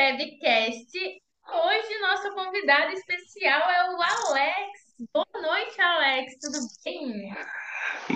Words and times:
Prevcast. 0.00 0.96
Hoje 0.96 1.98
nosso 2.00 2.32
convidado 2.32 2.90
especial 2.92 3.70
é 3.70 3.90
o 3.90 4.00
Alex. 4.00 4.96
Boa 5.12 5.42
noite, 5.42 5.78
Alex. 5.78 6.38
Tudo 6.40 6.58
bem? 6.82 7.30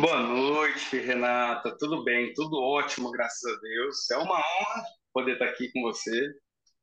Boa 0.00 0.20
noite, 0.22 0.96
Renata. 0.96 1.76
Tudo 1.78 2.02
bem? 2.02 2.32
Tudo 2.32 2.58
ótimo, 2.58 3.10
graças 3.10 3.44
a 3.44 3.60
Deus. 3.60 4.10
É 4.12 4.16
uma 4.16 4.38
honra 4.38 4.82
poder 5.12 5.32
estar 5.34 5.44
aqui 5.44 5.70
com 5.72 5.82
você 5.82 6.26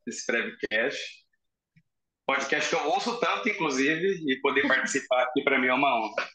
nesse 0.05 0.23
Prevcast. 0.23 1.25
Podcast 2.27 2.69
que 2.69 2.75
eu 2.75 2.87
ouço 2.91 3.19
tanto, 3.19 3.49
inclusive, 3.49 4.21
e 4.31 4.39
poder 4.39 4.67
participar 4.67 5.23
aqui 5.23 5.43
para 5.43 5.59
mim 5.59 5.65
é 5.65 5.73
uma 5.73 5.97
honra. 5.97 6.29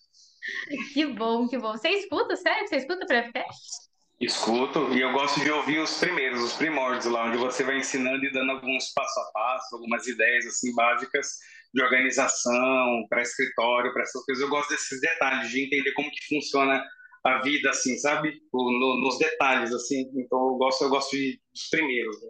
Que 0.92 1.06
bom, 1.06 1.46
que 1.46 1.56
bom. 1.56 1.70
Você 1.70 1.90
escuta, 1.90 2.34
sério? 2.34 2.66
Você 2.66 2.78
escuta 2.78 3.04
o 3.04 3.06
Prevcast? 3.06 3.85
Escuto 4.18 4.94
e 4.94 5.00
eu 5.02 5.12
gosto 5.12 5.40
de 5.40 5.50
ouvir 5.50 5.78
os 5.78 5.98
primeiros, 5.98 6.42
os 6.42 6.54
primórdios 6.54 7.04
lá, 7.04 7.26
onde 7.26 7.36
você 7.36 7.62
vai 7.62 7.76
ensinando 7.76 8.24
e 8.24 8.32
dando 8.32 8.52
alguns 8.52 8.90
passo 8.94 9.20
a 9.20 9.32
passo, 9.32 9.74
algumas 9.74 10.06
ideias 10.06 10.46
assim 10.46 10.74
básicas 10.74 11.26
de 11.74 11.82
organização, 11.82 13.06
para 13.10 13.20
escritório, 13.20 13.92
para 13.92 14.02
essas 14.02 14.24
coisas. 14.24 14.42
Eu 14.42 14.48
gosto 14.48 14.70
desses 14.70 15.00
detalhes, 15.00 15.50
de 15.50 15.66
entender 15.66 15.92
como 15.92 16.10
que 16.10 16.34
funciona 16.34 16.82
a 17.22 17.42
vida, 17.42 17.68
assim, 17.68 17.96
sabe? 17.98 18.32
No, 18.54 19.00
nos 19.02 19.18
detalhes, 19.18 19.72
assim. 19.74 20.10
Então 20.16 20.38
eu 20.48 20.56
gosto, 20.56 20.84
eu 20.84 20.88
gosto 20.88 21.10
de, 21.14 21.38
dos 21.52 21.68
primeiros. 21.68 22.16
Né? 22.22 22.28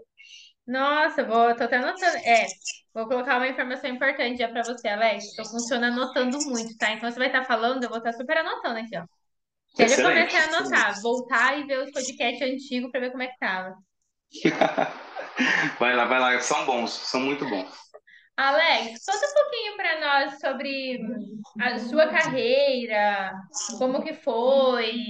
Nossa, 0.66 1.22
vou, 1.22 1.54
tô 1.54 1.64
até 1.64 1.76
anotando. 1.76 2.16
É, 2.24 2.46
vou 2.92 3.06
colocar 3.06 3.36
uma 3.36 3.46
informação 3.46 3.88
importante 3.88 4.38
já 4.38 4.48
para 4.48 4.64
você, 4.64 4.88
Alex. 4.88 5.36
Tô 5.36 5.44
funciona 5.44 5.88
anotando 5.88 6.38
muito, 6.46 6.76
tá? 6.78 6.92
Então 6.92 7.08
você 7.08 7.18
vai 7.18 7.28
estar 7.28 7.44
falando, 7.44 7.84
eu 7.84 7.88
vou 7.88 7.98
estar 7.98 8.12
super 8.12 8.38
anotando 8.38 8.80
aqui, 8.80 8.98
ó. 8.98 9.04
Já 9.78 9.88
já 9.88 9.96
comecei 10.02 10.38
a 10.38 10.44
anotar, 10.44 11.02
voltar 11.02 11.60
e 11.60 11.64
ver 11.64 11.80
os 11.80 11.90
podcasts 11.90 12.40
antigos 12.40 12.90
para 12.90 13.00
ver 13.00 13.10
como 13.10 13.22
é 13.22 13.26
que 13.26 13.38
tava. 13.38 13.76
vai 15.78 15.94
lá, 15.94 16.06
vai 16.06 16.18
lá, 16.18 16.40
são 16.40 16.64
bons, 16.64 16.90
são 16.90 17.20
muito 17.20 17.46
bons. 17.48 17.70
Alex, 18.38 19.04
conta 19.04 19.26
um 19.26 19.34
pouquinho 19.34 19.76
para 19.76 20.00
nós 20.00 20.40
sobre 20.40 20.98
a 21.60 21.78
sua 21.78 22.08
carreira, 22.08 23.32
como 23.78 24.02
que 24.02 24.14
foi. 24.14 25.04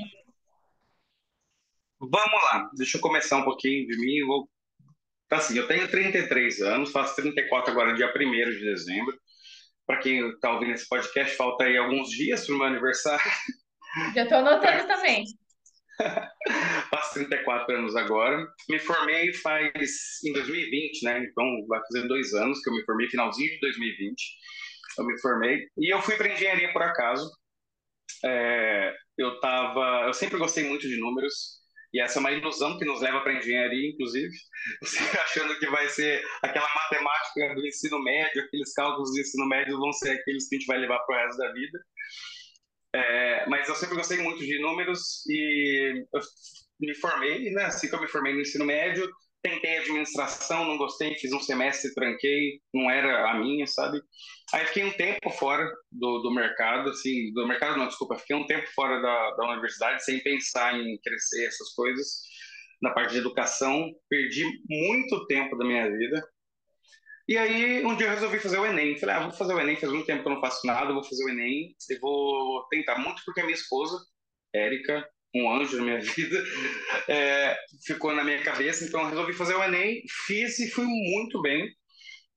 Vamos 2.01 2.45
lá, 2.53 2.71
deixa 2.77 2.99
eu 2.99 3.01
começar 3.01 3.39
um 3.39 3.45
pouquinho 3.45 3.87
de 3.87 3.99
mim. 3.99 4.27
Vou... 4.27 4.49
Assim, 5.31 5.59
eu 5.59 5.67
tenho 5.67 5.89
33 5.89 6.61
anos, 6.63 6.93
faço 6.93 7.17
34 7.17 7.71
agora, 7.71 7.95
dia 7.95 8.13
1 8.15 8.19
de 8.51 8.61
dezembro. 8.61 9.17
Para 9.87 9.99
quem 9.99 10.29
está 10.29 10.53
ouvindo 10.53 10.73
esse 10.73 10.89
podcast, 10.89 11.37
falta 11.37 11.65
aí 11.65 11.77
alguns 11.77 12.11
dias 12.11 12.45
para 12.45 12.55
o 12.55 12.59
meu 12.59 12.67
aniversário. 12.67 13.31
Já 14.15 14.23
estou 14.25 14.39
anotando 14.39 14.87
também. 14.87 15.25
Faço 16.91 17.15
34 17.15 17.77
anos 17.77 17.97
agora. 17.97 18.47
Me 18.69 18.79
formei 18.79 19.33
faz 19.35 20.23
em 20.25 20.33
2020, 20.33 21.03
né? 21.05 21.25
Então 21.25 21.45
vai 21.67 21.81
fazer 21.81 22.07
dois 22.07 22.35
anos 22.35 22.61
que 22.61 22.71
eu 22.71 22.75
me 22.75 22.85
formei, 22.85 23.09
finalzinho 23.09 23.51
de 23.51 23.61
2020. 23.61 24.17
Eu 24.99 25.05
me 25.05 25.19
formei 25.21 25.67
e 25.79 25.93
eu 25.93 26.01
fui 26.03 26.17
para 26.17 26.33
engenharia 26.33 26.73
por 26.73 26.83
acaso. 26.83 27.31
É, 28.25 28.95
eu 29.17 29.41
tava, 29.41 30.05
eu 30.07 30.15
sempre 30.15 30.39
gostei 30.39 30.65
muito 30.65 30.89
de 30.89 30.99
números 30.99 31.57
e 31.93 32.01
essa 32.01 32.19
é 32.19 32.21
uma 32.21 32.33
ilusão 32.33 32.79
que 32.79 32.85
nos 32.85 33.01
leva 33.01 33.21
para 33.21 33.35
engenharia, 33.35 33.89
inclusive. 33.89 34.31
Você 34.83 34.99
achando 35.19 35.59
que 35.59 35.67
vai 35.69 35.89
ser 35.89 36.23
aquela 36.43 36.69
matemática 36.75 37.55
do 37.55 37.67
ensino 37.67 38.03
médio, 38.03 38.43
aqueles 38.43 38.73
cálculos 38.75 39.13
do 39.13 39.21
ensino 39.21 39.47
médio 39.49 39.79
vão 39.79 39.93
ser 39.93 40.11
aqueles 40.11 40.49
que 40.49 40.57
a 40.57 40.59
gente 40.59 40.67
vai 40.67 40.79
levar 40.79 40.99
para 41.01 41.17
o 41.17 41.27
resto 41.27 41.39
da 41.39 41.53
vida. 41.53 41.79
É, 42.97 43.47
mas 43.49 43.69
eu 43.69 43.75
sempre 43.75 43.97
gostei 43.97 44.19
muito 44.19 44.41
de 44.41 44.59
números 44.61 45.25
e 45.29 46.05
eu 46.13 46.21
me 46.81 46.95
formei, 46.95 47.51
né? 47.51 47.65
Assim 47.65 47.89
que 47.89 47.95
eu 47.95 48.01
me 48.01 48.09
formei 48.09 48.33
no 48.33 48.41
ensino 48.41 48.65
médio, 48.65 49.07
tentei 49.43 49.79
administração, 49.79 50.65
não 50.65 50.79
gostei, 50.79 51.15
fiz 51.17 51.33
um 51.33 51.41
semestre, 51.41 51.93
tranquei, 51.95 52.61
não 52.73 52.91
era 52.91 53.31
a 53.31 53.39
minha, 53.39 53.67
sabe? 53.67 54.01
Aí 54.55 54.65
fiquei 54.67 54.85
um 54.85 54.93
tempo 54.93 55.31
fora 55.31 55.71
do, 55.93 56.21
do 56.23 56.35
mercado, 56.35 56.89
assim, 56.91 57.33
do 57.35 57.47
mercado 57.47 57.77
não, 57.79 57.87
desculpa, 57.87 58.17
fiquei 58.17 58.35
um 58.37 58.47
tempo 58.47 58.67
fora 58.75 59.01
da, 59.01 59.31
da 59.37 59.53
universidade 59.53 60.03
sem 60.05 60.23
pensar 60.23 60.75
em 60.75 60.99
crescer 61.03 61.47
essas 61.47 61.75
coisas 61.75 62.23
na 62.83 62.93
parte 62.93 63.13
de 63.13 63.19
educação, 63.19 63.91
perdi 64.09 64.45
muito 64.69 65.27
tempo 65.27 65.57
da 65.57 65.65
minha 65.65 65.89
vida, 65.91 66.23
e 67.29 67.37
aí, 67.37 67.85
um 67.85 67.97
dia 67.97 68.07
eu 68.07 68.15
resolvi 68.15 68.39
fazer 68.39 68.59
o 68.59 68.67
Enem. 68.67 68.99
Falei, 68.99 69.17
ah, 69.17 69.21
vou 69.21 69.33
fazer 69.33 69.55
o 69.55 69.61
Enem, 69.61 69.77
faz 69.77 69.93
muito 69.93 70.07
tempo 70.07 70.23
que 70.23 70.29
eu 70.29 70.35
não 70.35 70.41
faço 70.41 70.67
nada, 70.67 70.93
vou 70.93 71.03
fazer 71.03 71.25
o 71.25 71.29
Enem 71.29 71.75
e 71.91 71.99
vou 71.99 72.67
tentar. 72.69 72.99
Muito 72.99 73.23
porque 73.25 73.41
a 73.41 73.45
minha 73.45 73.57
esposa, 73.57 73.99
Érica, 74.55 75.09
um 75.35 75.51
anjo 75.51 75.77
na 75.79 75.83
minha 75.83 76.01
vida, 76.01 76.45
é, 77.09 77.57
ficou 77.85 78.15
na 78.15 78.23
minha 78.23 78.43
cabeça, 78.43 78.85
então 78.85 79.01
eu 79.01 79.09
resolvi 79.09 79.33
fazer 79.33 79.55
o 79.55 79.63
Enem, 79.63 80.03
fiz 80.27 80.59
e 80.61 80.71
fui 80.71 80.85
muito 80.87 81.43
bem. 81.43 81.69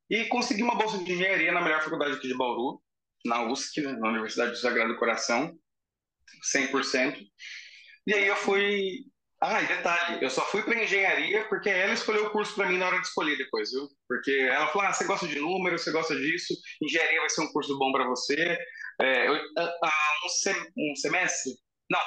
E 0.10 0.26
consegui 0.26 0.64
uma 0.64 0.76
bolsa 0.76 0.98
de 0.98 1.12
engenharia 1.14 1.52
na 1.52 1.62
melhor 1.62 1.84
faculdade 1.84 2.14
aqui 2.14 2.28
de 2.28 2.36
Bauru, 2.36 2.82
na 3.26 3.44
USC, 3.44 3.82
né, 3.82 3.92
na 3.94 4.10
Universidade 4.10 4.52
do 4.52 4.58
Sagrado 4.58 4.98
Coração, 4.98 5.56
100%. 6.52 7.20
E 8.08 8.14
aí 8.14 8.28
eu 8.28 8.36
fui 8.36 9.06
ah, 9.42 9.62
e 9.62 9.68
detalhe, 9.68 10.22
eu 10.22 10.30
só 10.30 10.42
fui 10.46 10.62
para 10.62 10.84
engenharia 10.84 11.46
porque 11.48 11.70
ela 11.70 11.94
escolheu 11.94 12.26
o 12.26 12.30
curso 12.30 12.54
para 12.56 12.68
mim 12.68 12.78
na 12.78 12.88
hora 12.88 13.00
de 13.00 13.08
escolher 13.08 13.38
depois, 13.38 13.72
viu? 13.72 13.88
Porque 14.06 14.32
ela 14.32 14.68
falou: 14.68 14.88
ah, 14.88 14.94
você 14.94 15.06
gosta 15.06 15.28
de 15.28 15.40
números, 15.40 15.82
você 15.82 15.92
gosta 15.92 16.14
disso, 16.14 16.54
engenharia 16.82 17.22
vai 17.22 17.30
ser 17.30 17.42
um 17.42 17.52
curso 17.54 17.78
bom 17.78 17.92
para 17.94 18.06
você. 18.06 18.58
É, 19.02 19.28
eu, 19.28 19.34
um, 19.36 20.30
sem, 20.30 20.54
um, 20.78 20.96
semestre? 20.96 21.54
Não. 21.90 22.02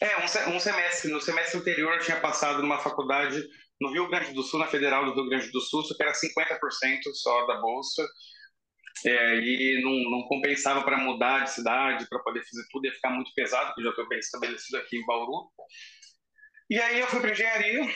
É, 0.00 0.18
um, 0.18 0.54
um, 0.54 0.60
semestre. 0.60 1.10
No 1.10 1.20
semestre 1.20 1.58
anterior 1.58 1.94
eu 1.94 2.00
tinha 2.00 2.20
passado 2.20 2.62
numa 2.62 2.78
faculdade 2.78 3.42
no 3.80 3.90
Rio 3.90 4.08
Grande 4.08 4.32
do 4.32 4.42
Sul, 4.44 4.60
na 4.60 4.68
Federal 4.68 5.04
do 5.04 5.14
Rio 5.14 5.28
Grande 5.28 5.50
do 5.50 5.60
Sul, 5.60 5.82
que 5.82 6.02
era 6.02 6.12
50% 6.12 7.12
só 7.12 7.44
da 7.46 7.60
bolsa. 7.60 8.06
É, 9.04 9.36
e 9.36 9.82
não, 9.82 10.10
não 10.10 10.28
compensava 10.28 10.82
para 10.82 10.96
mudar 10.96 11.40
de 11.40 11.50
cidade, 11.50 12.08
para 12.08 12.18
poder 12.20 12.42
fazer 12.44 12.66
tudo, 12.70 12.86
ia 12.86 12.92
ficar 12.92 13.10
muito 13.10 13.30
pesado, 13.34 13.66
porque 13.66 13.82
já 13.82 13.90
estou 13.90 14.08
bem 14.08 14.18
estabelecido 14.18 14.78
aqui 14.78 14.96
em 14.96 15.04
Bauru. 15.04 15.50
E 16.68 16.78
aí 16.80 17.00
eu 17.00 17.06
fui 17.06 17.20
para 17.20 17.30
engenharia. 17.30 17.86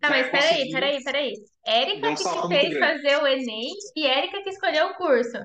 Tá, 0.00 0.10
mas 0.10 0.30
peraí, 0.30 0.70
peraí, 0.70 1.04
peraí. 1.04 1.32
Érica 1.66 2.08
um 2.08 2.14
que 2.14 2.22
te 2.22 2.48
fez 2.48 2.78
fazer 2.78 3.16
o 3.22 3.26
Enem 3.26 3.70
e 3.96 4.06
Érica 4.06 4.42
que 4.42 4.50
escolheu 4.50 4.88
o 4.88 4.94
curso. 4.94 5.38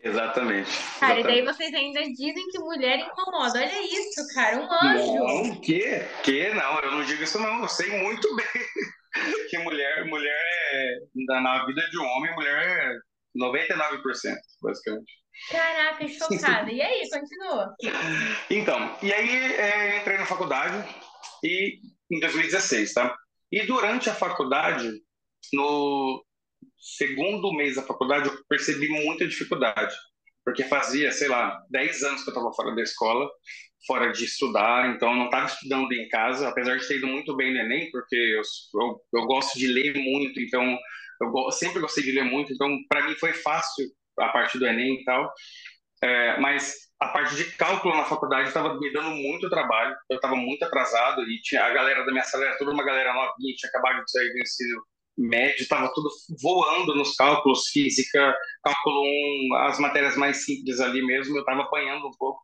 Exatamente. 0.00 0.70
Cara, 1.00 1.18
exatamente. 1.18 1.20
e 1.20 1.22
daí 1.22 1.42
vocês 1.42 1.74
ainda 1.74 2.00
dizem 2.02 2.48
que 2.50 2.58
mulher 2.60 3.00
incomoda. 3.00 3.58
Olha 3.58 3.82
isso, 3.82 4.26
cara, 4.32 4.56
um 4.58 4.72
anjo. 4.72 5.14
Não, 5.14 5.60
que? 5.60 5.82
Que? 6.22 6.48
Não, 6.50 6.80
eu 6.80 6.92
não 6.92 7.04
digo 7.04 7.22
isso 7.22 7.38
não. 7.40 7.62
Eu 7.62 7.68
sei 7.68 7.90
muito 7.90 8.28
bem 8.36 8.46
que 9.50 9.58
mulher, 9.58 10.04
mulher 10.06 10.44
é, 10.72 10.98
na 11.40 11.66
vida 11.66 11.82
de 11.90 11.98
um 11.98 12.04
homem, 12.04 12.34
mulher 12.34 12.62
é 12.62 12.92
99%, 13.36 14.36
basicamente. 14.62 15.12
Caraca, 15.50 16.08
chocada. 16.08 16.70
E 16.70 16.82
aí, 16.82 17.08
continua. 17.08 17.74
Então, 18.50 18.96
e 19.02 19.12
aí 19.12 19.52
é, 19.54 19.98
entrei 19.98 20.18
na 20.18 20.26
faculdade, 20.26 20.76
e 21.44 21.78
em 22.10 22.20
2016, 22.20 22.94
tá? 22.94 23.16
E 23.50 23.62
durante 23.62 24.10
a 24.10 24.14
faculdade, 24.14 24.90
no 25.52 26.24
segundo 26.78 27.52
mês 27.54 27.76
da 27.76 27.82
faculdade, 27.82 28.28
eu 28.28 28.44
percebi 28.48 28.88
muita 28.88 29.26
dificuldade, 29.26 29.94
porque 30.44 30.64
fazia, 30.64 31.10
sei 31.12 31.28
lá, 31.28 31.60
10 31.70 32.02
anos 32.02 32.22
que 32.22 32.30
eu 32.30 32.32
estava 32.32 32.52
fora 32.52 32.74
da 32.74 32.82
escola, 32.82 33.28
fora 33.86 34.12
de 34.12 34.24
estudar, 34.24 34.94
então 34.94 35.10
eu 35.10 35.16
não 35.16 35.24
estava 35.26 35.46
estudando 35.46 35.92
em 35.92 36.08
casa, 36.08 36.48
apesar 36.48 36.76
de 36.76 36.86
ter 36.86 36.98
ido 36.98 37.06
muito 37.06 37.36
bem 37.36 37.52
no 37.52 37.60
Enem, 37.60 37.90
porque 37.90 38.16
eu, 38.16 38.42
eu, 38.80 39.00
eu 39.14 39.26
gosto 39.26 39.58
de 39.58 39.66
ler 39.66 39.94
muito, 39.94 40.40
então 40.40 40.78
eu 41.20 41.50
sempre 41.50 41.80
gostei 41.80 42.04
de 42.04 42.12
ler 42.12 42.24
muito, 42.24 42.52
então 42.52 42.68
para 42.88 43.06
mim 43.06 43.14
foi 43.14 43.32
fácil 43.32 43.86
a 44.18 44.28
parte 44.28 44.58
do 44.58 44.66
Enem 44.66 45.00
e 45.00 45.04
tal, 45.04 45.32
é, 46.02 46.40
mas 46.40 46.87
a 47.00 47.08
parte 47.08 47.36
de 47.36 47.44
cálculo 47.56 47.96
na 47.96 48.04
faculdade 48.04 48.48
estava 48.48 48.74
me 48.78 48.92
dando 48.92 49.10
muito 49.10 49.48
trabalho, 49.48 49.96
eu 50.10 50.16
estava 50.16 50.34
muito 50.34 50.64
atrasado 50.64 51.22
e 51.22 51.40
tinha 51.42 51.64
a 51.64 51.70
galera 51.70 52.04
da 52.04 52.10
minha 52.10 52.24
sala 52.24 52.44
era 52.44 52.58
toda 52.58 52.72
uma 52.72 52.84
galera 52.84 53.14
novinha, 53.14 53.54
tinha 53.56 53.70
acabado 53.70 54.04
de 54.04 54.10
sair 54.10 54.32
do 54.32 54.38
ensino 54.38 54.82
médio, 55.16 55.62
estava 55.62 55.92
tudo 55.94 56.08
voando 56.40 56.94
nos 56.94 57.14
cálculos, 57.14 57.68
física, 57.68 58.34
cálculo 58.62 59.02
1, 59.52 59.56
as 59.68 59.78
matérias 59.78 60.16
mais 60.16 60.44
simples 60.44 60.80
ali 60.80 61.04
mesmo, 61.04 61.36
eu 61.36 61.40
estava 61.40 61.62
apanhando 61.62 62.06
um 62.06 62.12
pouco. 62.18 62.40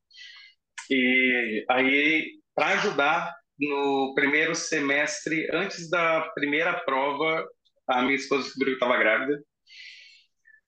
E 0.90 1.64
aí, 1.70 2.32
para 2.54 2.68
ajudar, 2.74 3.34
no 3.58 4.12
primeiro 4.14 4.54
semestre, 4.54 5.48
antes 5.52 5.88
da 5.88 6.22
primeira 6.34 6.74
prova, 6.80 7.46
a 7.88 8.02
minha 8.02 8.16
esposa 8.16 8.44
descobriu 8.44 8.76
que 8.76 8.84
estava 8.84 8.98
grávida. 8.98 9.40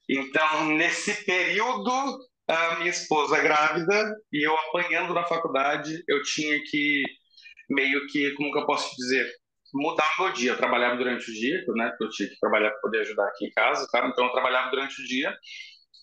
Então, 0.08 0.66
nesse 0.66 1.24
período, 1.24 2.18
a 2.48 2.76
minha 2.76 2.90
esposa 2.90 3.40
grávida 3.40 4.14
e 4.32 4.46
eu 4.46 4.54
apanhando 4.56 5.12
na 5.12 5.24
faculdade, 5.24 6.02
eu 6.08 6.22
tinha 6.22 6.62
que 6.64 7.02
meio 7.68 8.06
que, 8.06 8.32
como 8.32 8.52
que 8.52 8.58
eu 8.58 8.66
posso 8.66 8.94
dizer, 8.96 9.28
mudar 9.74 10.08
o 10.18 10.24
meu 10.24 10.32
dia. 10.32 10.52
Eu 10.52 10.56
trabalhava 10.56 10.96
durante 10.96 11.30
o 11.30 11.34
dia, 11.34 11.64
né? 11.74 11.94
Eu 12.00 12.08
tinha 12.10 12.28
que 12.28 12.38
trabalhar 12.38 12.70
para 12.70 12.80
poder 12.80 13.00
ajudar 13.00 13.26
aqui 13.28 13.46
em 13.46 13.50
casa, 13.50 13.86
tá? 13.90 14.06
Então 14.06 14.26
eu 14.26 14.32
trabalhava 14.32 14.70
durante 14.70 15.00
o 15.00 15.06
dia. 15.06 15.36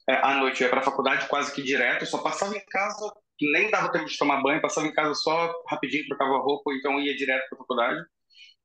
É, 0.09 0.15
à 0.15 0.35
noite 0.35 0.61
eu 0.61 0.65
ia 0.65 0.69
para 0.69 0.81
a 0.81 0.83
faculdade 0.83 1.27
quase 1.27 1.53
que 1.53 1.61
direto, 1.61 2.05
só 2.05 2.17
passava 2.17 2.55
em 2.57 2.65
casa, 2.69 3.09
nem 3.41 3.71
dava 3.71 3.91
tempo 3.91 4.05
de 4.05 4.17
tomar 4.17 4.41
banho, 4.41 4.61
passava 4.61 4.85
em 4.85 4.93
casa 4.93 5.13
só 5.15 5.53
rapidinho, 5.69 6.05
trocava 6.07 6.37
roupa, 6.39 6.73
então 6.73 6.99
ia 6.99 7.15
direto 7.15 7.47
para 7.47 7.55
a 7.55 7.59
faculdade. 7.59 8.01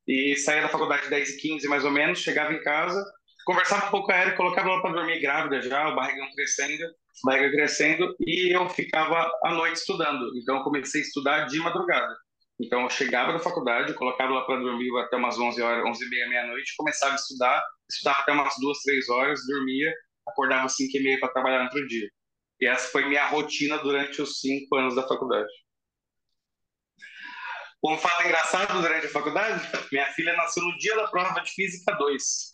E 0.07 0.37
saía 0.37 0.63
da 0.63 0.69
faculdade 0.69 1.09
10 1.09 1.31
e 1.31 1.37
15 1.37 1.69
mais 1.69 1.85
ou 1.85 1.91
menos, 1.91 2.19
chegava 2.19 2.53
em 2.53 2.61
casa, 2.63 3.05
conversava 3.45 3.87
um 3.87 3.91
pouco 3.91 4.07
com 4.07 4.13
a 4.13 4.31
colocava 4.33 4.69
ela 4.69 4.83
para 4.83 4.95
dormir 4.95 5.21
grávida 5.21 5.61
já, 5.61 5.89
o 5.89 5.95
barrigão 5.95 6.27
crescendo, 6.35 6.85
barriga 7.25 7.51
crescendo, 7.51 8.15
e 8.21 8.55
eu 8.55 8.69
ficava 8.71 9.31
à 9.45 9.53
noite 9.53 9.77
estudando. 9.77 10.37
Então 10.37 10.57
eu 10.59 10.65
comecei 10.65 11.01
a 11.01 11.05
estudar 11.05 11.47
de 11.47 11.59
madrugada. 11.59 12.17
Então 12.61 12.83
eu 12.83 12.91
chegava 12.91 13.33
da 13.33 13.39
faculdade, 13.39 13.95
colocava 13.95 14.33
ela 14.33 14.45
para 14.45 14.61
dormir 14.61 14.91
até 14.99 15.17
umas 15.17 15.39
11 15.39 15.63
horas, 15.63 15.85
11 15.85 16.05
e 16.05 16.09
meia, 16.09 16.29
meia-noite, 16.29 16.75
começava 16.77 17.13
a 17.13 17.17
estudar, 17.17 17.65
estudava 17.89 18.19
até 18.21 18.33
umas 18.33 18.55
duas, 18.61 18.79
três 18.83 19.09
horas, 19.09 19.41
dormia, 19.47 19.93
acordava 20.27 20.67
às 20.67 20.75
5 20.77 20.97
e 20.97 21.03
meia 21.03 21.21
para 21.21 21.29
trabalhar 21.29 21.59
no 21.59 21.65
outro 21.65 21.87
dia. 21.87 22.09
E 22.61 22.67
essa 22.67 22.91
foi 22.91 23.07
minha 23.07 23.27
rotina 23.29 23.79
durante 23.79 24.21
os 24.21 24.41
cinco 24.41 24.75
anos 24.77 24.97
da 24.97 25.07
faculdade. 25.07 25.49
Um 27.85 27.97
fato 27.97 28.25
engraçado 28.25 28.81
durante 28.83 29.07
a 29.07 29.11
faculdade, 29.11 29.65
minha 29.93 30.07
filha 30.07 30.33
nasceu 30.35 30.65
no 30.65 30.77
dia 30.79 30.97
da 30.97 31.07
prova 31.07 31.41
de 31.41 31.51
Física 31.53 31.93
2. 31.95 32.51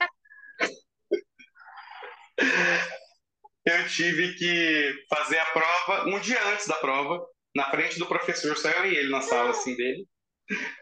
Eu 3.67 3.89
tive 3.89 4.35
que 4.35 4.95
fazer 5.09 5.39
a 5.39 5.47
prova 5.47 6.09
um 6.09 6.21
dia 6.21 6.43
antes 6.49 6.67
da 6.67 6.77
prova, 6.77 7.25
na 7.57 7.71
frente 7.71 7.99
do 7.99 8.07
professor, 8.07 8.57
só 8.57 8.69
eu 8.69 8.87
e 8.87 8.97
ele 8.97 9.11
na 9.11 9.23
sala 9.23 9.51
assim 9.51 9.75
dele. 9.77 10.07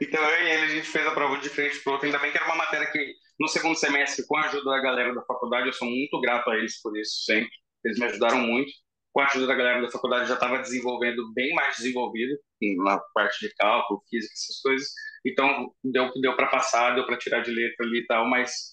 Então 0.01 0.21
eu 0.21 0.45
e 0.45 0.51
ele 0.51 0.65
a 0.65 0.69
gente 0.69 0.89
fez 0.89 1.07
a 1.07 1.13
prova 1.13 1.39
de 1.39 1.49
frente 1.49 1.79
para 1.79 1.93
outro. 1.93 2.07
Ainda 2.07 2.19
bem 2.19 2.33
que 2.33 2.39
era 2.39 2.47
uma 2.47 2.57
matéria 2.57 2.91
que 2.91 3.15
no 3.39 3.47
segundo 3.49 3.77
semestre, 3.77 4.27
com 4.27 4.37
a 4.37 4.47
ajuda 4.47 4.71
da 4.71 4.81
galera 4.81 5.15
da 5.15 5.23
faculdade, 5.25 5.67
eu 5.67 5.73
sou 5.73 5.89
muito 5.89 6.21
grato 6.21 6.51
a 6.51 6.57
eles 6.57 6.81
por 6.81 6.97
isso 6.99 7.25
sempre. 7.25 7.51
Eles 7.85 7.99
me 7.99 8.07
ajudaram 8.07 8.39
muito. 8.39 8.73
Com 9.13 9.21
a 9.21 9.27
ajuda 9.27 9.47
da 9.47 9.55
galera 9.55 9.83
da 9.83 9.91
faculdade, 9.91 10.29
já 10.29 10.35
estava 10.35 10.59
desenvolvendo 10.59 11.33
bem 11.35 11.53
mais 11.55 11.77
desenvolvido 11.77 12.35
na 12.79 12.99
parte 13.15 13.47
de 13.47 13.55
cálculo, 13.57 14.03
física, 14.09 14.33
essas 14.33 14.61
coisas. 14.61 14.89
Então 15.25 15.73
deu 15.85 16.11
deu 16.21 16.35
para 16.35 16.47
passar, 16.49 16.95
deu 16.95 17.05
para 17.07 17.19
tirar 17.19 17.41
de 17.43 17.51
letra 17.51 17.87
ali 17.87 17.99
e 17.99 18.07
tal, 18.07 18.29
mas 18.29 18.73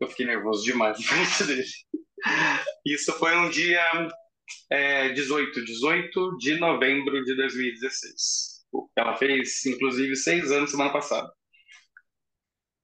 eu 0.00 0.08
fiquei 0.08 0.26
nervoso 0.26 0.64
demais 0.64 0.98
na 0.98 1.04
frente 1.04 1.44
dele. 1.44 1.68
Isso 2.84 3.12
foi 3.14 3.36
um 3.36 3.50
dia 3.50 3.82
é, 4.70 5.08
18, 5.10 5.64
18 5.64 6.36
de 6.38 6.58
novembro 6.58 7.22
de 7.24 7.36
2016. 7.36 8.60
Ela 8.96 9.16
fez, 9.16 9.64
inclusive, 9.66 10.14
seis 10.16 10.50
anos 10.52 10.70
semana 10.70 10.92
passada. 10.92 11.30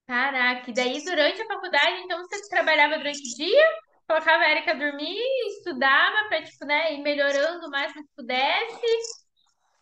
Caraca, 0.07 0.71
e 0.71 0.75
daí 0.75 1.05
durante 1.05 1.43
a 1.43 1.47
faculdade, 1.47 2.03
então 2.05 2.19
você 2.19 2.49
trabalhava 2.49 2.97
durante 2.97 3.19
o 3.19 3.37
dia, 3.37 3.65
colocava 4.07 4.45
a 4.45 4.51
Erika 4.51 4.71
a 4.71 4.75
dormir, 4.75 5.19
estudava 5.49 6.29
para, 6.29 6.45
tipo, 6.45 6.65
né, 6.65 6.95
ir 6.95 7.03
melhorando 7.03 7.67
o 7.67 7.71
máximo 7.71 8.05
que 8.05 8.15
pudesse. 8.17 8.87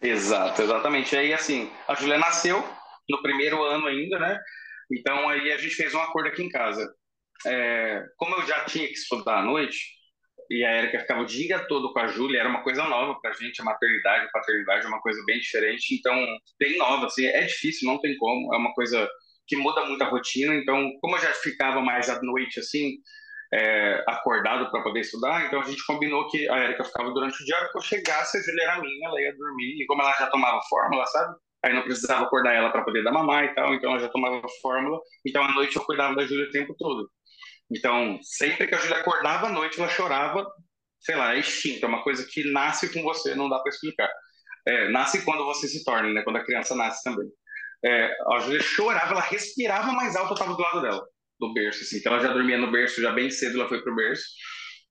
Exato, 0.00 0.62
exatamente. 0.62 1.14
Aí, 1.14 1.32
assim, 1.32 1.70
a 1.86 1.94
Julia 1.94 2.18
nasceu 2.18 2.64
no 3.08 3.20
primeiro 3.22 3.62
ano 3.62 3.86
ainda, 3.86 4.18
né? 4.18 4.38
Então, 4.90 5.28
aí 5.28 5.52
a 5.52 5.58
gente 5.58 5.74
fez 5.74 5.94
um 5.94 6.00
acordo 6.00 6.28
aqui 6.28 6.42
em 6.42 6.48
casa. 6.48 6.90
É, 7.46 8.04
como 8.16 8.36
eu 8.36 8.46
já 8.46 8.64
tinha 8.64 8.86
que 8.86 8.94
estudar 8.94 9.40
à 9.40 9.42
noite, 9.42 9.94
e 10.50 10.64
a 10.64 10.78
Erika 10.78 11.00
ficava 11.00 11.22
o 11.22 11.26
dia 11.26 11.58
todo 11.66 11.92
com 11.92 11.98
a 11.98 12.06
Júlia, 12.06 12.40
era 12.40 12.48
uma 12.48 12.62
coisa 12.62 12.84
nova 12.84 13.18
pra 13.20 13.32
gente, 13.32 13.60
a 13.60 13.64
maternidade, 13.64 14.26
a 14.26 14.30
paternidade 14.30 14.84
é 14.84 14.88
uma 14.88 15.00
coisa 15.00 15.22
bem 15.26 15.38
diferente, 15.38 15.94
então, 15.94 16.14
bem 16.58 16.76
nova, 16.78 17.06
assim, 17.06 17.26
é 17.26 17.42
difícil, 17.42 17.88
não 17.88 18.00
tem 18.00 18.16
como, 18.18 18.54
é 18.54 18.58
uma 18.58 18.72
coisa 18.74 19.08
que 19.46 19.56
muda 19.56 19.84
muito 19.86 20.02
a 20.02 20.08
rotina, 20.08 20.54
então, 20.54 20.90
como 21.00 21.16
eu 21.16 21.20
já 21.20 21.32
ficava 21.32 21.80
mais 21.80 22.08
à 22.08 22.20
noite, 22.22 22.60
assim, 22.60 22.94
é, 23.52 24.02
acordado 24.06 24.70
para 24.70 24.82
poder 24.82 25.00
estudar, 25.00 25.46
então 25.46 25.60
a 25.60 25.64
gente 25.64 25.84
combinou 25.86 26.28
que 26.28 26.48
a 26.48 26.64
Erika 26.64 26.84
ficava 26.84 27.10
durante 27.12 27.40
o 27.42 27.46
dia, 27.46 27.56
a 27.56 27.70
que 27.70 27.78
eu 27.78 27.82
chegasse, 27.82 28.38
a 28.38 28.42
Júlia 28.42 28.64
era 28.64 28.80
minha, 28.80 29.08
ela 29.08 29.20
ia 29.20 29.36
dormir, 29.36 29.82
e 29.82 29.86
como 29.86 30.02
ela 30.02 30.12
já 30.12 30.26
tomava 30.26 30.60
fórmula, 30.68 31.06
sabe? 31.06 31.36
Aí 31.64 31.72
não 31.72 31.82
precisava 31.82 32.24
acordar 32.24 32.52
ela 32.52 32.70
para 32.70 32.84
poder 32.84 33.02
dar 33.02 33.12
mamar 33.12 33.44
e 33.44 33.54
tal, 33.54 33.74
então 33.74 33.90
ela 33.90 34.00
já 34.00 34.08
tomava 34.08 34.42
fórmula, 34.60 35.00
então 35.24 35.42
à 35.42 35.52
noite 35.52 35.76
eu 35.76 35.84
cuidava 35.84 36.14
da 36.14 36.26
Júlia 36.26 36.46
o 36.46 36.50
tempo 36.50 36.74
todo. 36.78 37.08
Então, 37.70 38.18
sempre 38.22 38.66
que 38.66 38.74
a 38.74 38.78
Júlia 38.78 38.98
acordava 38.98 39.46
à 39.46 39.50
noite, 39.50 39.78
ela 39.78 39.88
chorava, 39.88 40.46
sei 41.00 41.16
lá, 41.16 41.34
é 41.34 41.38
instinto, 41.38 41.84
é 41.84 41.88
uma 41.88 42.02
coisa 42.02 42.26
que 42.28 42.50
nasce 42.50 42.92
com 42.92 43.02
você, 43.02 43.34
não 43.34 43.48
dá 43.48 43.58
para 43.58 43.70
explicar. 43.70 44.10
É, 44.66 44.88
nasce 44.88 45.24
quando 45.24 45.44
você 45.44 45.68
se 45.68 45.84
torna, 45.84 46.10
né? 46.12 46.22
Quando 46.22 46.36
a 46.36 46.44
criança 46.44 46.74
nasce 46.74 47.02
também. 47.02 47.28
É, 47.84 48.16
a 48.32 48.40
Júlia 48.40 48.62
chorava, 48.62 49.12
ela 49.12 49.20
respirava 49.20 49.92
mais 49.92 50.16
alto, 50.16 50.30
eu 50.30 50.34
estava 50.34 50.54
do 50.54 50.62
lado 50.62 50.82
dela, 50.82 51.06
do 51.38 51.52
berço, 51.52 51.82
assim. 51.82 51.98
Então, 51.98 52.14
ela 52.14 52.22
já 52.22 52.32
dormia 52.32 52.58
no 52.58 52.70
berço, 52.70 53.02
já 53.02 53.12
bem 53.12 53.30
cedo 53.30 53.60
ela 53.60 53.68
foi 53.68 53.82
pro 53.82 53.94
berço. 53.94 54.24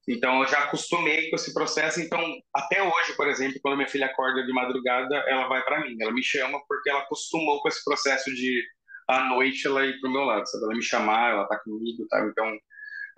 Então, 0.08 0.42
eu 0.42 0.48
já 0.48 0.60
acostumei 0.60 1.30
com 1.30 1.36
esse 1.36 1.54
processo. 1.54 2.02
Então, 2.02 2.22
até 2.54 2.84
hoje, 2.84 3.16
por 3.16 3.28
exemplo, 3.28 3.60
quando 3.62 3.78
minha 3.78 3.88
filha 3.88 4.08
acorda 4.08 4.46
de 4.46 4.52
madrugada, 4.52 5.16
ela 5.28 5.48
vai 5.48 5.64
para 5.64 5.81
mim. 5.81 5.96
Ela 6.00 6.12
me 6.12 6.22
chama 6.22 6.60
porque 6.68 6.90
ela 6.90 7.00
acostumou 7.00 7.62
com 7.62 7.70
esse 7.70 7.84
processo 7.84 8.30
de 8.34 8.64
à 9.08 9.30
noite 9.30 9.68
ela 9.68 9.86
ir 9.86 10.00
pro 10.00 10.12
meu 10.12 10.24
lado, 10.24 10.48
sabe? 10.48 10.64
Ela 10.66 10.76
me 10.76 10.84
chamar, 10.84 11.32
ela 11.32 11.48
tá 11.48 11.60
comigo, 11.60 12.08
tá? 12.08 12.26
Então, 12.26 12.58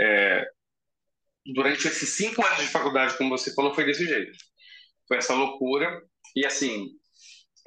é, 0.02 0.48
durante 1.46 1.88
esses 1.88 2.10
cinco 2.10 2.46
anos 2.46 2.60
de 2.60 2.68
faculdade, 2.68 3.18
como 3.18 3.30
você 3.30 3.54
falou, 3.54 3.74
foi 3.74 3.86
desse 3.86 4.06
jeito. 4.06 4.38
Foi 5.08 5.18
essa 5.18 5.34
loucura. 5.34 6.02
E 6.36 6.46
assim, 6.46 6.90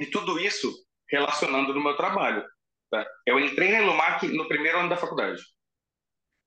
e 0.00 0.06
tudo 0.06 0.38
isso 0.38 0.72
relacionando 1.10 1.72
no 1.72 1.82
meu 1.82 1.96
trabalho. 1.96 2.44
Tá? 2.90 3.06
Eu 3.26 3.38
entrei 3.38 3.70
na 3.70 3.82
Elumac 3.82 4.26
no 4.28 4.48
primeiro 4.48 4.78
ano 4.78 4.88
da 4.88 4.96
faculdade. 4.96 5.40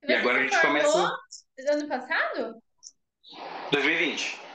Você 0.04 0.12
e 0.12 0.16
agora 0.16 0.40
a 0.40 0.44
gente 0.44 0.62
começa. 0.62 1.18
Ano 1.68 1.88
passado? 1.88 2.62
2020. 3.72 4.51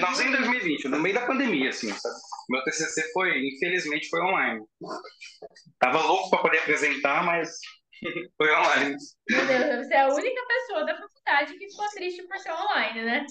Finalzinho 0.00 0.30
de 0.30 0.36
2020, 0.36 0.88
no 0.88 0.98
meio 1.00 1.14
da 1.14 1.26
pandemia, 1.26 1.70
assim, 1.70 1.92
sabe? 1.92 2.14
Meu 2.50 2.62
TCC 2.64 3.12
foi, 3.12 3.30
infelizmente, 3.48 4.08
foi 4.08 4.20
online. 4.20 4.64
Tava 5.78 6.02
louco 6.02 6.30
para 6.30 6.40
poder 6.40 6.58
apresentar, 6.58 7.24
mas 7.24 7.50
Foi 8.36 8.54
online. 8.54 8.96
Meu 9.28 9.46
Deus, 9.46 9.86
você 9.86 9.94
é 9.94 10.00
a 10.00 10.08
única 10.08 10.42
pessoa 10.46 10.84
da 10.84 10.96
faculdade 10.96 11.58
que 11.58 11.68
ficou 11.70 11.88
triste 11.90 12.22
por 12.24 12.38
ser 12.38 12.52
online, 12.52 13.02
né? 13.02 13.26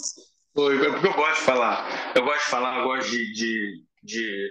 Foi, 0.54 0.78
porque 0.78 1.08
eu 1.08 1.14
gosto 1.14 1.40
de 1.40 1.46
falar. 1.46 2.14
Eu 2.16 2.24
gosto 2.24 2.44
de 2.44 2.50
falar, 2.50 2.80
eu 2.80 2.84
gosto 2.86 3.12
de, 3.12 3.34
de, 3.34 3.84
de, 4.04 4.50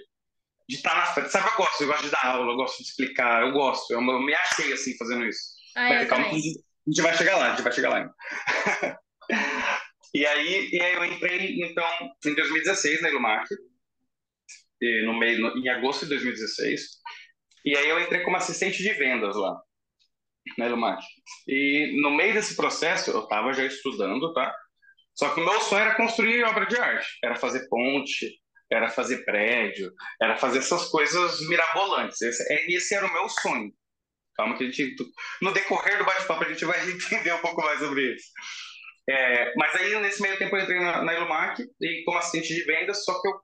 de 0.69 0.77
estar 0.77 0.95
na 0.95 1.07
frente. 1.07 1.31
Sabe, 1.31 1.49
eu 1.49 1.57
gosto, 1.57 1.83
eu 1.83 1.89
gosto 1.89 2.05
de 2.05 2.11
dar 2.11 2.27
aula, 2.27 2.53
eu 2.53 2.57
gosto 2.57 2.79
de 2.79 2.89
explicar, 2.89 3.43
eu 3.43 3.53
gosto. 3.53 3.91
Eu, 3.91 4.01
eu 4.01 4.21
me 4.21 4.35
achei 4.35 4.73
assim 4.73 4.97
fazendo 4.97 5.25
isso. 5.27 5.55
Ah, 5.77 5.89
Mas, 5.89 6.09
calma, 6.09 6.27
a 6.27 6.31
gente 6.31 7.03
vai 7.03 7.17
chegar 7.17 7.37
lá, 7.37 7.47
a 7.47 7.51
gente 7.51 7.63
vai 7.63 7.73
chegar 7.73 7.91
lá. 7.91 8.11
e, 10.15 10.27
aí, 10.27 10.71
e 10.73 10.81
aí 10.81 10.95
eu 10.95 11.05
entrei, 11.05 11.63
então, 11.63 11.85
em 12.25 12.35
2016 12.35 13.03
na 13.03 13.11
Ilumac, 13.11 13.47
no 15.07 15.19
meio, 15.19 15.41
no, 15.41 15.59
em 15.59 15.69
agosto 15.69 16.03
de 16.03 16.11
2016. 16.11 16.83
E 17.65 17.77
aí 17.77 17.89
eu 17.89 18.01
entrei 18.01 18.23
como 18.23 18.37
assistente 18.37 18.83
de 18.83 18.93
vendas 18.93 19.35
lá 19.37 19.59
né, 20.59 20.69
Lumar? 20.69 20.99
E 21.49 22.01
no 22.01 22.11
meio 22.11 22.35
desse 22.35 22.55
processo, 22.57 23.11
eu 23.11 23.21
estava 23.21 23.53
já 23.53 23.65
estudando, 23.65 24.33
tá? 24.33 24.55
Só 25.15 25.33
que 25.33 25.41
o 25.41 25.45
meu 25.45 25.61
sonho 25.61 25.83
era 25.83 25.95
construir 25.95 26.43
obra 26.45 26.67
de 26.67 26.77
arte, 26.77 27.07
era 27.23 27.37
fazer 27.37 27.69
ponte, 27.69 28.31
era 28.71 28.89
fazer 28.89 29.25
prédio, 29.25 29.93
era 30.21 30.37
fazer 30.37 30.59
essas 30.59 30.89
coisas 30.89 31.41
mirabolantes. 31.49 32.21
Esse, 32.21 32.53
é, 32.53 32.73
esse 32.73 32.95
era 32.95 33.07
o 33.07 33.13
meu 33.13 33.29
sonho. 33.29 33.73
Calma 34.37 34.57
que 34.57 34.65
a 34.65 34.67
gente, 34.67 34.97
no 35.41 35.53
decorrer 35.53 35.99
do 35.99 36.05
bate-papo 36.05 36.45
a 36.45 36.49
gente 36.49 36.65
vai 36.65 36.79
entender 36.91 37.33
um 37.33 37.41
pouco 37.41 37.63
mais 37.63 37.79
sobre 37.79 38.15
isso. 38.15 38.27
É, 39.09 39.53
mas 39.57 39.75
aí, 39.77 39.99
nesse 40.01 40.23
meio 40.23 40.39
tempo, 40.39 40.57
eu 40.57 40.63
entrei 40.63 40.81
na, 40.81 41.03
na 41.03 41.15
Ilumac 41.15 41.63
e 41.81 42.03
como 42.05 42.19
assistente 42.19 42.55
de 42.55 42.65
vendas, 42.65 43.05
só 43.05 43.21
que 43.21 43.29
eu, 43.29 43.35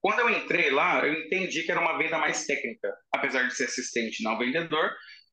quando 0.00 0.20
eu 0.20 0.30
entrei 0.30 0.70
lá, 0.70 1.06
eu 1.06 1.14
entendi 1.14 1.62
que 1.62 1.72
era 1.72 1.80
uma 1.80 1.96
venda 1.96 2.18
mais 2.18 2.44
técnica, 2.44 2.94
apesar 3.12 3.44
de 3.44 3.54
ser 3.54 3.64
assistente, 3.64 4.22
não 4.22 4.38
vendedor, 4.38 4.90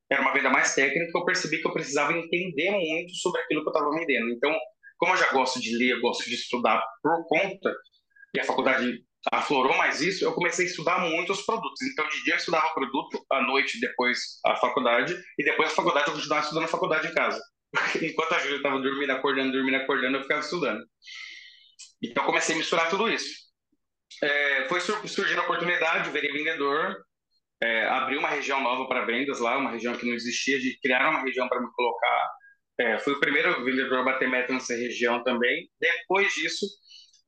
era 0.10 0.22
uma 0.22 0.34
venda 0.34 0.50
mais 0.50 0.74
técnica, 0.74 1.12
eu 1.14 1.26
percebi 1.26 1.62
que 1.62 1.68
eu 1.68 1.74
precisava 1.74 2.14
entender 2.14 2.72
muito 2.72 3.14
sobre 3.16 3.42
aquilo 3.42 3.62
que 3.62 3.70
eu 3.70 3.74
estava 3.74 3.92
vendendo. 3.92 4.30
Então, 4.32 4.56
como 4.98 5.14
eu 5.14 5.18
já 5.18 5.32
gosto 5.32 5.60
de 5.60 5.76
ler, 5.78 5.92
eu 5.92 6.02
gosto 6.02 6.24
de 6.30 6.36
estudar 6.36 6.82
por 7.02 7.28
conta, 7.28 7.76
e 8.34 8.40
a 8.40 8.44
faculdade 8.44 9.04
aflorou 9.32 9.76
mais 9.78 10.02
isso, 10.02 10.24
eu 10.24 10.34
comecei 10.34 10.66
a 10.66 10.70
estudar 10.70 11.00
muito 11.00 11.32
os 11.32 11.46
produtos. 11.46 11.82
Então, 11.82 12.08
de 12.08 12.24
dia 12.24 12.34
eu 12.34 12.38
estudava 12.38 12.74
produto, 12.74 13.24
à 13.32 13.42
noite 13.42 13.80
depois 13.80 14.40
a 14.46 14.56
faculdade, 14.56 15.16
e 15.38 15.44
depois 15.44 15.72
a 15.72 15.76
faculdade 15.76 16.08
eu 16.08 16.14
continuava 16.14 16.44
estudando 16.44 16.66
a 16.66 16.70
faculdade 16.70 17.08
em 17.08 17.14
casa. 17.14 17.42
Enquanto 18.02 18.34
a 18.34 18.40
Júlia 18.40 18.58
estava 18.58 18.80
dormindo, 18.80 19.12
acordando, 19.12 19.52
dormindo, 19.52 19.78
acordando, 19.78 20.18
eu 20.18 20.22
ficava 20.22 20.42
estudando. 20.42 20.84
Então, 22.02 22.26
comecei 22.26 22.56
a 22.56 22.58
misturar 22.58 22.90
tudo 22.90 23.10
isso. 23.10 23.44
É, 24.22 24.68
foi 24.68 24.80
surgindo 24.82 25.40
a 25.40 25.44
oportunidade, 25.44 26.12
virei 26.12 26.32
vendedor, 26.32 26.98
é, 27.62 27.86
abrir 27.86 28.18
uma 28.18 28.30
região 28.30 28.62
nova 28.62 28.88
para 28.88 29.06
vendas 29.06 29.40
lá, 29.40 29.58
uma 29.58 29.72
região 29.72 29.96
que 29.96 30.06
não 30.06 30.14
existia, 30.14 30.60
de 30.60 30.78
criar 30.82 31.10
uma 31.10 31.24
região 31.24 31.48
para 31.48 31.62
me 31.62 31.68
colocar. 31.74 32.30
É, 32.80 33.00
fui 33.00 33.14
o 33.14 33.20
primeiro 33.20 33.64
vendedor 33.64 34.00
a 34.00 34.04
bater 34.04 34.30
meta 34.30 34.54
nessa 34.54 34.76
região 34.76 35.24
também. 35.24 35.70
Depois 35.80 36.34
disso, 36.34 36.66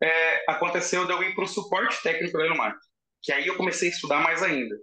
é, 0.01 0.51
aconteceu 0.51 1.05
de 1.05 1.11
eu 1.11 1.23
ir 1.23 1.33
para 1.33 1.43
o 1.43 1.47
suporte 1.47 2.01
técnico 2.03 2.37
da 2.37 2.45
Elomar, 2.45 2.75
que 3.23 3.31
aí 3.31 3.47
eu 3.47 3.55
comecei 3.55 3.89
a 3.89 3.91
estudar 3.91 4.19
mais 4.19 4.43
ainda. 4.43 4.75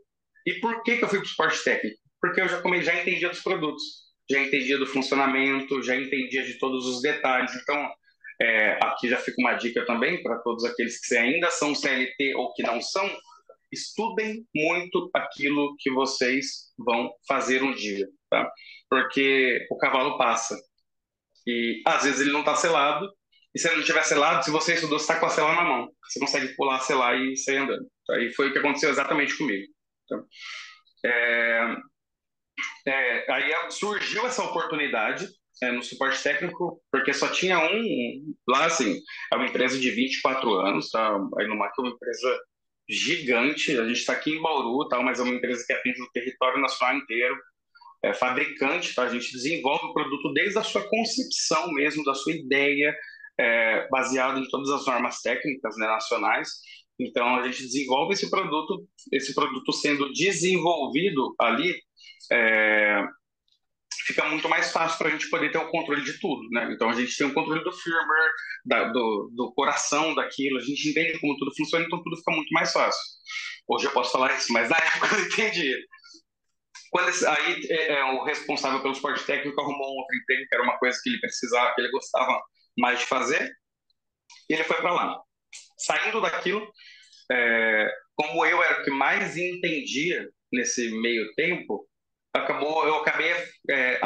E 0.47 0.55
por 0.55 0.83
que, 0.83 0.97
que 0.97 1.05
eu 1.05 1.09
fui 1.09 1.19
para 1.19 1.27
o 1.27 1.29
suporte 1.29 1.65
técnico? 1.65 1.99
Porque 2.21 2.41
eu 2.41 2.49
já, 2.49 2.63
já 2.83 3.01
entendia 3.01 3.29
dos 3.29 3.43
produtos, 3.43 3.83
já 4.31 4.41
entendia 4.41 4.79
do 4.79 4.87
funcionamento, 4.87 5.83
já 5.83 5.97
entendia 5.97 6.45
de 6.45 6.59
todos 6.59 6.87
os 6.87 7.03
detalhes. 7.03 7.55
Então, 7.55 7.91
é, 8.41 8.79
aqui 8.83 9.09
já 9.09 9.19
fica 9.19 9.41
uma 9.41 9.55
dica 9.55 9.85
também 9.85 10.23
para 10.23 10.39
todos 10.39 10.65
aqueles 10.65 11.01
que 11.07 11.17
ainda 11.17 11.51
são 11.51 11.75
CLT 11.75 12.35
ou 12.35 12.53
que 12.55 12.63
não 12.63 12.81
são, 12.81 13.09
estudem 13.71 14.47
muito 14.55 15.11
aquilo 15.15 15.75
que 15.79 15.91
vocês 15.91 16.73
vão 16.79 17.11
fazer 17.27 17.63
um 17.63 17.75
dia, 17.75 18.07
tá? 18.31 18.51
Porque 18.89 19.67
o 19.71 19.77
cavalo 19.77 20.19
passa. 20.19 20.57
E 21.47 21.83
às 21.87 22.05
vezes 22.05 22.21
ele 22.21 22.33
não 22.33 22.41
está 22.41 22.55
selado, 22.55 23.11
e 23.55 23.59
se 23.59 23.69
ele 23.69 23.77
não 23.77 23.85
tiver 23.85 24.03
selado, 24.03 24.45
se 24.45 24.51
você 24.51 24.75
estudou, 24.75 24.99
você 24.99 25.05
está 25.05 25.21
com 25.21 25.27
a 25.27 25.31
sela 25.31 25.55
na 25.55 25.63
mão. 25.63 25.91
Você 26.09 26.19
consegue 26.19 26.55
pular, 26.55 26.81
selar 26.81 27.19
e 27.21 27.37
sair 27.37 27.59
andando. 27.59 27.87
Aí 28.11 28.33
foi 28.33 28.49
o 28.49 28.53
que 28.53 28.59
aconteceu 28.59 28.91
exatamente 28.91 29.37
comigo. 29.37 29.67
Então, 30.05 30.25
é, 31.05 31.77
é, 32.87 33.33
aí 33.33 33.53
surgiu 33.71 34.27
essa 34.27 34.43
oportunidade 34.45 35.29
é, 35.63 35.71
no 35.71 35.83
suporte 35.83 36.23
técnico, 36.23 36.81
porque 36.91 37.13
só 37.13 37.29
tinha 37.29 37.59
um 37.59 38.35
lá, 38.49 38.67
assim, 38.67 38.99
é 39.33 39.37
uma 39.37 39.47
empresa 39.47 39.79
de 39.79 39.91
24 39.91 40.53
anos, 40.55 40.91
tá? 40.91 41.17
A 41.39 41.45
Inumac 41.45 41.73
é 41.79 41.83
uma 41.83 41.91
empresa 41.91 42.41
gigante, 42.89 43.79
a 43.79 43.87
gente 43.87 43.99
está 43.99 44.13
aqui 44.13 44.33
em 44.33 44.43
Bauru, 44.43 44.89
tá? 44.89 45.01
mas 45.01 45.19
é 45.19 45.23
uma 45.23 45.35
empresa 45.35 45.65
que 45.67 45.73
atende 45.73 46.03
o 46.03 46.11
território 46.11 46.61
nacional 46.61 46.97
inteiro, 46.97 47.37
é 48.05 48.13
fabricante, 48.13 48.95
tá? 48.95 49.05
A 49.05 49.09
gente 49.09 49.31
desenvolve 49.31 49.87
o 49.87 49.95
produto 49.95 50.33
desde 50.33 50.59
a 50.59 50.65
sua 50.65 50.83
concepção 50.89 51.73
mesmo, 51.73 52.03
da 52.03 52.15
sua 52.15 52.33
ideia, 52.33 52.93
é, 53.39 53.89
baseado 53.89 54.39
em 54.39 54.49
todas 54.49 54.71
as 54.71 54.85
normas 54.85 55.21
técnicas 55.21 55.77
né, 55.77 55.87
nacionais. 55.87 56.49
Então 56.99 57.37
a 57.37 57.45
gente 57.47 57.63
desenvolve 57.63 58.15
esse 58.15 58.29
produto, 58.29 58.87
esse 59.13 59.35
produto 59.35 59.73
sendo 59.73 60.13
desenvolvido 60.13 61.35
ali, 61.39 61.81
é, 62.33 63.05
fica 64.07 64.25
muito 64.25 64.49
mais 64.49 64.73
fácil 64.73 64.99
para 64.99 65.09
a 65.09 65.11
gente 65.11 65.29
poder 65.29 65.51
ter 65.51 65.59
o 65.59 65.71
controle 65.71 66.03
de 66.03 66.19
tudo, 66.19 66.49
né? 66.51 66.73
Então 66.73 66.89
a 66.89 66.95
gente 66.95 67.17
tem 67.17 67.27
o 67.27 67.35
controle 67.35 67.63
do 67.63 67.73
firmware, 67.73 68.33
da, 68.65 68.85
do, 68.89 69.31
do 69.35 69.53
coração 69.55 70.15
daquilo, 70.15 70.59
a 70.59 70.63
gente 70.63 70.89
entende 70.89 71.19
como 71.19 71.37
tudo 71.37 71.55
funciona, 71.57 71.85
então 71.85 72.03
tudo 72.03 72.17
fica 72.17 72.33
muito 72.33 72.51
mais 72.53 72.73
fácil. 72.73 73.03
Hoje 73.69 73.87
eu 73.87 73.93
posso 73.93 74.13
falar 74.13 74.35
isso, 74.37 74.53
mas 74.53 74.69
na 74.69 74.77
época 74.97 75.15
eu 75.15 75.27
entendi. 75.27 75.75
Quando 76.91 77.09
esse, 77.09 77.27
aí 77.27 77.67
é, 77.71 77.93
é, 77.95 78.05
o 78.05 78.25
responsável 78.25 78.81
pelo 78.81 78.93
esporte 78.93 79.25
técnico 79.25 79.61
arrumou 79.61 79.95
um 79.95 79.99
outro 79.99 80.17
emprego, 80.17 80.47
que 80.49 80.55
era 80.55 80.65
uma 80.65 80.79
coisa 80.79 80.99
que 81.03 81.11
ele 81.11 81.21
precisava, 81.21 81.75
que 81.75 81.81
ele 81.81 81.91
gostava 81.91 82.41
mais 82.79 82.99
de 83.01 83.07
fazer, 83.07 83.51
e 84.49 84.55
ele 84.55 84.65
foi 84.65 84.77
para 84.77 84.93
lá. 84.93 85.19
Saindo 85.79 86.21
daquilo, 86.21 86.67
é, 87.31 87.91
como 88.15 88.45
eu 88.45 88.63
era 88.63 88.81
o 88.81 88.85
que 88.85 88.91
mais 88.91 89.37
entendia 89.37 90.29
nesse 90.53 90.91
meio 91.01 91.33
tempo, 91.35 91.89
acabou, 92.35 92.87
eu 92.87 92.97
acabei 92.97 93.33
é, 93.71 94.01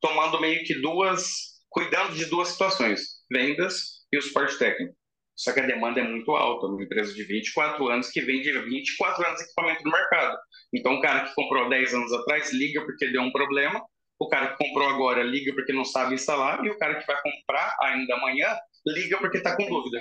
tomando 0.00 0.40
meio 0.40 0.64
que 0.64 0.74
duas, 0.80 1.60
cuidando 1.68 2.14
de 2.14 2.26
duas 2.26 2.48
situações, 2.48 3.00
vendas 3.30 4.02
e 4.12 4.18
o 4.18 4.22
suporte 4.22 4.58
técnico. 4.58 4.94
Só 5.34 5.52
que 5.52 5.60
a 5.60 5.66
demanda 5.66 6.00
é 6.00 6.04
muito 6.04 6.30
alta, 6.32 6.66
uma 6.66 6.82
empresa 6.82 7.12
de 7.14 7.24
24 7.24 7.88
anos 7.88 8.10
que 8.10 8.20
vende 8.20 8.52
24 8.52 9.26
anos 9.26 9.38
de 9.38 9.44
equipamento 9.44 9.82
no 9.84 9.90
mercado. 9.90 10.38
Então, 10.72 10.94
o 10.94 11.00
cara 11.00 11.26
que 11.26 11.34
comprou 11.34 11.68
10 11.68 11.94
anos 11.94 12.12
atrás 12.12 12.52
liga 12.52 12.84
porque 12.84 13.08
deu 13.08 13.22
um 13.22 13.32
problema, 13.32 13.82
o 14.18 14.28
cara 14.28 14.48
que 14.48 14.64
comprou 14.64 14.88
agora 14.88 15.22
liga 15.22 15.52
porque 15.54 15.72
não 15.72 15.84
sabe 15.84 16.14
instalar, 16.14 16.64
e 16.64 16.70
o 16.70 16.78
cara 16.78 16.96
que 16.96 17.06
vai 17.06 17.16
comprar 17.22 17.74
ainda 17.80 18.14
amanhã 18.14 18.56
liga 18.86 19.18
porque 19.18 19.38
está 19.38 19.56
com 19.56 19.66
dúvida. 19.66 19.98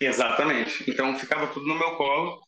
Exatamente. 0.00 0.90
Então, 0.90 1.16
ficava 1.18 1.46
tudo 1.48 1.66
no 1.66 1.78
meu 1.78 1.96
colo. 1.96 2.40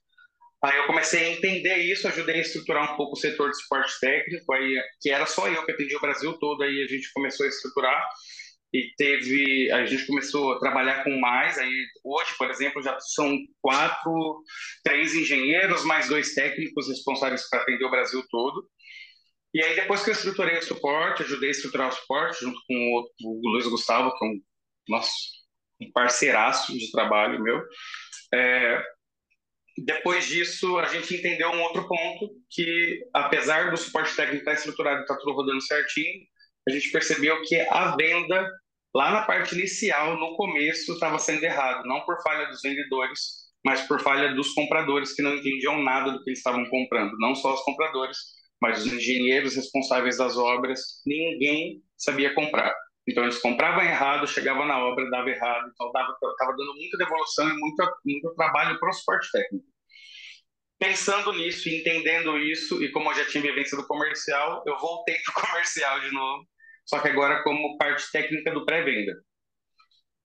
Aí 0.62 0.76
eu 0.76 0.86
comecei 0.86 1.24
a 1.24 1.30
entender 1.30 1.76
isso, 1.78 2.06
ajudei 2.06 2.36
a 2.36 2.40
estruturar 2.40 2.92
um 2.92 2.96
pouco 2.96 3.14
o 3.14 3.18
setor 3.18 3.50
de 3.50 3.56
suporte 3.60 3.98
técnico, 3.98 4.52
aí, 4.52 4.82
que 5.00 5.10
era 5.10 5.24
só 5.24 5.48
eu 5.48 5.64
que 5.64 5.72
atendia 5.72 5.96
o 5.96 6.00
Brasil 6.00 6.34
todo, 6.38 6.62
aí 6.62 6.82
a 6.82 6.86
gente 6.86 7.10
começou 7.14 7.46
a 7.46 7.48
estruturar 7.48 8.06
e 8.72 8.92
teve, 8.96 9.70
a 9.72 9.84
gente 9.86 10.06
começou 10.06 10.52
a 10.52 10.58
trabalhar 10.60 11.02
com 11.02 11.18
mais, 11.18 11.58
aí 11.58 11.86
hoje, 12.04 12.36
por 12.38 12.50
exemplo, 12.50 12.82
já 12.82 12.98
são 13.00 13.36
quatro, 13.60 14.44
três 14.84 15.14
engenheiros, 15.14 15.84
mais 15.84 16.08
dois 16.08 16.34
técnicos 16.34 16.88
responsáveis 16.88 17.48
para 17.48 17.62
atender 17.62 17.84
o 17.84 17.90
Brasil 17.90 18.22
todo. 18.30 18.68
E 19.52 19.62
aí 19.64 19.74
depois 19.74 20.04
que 20.04 20.10
eu 20.10 20.14
estruturei 20.14 20.58
o 20.58 20.62
suporte, 20.62 21.22
ajudei 21.22 21.48
a 21.48 21.52
estruturar 21.52 21.88
o 21.88 21.92
suporte 21.92 22.40
junto 22.40 22.60
com 22.68 22.74
o, 22.74 23.10
o 23.24 23.50
Luiz 23.50 23.66
Gustavo, 23.66 24.16
que 24.16 24.24
é 24.24 24.28
um, 24.28 24.40
nosso, 24.88 25.12
um 25.80 25.90
parceiraço 25.92 26.72
de 26.72 26.90
trabalho 26.92 27.42
meu, 27.42 27.60
é, 28.32 28.80
depois 29.78 30.26
disso, 30.26 30.78
a 30.78 30.86
gente 30.86 31.14
entendeu 31.14 31.50
um 31.50 31.62
outro 31.62 31.86
ponto, 31.86 32.30
que 32.50 33.00
apesar 33.14 33.70
do 33.70 33.76
suporte 33.76 34.14
técnico 34.14 34.40
estar 34.40 34.54
estruturado 34.54 35.00
e 35.00 35.02
estar 35.02 35.16
tudo 35.16 35.32
rodando 35.32 35.60
certinho, 35.62 36.22
a 36.68 36.70
gente 36.70 36.90
percebeu 36.90 37.40
que 37.42 37.60
a 37.60 37.96
venda, 37.96 38.48
lá 38.94 39.10
na 39.10 39.22
parte 39.22 39.54
inicial, 39.54 40.18
no 40.18 40.36
começo, 40.36 40.92
estava 40.92 41.18
sendo 41.18 41.44
errado, 41.44 41.86
não 41.86 42.00
por 42.02 42.20
falha 42.22 42.46
dos 42.46 42.60
vendedores, 42.62 43.40
mas 43.64 43.82
por 43.82 44.00
falha 44.00 44.34
dos 44.34 44.52
compradores 44.52 45.12
que 45.14 45.22
não 45.22 45.36
entendiam 45.36 45.82
nada 45.82 46.12
do 46.12 46.22
que 46.22 46.30
eles 46.30 46.38
estavam 46.38 46.64
comprando. 46.66 47.16
Não 47.18 47.34
só 47.34 47.54
os 47.54 47.62
compradores, 47.62 48.18
mas 48.60 48.84
os 48.84 48.92
engenheiros 48.92 49.56
responsáveis 49.56 50.18
das 50.18 50.36
obras, 50.36 50.80
ninguém 51.06 51.82
sabia 51.96 52.34
comprar. 52.34 52.74
Então 53.08 53.24
eles 53.24 53.38
compravam 53.38 53.82
errado, 53.82 54.26
chegavam 54.26 54.66
na 54.66 54.78
obra, 54.78 55.08
dava 55.10 55.28
errado, 55.30 55.70
então 55.72 55.88
estava 55.88 56.56
dando 56.56 56.74
muita 56.74 56.96
devolução 56.98 57.48
e 57.48 57.52
muito, 57.54 57.92
muito 58.04 58.34
trabalho 58.34 58.78
para 58.78 58.90
o 58.90 58.92
suporte 58.92 59.30
técnico. 59.32 59.66
Pensando 60.78 61.32
nisso 61.32 61.68
entendendo 61.68 62.38
isso, 62.38 62.82
e 62.82 62.90
como 62.90 63.10
eu 63.10 63.14
já 63.16 63.26
tinha 63.26 63.42
vivência 63.42 63.76
do 63.76 63.86
comercial, 63.86 64.62
eu 64.66 64.78
voltei 64.78 65.16
para 65.24 65.32
o 65.32 65.46
comercial 65.46 66.00
de 66.00 66.12
novo, 66.12 66.46
só 66.86 66.98
que 67.00 67.08
agora 67.08 67.42
como 67.42 67.76
parte 67.76 68.10
técnica 68.10 68.52
do 68.52 68.64
pré-venda. 68.64 69.12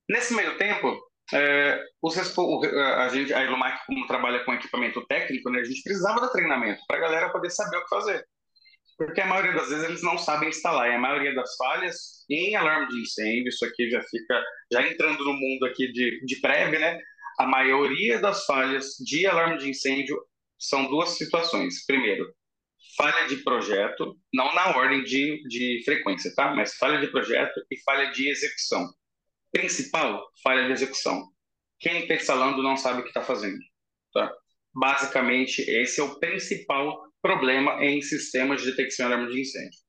Nesse 0.10 0.34
meio 0.34 0.58
tempo, 0.58 0.98
é, 1.34 1.84
os, 2.02 2.18
a 2.18 3.10
gente, 3.10 3.34
a 3.34 3.44
Ilumac, 3.44 3.86
como 3.88 4.06
trabalha 4.06 4.44
com 4.46 4.54
equipamento 4.54 5.06
técnico, 5.08 5.50
né, 5.50 5.62
a 5.62 5.64
gente 5.64 5.82
precisava 5.82 6.22
de 6.22 6.32
treinamento 6.32 6.82
para 6.88 6.98
a 6.98 7.02
galera 7.02 7.32
poder 7.32 7.50
saber 7.50 7.78
o 7.78 7.84
que 7.84 7.90
fazer 7.90 8.26
porque 8.98 9.22
a 9.22 9.28
maioria 9.28 9.54
das 9.54 9.70
vezes 9.70 9.84
eles 9.84 10.04
não 10.04 10.18
sabem 10.18 10.50
instalar. 10.50 10.90
E 10.90 10.94
a 10.94 11.00
maioria 11.00 11.34
das 11.36 11.56
falhas 11.56 12.26
em 12.30 12.56
alarme 12.56 12.88
de 12.88 13.02
incêndio, 13.02 13.50
isso 13.50 13.66
aqui 13.66 13.90
já 13.90 14.02
fica, 14.04 14.44
já 14.72 14.88
entrando 14.88 15.24
no 15.24 15.34
mundo 15.34 15.66
aqui 15.66 15.92
de, 15.92 16.22
de 16.26 16.40
prévia, 16.40 16.80
né? 16.80 17.00
A 17.38 17.46
maioria 17.46 18.20
das 18.20 18.46
falhas 18.46 18.96
de 19.06 19.26
alarme 19.26 19.58
de 19.58 19.70
incêndio 19.70 20.18
são 20.58 20.88
duas 20.88 21.10
situações. 21.10 21.86
Primeiro, 21.86 22.34
falha 22.98 23.28
de 23.28 23.38
projeto, 23.38 24.18
não 24.34 24.54
na 24.56 24.78
ordem 24.78 25.04
de, 25.04 25.44
de 25.48 25.82
frequência, 25.84 26.34
tá? 26.34 26.56
Mas 26.56 26.76
falha 26.76 27.00
de 27.00 27.08
projeto 27.08 27.62
e 27.70 27.82
falha 27.84 28.12
de 28.12 28.30
execução. 28.30 28.88
Principal, 29.52 30.26
falha 30.42 30.66
de 30.66 30.72
execução. 30.72 31.28
Quem 31.80 32.02
está 32.02 32.16
instalando 32.16 32.64
não 32.64 32.78
sabe 32.78 33.02
o 33.02 33.04
que 33.04 33.10
está 33.10 33.22
fazendo, 33.22 33.60
tá? 34.14 34.32
Basicamente, 34.74 35.62
esse 35.62 36.00
é 36.00 36.04
o 36.04 36.20
principal 36.20 37.06
problema 37.26 37.84
em 37.84 38.02
sistemas 38.04 38.62
de 38.62 38.70
detecção 38.70 39.08
de 39.08 39.14
alarme 39.14 39.34
de 39.34 39.42
incêndio. 39.42 39.80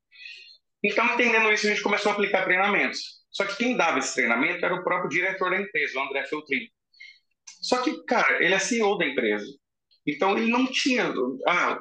Então, 0.82 1.04
entendendo 1.12 1.52
isso, 1.52 1.66
a 1.66 1.70
gente 1.70 1.82
começou 1.82 2.10
a 2.10 2.14
aplicar 2.14 2.44
treinamentos. 2.44 3.00
Só 3.30 3.44
que 3.44 3.56
quem 3.56 3.76
dava 3.76 3.98
esse 3.98 4.14
treinamento 4.14 4.64
era 4.64 4.74
o 4.74 4.82
próprio 4.82 5.10
diretor 5.10 5.50
da 5.50 5.60
empresa, 5.60 5.98
o 5.98 6.02
André 6.02 6.24
Feltrin. 6.24 6.66
Só 7.60 7.82
que, 7.82 8.02
cara, 8.04 8.42
ele 8.42 8.54
é 8.54 8.58
CEO 8.58 8.96
da 8.96 9.06
empresa. 9.06 9.46
Então, 10.06 10.38
ele 10.38 10.50
não 10.50 10.66
tinha. 10.66 11.12
Ah, 11.46 11.78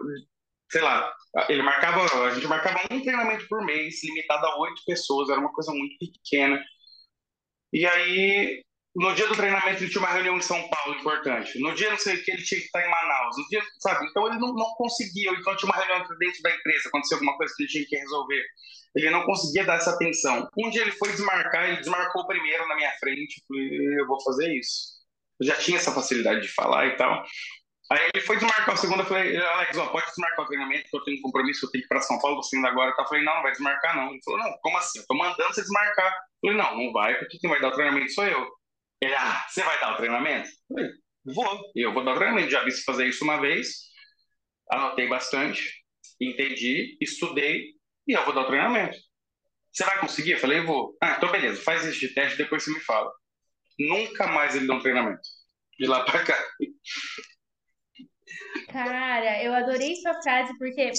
sei 0.69 0.81
lá, 0.81 1.13
ele 1.47 1.61
marcava. 1.61 2.03
A 2.25 2.33
gente 2.33 2.47
marcava 2.47 2.81
um 2.91 3.01
treinamento 3.01 3.47
por 3.47 3.63
mês, 3.63 4.03
limitado 4.03 4.45
a 4.45 4.59
oito 4.59 4.81
pessoas, 4.85 5.29
era 5.29 5.39
uma 5.39 5.53
coisa 5.53 5.71
muito 5.71 5.95
pequena. 5.99 6.61
E 7.71 7.85
aí 7.85 8.64
no 8.95 9.13
dia 9.13 9.27
do 9.27 9.35
treinamento 9.35 9.83
ele 9.83 9.91
tinha 9.91 10.01
uma 10.01 10.11
reunião 10.11 10.37
em 10.37 10.41
São 10.41 10.69
Paulo 10.69 10.97
importante. 10.97 11.59
No 11.59 11.75
dia 11.75 11.89
não 11.89 11.97
sei 11.97 12.15
o 12.15 12.23
que 12.23 12.31
ele 12.31 12.43
tinha 12.43 12.61
que 12.61 12.67
estar 12.67 12.85
em 12.85 12.89
Manaus. 12.89 13.37
No 13.37 13.47
dia, 13.47 13.61
sabe? 13.79 14.07
Então 14.07 14.25
ele 14.27 14.39
não, 14.39 14.53
não 14.53 14.73
conseguia. 14.75 15.31
Então 15.31 15.55
tinha 15.57 15.69
uma 15.69 15.77
reunião 15.77 16.07
dentro 16.17 16.41
da 16.41 16.51
empresa, 16.51 16.87
aconteceu 16.87 17.17
alguma 17.17 17.35
coisa 17.35 17.53
que 17.55 17.63
ele 17.63 17.69
tinha 17.69 17.85
que 17.85 17.97
resolver. 17.97 18.43
Ele 18.95 19.09
não 19.09 19.25
conseguia 19.25 19.65
dar 19.65 19.75
essa 19.75 19.91
atenção. 19.91 20.49
Um 20.57 20.69
dia 20.69 20.81
ele 20.81 20.93
foi 20.93 21.11
desmarcar, 21.11 21.69
ele 21.69 21.77
desmarcou 21.77 22.25
primeiro 22.25 22.65
na 22.67 22.75
minha 22.75 22.91
frente. 22.99 23.43
Falei, 23.47 23.99
eu 23.99 24.07
vou 24.07 24.21
fazer 24.23 24.53
isso. 24.53 24.95
Eu 25.41 25.47
já 25.47 25.55
tinha 25.55 25.77
essa 25.77 25.91
facilidade 25.91 26.41
de 26.41 26.47
falar 26.47 26.87
e 26.87 26.95
tal. 26.95 27.25
Aí 27.91 28.09
ele 28.13 28.23
foi 28.23 28.37
desmarcar 28.37 28.73
o 28.73 28.77
segundo, 28.77 29.01
eu 29.01 29.05
falei, 29.05 29.37
Alex, 29.37 29.77
ó, 29.77 29.87
pode 29.87 30.07
desmarcar 30.07 30.45
o 30.45 30.47
treinamento, 30.47 30.89
eu 30.91 31.03
tenho 31.03 31.19
um 31.19 31.21
compromisso, 31.21 31.65
eu 31.65 31.69
tenho 31.69 31.83
que 31.83 31.85
ir 31.85 31.89
para 31.89 32.01
São 32.01 32.17
Paulo, 32.17 32.37
você 32.37 32.55
ainda 32.55 32.69
agora. 32.69 32.95
Eu 32.97 33.05
falei, 33.05 33.23
não, 33.23 33.35
não 33.35 33.43
vai 33.43 33.51
desmarcar 33.51 33.95
não. 33.95 34.09
Ele 34.09 34.21
falou, 34.23 34.39
não, 34.39 34.57
como 34.61 34.77
assim? 34.77 34.99
Eu 34.99 35.05
tô 35.05 35.15
mandando 35.15 35.53
você 35.53 35.61
desmarcar. 35.61 36.07
Eu 36.43 36.49
falei, 36.49 36.57
não, 36.57 36.77
não 36.77 36.93
vai, 36.93 37.19
porque 37.19 37.37
quem 37.37 37.49
vai 37.49 37.59
dar 37.59 37.67
o 37.67 37.71
treinamento 37.71 38.11
sou 38.13 38.25
eu. 38.25 38.47
Ele, 39.01 39.13
ah, 39.13 39.45
você 39.47 39.61
vai 39.63 39.79
dar 39.79 39.93
o 39.93 39.97
treinamento? 39.97 40.49
Eu 40.49 40.75
falei, 40.75 40.91
vou. 41.25 41.71
Eu 41.75 41.93
vou 41.93 42.03
dar 42.03 42.13
o 42.13 42.17
treinamento. 42.17 42.49
Já 42.49 42.63
vi 42.63 42.71
você 42.71 42.83
fazer 42.83 43.07
isso 43.07 43.23
uma 43.23 43.39
vez, 43.39 43.67
anotei 44.71 45.07
bastante, 45.07 45.83
entendi, 46.19 46.97
estudei 47.01 47.73
e 48.07 48.13
eu 48.13 48.23
vou 48.25 48.33
dar 48.33 48.41
o 48.41 48.47
treinamento. 48.47 48.97
Você 49.71 49.83
vai 49.83 49.99
conseguir? 49.99 50.31
Eu 50.31 50.39
falei, 50.39 50.61
vou. 50.61 50.95
Ah, 51.01 51.15
então 51.17 51.31
beleza, 51.31 51.61
faz 51.61 51.85
esse 51.85 52.13
teste, 52.13 52.37
depois 52.37 52.63
você 52.63 52.71
me 52.71 52.79
fala. 52.79 53.11
Nunca 53.77 54.27
mais 54.27 54.55
ele 54.55 54.67
deu 54.67 54.75
um 54.75 54.81
treinamento. 54.81 55.21
De 55.77 55.85
lá 55.85 56.05
pra 56.05 56.23
cá. 56.23 56.37
Cara, 58.71 59.43
eu 59.43 59.53
adorei 59.53 59.95
sua 59.95 60.13
frase, 60.21 60.57
porque 60.57 60.91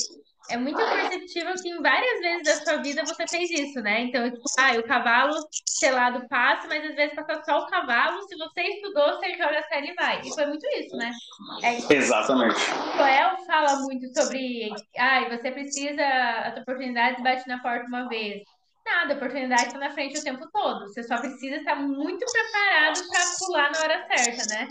é 0.48 0.56
muito 0.56 0.78
perceptível 0.78 1.54
que 1.54 1.68
em 1.68 1.82
várias 1.82 2.20
vezes 2.20 2.44
da 2.44 2.64
sua 2.64 2.82
vida 2.82 3.04
você 3.04 3.26
fez 3.26 3.50
isso, 3.50 3.80
né? 3.80 4.02
Então, 4.02 4.30
tipo, 4.30 4.44
ah, 4.58 4.72
o 4.78 4.82
cavalo 4.82 5.34
selado 5.66 6.26
passa, 6.28 6.68
mas 6.68 6.84
às 6.84 6.94
vezes 6.94 7.14
passa 7.14 7.42
só 7.44 7.60
o 7.60 7.66
cavalo. 7.66 8.22
Se 8.28 8.36
você 8.36 8.62
estudou, 8.62 9.16
você 9.16 9.30
joga 9.36 9.58
a 9.58 9.62
série 9.64 9.90
e 9.90 9.94
vai. 9.94 10.20
E 10.22 10.34
foi 10.34 10.46
muito 10.46 10.66
isso, 10.78 10.96
né? 10.96 11.10
É, 11.62 11.94
Exatamente. 11.94 12.54
O 12.54 12.96
Joel 12.96 13.36
fala 13.46 13.76
muito 13.80 14.06
sobre, 14.14 14.70
ah, 14.98 15.28
você 15.28 15.50
precisa, 15.50 16.04
as 16.04 16.56
oportunidades 16.58 17.22
bate 17.22 17.46
na 17.48 17.58
porta 17.58 17.86
uma 17.86 18.08
vez. 18.08 18.42
Nada, 18.86 19.14
a 19.14 19.16
oportunidade 19.16 19.66
está 19.66 19.78
na 19.78 19.90
frente 19.90 20.18
o 20.18 20.22
tempo 20.22 20.48
todo. 20.52 20.86
Você 20.86 21.02
só 21.02 21.18
precisa 21.18 21.56
estar 21.56 21.74
muito 21.74 22.24
preparado 22.24 23.00
para 23.08 23.20
pular 23.38 23.72
na 23.72 23.80
hora 23.80 24.06
certa, 24.06 24.54
né? 24.54 24.68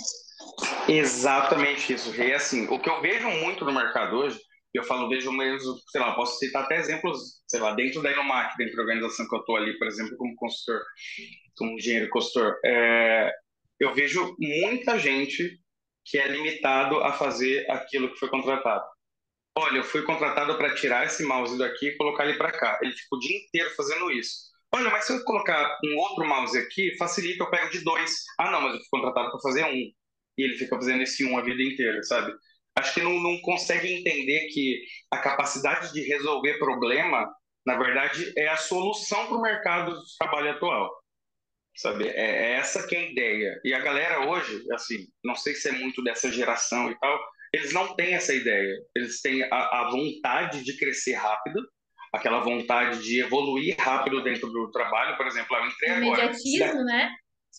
Exatamente 0.87 1.93
isso. 1.93 2.15
E 2.15 2.33
assim, 2.33 2.65
o 2.69 2.79
que 2.79 2.89
eu 2.89 3.01
vejo 3.01 3.29
muito 3.29 3.65
no 3.65 3.73
mercado 3.73 4.15
hoje, 4.15 4.39
eu 4.75 4.83
falo, 4.83 5.09
vejo 5.09 5.31
mesmo, 5.31 5.75
sei 5.89 6.01
lá, 6.01 6.13
posso 6.15 6.37
citar 6.39 6.63
até 6.63 6.77
exemplos, 6.77 7.41
sei 7.47 7.59
lá, 7.59 7.73
dentro 7.73 8.01
da 8.01 8.11
Inomac, 8.11 8.55
dentro 8.57 8.75
da 8.75 8.81
organização 8.83 9.27
que 9.27 9.35
eu 9.35 9.39
estou 9.39 9.57
ali, 9.57 9.77
por 9.77 9.87
exemplo, 9.87 10.17
como 10.17 10.35
consultor, 10.35 10.81
como 11.57 11.77
engenheiro 11.77 12.09
consultor, 12.09 12.57
é, 12.65 13.31
eu 13.79 13.93
vejo 13.93 14.35
muita 14.39 14.97
gente 14.99 15.59
que 16.05 16.17
é 16.17 16.27
limitado 16.27 16.97
a 17.03 17.13
fazer 17.13 17.69
aquilo 17.69 18.11
que 18.11 18.19
foi 18.19 18.29
contratado. 18.29 18.83
Olha, 19.57 19.77
eu 19.77 19.83
fui 19.83 20.03
contratado 20.03 20.57
para 20.57 20.75
tirar 20.75 21.05
esse 21.05 21.23
mouse 21.23 21.57
daqui 21.57 21.87
e 21.87 21.97
colocar 21.97 22.25
ele 22.25 22.37
para 22.37 22.51
cá. 22.51 22.77
Ele 22.81 22.91
fica 22.91 23.15
o 23.15 23.19
dia 23.19 23.37
inteiro 23.37 23.69
fazendo 23.75 24.11
isso. 24.11 24.51
Olha, 24.73 24.89
mas 24.91 25.05
se 25.05 25.13
eu 25.13 25.23
colocar 25.23 25.77
um 25.85 25.97
outro 25.97 26.25
mouse 26.27 26.57
aqui, 26.57 26.95
facilita, 26.97 27.43
eu 27.43 27.49
pego 27.49 27.71
de 27.71 27.79
dois. 27.83 28.23
Ah, 28.37 28.51
não, 28.51 28.61
mas 28.61 28.73
eu 28.73 28.79
fui 28.79 28.89
contratado 28.91 29.31
para 29.31 29.39
fazer 29.39 29.63
um. 29.65 29.73
E 29.73 29.93
ele 30.43 30.57
fica 30.57 30.75
fazendo 30.75 31.01
esse 31.03 31.23
um 31.25 31.37
a 31.37 31.41
vida 31.41 31.63
inteira, 31.63 32.03
sabe? 32.03 32.33
Acho 32.77 32.93
que 32.93 33.01
não, 33.01 33.21
não 33.21 33.39
consegue 33.41 33.93
entender 33.93 34.47
que 34.47 34.81
a 35.11 35.17
capacidade 35.17 35.93
de 35.93 36.01
resolver 36.01 36.57
problema, 36.59 37.33
na 37.65 37.77
verdade, 37.77 38.33
é 38.37 38.47
a 38.49 38.57
solução 38.57 39.27
para 39.27 39.37
o 39.37 39.41
mercado 39.41 39.93
de 39.93 40.17
trabalho 40.17 40.51
atual 40.51 40.89
sabe? 41.75 42.07
É, 42.07 42.13
é, 42.13 42.51
essa 42.53 42.87
que 42.87 42.95
é 42.95 42.99
a 42.99 43.11
ideia. 43.11 43.61
E 43.63 43.73
a 43.73 43.79
galera 43.79 44.27
hoje, 44.27 44.65
assim, 44.71 45.07
não 45.23 45.35
sei 45.35 45.53
se 45.53 45.69
é 45.69 45.71
muito 45.73 46.03
dessa 46.03 46.31
geração 46.31 46.89
e 46.89 46.99
tal, 46.99 47.19
eles 47.53 47.73
não 47.73 47.95
têm 47.95 48.13
essa 48.13 48.33
ideia. 48.33 48.77
Eles 48.95 49.21
têm 49.21 49.43
a, 49.43 49.81
a 49.81 49.91
vontade 49.91 50.63
de 50.63 50.77
crescer 50.77 51.13
rápido, 51.13 51.61
aquela 52.13 52.39
vontade 52.39 53.03
de 53.03 53.21
evoluir 53.21 53.75
rápido 53.77 54.23
dentro 54.23 54.49
do 54.49 54.71
trabalho. 54.71 55.17
Por 55.17 55.27
exemplo, 55.27 55.55
eu 55.55 55.65
entrei 55.67 55.89
agora. 55.91 56.25
Imediatismo, 56.25 56.83
né? 56.83 57.11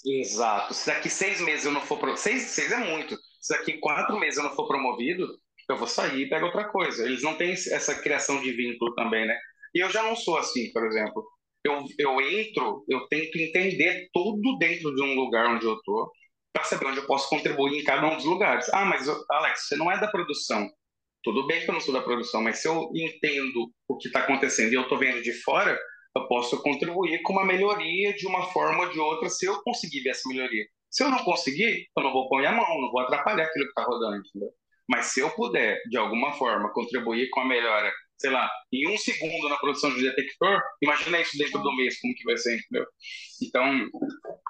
Exato. 0.05 0.75
Se 0.75 0.87
daqui 0.87 1.09
seis 1.09 1.41
meses 1.41 1.65
eu 1.65 1.73
não 1.73 1.81
for... 1.81 1.99
Pro... 1.99 2.17
Seis, 2.17 2.43
seis 2.43 2.71
é 2.73 2.79
muito. 2.79 3.17
Se 3.47 3.57
daqui 3.57 3.79
quatro 3.79 4.19
meses 4.19 4.39
eu 4.39 4.45
não 4.45 4.55
for 4.55 4.67
promovido, 4.67 5.27
eu 5.69 5.77
vou 5.77 5.87
sair 5.87 6.23
e 6.23 6.29
pego 6.29 6.47
outra 6.47 6.69
coisa. 6.69 7.05
Eles 7.05 7.23
não 7.23 7.35
têm 7.37 7.53
essa 7.53 7.95
criação 7.95 8.41
de 8.41 8.53
vínculo 8.53 8.95
também, 8.95 9.27
né? 9.27 9.37
E 9.75 9.81
eu 9.83 9.91
já 9.91 10.03
não 10.03 10.17
sou 10.17 10.39
assim, 10.39 10.73
por 10.73 10.87
exemplo 10.87 11.25
eu, 11.67 11.85
eu 11.99 12.21
entro, 12.21 12.85
eu 12.89 13.07
tento 13.09 13.37
entender 13.37 14.09
tudo 14.13 14.57
dentro 14.59 14.95
de 14.95 15.03
um 15.03 15.15
lugar 15.15 15.47
onde 15.47 15.67
eu 15.67 15.75
estou, 15.75 16.11
para 16.53 16.65
saber 16.65 16.87
onde 16.87 16.99
eu 16.99 17.07
posso 17.07 17.29
contribuir 17.29 17.81
em 17.81 17.85
cada 17.85 18.07
um 18.07 18.17
dos 18.17 18.25
lugares. 18.25 18.69
Ah, 18.73 18.85
mas 18.85 19.07
Alex, 19.31 19.67
você 19.67 19.77
não 19.77 19.91
é 19.91 20.01
da 20.01 20.09
produção. 20.09 20.69
Tudo 21.23 21.47
bem 21.47 21.61
que 21.61 21.69
eu 21.69 21.75
não 21.75 21.81
sou 21.81 21.93
da 21.93 22.01
produção, 22.01 22.41
mas 22.41 22.61
se 22.61 22.69
eu 22.69 22.91
entendo 22.95 23.71
o 23.89 23.97
que 23.97 24.07
está 24.07 24.21
acontecendo 24.21 24.73
e 24.73 24.77
eu 24.77 24.83
estou 24.83 24.97
vendo 24.97 25.21
de 25.23 25.33
fora, 25.43 25.77
eu 26.17 26.29
posso 26.29 26.63
contribuir 26.63 27.21
com 27.23 27.33
uma 27.33 27.45
melhoria 27.45 28.15
de 28.15 28.27
uma 28.27 28.45
forma 28.53 28.85
ou 28.85 28.91
de 28.91 28.99
outra 28.99 29.29
se 29.29 29.45
eu 29.45 29.61
conseguir 29.63 30.03
ver 30.03 30.11
essa 30.11 30.29
melhoria. 30.29 30.65
Se 30.91 31.05
eu 31.05 31.11
não 31.11 31.25
conseguir, 31.25 31.89
eu 31.97 32.03
não 32.03 32.13
vou 32.13 32.29
pôr 32.29 32.45
a 32.47 32.53
mão, 32.53 32.81
não 32.81 32.91
vou 32.91 33.01
atrapalhar 33.01 33.45
aquilo 33.45 33.65
que 33.65 33.71
está 33.71 33.85
rodando, 33.85 34.17
entendeu? 34.17 34.51
Mas 34.89 35.07
se 35.07 35.21
eu 35.21 35.31
puder, 35.31 35.83
de 35.89 35.97
alguma 35.97 36.33
forma, 36.33 36.73
contribuir 36.73 37.29
com 37.31 37.41
a 37.41 37.45
melhora 37.45 37.93
sei 38.19 38.31
lá, 38.31 38.51
em 38.73 38.89
um 38.89 38.97
segundo 38.97 39.49
na 39.49 39.57
produção 39.57 39.95
de 39.95 40.03
detector, 40.03 40.61
imagina 40.83 41.21
isso 41.21 41.37
dentro 41.37 41.63
do 41.63 41.77
mês, 41.77 42.01
como 42.01 42.15
que 42.15 42.25
vai 42.25 42.37
ser, 42.37 42.57
entendeu? 42.59 42.87
Então, 43.43 43.89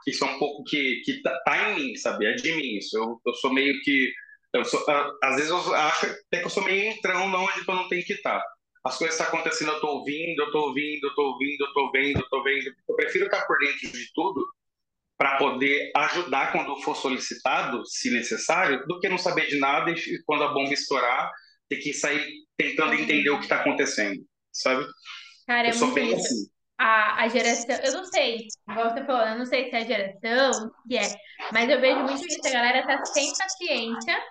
isso 0.06 0.24
é 0.24 0.28
um 0.28 0.38
pouco 0.38 0.64
que, 0.64 1.02
que 1.04 1.20
tá, 1.22 1.36
tá 1.44 1.70
em 1.70 1.74
mim, 1.74 1.96
sabe? 1.96 2.26
É 2.26 2.34
de 2.34 2.52
mim 2.52 2.76
isso. 2.76 2.96
Eu, 2.96 3.20
eu 3.26 3.34
sou 3.34 3.52
meio 3.52 3.80
que. 3.82 4.12
Eu 4.54 4.64
sou, 4.64 4.84
às 5.22 5.36
vezes 5.36 5.50
eu 5.50 5.74
acho 5.74 6.06
até 6.06 6.38
que 6.38 6.46
eu 6.46 6.50
sou 6.50 6.64
meio 6.64 6.90
entrão 6.90 7.26
onde 7.26 7.68
eu 7.68 7.74
não 7.74 7.88
tenho 7.88 8.04
que 8.04 8.14
estar. 8.14 8.42
As 8.84 8.96
coisas 8.96 9.18
estão 9.18 9.34
acontecendo, 9.34 9.72
eu 9.72 9.74
estou 9.74 9.98
ouvindo, 9.98 10.40
eu 10.40 10.46
estou 10.46 10.68
ouvindo, 10.68 11.04
eu 11.04 11.08
estou 11.08 11.24
ouvindo, 11.26 11.60
eu 11.60 11.66
estou 11.66 11.92
vendo, 11.92 12.18
eu 12.18 12.22
estou 12.22 12.44
vendo. 12.44 12.74
Eu 12.88 12.94
prefiro 12.94 13.26
estar 13.26 13.44
por 13.46 13.58
dentro 13.58 13.90
de 13.90 14.12
tudo 14.14 14.46
para 15.16 15.38
poder 15.38 15.90
ajudar 15.96 16.52
quando 16.52 16.80
for 16.82 16.94
solicitado, 16.94 17.84
se 17.86 18.10
necessário, 18.10 18.84
do 18.86 19.00
que 19.00 19.08
não 19.08 19.18
saber 19.18 19.46
de 19.46 19.58
nada 19.58 19.90
e 19.90 20.22
quando 20.24 20.44
a 20.44 20.52
bomba 20.52 20.72
estourar, 20.72 21.30
ter 21.68 21.76
que 21.76 21.92
sair 21.92 22.24
tentando 22.56 22.94
entender 22.94 23.30
o 23.30 23.38
que 23.38 23.44
está 23.44 23.56
acontecendo, 23.56 24.20
sabe? 24.52 24.84
Cara, 25.46 25.68
é 25.68 25.70
eu 25.70 25.76
muito 25.76 25.94
bem 25.94 26.12
isso. 26.12 26.26
assim. 26.26 26.56
A, 26.78 27.22
a 27.22 27.28
geração, 27.28 27.74
eu 27.82 27.92
não 27.94 28.04
sei, 28.04 28.48
igual 28.68 28.90
você 28.90 29.02
falou, 29.06 29.22
eu 29.22 29.38
não 29.38 29.46
sei 29.46 29.70
se 29.70 29.76
é 29.76 29.78
a 29.78 29.84
geração, 29.84 30.70
que 30.86 30.98
é, 30.98 31.08
mas 31.50 31.70
eu 31.70 31.80
vejo 31.80 32.00
muito 32.00 32.26
isso, 32.26 32.46
a 32.46 32.50
galera 32.50 32.86
tá 32.86 33.02
sem 33.06 33.32
paciência, 33.34 34.22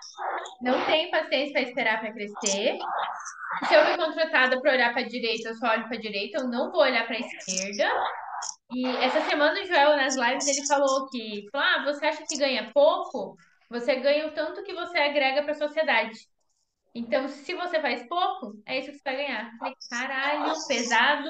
não 0.62 0.86
tem 0.86 1.10
paciência 1.10 1.52
para 1.52 1.62
esperar 1.62 2.00
para 2.00 2.12
crescer. 2.12 2.78
Se 3.66 3.74
eu 3.74 3.84
fui 3.86 3.96
contratada 3.96 4.60
para 4.60 4.72
olhar 4.72 4.92
para 4.92 5.02
a 5.02 5.08
direita, 5.08 5.48
eu 5.48 5.54
só 5.56 5.72
olho 5.72 5.88
para 5.88 5.96
a 5.96 6.00
direita, 6.00 6.38
eu 6.38 6.48
não 6.48 6.70
vou 6.70 6.82
olhar 6.82 7.04
para 7.04 7.18
esquerda. 7.18 7.90
E 8.72 8.86
essa 8.96 9.20
semana 9.22 9.60
o 9.60 9.64
Joel, 9.64 9.96
nas 9.96 10.16
lives, 10.16 10.46
ele 10.48 10.66
falou 10.66 11.08
que, 11.08 11.46
ah, 11.52 11.84
você 11.84 12.06
acha 12.06 12.24
que 12.26 12.36
ganha 12.36 12.70
pouco? 12.72 13.36
Você 13.70 13.96
ganha 13.96 14.26
o 14.26 14.32
tanto 14.32 14.62
que 14.62 14.74
você 14.74 14.98
agrega 14.98 15.42
para 15.42 15.52
a 15.52 15.58
sociedade. 15.58 16.18
Então, 16.94 17.28
se 17.28 17.54
você 17.54 17.80
faz 17.80 18.08
pouco, 18.08 18.54
é 18.64 18.78
isso 18.78 18.90
que 18.90 18.98
você 18.98 19.02
vai 19.04 19.16
ganhar. 19.16 19.50
Falei, 19.58 19.74
caralho, 19.90 20.54
pesado. 20.66 21.28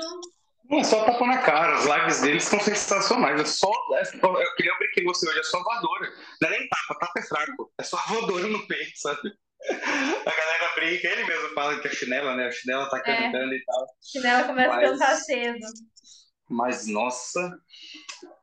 Não, 0.70 0.78
é 0.78 0.84
só 0.84 1.04
tapa 1.04 1.26
na 1.26 1.38
cara. 1.38 1.74
As 1.74 1.84
lives 1.86 2.20
deles 2.20 2.44
são 2.44 2.60
sensacionais. 2.60 3.40
É 3.40 3.44
só. 3.44 3.70
É, 3.94 4.02
eu 4.02 4.54
queria 4.54 4.76
brincar 4.78 5.02
com 5.02 5.12
você 5.12 5.28
hoje, 5.28 5.40
é 5.40 5.42
só 5.42 5.62
voadora. 5.62 6.12
Não 6.40 6.48
é 6.48 6.58
nem 6.58 6.68
tapa, 6.68 6.98
tapa 7.00 7.18
é 7.18 7.22
fraco. 7.22 7.72
É 7.78 7.82
só 7.82 7.96
voadora 8.08 8.46
no 8.46 8.66
peito, 8.66 8.92
sabe? 8.96 9.32
A 9.68 10.30
galera 10.30 10.74
brinca, 10.74 11.08
ele 11.08 11.24
mesmo 11.24 11.48
fala 11.54 11.80
que 11.80 11.88
é 11.88 11.90
chinela, 11.90 12.36
né? 12.36 12.46
A 12.46 12.52
chinela 12.52 12.88
tá 12.88 12.98
é. 12.98 13.02
cantando 13.02 13.52
é. 13.52 13.56
e 13.56 13.64
tal. 13.64 13.82
A 13.82 13.86
chinela 14.02 14.44
começa 14.44 14.76
mas, 14.76 14.84
a 14.84 14.92
cantar 14.92 15.16
cedo. 15.16 15.66
Mas, 16.48 16.86
nossa, 16.86 17.58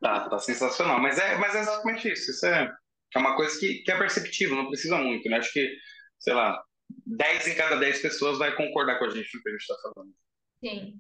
tá, 0.01 0.29
tá 0.29 0.39
sensacional. 0.39 0.99
Mas 0.99 1.17
é, 1.17 1.37
mas 1.37 1.55
é 1.55 1.59
exatamente 1.61 2.11
isso. 2.11 2.31
Isso 2.31 2.45
é, 2.45 2.69
é 3.15 3.19
uma 3.19 3.35
coisa 3.35 3.57
que, 3.59 3.83
que 3.83 3.91
é 3.91 3.97
perceptível, 3.97 4.55
não 4.55 4.67
precisa 4.67 4.97
muito, 4.97 5.29
né? 5.29 5.37
Acho 5.37 5.53
que, 5.53 5.75
sei 6.19 6.33
lá, 6.33 6.61
10 7.05 7.47
em 7.47 7.55
cada 7.55 7.77
10 7.77 8.01
pessoas 8.01 8.37
vai 8.37 8.55
concordar 8.55 8.99
com 8.99 9.05
a 9.05 9.09
gente 9.09 9.35
no 9.35 9.41
que 9.41 9.49
a 9.49 9.51
gente 9.51 9.61
está 9.61 9.75
falando. 9.81 10.13
Sim. 10.59 10.99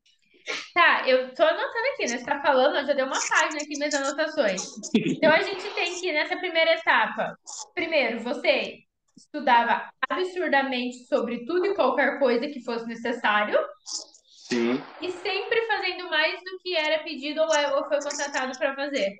Tá, 0.73 1.07
eu 1.07 1.33
tô 1.33 1.43
anotando 1.43 1.87
aqui, 1.93 2.05
né? 2.05 2.17
Você 2.17 2.25
tá 2.25 2.41
falando, 2.41 2.75
eu 2.77 2.85
já 2.85 2.93
dei 2.93 3.05
uma 3.05 3.19
página 3.29 3.61
aqui 3.61 3.77
nas 3.79 3.93
anotações. 3.93 4.61
Então 4.95 5.31
a 5.31 5.41
gente 5.41 5.69
tem 5.73 5.99
que, 5.99 6.11
nessa 6.11 6.35
primeira 6.37 6.73
etapa, 6.73 7.37
primeiro, 7.73 8.19
você 8.21 8.79
estudava 9.15 9.89
absurdamente 10.09 11.05
sobre 11.05 11.45
tudo 11.45 11.67
e 11.67 11.75
qualquer 11.75 12.19
coisa 12.19 12.47
que 12.47 12.63
fosse 12.63 12.85
necessário. 12.87 13.57
Sim. 14.53 14.83
E 15.01 15.11
sempre 15.11 15.65
fazendo 15.65 16.09
mais 16.09 16.39
do 16.43 16.59
que 16.61 16.75
era 16.75 17.03
pedido 17.03 17.41
ou 17.41 17.53
é, 17.53 17.69
foi 17.69 17.99
contratado 17.99 18.57
para 18.57 18.75
fazer. 18.75 19.15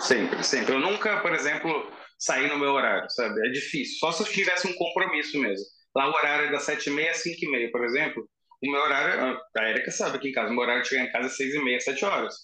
Sempre, 0.00 0.42
sempre. 0.42 0.74
Eu 0.74 0.80
nunca, 0.80 1.20
por 1.20 1.34
exemplo, 1.34 1.90
saí 2.18 2.48
no 2.48 2.58
meu 2.58 2.72
horário, 2.72 3.08
sabe? 3.10 3.46
É 3.46 3.50
difícil. 3.50 3.98
Só 3.98 4.10
se 4.10 4.22
eu 4.22 4.26
tivesse 4.26 4.66
um 4.66 4.74
compromisso 4.74 5.38
mesmo. 5.38 5.66
Lá 5.94 6.08
o 6.08 6.14
horário 6.14 6.46
é 6.46 6.50
das 6.50 6.66
7h30 6.66 7.10
às 7.10 7.22
5h30, 7.22 7.70
por 7.70 7.84
exemplo. 7.84 8.28
O 8.62 8.70
meu 8.70 8.80
horário, 8.80 9.38
a 9.56 9.68
Erika 9.68 9.90
sabe 9.90 10.16
aqui 10.16 10.30
em 10.30 10.32
casa, 10.32 10.50
o 10.50 10.54
meu 10.54 10.62
horário 10.62 10.82
de 10.82 10.88
chegar 10.88 11.04
em 11.04 11.12
casa 11.12 11.28
é 11.28 11.46
6h30, 11.46 11.80
7 11.80 12.04
horas. 12.06 12.34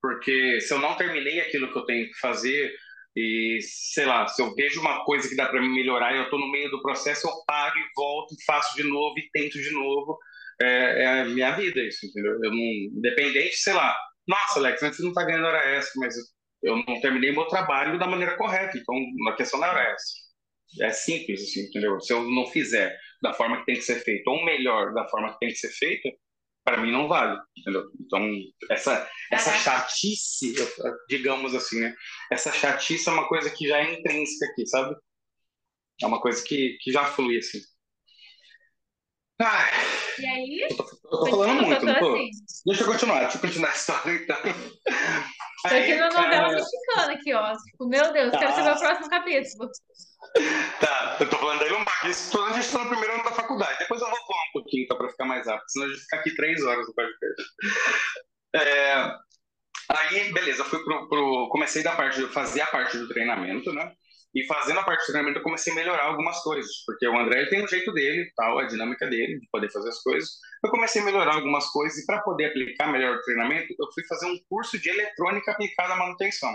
Porque 0.00 0.60
se 0.60 0.72
eu 0.72 0.78
não 0.78 0.96
terminei 0.96 1.40
aquilo 1.40 1.72
que 1.72 1.78
eu 1.78 1.84
tenho 1.84 2.06
que 2.06 2.18
fazer, 2.20 2.72
e 3.16 3.58
sei 3.62 4.06
lá, 4.06 4.28
se 4.28 4.40
eu 4.40 4.54
vejo 4.54 4.80
uma 4.80 5.04
coisa 5.04 5.28
que 5.28 5.34
dá 5.34 5.46
para 5.46 5.60
me 5.60 5.68
melhorar 5.68 6.14
e 6.14 6.18
eu 6.18 6.24
estou 6.24 6.38
no 6.38 6.50
meio 6.50 6.70
do 6.70 6.80
processo, 6.80 7.26
eu 7.26 7.32
paro 7.44 7.76
e 7.76 7.90
volto, 7.96 8.36
faço 8.46 8.76
de 8.76 8.84
novo 8.84 9.18
e 9.18 9.28
tento 9.32 9.58
de 9.60 9.70
novo. 9.72 10.16
É, 10.60 11.02
é 11.02 11.20
a 11.22 11.24
minha 11.26 11.52
vida 11.56 11.80
isso, 11.82 12.06
entendeu? 12.06 12.32
Eu 12.42 12.50
não, 12.50 12.58
independente, 12.98 13.56
sei 13.56 13.74
lá, 13.74 13.96
nossa, 14.26 14.58
Alex, 14.58 14.82
antes 14.82 15.00
não 15.00 15.10
está 15.10 15.24
ganhando 15.24 15.46
hora 15.46 15.64
extra, 15.76 16.00
mas 16.00 16.14
eu 16.62 16.76
não 16.86 17.00
terminei 17.00 17.32
meu 17.32 17.46
trabalho 17.46 17.98
da 17.98 18.06
maneira 18.06 18.36
correta, 18.36 18.76
então 18.78 18.94
a 19.28 19.36
questão 19.36 19.60
não 19.60 19.68
era 19.68 19.92
essa. 19.92 20.26
É 20.80 20.90
simples, 20.90 21.42
assim, 21.42 21.62
entendeu? 21.68 22.00
Se 22.00 22.12
eu 22.12 22.22
não 22.30 22.46
fizer 22.46 22.96
da 23.22 23.32
forma 23.32 23.58
que 23.60 23.66
tem 23.66 23.76
que 23.76 23.82
ser 23.82 24.00
feito, 24.00 24.26
ou 24.28 24.44
melhor, 24.44 24.92
da 24.94 25.06
forma 25.08 25.32
que 25.32 25.38
tem 25.40 25.48
que 25.50 25.56
ser 25.56 25.70
feita, 25.70 26.10
para 26.64 26.78
mim 26.78 26.90
não 26.92 27.08
vale, 27.08 27.38
entendeu? 27.56 27.84
Então, 28.00 28.28
essa, 28.70 29.08
essa 29.32 29.52
chatice, 29.52 30.54
digamos 31.08 31.54
assim, 31.54 31.80
né? 31.80 31.94
Essa 32.32 32.52
chatice 32.52 33.08
é 33.08 33.12
uma 33.12 33.28
coisa 33.28 33.50
que 33.50 33.68
já 33.68 33.78
é 33.78 33.94
intrínseca 33.94 34.46
aqui, 34.52 34.66
sabe? 34.66 34.96
É 36.02 36.06
uma 36.06 36.20
coisa 36.20 36.42
que, 36.44 36.76
que 36.80 36.90
já 36.92 37.04
flui, 37.04 37.38
assim. 37.38 37.60
Ai, 39.38 39.70
e 40.18 40.26
aí? 40.26 40.66
Eu 40.70 40.76
tô, 40.76 40.84
eu 40.84 41.10
tô 41.10 41.26
falando 41.26 41.62
muito, 41.62 41.84
não 41.84 41.98
tô? 41.98 42.14
Assim. 42.14 42.30
Deixa 42.64 42.82
eu 42.82 42.86
continuar, 42.86 43.20
deixa 43.20 43.36
eu 43.36 43.40
continuar 43.40 43.68
a 43.68 43.74
história, 43.74 44.12
então. 44.14 44.36
Tô 44.42 45.74
aqui 45.74 45.94
na 45.94 46.10
novela 46.10 46.48
mexicana 46.52 47.12
aqui, 47.12 47.34
ó. 47.34 47.56
Tipo, 47.56 47.88
meu 47.88 48.12
Deus, 48.12 48.32
tá. 48.32 48.38
quero 48.38 48.54
saber 48.54 48.70
o 48.70 48.78
próximo 48.78 49.10
capítulo. 49.10 49.70
Tá, 50.80 51.16
eu 51.20 51.28
tô 51.28 51.36
falando 51.36 51.58
da 51.58 51.66
Ilumbar. 51.66 52.06
Isso 52.06 52.42
a 52.42 52.52
gente 52.52 52.70
tá 52.70 52.78
no 52.78 52.88
primeiro 52.88 53.14
ano 53.14 53.24
da 53.24 53.32
faculdade. 53.32 53.78
Depois 53.78 54.00
eu 54.00 54.08
vou 54.08 54.16
falar 54.16 54.42
um 54.48 54.52
pouquinho, 54.52 54.86
tá, 54.86 54.94
pra 54.94 55.08
ficar 55.10 55.24
mais 55.26 55.46
rápido. 55.46 55.68
Senão 55.68 55.86
a 55.86 55.88
gente 55.90 56.00
fica 56.00 56.16
aqui 56.16 56.34
três 56.34 56.64
horas 56.64 56.86
no 56.86 56.94
podcast. 56.94 57.42
É, 58.54 59.14
aí, 59.90 60.32
beleza, 60.32 60.64
fui 60.64 60.82
pro, 60.82 61.08
pro, 61.08 61.48
comecei 61.50 61.82
da 61.82 61.94
parte, 61.94 62.26
fazer 62.28 62.62
a 62.62 62.66
parte 62.66 62.96
do 62.96 63.08
treinamento, 63.08 63.72
né? 63.72 63.92
E 64.34 64.44
fazendo 64.46 64.80
a 64.80 64.82
parte 64.82 65.00
de 65.00 65.06
treinamento, 65.06 65.38
eu 65.38 65.42
comecei 65.42 65.72
a 65.72 65.76
melhorar 65.76 66.04
algumas 66.04 66.42
coisas, 66.42 66.70
porque 66.84 67.06
o 67.06 67.18
André 67.18 67.46
tem 67.46 67.64
o 67.64 67.68
jeito 67.68 67.92
dele, 67.92 68.30
tal, 68.36 68.58
a 68.58 68.64
dinâmica 68.64 69.06
dele, 69.06 69.40
de 69.40 69.48
poder 69.50 69.70
fazer 69.70 69.88
as 69.88 70.02
coisas. 70.02 70.28
Eu 70.62 70.70
comecei 70.70 71.00
a 71.00 71.04
melhorar 71.04 71.34
algumas 71.34 71.66
coisas, 71.70 71.98
e 71.98 72.04
para 72.06 72.20
poder 72.20 72.46
aplicar 72.46 72.92
melhor 72.92 73.16
o 73.16 73.22
treinamento, 73.22 73.74
eu 73.78 73.92
fui 73.94 74.04
fazer 74.06 74.26
um 74.26 74.38
curso 74.48 74.78
de 74.78 74.90
eletrônica 74.90 75.50
aplicada 75.50 75.94
à 75.94 75.96
manutenção. 75.96 76.54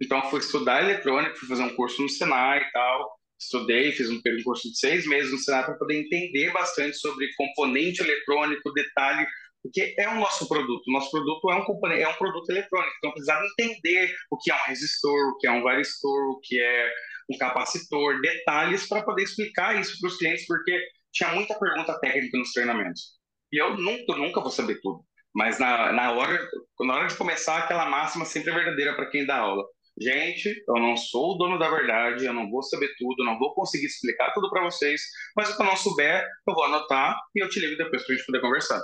Então, 0.00 0.22
fui 0.30 0.40
estudar 0.40 0.82
eletrônica, 0.82 1.36
fui 1.36 1.48
fazer 1.48 1.62
um 1.62 1.74
curso 1.74 2.00
no 2.00 2.08
Senai 2.08 2.62
e 2.62 2.72
tal. 2.72 3.20
Estudei, 3.38 3.92
fiz 3.92 4.08
um 4.08 4.20
curso 4.44 4.70
de 4.70 4.78
seis 4.78 5.06
meses 5.06 5.32
no 5.32 5.38
Senai 5.38 5.64
para 5.64 5.74
poder 5.74 5.98
entender 5.98 6.52
bastante 6.52 6.96
sobre 6.96 7.28
componente 7.36 8.02
eletrônico, 8.02 8.72
detalhe, 8.72 9.26
porque 9.62 9.94
é 9.98 10.08
o 10.08 10.16
nosso 10.16 10.48
produto. 10.48 10.82
O 10.88 10.92
nosso 10.92 11.10
produto 11.10 11.50
é 11.50 11.56
um, 11.56 11.92
é 11.92 12.08
um 12.08 12.14
produto 12.14 12.50
eletrônico, 12.50 12.94
então 12.98 13.12
precisava 13.12 13.44
entender 13.44 14.14
o 14.30 14.38
que 14.38 14.50
é 14.50 14.54
um 14.54 14.66
resistor, 14.66 15.28
o 15.28 15.38
que 15.38 15.46
é 15.46 15.50
um 15.50 15.62
varistor, 15.62 16.30
o 16.30 16.40
que 16.40 16.60
é 16.60 16.92
um 17.30 17.38
capacitor, 17.38 18.20
detalhes 18.20 18.88
para 18.88 19.02
poder 19.02 19.22
explicar 19.22 19.80
isso 19.80 19.98
para 20.00 20.08
os 20.08 20.16
clientes, 20.16 20.46
porque 20.46 20.80
tinha 21.12 21.32
muita 21.32 21.58
pergunta 21.58 21.98
técnica 22.00 22.38
nos 22.38 22.52
treinamentos. 22.52 23.20
E 23.52 23.60
eu 23.60 23.76
nunca, 23.76 24.16
nunca 24.16 24.40
vou 24.40 24.50
saber 24.50 24.80
tudo. 24.80 25.04
Mas 25.34 25.58
na, 25.58 25.92
na, 25.92 26.12
hora, 26.12 26.48
na 26.80 26.94
hora 26.94 27.06
de 27.06 27.16
começar, 27.16 27.58
aquela 27.58 27.86
máxima 27.86 28.24
sempre 28.24 28.50
é 28.50 28.54
verdadeira 28.54 28.94
para 28.94 29.10
quem 29.10 29.26
dá 29.26 29.36
aula. 29.36 29.64
Gente, 30.00 30.48
eu 30.66 30.74
não 30.76 30.96
sou 30.96 31.34
o 31.34 31.38
dono 31.38 31.58
da 31.58 31.68
verdade, 31.68 32.24
eu 32.24 32.32
não 32.32 32.50
vou 32.50 32.62
saber 32.62 32.88
tudo, 32.98 33.24
não 33.24 33.38
vou 33.38 33.54
conseguir 33.54 33.86
explicar 33.86 34.32
tudo 34.32 34.48
para 34.48 34.64
vocês, 34.64 35.02
mas 35.36 35.54
que 35.54 35.60
eu 35.60 35.66
não 35.66 35.76
souber, 35.76 36.26
eu 36.48 36.54
vou 36.54 36.64
anotar 36.64 37.16
e 37.34 37.44
eu 37.44 37.48
te 37.48 37.60
ligo 37.60 37.76
depois 37.76 38.04
para 38.04 38.14
a 38.14 38.16
gente 38.16 38.26
poder 38.26 38.40
conversar. 38.40 38.80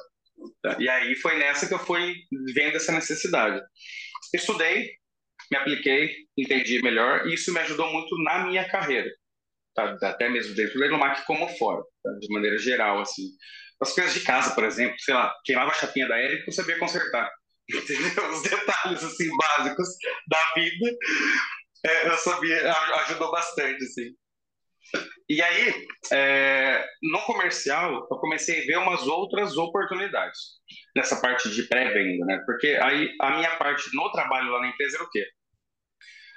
Tá? 0.63 0.77
E 0.79 0.89
aí 0.89 1.15
foi 1.17 1.39
nessa 1.39 1.67
que 1.67 1.75
eu 1.75 1.79
fui 1.79 2.15
vendo 2.55 2.77
essa 2.77 2.93
necessidade. 2.93 3.61
Estudei, 4.35 4.91
me 5.51 5.59
apliquei, 5.59 6.15
entendi 6.37 6.83
melhor, 6.83 7.27
e 7.27 7.35
isso 7.35 7.53
me 7.53 7.61
ajudou 7.61 7.93
muito 7.93 8.17
na 8.23 8.47
minha 8.47 8.69
carreira. 8.69 9.09
Tá? 9.75 9.97
Até 10.03 10.29
mesmo 10.29 10.55
dentro 10.55 10.75
do 10.75 10.81
Legomac 10.81 11.25
como 11.27 11.49
fora, 11.57 11.83
tá? 12.03 12.11
de 12.21 12.33
maneira 12.33 12.59
geral, 12.59 13.01
assim. 13.01 13.25
As 13.81 13.93
coisas 13.93 14.15
de 14.15 14.21
casa, 14.21 14.55
por 14.55 14.65
exemplo, 14.65 14.99
sei 14.99 15.15
lá, 15.15 15.35
queimava 15.45 15.71
a 15.71 15.75
chapinha 15.75 16.09
da 16.09 16.19
Eric, 16.19 16.47
eu 16.47 16.53
sabia 16.53 16.79
consertar. 16.79 17.31
Os 18.33 18.43
detalhes, 18.43 19.05
assim, 19.05 19.29
básicos 19.37 19.89
da 20.29 20.53
vida, 20.55 20.97
é, 21.85 22.09
eu 22.09 22.17
sabia, 22.17 22.73
ajudou 22.73 23.31
bastante, 23.31 23.85
assim. 23.85 24.15
E 25.29 25.43
aí, 25.43 25.87
é, 26.13 26.85
no 27.03 27.21
comercial, 27.23 28.07
eu 28.11 28.17
comecei 28.19 28.63
a 28.63 28.67
ver 28.67 28.79
umas 28.79 29.07
outras 29.07 29.57
oportunidades 29.57 30.39
nessa 30.95 31.21
parte 31.21 31.51
de 31.51 31.65
pré-venda, 31.65 32.25
né? 32.25 32.43
Porque 32.47 32.79
aí 32.81 33.13
a 33.21 33.37
minha 33.37 33.57
parte 33.57 33.85
no 33.95 34.11
trabalho 34.13 34.53
lá 34.53 34.61
na 34.61 34.69
empresa 34.69 34.97
era 34.97 35.05
o 35.05 35.11
quê? 35.11 35.27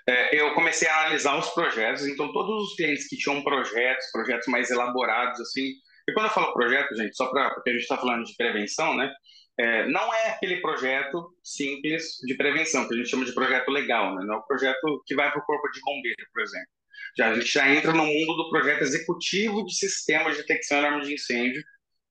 É, 0.08 0.42
eu 0.42 0.56
comecei 0.56 0.88
a 0.88 1.02
analisar 1.02 1.38
os 1.38 1.50
projetos, 1.52 2.08
então 2.08 2.34
todos 2.34 2.70
os 2.70 2.76
clientes 2.76 3.08
que 3.08 3.16
tinham 3.16 3.44
projetos, 3.44 4.12
projetos 4.12 4.48
mais 4.48 4.72
elaborados, 4.72 5.40
assim. 5.40 5.72
E 6.08 6.14
quando 6.14 6.26
eu 6.26 6.32
falo 6.32 6.54
projeto, 6.54 6.96
gente, 6.96 7.16
só 7.16 7.28
para 7.30 7.52
porque 7.52 7.70
a 7.70 7.74
gente 7.74 7.84
está 7.84 7.98
falando 7.98 8.26
de 8.26 8.36
prevenção, 8.36 8.96
né? 8.98 9.14
É, 9.60 9.88
não 9.88 10.12
é 10.14 10.32
aquele 10.32 10.62
projeto 10.62 11.30
simples 11.44 12.16
de 12.26 12.34
prevenção, 12.36 12.88
que 12.88 12.94
a 12.96 12.98
gente 12.98 13.10
chama 13.10 13.26
de 13.26 13.34
projeto 13.34 13.70
legal, 13.70 14.16
né? 14.16 14.26
Não 14.26 14.36
é 14.36 14.38
o 14.38 14.48
projeto 14.48 15.04
que 15.06 15.14
vai 15.14 15.30
para 15.32 15.42
o 15.42 15.46
corpo 15.46 15.70
de 15.70 15.80
bombeiro, 15.82 16.26
por 16.34 16.42
exemplo. 16.42 16.79
Já, 17.18 17.30
a 17.30 17.36
gente 17.36 17.52
já 17.52 17.70
entra 17.74 17.92
no 17.92 18.06
mundo 18.06 18.36
do 18.36 18.50
projeto 18.50 18.82
executivo 18.82 19.66
de 19.66 19.76
sistemas 19.76 20.36
de 20.36 20.42
detecção 20.42 20.78
e 20.78 20.86
alarme 20.86 21.06
de 21.06 21.14
incêndio, 21.14 21.64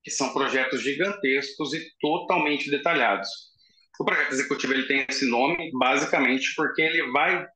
que 0.02 0.10
são 0.10 0.32
projetos 0.32 0.82
gigantescos 0.82 1.72
e 1.74 1.86
totalmente 2.00 2.70
detalhados. 2.70 3.28
O 3.98 4.04
projeto 4.04 4.32
executivo 4.32 4.74
ele 4.74 4.86
tem 4.86 5.04
esse 5.08 5.26
nome 5.26 5.70
basicamente 5.72 6.54
porque 6.54 6.82
ele 6.82 7.10
vai 7.10 7.46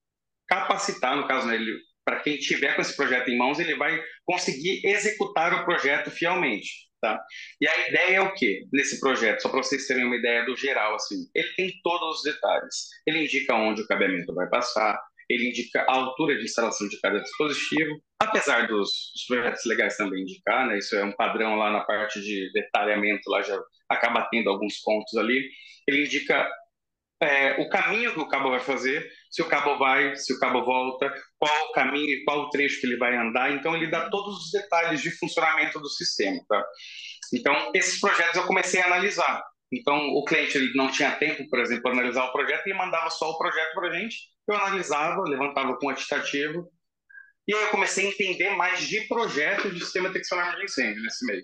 capacitar, 0.48 1.16
no 1.16 1.26
caso, 1.26 1.46
né, 1.46 1.58
para 2.04 2.20
quem 2.20 2.36
tiver 2.36 2.74
com 2.74 2.82
esse 2.82 2.96
projeto 2.96 3.28
em 3.28 3.38
mãos, 3.38 3.58
ele 3.58 3.76
vai 3.76 4.02
conseguir 4.24 4.84
executar 4.84 5.54
o 5.54 5.64
projeto 5.64 6.10
fielmente. 6.10 6.90
Tá? 7.00 7.20
E 7.60 7.66
a 7.66 7.88
ideia 7.88 8.16
é 8.16 8.20
o 8.20 8.32
quê 8.32 8.64
nesse 8.72 9.00
projeto? 9.00 9.40
Só 9.40 9.48
para 9.48 9.62
vocês 9.62 9.88
terem 9.88 10.04
uma 10.04 10.14
ideia 10.14 10.44
do 10.44 10.56
geral, 10.56 10.94
assim, 10.94 11.28
ele 11.34 11.48
tem 11.54 11.72
todos 11.82 12.18
os 12.18 12.22
detalhes. 12.22 12.90
Ele 13.04 13.24
indica 13.24 13.54
onde 13.54 13.82
o 13.82 13.86
cabeamento 13.88 14.32
vai 14.32 14.48
passar, 14.48 15.00
ele 15.32 15.48
indica 15.48 15.82
a 15.88 15.94
altura 15.94 16.36
de 16.36 16.44
instalação 16.44 16.88
de 16.88 17.00
cada 17.00 17.20
dispositivo, 17.20 18.00
apesar 18.20 18.66
dos, 18.66 18.88
dos 19.14 19.24
projetos 19.26 19.64
legais 19.64 19.96
também 19.96 20.22
indicar, 20.22 20.66
né? 20.66 20.78
Isso 20.78 20.94
é 20.94 21.04
um 21.04 21.12
padrão 21.12 21.56
lá 21.56 21.70
na 21.70 21.80
parte 21.80 22.20
de 22.20 22.50
detalhamento, 22.52 23.30
lá 23.30 23.42
já 23.42 23.58
acaba 23.88 24.28
tendo 24.30 24.50
alguns 24.50 24.78
pontos 24.80 25.16
ali. 25.16 25.48
Ele 25.88 26.04
indica 26.04 26.48
é, 27.22 27.52
o 27.60 27.68
caminho 27.68 28.12
que 28.12 28.20
o 28.20 28.28
cabo 28.28 28.50
vai 28.50 28.60
fazer, 28.60 29.08
se 29.30 29.40
o 29.42 29.48
cabo 29.48 29.78
vai, 29.78 30.16
se 30.16 30.34
o 30.34 30.38
cabo 30.40 30.64
volta, 30.64 31.12
qual 31.38 31.68
o 31.68 31.72
caminho, 31.72 32.24
qual 32.24 32.40
o 32.40 32.50
trecho 32.50 32.80
que 32.80 32.86
ele 32.86 32.96
vai 32.96 33.16
andar. 33.16 33.52
Então, 33.52 33.76
ele 33.76 33.86
dá 33.86 34.10
todos 34.10 34.44
os 34.44 34.50
detalhes 34.50 35.00
de 35.00 35.10
funcionamento 35.12 35.78
do 35.78 35.88
sistema. 35.88 36.40
Tá? 36.48 36.64
Então, 37.32 37.70
esses 37.74 38.00
projetos 38.00 38.36
eu 38.36 38.46
comecei 38.46 38.80
a 38.80 38.86
analisar. 38.86 39.42
Então, 39.72 39.96
o 40.10 40.24
cliente 40.24 40.56
ele 40.58 40.72
não 40.74 40.90
tinha 40.90 41.12
tempo, 41.12 41.48
por 41.48 41.58
exemplo, 41.58 41.84
para 41.84 41.92
analisar 41.92 42.24
o 42.24 42.32
projeto 42.32 42.66
e 42.66 42.74
mandava 42.74 43.08
só 43.08 43.30
o 43.30 43.38
projeto 43.38 43.72
para 43.72 43.88
a 43.88 43.98
gente. 43.98 44.16
Eu 44.46 44.54
analisava, 44.56 45.22
levantava 45.22 45.70
o 45.70 45.78
quantitativo. 45.78 46.68
E 47.48 47.54
aí 47.54 47.62
eu 47.62 47.68
comecei 47.70 48.06
a 48.06 48.10
entender 48.10 48.50
mais 48.50 48.86
de 48.86 49.00
projetos 49.08 49.72
de 49.72 49.80
sistema 49.80 50.12
textual 50.12 50.56
de 50.56 50.64
incêndio 50.64 51.02
nesse 51.02 51.24
meio. 51.26 51.42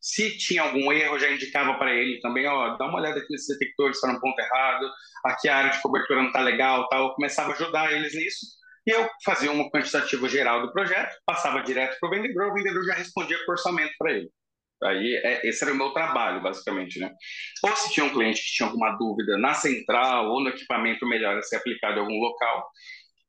Se 0.00 0.36
tinha 0.36 0.62
algum 0.62 0.92
erro, 0.92 1.18
já 1.18 1.30
indicava 1.30 1.74
para 1.78 1.94
ele 1.94 2.20
também, 2.20 2.46
ó, 2.46 2.76
dá 2.76 2.86
uma 2.86 2.98
olhada 2.98 3.20
aqui 3.20 3.30
nesses 3.30 3.56
detectores, 3.56 3.96
está 3.96 4.12
no 4.12 4.20
ponto 4.20 4.38
errado, 4.38 4.90
aqui 5.24 5.48
a 5.48 5.56
área 5.56 5.70
de 5.70 5.80
cobertura 5.80 6.20
não 6.20 6.28
está 6.28 6.40
legal, 6.40 6.88
tal. 6.88 7.08
Eu 7.08 7.14
começava 7.14 7.50
a 7.50 7.54
ajudar 7.54 7.92
eles 7.92 8.14
nisso. 8.14 8.46
E 8.86 8.90
eu 8.90 9.08
fazia 9.24 9.52
um 9.52 9.70
quantitativo 9.70 10.28
geral 10.28 10.62
do 10.62 10.72
projeto, 10.72 11.14
passava 11.24 11.62
direto 11.62 11.98
para 12.00 12.08
o 12.08 12.10
vendedor, 12.10 12.50
o 12.50 12.54
vendedor 12.54 12.84
já 12.84 12.94
respondia 12.94 13.38
com 13.44 13.52
orçamento 13.52 13.92
para 13.98 14.12
ele. 14.12 14.30
Aí, 14.84 15.14
é, 15.24 15.46
esse 15.48 15.62
era 15.64 15.72
o 15.72 15.76
meu 15.76 15.90
trabalho, 15.92 16.42
basicamente, 16.42 16.98
né? 16.98 17.10
Ou 17.64 17.76
se 17.76 17.92
tinha 17.92 18.06
um 18.06 18.12
cliente 18.12 18.40
que 18.42 18.52
tinha 18.52 18.66
alguma 18.68 18.92
dúvida 18.96 19.36
na 19.38 19.54
central 19.54 20.30
ou 20.30 20.42
no 20.42 20.50
equipamento 20.50 21.06
melhor 21.06 21.36
a 21.38 21.42
ser 21.42 21.56
aplicado 21.56 21.98
em 21.98 22.00
algum 22.00 22.18
local, 22.18 22.70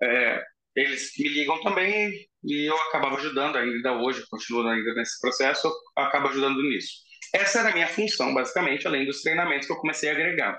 é, 0.02 0.44
eles 0.76 1.12
me 1.18 1.30
ligam 1.30 1.62
também 1.62 2.12
e 2.44 2.70
eu 2.70 2.76
acabava 2.76 3.18
ajudando 3.18 3.58
ainda 3.58 3.94
hoje, 3.94 4.26
continuo 4.30 4.68
ainda 4.68 4.94
nesse 4.94 5.20
processo, 5.20 5.68
eu 5.68 6.04
acabo 6.04 6.30
ajudando 6.30 6.62
nisso. 6.64 7.02
Essa 7.34 7.60
era 7.60 7.70
a 7.70 7.74
minha 7.74 7.88
função, 7.88 8.34
basicamente, 8.34 8.88
além 8.88 9.06
dos 9.06 9.22
treinamentos 9.22 9.68
que 9.68 9.74
eu 9.74 9.78
comecei 9.78 10.10
a 10.10 10.14
agregar. 10.14 10.58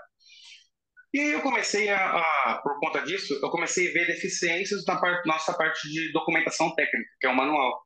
E 1.12 1.20
eu 1.34 1.42
comecei 1.42 1.90
a, 1.90 2.16
a 2.16 2.60
por 2.62 2.78
conta 2.80 3.02
disso, 3.02 3.38
eu 3.42 3.50
comecei 3.50 3.90
a 3.90 3.92
ver 3.92 4.06
deficiências 4.06 4.84
na 4.86 4.98
parte, 4.98 5.26
nossa 5.26 5.52
parte 5.52 5.88
de 5.90 6.10
documentação 6.12 6.74
técnica, 6.74 7.10
que 7.20 7.26
é 7.26 7.30
o 7.30 7.36
manual. 7.36 7.82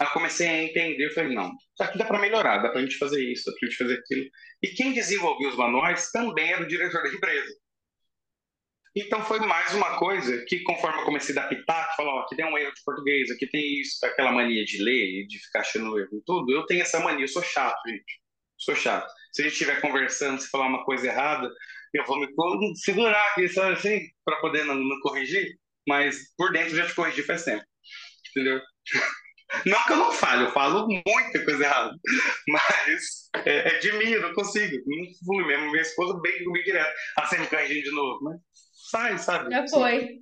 Aí 0.00 0.06
eu 0.06 0.12
comecei 0.12 0.48
a 0.48 0.64
entender, 0.64 1.06
eu 1.06 1.12
falei, 1.12 1.34
não, 1.34 1.48
isso 1.48 1.82
aqui 1.82 1.98
dá 1.98 2.04
para 2.04 2.18
melhorar, 2.18 2.58
dá 2.58 2.70
para 2.70 2.80
a 2.80 2.82
gente 2.82 2.96
fazer 2.96 3.22
isso, 3.22 3.44
dá 3.46 3.52
para 3.52 3.66
a 3.66 3.70
gente 3.70 3.78
fazer 3.78 3.94
aquilo. 3.98 4.24
E 4.62 4.68
quem 4.68 4.92
desenvolveu 4.92 5.50
os 5.50 5.56
manuais 5.56 6.10
também 6.10 6.52
era 6.52 6.62
o 6.62 6.68
diretor 6.68 7.02
da 7.02 7.08
empresa. 7.08 7.52
Então 8.94 9.24
foi 9.24 9.40
mais 9.40 9.72
uma 9.74 9.98
coisa 9.98 10.44
que, 10.46 10.62
conforme 10.64 11.00
eu 11.00 11.04
comecei 11.04 11.36
a 11.36 11.46
adaptar, 11.46 11.94
falar, 11.96 12.14
ó, 12.14 12.20
aqui 12.20 12.36
tem 12.36 12.44
um 12.44 12.58
erro 12.58 12.74
de 12.74 12.84
português, 12.84 13.30
aqui 13.30 13.46
tem 13.46 13.80
isso, 13.80 14.04
aquela 14.04 14.30
mania 14.32 14.64
de 14.64 14.82
ler 14.82 15.22
e 15.22 15.26
de 15.26 15.38
ficar 15.38 15.60
achando 15.60 15.98
erro 15.98 16.10
em 16.12 16.22
tudo, 16.26 16.52
eu 16.52 16.66
tenho 16.66 16.82
essa 16.82 17.00
mania, 17.00 17.24
eu 17.24 17.28
sou 17.28 17.42
chato, 17.42 17.80
gente. 17.88 18.20
Sou 18.58 18.76
chato. 18.76 19.10
Se 19.32 19.42
a 19.42 19.44
gente 19.44 19.54
estiver 19.54 19.80
conversando, 19.80 20.40
se 20.40 20.48
falar 20.48 20.66
uma 20.66 20.84
coisa 20.84 21.06
errada, 21.06 21.50
eu 21.94 22.04
vou 22.04 22.18
me 22.20 22.28
segurar 22.76 23.26
aqui, 23.28 23.48
sabe 23.48 23.72
assim, 23.72 24.00
para 24.24 24.36
poder 24.40 24.64
não, 24.64 24.74
não 24.74 25.00
corrigir, 25.00 25.58
mas 25.88 26.34
por 26.36 26.52
dentro 26.52 26.76
já 26.76 26.86
te 26.86 26.94
corrigi 26.94 27.22
faz 27.22 27.44
tempo. 27.44 27.64
Entendeu? 28.30 28.60
Não 29.66 29.82
que 29.84 29.92
eu 29.92 29.96
não 29.96 30.12
fale, 30.12 30.44
eu 30.44 30.52
falo 30.52 30.86
muita 30.88 31.44
coisa 31.44 31.64
errada, 31.64 31.92
mas 32.48 33.30
é, 33.44 33.74
é 33.74 33.78
de 33.78 33.92
mim, 33.92 34.10
eu 34.10 34.22
não 34.22 34.32
consigo. 34.34 34.76
Não 34.86 35.04
fui 35.24 35.44
mesmo. 35.46 35.70
Minha 35.70 35.82
esposa 35.82 36.18
bem 36.20 36.44
comigo 36.44 36.64
direto. 36.64 36.92
Corrigindo 37.50 37.82
de 37.82 37.90
novo, 37.90 38.20
mas 38.22 38.40
sai, 38.90 39.18
sabe? 39.18 39.50
Já 39.50 39.66
foi. 39.68 40.20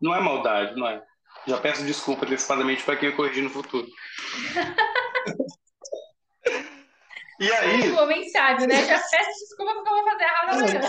Não 0.00 0.14
é 0.14 0.20
maldade, 0.20 0.76
não 0.76 0.88
é? 0.88 1.02
Já 1.46 1.58
peço 1.58 1.84
desculpa 1.84 2.24
antecipadamente 2.26 2.82
para 2.82 2.96
quem 2.96 3.10
eu 3.10 3.16
corrigir 3.16 3.42
no 3.42 3.50
futuro. 3.50 3.86
e 7.40 7.52
aí. 7.52 7.90
O 7.90 8.02
homem 8.02 8.28
sábio, 8.28 8.66
né? 8.66 8.86
Já 8.86 8.98
peço 8.98 9.40
desculpa 9.40 9.74
porque 9.74 9.88
eu 9.88 9.94
vou 9.94 10.04
fazer 10.04 10.24
errado 10.24 10.50
amanhã. 10.50 10.80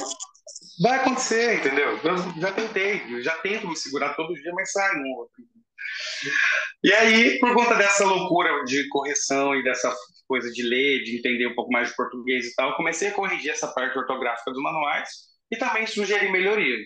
Vai 0.81 0.99
acontecer, 0.99 1.59
entendeu? 1.59 1.99
Eu 2.03 2.17
já 2.41 2.51
tentei, 2.51 3.03
eu 3.09 3.21
já 3.21 3.37
tento 3.39 3.67
me 3.67 3.75
segurar 3.75 4.15
todo 4.15 4.33
dia, 4.33 4.51
mas 4.53 4.71
sai 4.71 4.97
um 4.97 5.17
outro. 5.17 5.43
E 6.83 6.93
aí, 6.93 7.39
por 7.39 7.53
conta 7.53 7.75
dessa 7.75 8.05
loucura 8.05 8.63
de 8.65 8.87
correção 8.89 9.55
e 9.55 9.63
dessa 9.63 9.93
coisa 10.27 10.51
de 10.51 10.61
ler, 10.63 11.03
de 11.03 11.17
entender 11.17 11.47
um 11.47 11.55
pouco 11.55 11.71
mais 11.71 11.89
de 11.89 11.95
português 11.95 12.45
e 12.45 12.55
tal, 12.55 12.75
comecei 12.75 13.09
a 13.09 13.13
corrigir 13.13 13.51
essa 13.51 13.67
parte 13.67 13.97
ortográfica 13.97 14.51
dos 14.51 14.61
manuais 14.61 15.09
e 15.51 15.57
também 15.57 15.85
sugerir 15.87 16.31
melhoria. 16.31 16.77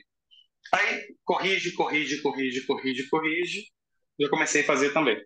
Aí, 0.74 1.04
corrige, 1.26 1.74
corrige, 1.74 2.22
corrige, 2.22 2.66
corrige, 2.66 3.10
corrige, 3.10 3.64
já 4.20 4.30
comecei 4.30 4.62
a 4.62 4.66
fazer 4.66 4.94
também. 4.94 5.22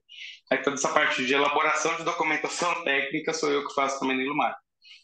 Aí, 0.52 0.62
toda 0.62 0.76
essa 0.76 0.92
parte 0.94 1.26
de 1.26 1.34
elaboração 1.34 1.96
de 1.96 2.04
documentação 2.04 2.84
técnica 2.84 3.34
sou 3.34 3.52
eu 3.52 3.68
que 3.68 3.74
faço 3.74 4.00
também 4.00 4.18
no 4.18 4.24
Ilumac. 4.24 4.58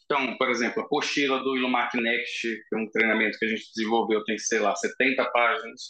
Então, 0.05 0.37
por 0.37 0.49
exemplo, 0.49 0.81
a 0.81 0.85
apostila 0.85 1.39
do 1.39 1.55
Ilumac 1.55 1.95
Next, 1.95 2.41
que 2.41 2.75
é 2.75 2.77
um 2.77 2.89
treinamento 2.91 3.37
que 3.37 3.45
a 3.45 3.47
gente 3.47 3.63
desenvolveu, 3.75 4.23
tem, 4.25 4.37
sei 4.37 4.59
lá, 4.59 4.75
70 4.75 5.23
páginas. 5.31 5.81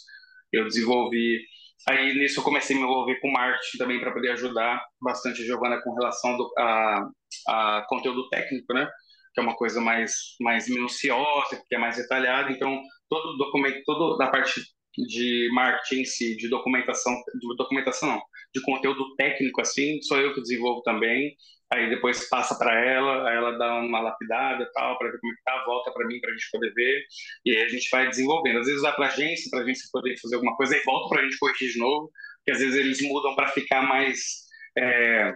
Eu 0.52 0.64
desenvolvi 0.64 1.40
Aí 1.88 2.14
nisso 2.14 2.40
eu 2.40 2.44
comecei 2.44 2.74
a 2.74 2.78
me 2.78 2.84
envolver 2.84 3.20
com 3.20 3.30
marketing 3.30 3.78
também 3.78 4.00
para 4.00 4.12
poder 4.12 4.30
ajudar 4.32 4.82
bastante 5.00 5.42
a 5.42 5.44
Giovana 5.44 5.80
com 5.82 5.94
relação 5.94 6.36
do, 6.36 6.50
a, 6.58 7.08
a 7.48 7.86
conteúdo 7.88 8.28
técnico, 8.30 8.72
né? 8.72 8.88
Que 9.34 9.40
é 9.40 9.42
uma 9.42 9.56
coisa 9.56 9.80
mais, 9.80 10.14
mais 10.40 10.68
minuciosa, 10.68 11.62
que 11.68 11.74
é 11.74 11.78
mais 11.78 11.96
detalhada. 11.96 12.50
Então, 12.50 12.80
todo 13.08 13.36
documento, 13.36 13.82
todo 13.84 14.16
da 14.16 14.28
parte 14.28 14.62
de 14.96 15.48
marketing 15.52 16.02
em 16.02 16.04
si, 16.04 16.36
de 16.36 16.48
documentação, 16.48 17.12
de 17.12 17.56
documentação 17.56 18.08
não, 18.08 18.22
de 18.54 18.62
conteúdo 18.62 19.14
técnico 19.16 19.60
assim, 19.60 20.00
sou 20.02 20.18
eu 20.18 20.34
que 20.34 20.40
desenvolvo 20.40 20.82
também. 20.82 21.36
Aí 21.72 21.88
depois 21.90 22.28
passa 22.28 22.56
para 22.56 22.78
ela, 22.78 23.28
aí 23.28 23.36
ela 23.36 23.58
dá 23.58 23.80
uma 23.80 24.00
lapidada 24.00 24.70
tal, 24.74 24.96
para 24.96 25.10
ver 25.10 25.18
como 25.18 25.32
é 25.32 25.36
que 25.36 25.42
tá, 25.42 25.64
volta 25.64 25.90
para 25.92 26.06
mim 26.06 26.20
para 26.20 26.30
a 26.30 26.32
gente 26.32 26.50
poder 26.52 26.72
ver. 26.72 27.02
E 27.44 27.50
aí 27.50 27.62
a 27.62 27.68
gente 27.68 27.88
vai 27.90 28.08
desenvolvendo. 28.08 28.60
Às 28.60 28.66
vezes 28.66 28.82
vai 28.82 28.94
para 28.94 29.06
a 29.06 29.08
agência, 29.08 29.50
para 29.50 29.60
a 29.60 29.62
agência 29.62 29.88
poder 29.90 30.16
fazer 30.20 30.36
alguma 30.36 30.56
coisa, 30.56 30.76
e 30.76 30.82
volta 30.84 31.08
para 31.08 31.22
a 31.22 31.24
gente 31.24 31.38
corrigir 31.38 31.72
de 31.72 31.78
novo, 31.78 32.12
porque 32.38 32.52
às 32.52 32.58
vezes 32.58 32.76
eles 32.76 33.00
mudam 33.02 33.34
para 33.34 33.48
ficar 33.48 33.82
mais 33.82 34.44
é, 34.78 35.34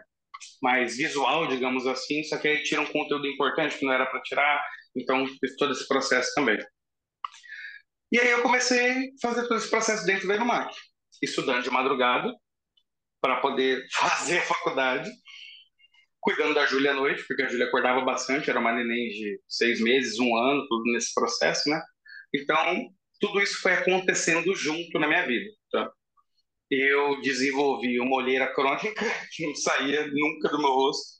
mais 0.62 0.96
visual, 0.96 1.46
digamos 1.48 1.86
assim, 1.86 2.22
só 2.24 2.36
que 2.38 2.48
aí 2.48 2.62
tira 2.62 2.80
um 2.80 2.86
conteúdo 2.86 3.26
importante 3.26 3.78
que 3.78 3.84
não 3.84 3.92
era 3.92 4.06
para 4.06 4.20
tirar. 4.22 4.62
Então, 4.96 5.26
todo 5.58 5.72
esse 5.72 5.86
processo 5.86 6.32
também. 6.34 6.58
E 8.10 8.18
aí 8.18 8.30
eu 8.30 8.42
comecei 8.42 8.90
a 8.90 9.02
fazer 9.20 9.46
todo 9.46 9.58
esse 9.58 9.68
processo 9.68 10.06
dentro 10.06 10.26
da 10.26 10.36
Inumac, 10.36 10.74
estudando 11.22 11.62
de 11.62 11.70
madrugada 11.70 12.32
para 13.20 13.40
poder 13.40 13.86
fazer 13.92 14.38
a 14.38 14.42
faculdade, 14.42 15.10
cuidando 16.20 16.54
da 16.54 16.66
Júlia 16.66 16.92
à 16.92 16.94
noite, 16.94 17.24
porque 17.26 17.42
a 17.42 17.48
Júlia 17.48 17.66
acordava 17.66 18.00
bastante, 18.00 18.48
era 18.48 18.58
uma 18.58 18.72
neném 18.72 19.08
de 19.08 19.40
seis 19.46 19.80
meses, 19.80 20.18
um 20.18 20.36
ano, 20.36 20.66
tudo 20.68 20.90
nesse 20.92 21.12
processo, 21.12 21.68
né? 21.68 21.80
Então, 22.34 22.88
tudo 23.20 23.40
isso 23.40 23.60
foi 23.60 23.72
acontecendo 23.72 24.54
junto 24.54 24.98
na 24.98 25.06
minha 25.06 25.26
vida, 25.26 25.50
tá? 25.70 25.90
Eu 26.70 27.20
desenvolvi 27.20 28.00
uma 28.00 28.16
olheira 28.16 28.52
crônica 28.54 29.04
que 29.32 29.46
não 29.46 29.54
saía 29.54 30.06
nunca 30.06 30.48
do 30.48 30.58
meu 30.58 30.72
rosto, 30.72 31.17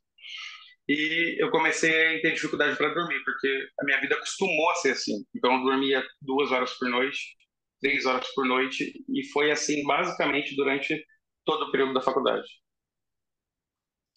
e 0.88 1.37
eu 1.38 1.51
comecei 1.51 2.18
a 2.18 2.22
ter 2.22 2.33
dificuldade 2.33 2.77
para 2.77 2.94
dormir, 2.94 3.22
porque 3.22 3.68
a 3.81 3.85
minha 3.85 4.01
vida 4.01 4.14
acostumou 4.14 4.70
a 4.70 4.74
ser 4.77 4.92
assim. 4.92 5.24
Então 5.35 5.55
eu 5.55 5.62
dormia 5.62 6.03
duas 6.22 6.51
horas 6.51 6.72
por 6.79 6.88
noite, 6.88 7.37
três 7.81 8.07
horas 8.07 8.27
por 8.35 8.46
noite, 8.46 8.92
e 9.09 9.24
foi 9.29 9.51
assim 9.51 9.85
basicamente 9.85 10.57
durante 10.57 11.05
todo 11.44 11.66
o 11.66 11.70
período 11.70 11.94
da 11.94 12.01
faculdade. 12.01 12.46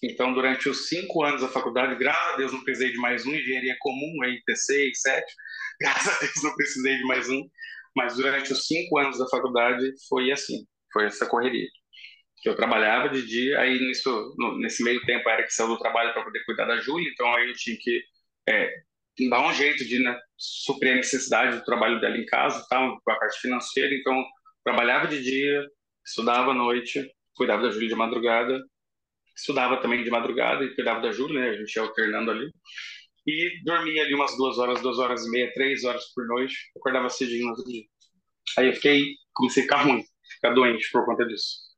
Então, 0.03 0.33
durante 0.33 0.67
os 0.67 0.87
cinco 0.87 1.23
anos 1.23 1.41
da 1.41 1.47
faculdade, 1.47 1.95
graças 1.95 2.33
a 2.33 2.37
Deus 2.37 2.51
não 2.51 2.63
precisei 2.63 2.91
de 2.91 2.97
mais 2.97 3.23
um, 3.25 3.35
engenharia 3.35 3.75
comum, 3.79 4.23
aí 4.23 4.41
T6, 4.49 4.91
7, 4.95 5.33
graças 5.79 6.15
a 6.15 6.19
Deus 6.19 6.43
não 6.43 6.55
precisei 6.55 6.97
de 6.97 7.03
mais 7.03 7.29
um, 7.29 7.47
mas 7.95 8.15
durante 8.15 8.51
os 8.51 8.65
cinco 8.65 8.97
anos 8.97 9.19
da 9.19 9.27
faculdade 9.27 9.85
foi 10.09 10.31
assim, 10.31 10.65
foi 10.91 11.05
essa 11.05 11.27
correria 11.27 11.67
que 12.41 12.49
eu 12.49 12.55
trabalhava 12.55 13.09
de 13.09 13.25
dia, 13.25 13.59
aí 13.59 13.79
nisso, 13.79 14.35
no, 14.37 14.57
nesse 14.57 14.83
meio 14.83 15.01
tempo 15.05 15.29
era 15.29 15.43
que 15.43 15.53
saiu 15.53 15.69
do 15.69 15.77
trabalho 15.77 16.13
para 16.13 16.23
poder 16.23 16.43
cuidar 16.45 16.65
da 16.65 16.77
Júlia, 16.81 17.09
então 17.11 17.31
aí 17.35 17.49
eu 17.49 17.55
tinha 17.55 17.77
que 17.79 18.03
é, 18.49 18.73
dar 19.29 19.47
um 19.47 19.53
jeito 19.53 19.85
de 19.85 19.99
né, 19.99 20.19
suprir 20.37 20.93
a 20.93 20.95
necessidade 20.95 21.57
do 21.57 21.63
trabalho 21.63 22.01
dela 22.01 22.17
em 22.17 22.25
casa, 22.25 22.65
com 22.67 23.11
a 23.11 23.15
parte 23.15 23.39
financeira, 23.39 23.93
então 23.93 24.23
trabalhava 24.63 25.07
de 25.07 25.21
dia, 25.21 25.65
estudava 26.05 26.51
à 26.51 26.53
noite, 26.53 27.07
cuidava 27.35 27.61
da 27.63 27.71
Júlia 27.71 27.89
de 27.89 27.95
madrugada, 27.95 28.59
estudava 29.35 29.77
também 29.81 30.03
de 30.03 30.09
madrugada 30.09 30.63
e 30.63 30.75
cuidava 30.75 31.01
da 31.01 31.11
Júlia, 31.11 31.41
né, 31.41 31.49
a 31.49 31.57
gente 31.57 31.75
ia 31.75 31.83
alternando 31.83 32.31
ali, 32.31 32.51
e 33.27 33.61
dormia 33.63 34.03
ali 34.03 34.15
umas 34.15 34.35
duas 34.35 34.57
horas, 34.57 34.81
duas 34.81 34.97
horas 34.97 35.25
e 35.25 35.29
meia, 35.29 35.53
três 35.53 35.83
horas 35.83 36.05
por 36.13 36.25
noite, 36.27 36.55
acordava 36.75 37.09
cedinho 37.09 37.43
no 37.45 37.49
outro 37.51 37.65
dia. 37.65 37.83
Aí 38.57 38.67
eu 38.67 38.73
fiquei, 38.73 39.15
comecei 39.33 39.63
a 39.63 39.65
ficar 39.65 39.83
ruim, 39.83 40.03
ficar 40.35 40.53
doente 40.53 40.89
por 40.91 41.05
conta 41.05 41.25
disso. 41.25 41.70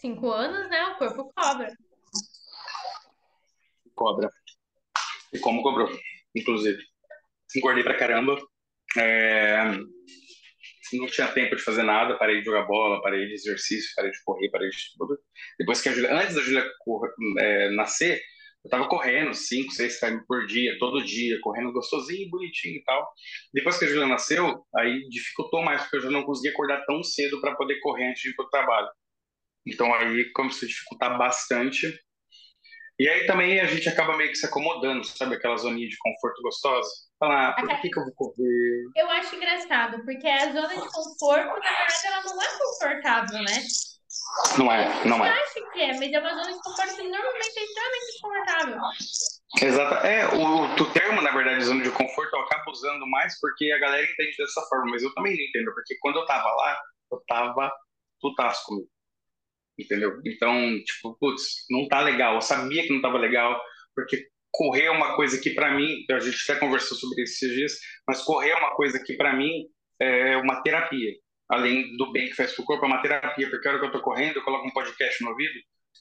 Cinco 0.00 0.30
anos, 0.30 0.68
né? 0.70 0.86
O 0.86 0.98
corpo 0.98 1.32
cobra. 1.34 1.76
Cobra. 3.94 4.30
E 5.32 5.38
como 5.40 5.62
cobrou, 5.62 5.88
inclusive. 6.34 6.82
Engordei 7.56 7.82
pra 7.82 7.96
caramba. 7.96 8.38
É... 8.96 9.64
Não 10.92 11.06
tinha 11.06 11.28
tempo 11.28 11.54
de 11.54 11.62
fazer 11.62 11.82
nada, 11.82 12.16
parei 12.16 12.38
de 12.38 12.46
jogar 12.46 12.62
bola, 12.62 13.02
parei 13.02 13.26
de 13.26 13.34
exercício, 13.34 13.92
parei 13.94 14.10
de 14.10 14.22
correr, 14.24 14.48
parei 14.50 14.70
de 14.70 14.78
tudo. 14.96 15.18
Depois 15.58 15.82
que 15.82 15.88
a 15.88 15.92
Julia, 15.92 16.14
antes 16.14 16.34
da 16.34 16.40
Julia 16.40 16.64
é, 17.38 17.70
nascer, 17.70 18.22
eu 18.64 18.70
tava 18.70 18.88
correndo 18.88 19.34
5, 19.34 19.72
6 19.72 20.00
km 20.00 20.18
por 20.26 20.46
dia, 20.46 20.78
todo 20.78 21.04
dia, 21.04 21.38
correndo 21.42 21.72
gostosinho, 21.72 22.30
bonitinho 22.30 22.76
e 22.76 22.84
tal. 22.84 23.06
Depois 23.52 23.78
que 23.78 23.84
a 23.84 23.88
Julia 23.88 24.06
nasceu, 24.06 24.64
aí 24.76 25.06
dificultou 25.10 25.62
mais, 25.62 25.82
porque 25.82 25.96
eu 25.96 26.02
já 26.02 26.10
não 26.10 26.22
conseguia 26.22 26.52
acordar 26.52 26.84
tão 26.86 27.02
cedo 27.02 27.40
para 27.40 27.54
poder 27.54 27.78
correr 27.80 28.10
antes 28.10 28.22
de 28.22 28.30
ir 28.30 28.34
pro 28.34 28.48
trabalho. 28.48 28.88
Então 29.68 29.92
aí 29.94 30.30
começou 30.32 30.66
a 30.66 30.68
dificultar 30.68 31.18
bastante. 31.18 31.92
E 32.98 33.08
aí 33.08 33.26
também 33.26 33.60
a 33.60 33.66
gente 33.66 33.88
acaba 33.88 34.16
meio 34.16 34.30
que 34.30 34.36
se 34.36 34.46
acomodando, 34.46 35.04
sabe? 35.04 35.36
Aquela 35.36 35.56
zoninha 35.56 35.88
de 35.88 35.96
conforto 35.98 36.42
gostosa. 36.42 36.88
Falar, 37.18 37.50
ah, 37.50 37.54
por 37.54 37.80
que, 37.80 37.90
que 37.90 37.98
eu 37.98 38.04
vou 38.04 38.14
correr? 38.14 38.84
Eu 38.96 39.10
acho 39.10 39.36
engraçado, 39.36 40.04
porque 40.04 40.26
a 40.26 40.52
zona 40.52 40.68
de 40.68 40.92
conforto, 40.92 41.60
na 41.60 41.76
verdade, 41.76 42.06
ela 42.06 42.22
não 42.24 42.42
é 42.42 42.58
confortável, 42.58 43.42
né? 43.42 43.62
Não 44.58 44.72
é, 44.72 45.04
não 45.04 45.24
é. 45.24 45.28
Eu 45.28 45.34
acho 45.34 45.72
que 45.72 45.80
é, 45.80 45.96
mas 45.96 46.12
é 46.12 46.18
uma 46.18 46.30
zona 46.30 46.52
de 46.52 46.62
conforto 46.62 46.96
que 46.96 47.02
normalmente 47.02 47.58
é 47.58 47.64
extremamente 47.64 48.06
desconfortável. 48.06 48.78
Exato. 49.62 50.06
É, 50.06 50.34
o, 50.34 50.64
o 50.64 50.92
termo, 50.92 51.20
na 51.22 51.30
verdade, 51.30 51.64
zona 51.64 51.82
de 51.84 51.90
conforto, 51.90 52.34
eu 52.34 52.40
acabo 52.42 52.70
usando 52.70 53.06
mais 53.06 53.38
porque 53.40 53.70
a 53.70 53.78
galera 53.78 54.04
entende 54.10 54.36
dessa 54.36 54.62
forma, 54.62 54.90
mas 54.90 55.02
eu 55.04 55.14
também 55.14 55.36
não 55.36 55.44
entendo, 55.44 55.72
porque 55.72 55.96
quando 56.00 56.18
eu 56.18 56.26
tava 56.26 56.48
lá, 56.50 56.80
eu 57.12 57.22
tava 57.28 57.72
putaço 58.20 58.64
comigo 58.66 58.88
entendeu? 59.78 60.20
Então, 60.26 60.52
tipo, 60.84 61.16
putz, 61.18 61.66
não 61.70 61.86
tá 61.88 62.00
legal. 62.00 62.34
Eu 62.34 62.40
sabia 62.40 62.82
que 62.82 62.92
não 62.92 63.00
tava 63.00 63.18
legal, 63.18 63.60
porque 63.94 64.26
correr 64.50 64.84
é 64.84 64.90
uma 64.90 65.14
coisa 65.14 65.40
que 65.40 65.50
para 65.50 65.74
mim, 65.74 66.04
a 66.10 66.18
gente 66.20 66.38
até 66.50 66.58
conversou 66.58 66.96
sobre 66.96 67.22
isso 67.22 67.44
esses 67.44 67.54
dias, 67.56 67.72
mas 68.06 68.22
correr 68.22 68.50
é 68.50 68.56
uma 68.56 68.74
coisa 68.74 69.02
que 69.02 69.14
para 69.14 69.34
mim 69.34 69.66
é 70.00 70.36
uma 70.36 70.62
terapia. 70.62 71.12
Além 71.48 71.96
do 71.96 72.12
bem 72.12 72.28
que 72.28 72.34
faz 72.34 72.52
pro 72.52 72.64
corpo, 72.64 72.84
é 72.84 72.88
uma 72.88 73.00
terapia, 73.00 73.48
porque 73.48 73.66
a 73.66 73.70
hora 73.70 73.80
que 73.80 73.86
eu 73.86 73.92
tô 73.92 74.02
correndo, 74.02 74.36
eu 74.36 74.42
coloco 74.42 74.66
um 74.66 74.72
podcast 74.72 75.22
no 75.22 75.30
ouvido, 75.30 75.58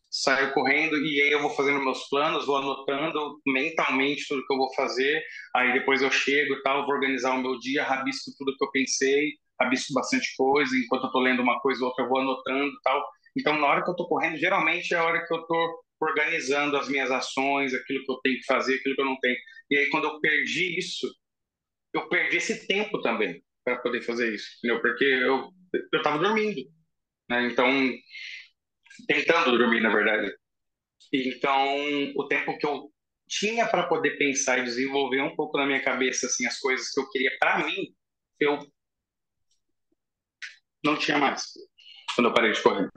saio 0.10 0.54
correndo 0.54 0.98
e 0.98 1.22
aí 1.22 1.32
eu 1.32 1.42
vou 1.42 1.50
fazendo 1.52 1.84
meus 1.84 2.08
planos, 2.10 2.46
vou 2.46 2.58
anotando 2.58 3.40
mentalmente 3.46 4.28
tudo 4.28 4.46
que 4.46 4.54
eu 4.54 4.58
vou 4.58 4.74
fazer, 4.74 5.24
aí 5.56 5.74
depois 5.74 6.02
eu 6.02 6.12
chego 6.12 6.62
tal, 6.64 6.86
vou 6.86 6.96
organizar 6.96 7.34
o 7.34 7.42
meu 7.42 7.58
dia, 7.60 7.84
rabisco 7.84 8.32
tudo 8.38 8.56
que 8.58 8.64
eu 8.64 8.72
pensei, 8.72 9.34
rabisco 9.60 9.94
bastante 9.94 10.36
coisa, 10.36 10.76
enquanto 10.76 11.06
eu 11.06 11.12
tô 11.12 11.20
lendo 11.20 11.42
uma 11.42 11.60
coisa 11.60 11.82
ou 11.82 11.90
outra 11.90 12.06
eu 12.06 12.10
vou 12.10 12.20
anotando 12.20 12.72
tal, 12.84 13.04
então, 13.38 13.60
na 13.60 13.68
hora 13.68 13.84
que 13.84 13.90
eu 13.90 13.94
estou 13.94 14.08
correndo, 14.08 14.38
geralmente 14.38 14.94
é 14.94 14.98
a 14.98 15.04
hora 15.04 15.26
que 15.26 15.34
eu 15.34 15.42
estou 15.42 15.84
organizando 16.00 16.76
as 16.76 16.90
minhas 16.90 17.12
ações, 17.12 17.74
aquilo 17.74 18.04
que 18.04 18.12
eu 18.12 18.20
tenho 18.24 18.38
que 18.38 18.46
fazer, 18.46 18.76
aquilo 18.76 18.96
que 18.96 19.02
eu 19.02 19.06
não 19.06 19.20
tenho. 19.20 19.38
E 19.70 19.78
aí, 19.78 19.90
quando 19.90 20.06
eu 20.06 20.20
perdi 20.20 20.78
isso, 20.78 21.08
eu 21.94 22.10
perdi 22.10 22.38
esse 22.38 22.68
tempo 22.68 23.02
também 23.02 23.44
para 23.64 23.78
poder 23.78 24.02
fazer 24.02 24.34
isso, 24.34 24.48
entendeu? 24.58 24.82
Porque 24.82 25.04
eu 25.04 25.52
eu 25.92 25.98
estava 26.00 26.18
dormindo, 26.18 26.62
né? 27.30 27.48
Então, 27.48 27.70
tentando 29.08 29.58
dormir, 29.58 29.82
na 29.82 29.94
verdade. 29.94 30.34
Então, 31.14 31.78
o 32.16 32.28
tempo 32.28 32.58
que 32.58 32.66
eu 32.66 32.92
tinha 33.28 33.68
para 33.68 33.88
poder 33.88 34.18
pensar 34.18 34.60
e 34.60 34.64
desenvolver 34.64 35.22
um 35.22 35.36
pouco 35.36 35.58
na 35.58 35.66
minha 35.66 35.84
cabeça 35.84 36.28
assim 36.28 36.46
as 36.46 36.60
coisas 36.60 36.90
que 36.92 37.00
eu 37.00 37.10
queria 37.10 37.32
para 37.40 37.66
mim, 37.66 37.94
eu 38.40 38.58
não 40.84 40.98
tinha 40.98 41.18
mais 41.18 41.44
quando 42.16 42.30
eu 42.30 42.34
parei 42.34 42.52
de 42.52 42.62
correr. 42.64 42.90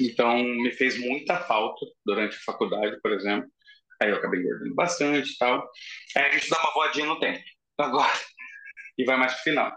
Então, 0.00 0.42
me 0.42 0.72
fez 0.72 0.98
muita 0.98 1.38
falta 1.40 1.84
durante 2.04 2.36
a 2.36 2.40
faculdade, 2.40 3.00
por 3.02 3.12
exemplo. 3.12 3.50
Aí 4.00 4.10
eu 4.10 4.16
acabei 4.16 4.40
engordando 4.40 4.74
bastante 4.74 5.32
e 5.32 5.36
tal. 5.36 5.68
Aí 6.16 6.24
a 6.24 6.30
gente 6.32 6.48
dá 6.48 6.58
uma 6.58 6.72
voadinha 6.72 7.06
no 7.06 7.20
tempo, 7.20 7.44
agora. 7.78 8.12
E 8.98 9.04
vai 9.04 9.16
mais 9.16 9.32
pro 9.32 9.44
final. 9.44 9.72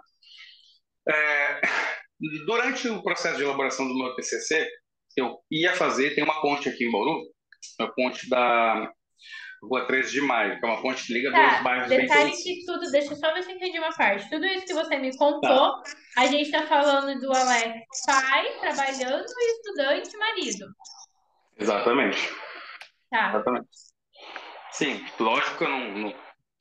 É, 1.08 1.62
durante 2.46 2.90
o 2.90 3.02
processo 3.02 3.38
de 3.38 3.44
elaboração 3.44 3.88
do 3.88 3.98
meu 3.98 4.14
TCC, 4.16 4.70
eu 5.16 5.38
ia 5.50 5.74
fazer, 5.76 6.14
tem 6.14 6.24
uma 6.24 6.42
ponte 6.42 6.68
aqui 6.68 6.84
em 6.84 6.92
Bauru, 6.92 7.22
a 7.80 7.88
ponte 7.88 8.28
da 8.30 8.92
Rua 9.70 9.86
13 9.86 10.12
de 10.12 10.22
Maio, 10.22 10.60
que 10.60 10.66
é 10.66 10.68
uma 10.68 10.82
ponte 10.82 11.06
que 11.06 11.14
liga 11.14 11.32
tá, 11.32 11.50
dois 11.50 11.64
bairros 11.64 11.88
detalhe 11.88 12.32
bem 12.32 12.38
que 12.38 12.66
tudo, 12.66 12.92
deixa 12.92 13.14
eu 13.14 13.18
só 13.18 13.34
ver 13.34 13.44
se 13.44 13.52
eu 13.52 13.56
entendi 13.56 13.80
uma 13.80 13.94
parte. 13.94 14.30
Tudo 14.30 14.46
isso 14.46 14.66
que 14.66 14.74
você 14.74 14.98
me 14.98 15.16
contou, 15.18 15.82
tá. 15.82 15.84
a 16.18 16.26
gente 16.26 16.44
está 16.44 16.68
falando 16.68 17.20
do 17.20 17.32
Alex 17.32 17.86
pai, 18.06 18.60
trabalhando 18.60 19.26
e 19.26 19.52
estudante 19.52 20.18
marido. 20.18 20.66
Exatamente. 21.58 22.30
Tá. 23.10 23.30
Exatamente. 23.30 23.68
Sim, 24.72 25.06
lógico 25.20 25.58
que 25.58 25.64
eu 25.64 25.70
não, 25.70 25.98
não, 25.98 26.16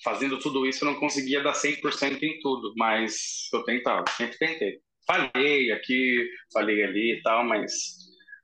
fazendo 0.04 0.38
tudo 0.38 0.66
isso 0.66 0.84
eu 0.84 0.92
não 0.92 1.00
conseguia 1.00 1.42
dar 1.42 1.54
100% 1.54 2.22
em 2.22 2.40
tudo, 2.40 2.72
mas 2.76 3.48
eu 3.52 3.64
tentava, 3.64 4.04
sempre 4.16 4.38
tentei. 4.38 4.80
Falhei 5.06 5.72
aqui, 5.72 6.30
falhei 6.52 6.84
ali 6.84 7.18
e 7.18 7.22
tal, 7.22 7.44
mas 7.44 7.72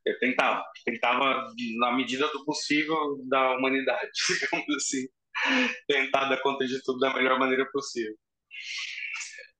eu 0.09 0.18
tentava, 0.18 0.64
tentava 0.85 1.47
na 1.79 1.92
medida 1.92 2.27
do 2.29 2.44
possível 2.44 2.97
da 3.29 3.57
humanidade, 3.57 4.11
digamos 4.29 4.77
assim, 4.77 5.07
tentar 5.87 6.29
dar 6.29 6.40
conta 6.42 6.66
de 6.66 6.83
tudo 6.83 6.99
da 6.99 7.14
melhor 7.14 7.38
maneira 7.38 7.66
possível. 7.71 8.14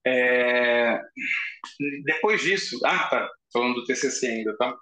É... 0.07 0.99
Depois 2.05 2.43
disso, 2.43 2.79
ah, 2.85 3.09
tá, 3.09 3.31
falando 3.53 3.75
do 3.75 3.85
TCC 3.85 4.27
ainda, 4.27 4.57
tá? 4.57 4.75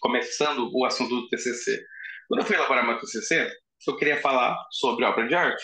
Começando 0.00 0.70
o 0.72 0.84
assunto 0.84 1.14
do 1.14 1.28
TCC. 1.28 1.80
Quando 2.28 2.40
eu 2.40 2.46
fui 2.46 2.56
elaborar 2.56 2.86
meu 2.86 2.98
TCC, 2.98 3.50
eu 3.86 3.96
queria 3.96 4.20
falar 4.20 4.56
sobre 4.70 5.04
obra 5.04 5.26
de 5.26 5.34
arte. 5.34 5.62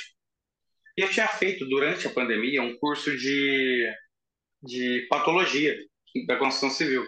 E 0.96 1.02
eu 1.02 1.10
tinha 1.10 1.28
feito, 1.28 1.64
durante 1.68 2.06
a 2.06 2.10
pandemia, 2.10 2.62
um 2.62 2.76
curso 2.78 3.16
de, 3.16 3.88
de 4.62 5.06
patologia 5.08 5.76
da 6.26 6.36
construção 6.36 6.70
civil. 6.70 7.06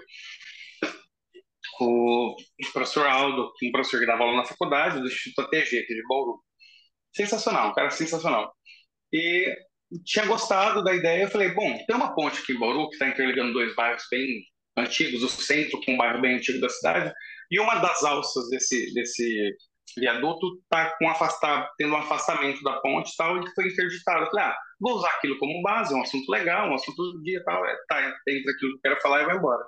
O 1.80 2.36
professor 2.72 3.06
Aldo, 3.06 3.50
um 3.62 3.72
professor 3.72 4.00
que 4.00 4.06
dava 4.06 4.24
aula 4.24 4.36
na 4.36 4.44
faculdade 4.44 5.00
do 5.00 5.06
Instituto 5.06 5.46
ATG, 5.46 5.78
aqui 5.78 5.94
de 5.94 6.02
Bauru. 6.08 6.38
Sensacional, 7.14 7.70
um 7.70 7.74
cara 7.74 7.90
sensacional. 7.90 8.52
E 9.12 9.54
tinha 10.04 10.26
gostado 10.26 10.84
da 10.84 10.94
ideia. 10.94 11.22
Eu 11.24 11.30
falei, 11.30 11.50
bom, 11.52 11.84
tem 11.86 11.96
uma 11.96 12.14
ponte 12.14 12.40
aqui 12.40 12.52
em 12.52 12.58
Bauru 12.58 12.88
que 12.88 12.94
está 12.94 13.08
interligando 13.08 13.52
dois 13.52 13.74
bairros 13.74 14.04
bem 14.10 14.44
antigos, 14.76 15.22
o 15.22 15.28
centro 15.28 15.80
com 15.84 15.94
um 15.94 15.96
bairro 15.96 16.20
bem 16.20 16.36
antigo 16.36 16.60
da 16.60 16.68
cidade, 16.68 17.12
e 17.50 17.58
uma 17.58 17.76
das 17.76 18.02
alças 18.04 18.48
desse, 18.48 18.92
desse 18.94 19.56
viaduto 19.98 20.58
está 20.62 20.96
com 20.98 21.08
afastar, 21.08 21.68
tendo 21.76 21.94
um 21.94 21.98
afastamento 21.98 22.62
da 22.62 22.80
ponte 22.80 23.12
e 23.12 23.16
tal, 23.16 23.38
e 23.38 23.54
foi 23.54 23.68
interditado. 23.68 24.24
Eu 24.24 24.30
falei, 24.30 24.44
ah, 24.44 24.56
vou 24.80 24.94
usar 24.94 25.10
aquilo 25.10 25.38
como 25.38 25.62
base, 25.62 25.92
é 25.92 25.96
um 25.96 26.02
assunto 26.02 26.28
legal, 26.30 26.70
um 26.70 26.74
assunto 26.74 26.96
do 26.96 27.22
dia 27.22 27.42
tal, 27.44 27.66
é, 27.66 27.76
tá 27.88 28.00
entre 28.28 28.52
aquilo 28.52 28.72
que 28.72 28.76
eu 28.76 28.80
quero 28.82 29.00
falar 29.00 29.22
e 29.22 29.26
vai 29.26 29.36
embora. 29.36 29.64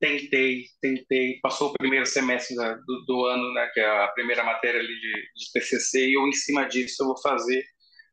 Tentei, 0.00 0.64
tentei, 0.80 1.40
passou 1.42 1.70
o 1.70 1.72
primeiro 1.72 2.06
semestre 2.06 2.54
da, 2.54 2.74
do, 2.74 3.04
do, 3.04 3.24
ano, 3.26 3.52
né, 3.52 3.68
que 3.74 3.80
é 3.80 4.04
a 4.04 4.08
primeira 4.08 4.44
matéria 4.44 4.80
ali 4.80 4.94
de, 4.94 5.12
de 5.36 5.52
TCC, 5.52 6.08
e 6.08 6.14
eu, 6.14 6.26
em 6.26 6.32
cima 6.32 6.68
disso, 6.68 7.02
eu 7.02 7.06
vou 7.08 7.20
fazer 7.20 7.64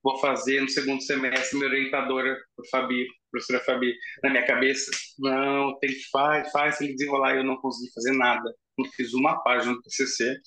vou 0.05 0.19
fazer 0.19 0.61
no 0.61 0.69
segundo 0.69 1.01
semestre, 1.01 1.57
minha 1.57 1.67
orientadora, 1.67 2.39
Fabi, 2.69 3.07
professora 3.31 3.59
Fabi, 3.65 3.91
na 4.21 4.29
minha 4.29 4.45
cabeça, 4.45 4.91
não, 5.17 5.75
tem 5.79 5.89
que 5.89 6.03
faz, 6.11 6.51
faz, 6.51 6.77
que 6.77 6.93
desenrolar, 6.93 7.35
eu 7.35 7.43
não 7.43 7.57
consegui 7.57 7.91
fazer 7.91 8.11
nada, 8.11 8.53
não 8.77 8.85
fiz 8.91 9.15
uma 9.15 9.41
página 9.41 9.73
do 9.73 9.81
TCC, 9.81 10.37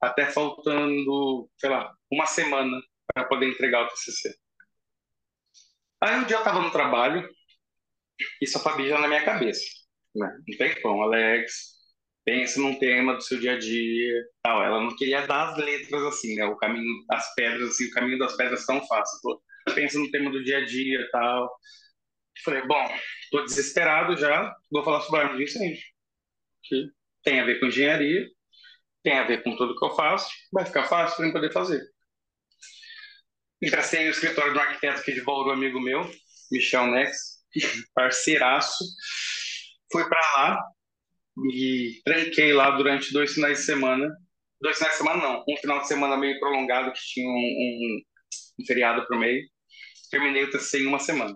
até 0.00 0.26
faltando, 0.26 1.48
sei 1.56 1.70
lá, 1.70 1.94
uma 2.10 2.26
semana 2.26 2.76
para 3.14 3.24
poder 3.26 3.48
entregar 3.48 3.84
o 3.84 3.88
TCC. 3.88 4.34
Aí 6.00 6.16
um 6.16 6.24
dia 6.24 6.36
eu 6.36 6.40
estava 6.40 6.60
no 6.60 6.72
trabalho, 6.72 7.28
isso 8.42 8.58
a 8.58 8.60
Fabi 8.60 8.88
já 8.88 8.98
na 8.98 9.06
minha 9.06 9.24
cabeça, 9.24 9.62
né? 10.18 10.38
Não 10.46 10.58
tem 10.58 10.80
como, 10.82 11.02
Alex, 11.02 11.76
pensa 12.24 12.60
num 12.60 12.78
tema 12.78 13.14
do 13.14 13.22
seu 13.22 13.38
dia 13.38 13.54
a 13.54 13.58
dia, 13.58 14.24
tal. 14.42 14.62
Ela 14.62 14.80
não 14.80 14.96
queria 14.96 15.26
dar 15.26 15.50
as 15.50 15.58
letras 15.58 16.02
assim, 16.04 16.34
né? 16.36 16.44
O 16.46 16.56
caminho 16.56 17.04
das 17.08 17.34
pedras, 17.34 17.70
assim, 17.70 17.86
o 17.86 17.90
caminho 17.92 18.18
das 18.18 18.36
pedras 18.36 18.66
tão 18.66 18.84
fácil. 18.86 19.18
Pô, 19.22 19.42
pensa 19.74 19.98
no 19.98 20.10
tema 20.10 20.30
do 20.30 20.42
dia 20.44 20.58
a 20.58 20.64
dia, 20.64 21.08
tal. 21.12 21.50
Falei, 22.44 22.62
bom, 22.66 22.88
tô 23.30 23.42
desesperado 23.44 24.16
já, 24.16 24.54
vou 24.70 24.84
falar 24.84 25.00
sobre 25.00 25.20
arma 25.20 25.38
de 25.38 25.44
que 26.64 26.90
tem 27.22 27.40
a 27.40 27.44
ver 27.44 27.58
com 27.60 27.66
engenharia, 27.66 28.28
tem 29.02 29.18
a 29.18 29.24
ver 29.24 29.42
com 29.42 29.56
tudo 29.56 29.76
que 29.76 29.84
eu 29.84 29.94
faço, 29.94 30.28
vai 30.52 30.64
ficar 30.64 30.84
fácil 30.84 31.16
para 31.16 31.26
eu 31.26 31.32
poder 31.32 31.52
fazer. 31.52 31.82
Entracei 33.62 34.04
no 34.04 34.10
escritório 34.10 34.52
do 34.52 34.60
arquiteto 34.60 35.00
aqui 35.00 35.14
de 35.14 35.22
Bauru, 35.22 35.50
amigo 35.50 35.80
meu, 35.80 36.08
Michel 36.50 36.88
Nex, 36.88 37.42
parceiraço. 37.94 38.84
Fui 39.96 40.06
para 40.10 40.20
lá, 40.20 40.62
e 41.50 42.02
tranquei 42.04 42.52
lá 42.52 42.70
durante 42.72 43.14
dois 43.14 43.32
finais 43.32 43.60
de 43.60 43.64
semana. 43.64 44.14
Dois 44.60 44.76
finais 44.76 44.92
de 44.92 44.98
semana, 44.98 45.22
não. 45.22 45.44
Um 45.48 45.56
final 45.56 45.80
de 45.80 45.88
semana 45.88 46.18
meio 46.18 46.38
prolongado, 46.38 46.92
que 46.92 47.00
tinha 47.00 47.26
um, 47.26 47.32
um, 47.32 48.02
um 48.60 48.66
feriado 48.66 49.06
pro 49.06 49.18
meio. 49.18 49.42
Terminei 50.10 50.44
o 50.44 50.50
TCC 50.50 50.80
em 50.80 50.86
uma 50.86 50.98
semana. 50.98 51.34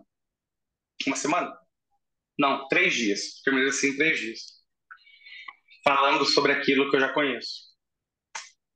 Uma 1.07 1.17
semana? 1.17 1.57
Não, 2.39 2.69
três 2.69 2.93
dias. 2.93 3.41
Terminei 3.43 3.71
assim 3.71 3.93
em 3.93 3.97
três 3.97 4.21
dias. 4.21 4.41
Falando 5.83 6.27
sobre 6.27 6.53
aquilo 6.53 6.91
que 6.91 6.97
eu 6.97 7.01
já 7.01 7.15
conheço. 7.15 7.63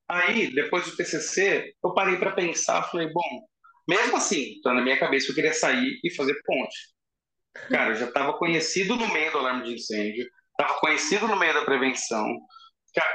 Aí, 0.09 0.51
depois 0.55 0.87
do 0.87 0.97
TCC, 0.97 1.75
eu 1.85 1.93
parei 1.93 2.17
para 2.17 2.33
pensar, 2.33 2.91
falei, 2.91 3.13
bom, 3.13 3.47
mesmo 3.87 4.17
assim, 4.17 4.55
então 4.59 4.73
na 4.73 4.81
minha 4.81 4.99
cabeça 4.99 5.31
eu 5.31 5.35
queria 5.35 5.53
sair 5.53 6.01
e 6.03 6.11
fazer 6.15 6.41
ponte. 6.43 6.95
Cara, 7.69 7.91
eu 7.91 7.97
já 7.97 8.07
estava 8.07 8.33
conhecido 8.35 8.97
no 8.97 9.13
meio 9.13 9.33
do 9.33 9.39
alarme 9.39 9.65
de 9.65 9.75
incêndio, 9.75 10.27
estava 10.51 10.79
conhecido 10.81 11.27
no 11.29 11.37
meio 11.37 11.55
da 11.55 11.65
prevenção, 11.65 12.27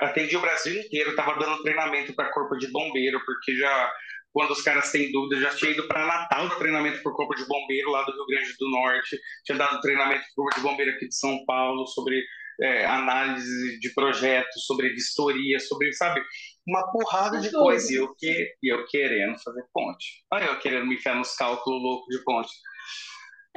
atendi 0.02 0.36
o 0.36 0.42
Brasil 0.42 0.80
inteiro, 0.80 1.12
estava 1.12 1.38
dando 1.40 1.62
treinamento 1.62 2.14
para 2.14 2.32
corpo 2.32 2.58
de 2.58 2.68
bombeiro, 2.72 3.22
porque 3.26 3.56
já 3.56 3.94
quando 4.32 4.52
os 4.52 4.62
caras 4.62 4.92
têm 4.92 5.12
dúvida, 5.12 5.42
já 5.42 5.50
tinha 5.56 5.72
ido 5.72 5.88
para 5.88 6.06
Natal 6.06 6.50
treinamento 6.58 7.02
para 7.02 7.12
o 7.12 7.16
corpo 7.16 7.36
de 7.36 7.46
bombeiro 7.48 7.90
lá 7.90 8.04
do 8.04 8.12
Rio 8.12 8.26
Grande 8.28 8.56
do 8.60 8.70
Norte, 8.70 9.18
tinha 9.44 9.58
dado 9.58 9.82
treinamento 9.82 10.22
para 10.22 10.32
o 10.32 10.46
corpo 10.46 10.56
de 10.56 10.62
bombeiro 10.62 10.92
aqui 10.92 11.08
de 11.08 11.16
São 11.16 11.44
Paulo 11.46 11.88
sobre 11.88 12.24
é, 12.62 12.86
análise 12.86 13.80
de 13.80 13.94
projetos, 13.94 14.66
sobre 14.66 14.90
vistoria, 14.90 15.60
sobre, 15.60 15.92
sabe, 15.94 16.22
uma 16.68 16.92
porrada 16.92 17.40
de 17.40 17.52
coisa. 17.52 17.92
E 17.92 17.96
eu, 17.96 18.14
que, 18.16 18.54
e 18.62 18.72
eu 18.72 18.86
querendo 18.88 19.40
fazer 19.42 19.64
ponte. 19.74 20.24
Olha 20.32 20.46
eu 20.46 20.60
querendo 20.60 20.86
me 20.86 20.96
enfiar 20.96 21.16
nos 21.16 21.34
cálculos 21.36 21.82
loucos 21.82 22.16
de 22.16 22.24
ponte. 22.24 22.50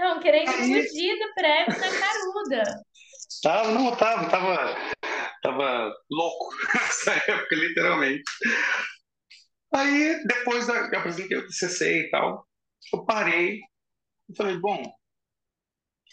Não, 0.02 0.18
querendo 0.18 0.50
fugir 0.50 1.16
do 1.16 1.32
prédio 1.32 1.78
na 1.78 2.00
caruda. 2.00 2.84
Tava, 3.40 3.70
não, 3.70 3.96
tava, 3.96 4.28
tava, 4.28 4.76
tava 5.40 5.94
louco 6.10 6.50
nessa 6.74 7.12
época, 7.12 7.54
literalmente. 7.54 8.24
Aí, 9.72 10.20
depois 10.26 10.66
da, 10.66 10.74
eu 10.74 10.98
apresentei 10.98 11.38
o 11.38 11.46
TCC 11.46 12.00
e 12.00 12.10
tal, 12.10 12.44
eu 12.92 13.04
parei 13.04 13.60
e 14.28 14.36
falei, 14.36 14.56
bom, 14.58 14.82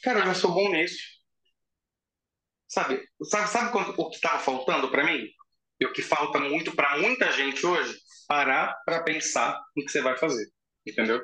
cara, 0.04 0.19
eu 0.19 0.25
já 0.28 0.36
sou 0.36 0.54
bom 0.54 0.71
nisso. 0.71 0.99
Sabe, 2.67 3.04
sabe, 3.23 3.47
sabe 3.49 3.71
quando, 3.71 3.99
o 3.99 4.10
que 4.12 4.17
estava 4.17 4.38
faltando 4.38 4.91
para 4.91 5.04
mim? 5.04 5.28
E 5.80 5.86
o 5.88 5.91
que 5.91 6.04
falta 6.04 6.39
muito 6.39 6.75
para 6.75 6.95
muita 6.99 7.32
gente 7.32 7.65
hoje? 7.65 7.97
Parar 8.28 8.75
para 8.86 9.02
pensar 9.02 9.60
no 9.75 9.84
que 9.84 9.91
você 9.91 9.99
vai 9.99 10.15
fazer, 10.15 10.45
entendeu? 10.86 11.19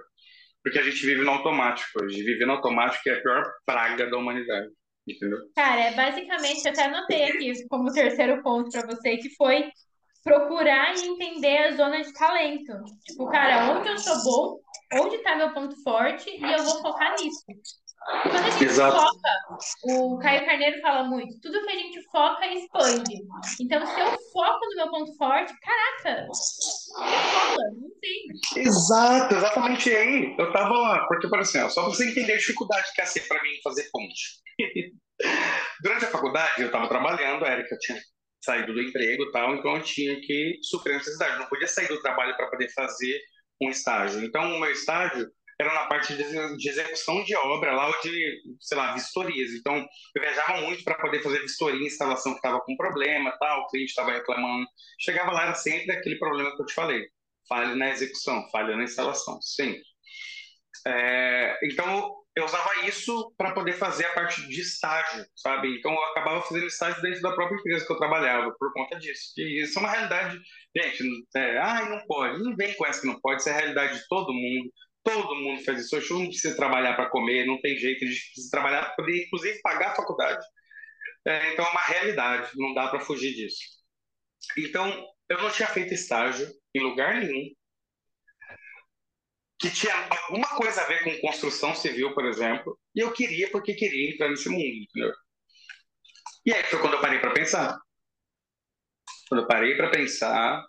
Porque 0.65 0.79
a 0.79 0.81
gente 0.81 1.05
vive 1.05 1.23
no 1.23 1.29
automático 1.29 2.03
hoje. 2.03 2.23
Viver 2.23 2.47
no 2.47 2.53
automático 2.53 3.07
é 3.07 3.13
a 3.13 3.21
pior 3.21 3.53
praga 3.67 4.09
da 4.09 4.17
humanidade. 4.17 4.67
Entendeu? 5.07 5.37
Cara, 5.55 5.79
é 5.79 5.93
basicamente, 5.93 6.65
eu 6.65 6.71
até 6.71 6.85
anotei 6.85 7.23
aqui 7.23 7.67
como 7.67 7.93
terceiro 7.93 8.41
ponto 8.41 8.71
para 8.71 8.87
você, 8.87 9.17
que 9.17 9.29
foi 9.35 9.69
procurar 10.23 10.95
e 10.95 11.05
entender 11.05 11.57
a 11.57 11.71
zona 11.75 12.01
de 12.01 12.11
talento. 12.13 12.73
Tipo, 13.05 13.27
cara, 13.27 13.77
onde 13.77 13.89
eu 13.89 13.97
sou 13.99 14.23
bom, 14.23 14.59
onde 15.03 15.17
está 15.17 15.35
meu 15.35 15.53
ponto 15.53 15.79
forte, 15.83 16.31
e 16.31 16.41
eu 16.41 16.63
vou 16.63 16.81
focar 16.81 17.13
nisso. 17.19 17.45
Quando 18.05 18.35
a 18.35 18.49
gente 18.51 18.65
Exato. 18.65 18.97
foca, 18.97 19.29
o 19.83 20.19
Caio 20.19 20.45
Carneiro 20.45 20.79
fala 20.79 21.03
muito, 21.05 21.39
tudo 21.41 21.63
que 21.63 21.71
a 21.71 21.75
gente 21.75 22.03
foca 22.11 22.45
expande. 22.45 23.15
Então, 23.59 23.83
se 23.83 23.99
eu 23.99 24.07
foco 24.31 24.65
no 24.67 24.75
meu 24.75 24.91
ponto 24.91 25.17
forte, 25.17 25.51
caraca, 25.59 26.27
não 26.27 27.89
tem. 27.99 28.63
Exato, 28.63 29.35
exatamente 29.35 29.89
aí. 29.89 30.35
Eu 30.37 30.51
tava 30.51 30.77
lá, 30.77 31.07
porque, 31.07 31.27
por 31.27 31.39
exemplo, 31.39 31.71
só 31.71 31.81
pra 31.81 31.89
você 31.89 32.09
entender 32.09 32.33
a 32.33 32.37
dificuldade 32.37 32.93
que 32.93 33.01
é 33.01 33.05
ser 33.05 33.27
para 33.27 33.41
mim 33.41 33.59
fazer 33.63 33.89
ponte. 33.91 34.39
Durante 35.81 36.05
a 36.05 36.09
faculdade, 36.09 36.61
eu 36.61 36.67
estava 36.67 36.87
trabalhando, 36.87 37.43
a 37.43 37.53
Erika 37.53 37.75
tinha 37.79 37.99
saído 38.43 38.71
do 38.71 38.81
emprego 38.81 39.23
e 39.23 39.31
tal, 39.31 39.55
então 39.55 39.77
eu 39.77 39.81
tinha 39.81 40.21
que 40.21 40.59
suprir 40.61 40.93
a 40.93 40.97
necessidade. 40.99 41.33
Eu 41.33 41.39
não 41.39 41.47
podia 41.47 41.67
sair 41.67 41.87
do 41.87 42.01
trabalho 42.01 42.37
para 42.37 42.51
poder 42.51 42.69
fazer 42.71 43.19
um 43.59 43.69
estágio. 43.69 44.23
Então, 44.23 44.43
o 44.55 44.59
meu 44.59 44.71
estágio 44.71 45.27
era 45.59 45.73
na 45.73 45.87
parte 45.87 46.15
de 46.15 46.69
execução 46.69 47.23
de 47.23 47.35
obra, 47.35 47.73
lá 47.73 47.89
de, 48.01 48.41
sei 48.59 48.77
lá, 48.77 48.93
vistorias. 48.93 49.51
Então, 49.51 49.77
eu 50.15 50.21
viajava 50.21 50.61
muito 50.61 50.83
para 50.83 50.95
poder 50.95 51.21
fazer 51.21 51.39
vistoria, 51.41 51.85
instalação 51.85 52.33
que 52.33 52.39
estava 52.39 52.59
com 52.61 52.75
problema, 52.75 53.35
tal, 53.39 53.61
o 53.61 53.67
cliente 53.67 53.89
estava 53.89 54.11
reclamando. 54.11 54.65
Chegava 54.99 55.31
lá, 55.31 55.43
era 55.43 55.55
sempre 55.55 55.91
aquele 55.91 56.17
problema 56.17 56.55
que 56.55 56.61
eu 56.61 56.65
te 56.65 56.73
falei. 56.73 57.07
Falha 57.47 57.75
na 57.75 57.89
execução, 57.89 58.49
falha 58.51 58.75
na 58.75 58.83
instalação, 58.83 59.41
sempre. 59.41 59.81
É, 60.87 61.57
então, 61.63 62.15
eu 62.35 62.43
usava 62.43 62.85
isso 62.85 63.33
para 63.37 63.53
poder 63.53 63.73
fazer 63.73 64.05
a 64.05 64.13
parte 64.13 64.45
de 64.47 64.59
estágio, 64.59 65.25
sabe? 65.35 65.73
Então 65.77 65.93
eu 65.93 66.03
acabava 66.05 66.41
fazendo 66.41 66.67
estágio 66.67 67.01
dentro 67.01 67.21
da 67.21 67.33
própria 67.33 67.57
empresa 67.57 67.85
que 67.85 67.93
eu 67.93 67.97
trabalhava 67.97 68.53
por 68.59 68.73
conta 68.73 68.99
disso. 68.99 69.31
E 69.37 69.61
isso 69.61 69.79
é 69.79 69.81
uma 69.81 69.91
realidade, 69.91 70.37
gente. 70.75 71.03
É, 71.33 71.57
ah, 71.59 71.85
não 71.89 72.05
pode. 72.05 72.43
Não 72.43 72.53
vem 72.57 72.73
com 72.75 72.85
essa 72.85 72.99
que 72.99 73.07
não 73.07 73.19
pode. 73.21 73.39
Isso 73.39 73.49
é 73.49 73.53
a 73.53 73.55
realidade 73.55 73.99
de 73.99 74.07
todo 74.09 74.33
mundo. 74.33 74.69
Todo 75.05 75.35
mundo 75.35 75.63
faz 75.63 75.79
isso. 75.79 75.95
Hoje 75.95 76.11
não 76.11 76.25
precisa 76.25 76.55
trabalhar 76.55 76.95
para 76.95 77.09
comer, 77.09 77.45
não 77.45 77.61
tem 77.61 77.77
jeito. 77.77 78.03
A 78.03 78.07
gente 78.07 78.25
precisa 78.25 78.51
trabalhar 78.51 78.83
para 78.85 78.95
poder, 78.95 79.23
inclusive, 79.23 79.61
pagar 79.61 79.91
a 79.91 79.95
faculdade. 79.95 80.45
É, 81.25 81.53
então 81.53 81.65
é 81.65 81.69
uma 81.69 81.81
realidade. 81.81 82.51
Não 82.55 82.73
dá 82.73 82.89
para 82.89 82.99
fugir 82.99 83.33
disso. 83.33 83.63
Então 84.57 85.07
eu 85.29 85.41
não 85.41 85.51
tinha 85.51 85.67
feito 85.67 85.93
estágio 85.93 86.47
em 86.73 86.81
lugar 86.81 87.15
nenhum 87.21 87.49
que 89.59 89.69
tinha 89.71 89.93
alguma 90.27 90.49
coisa 90.49 90.81
a 90.81 90.85
ver 90.85 91.03
com 91.03 91.27
construção 91.27 91.73
civil, 91.73 92.13
por 92.13 92.25
exemplo, 92.25 92.77
e 92.93 92.99
eu 92.99 93.11
queria 93.13 93.49
porque 93.51 93.73
queria 93.73 94.11
entrar 94.11 94.29
nesse 94.29 94.49
mundo, 94.49 94.61
entendeu? 94.63 95.13
E 96.45 96.53
aí 96.53 96.63
foi 96.63 96.79
quando 96.79 96.93
eu 96.93 97.01
parei 97.01 97.19
para 97.19 97.33
pensar. 97.33 97.79
Quando 99.29 99.41
eu 99.41 99.47
parei 99.47 99.75
para 99.75 99.89
pensar, 99.89 100.63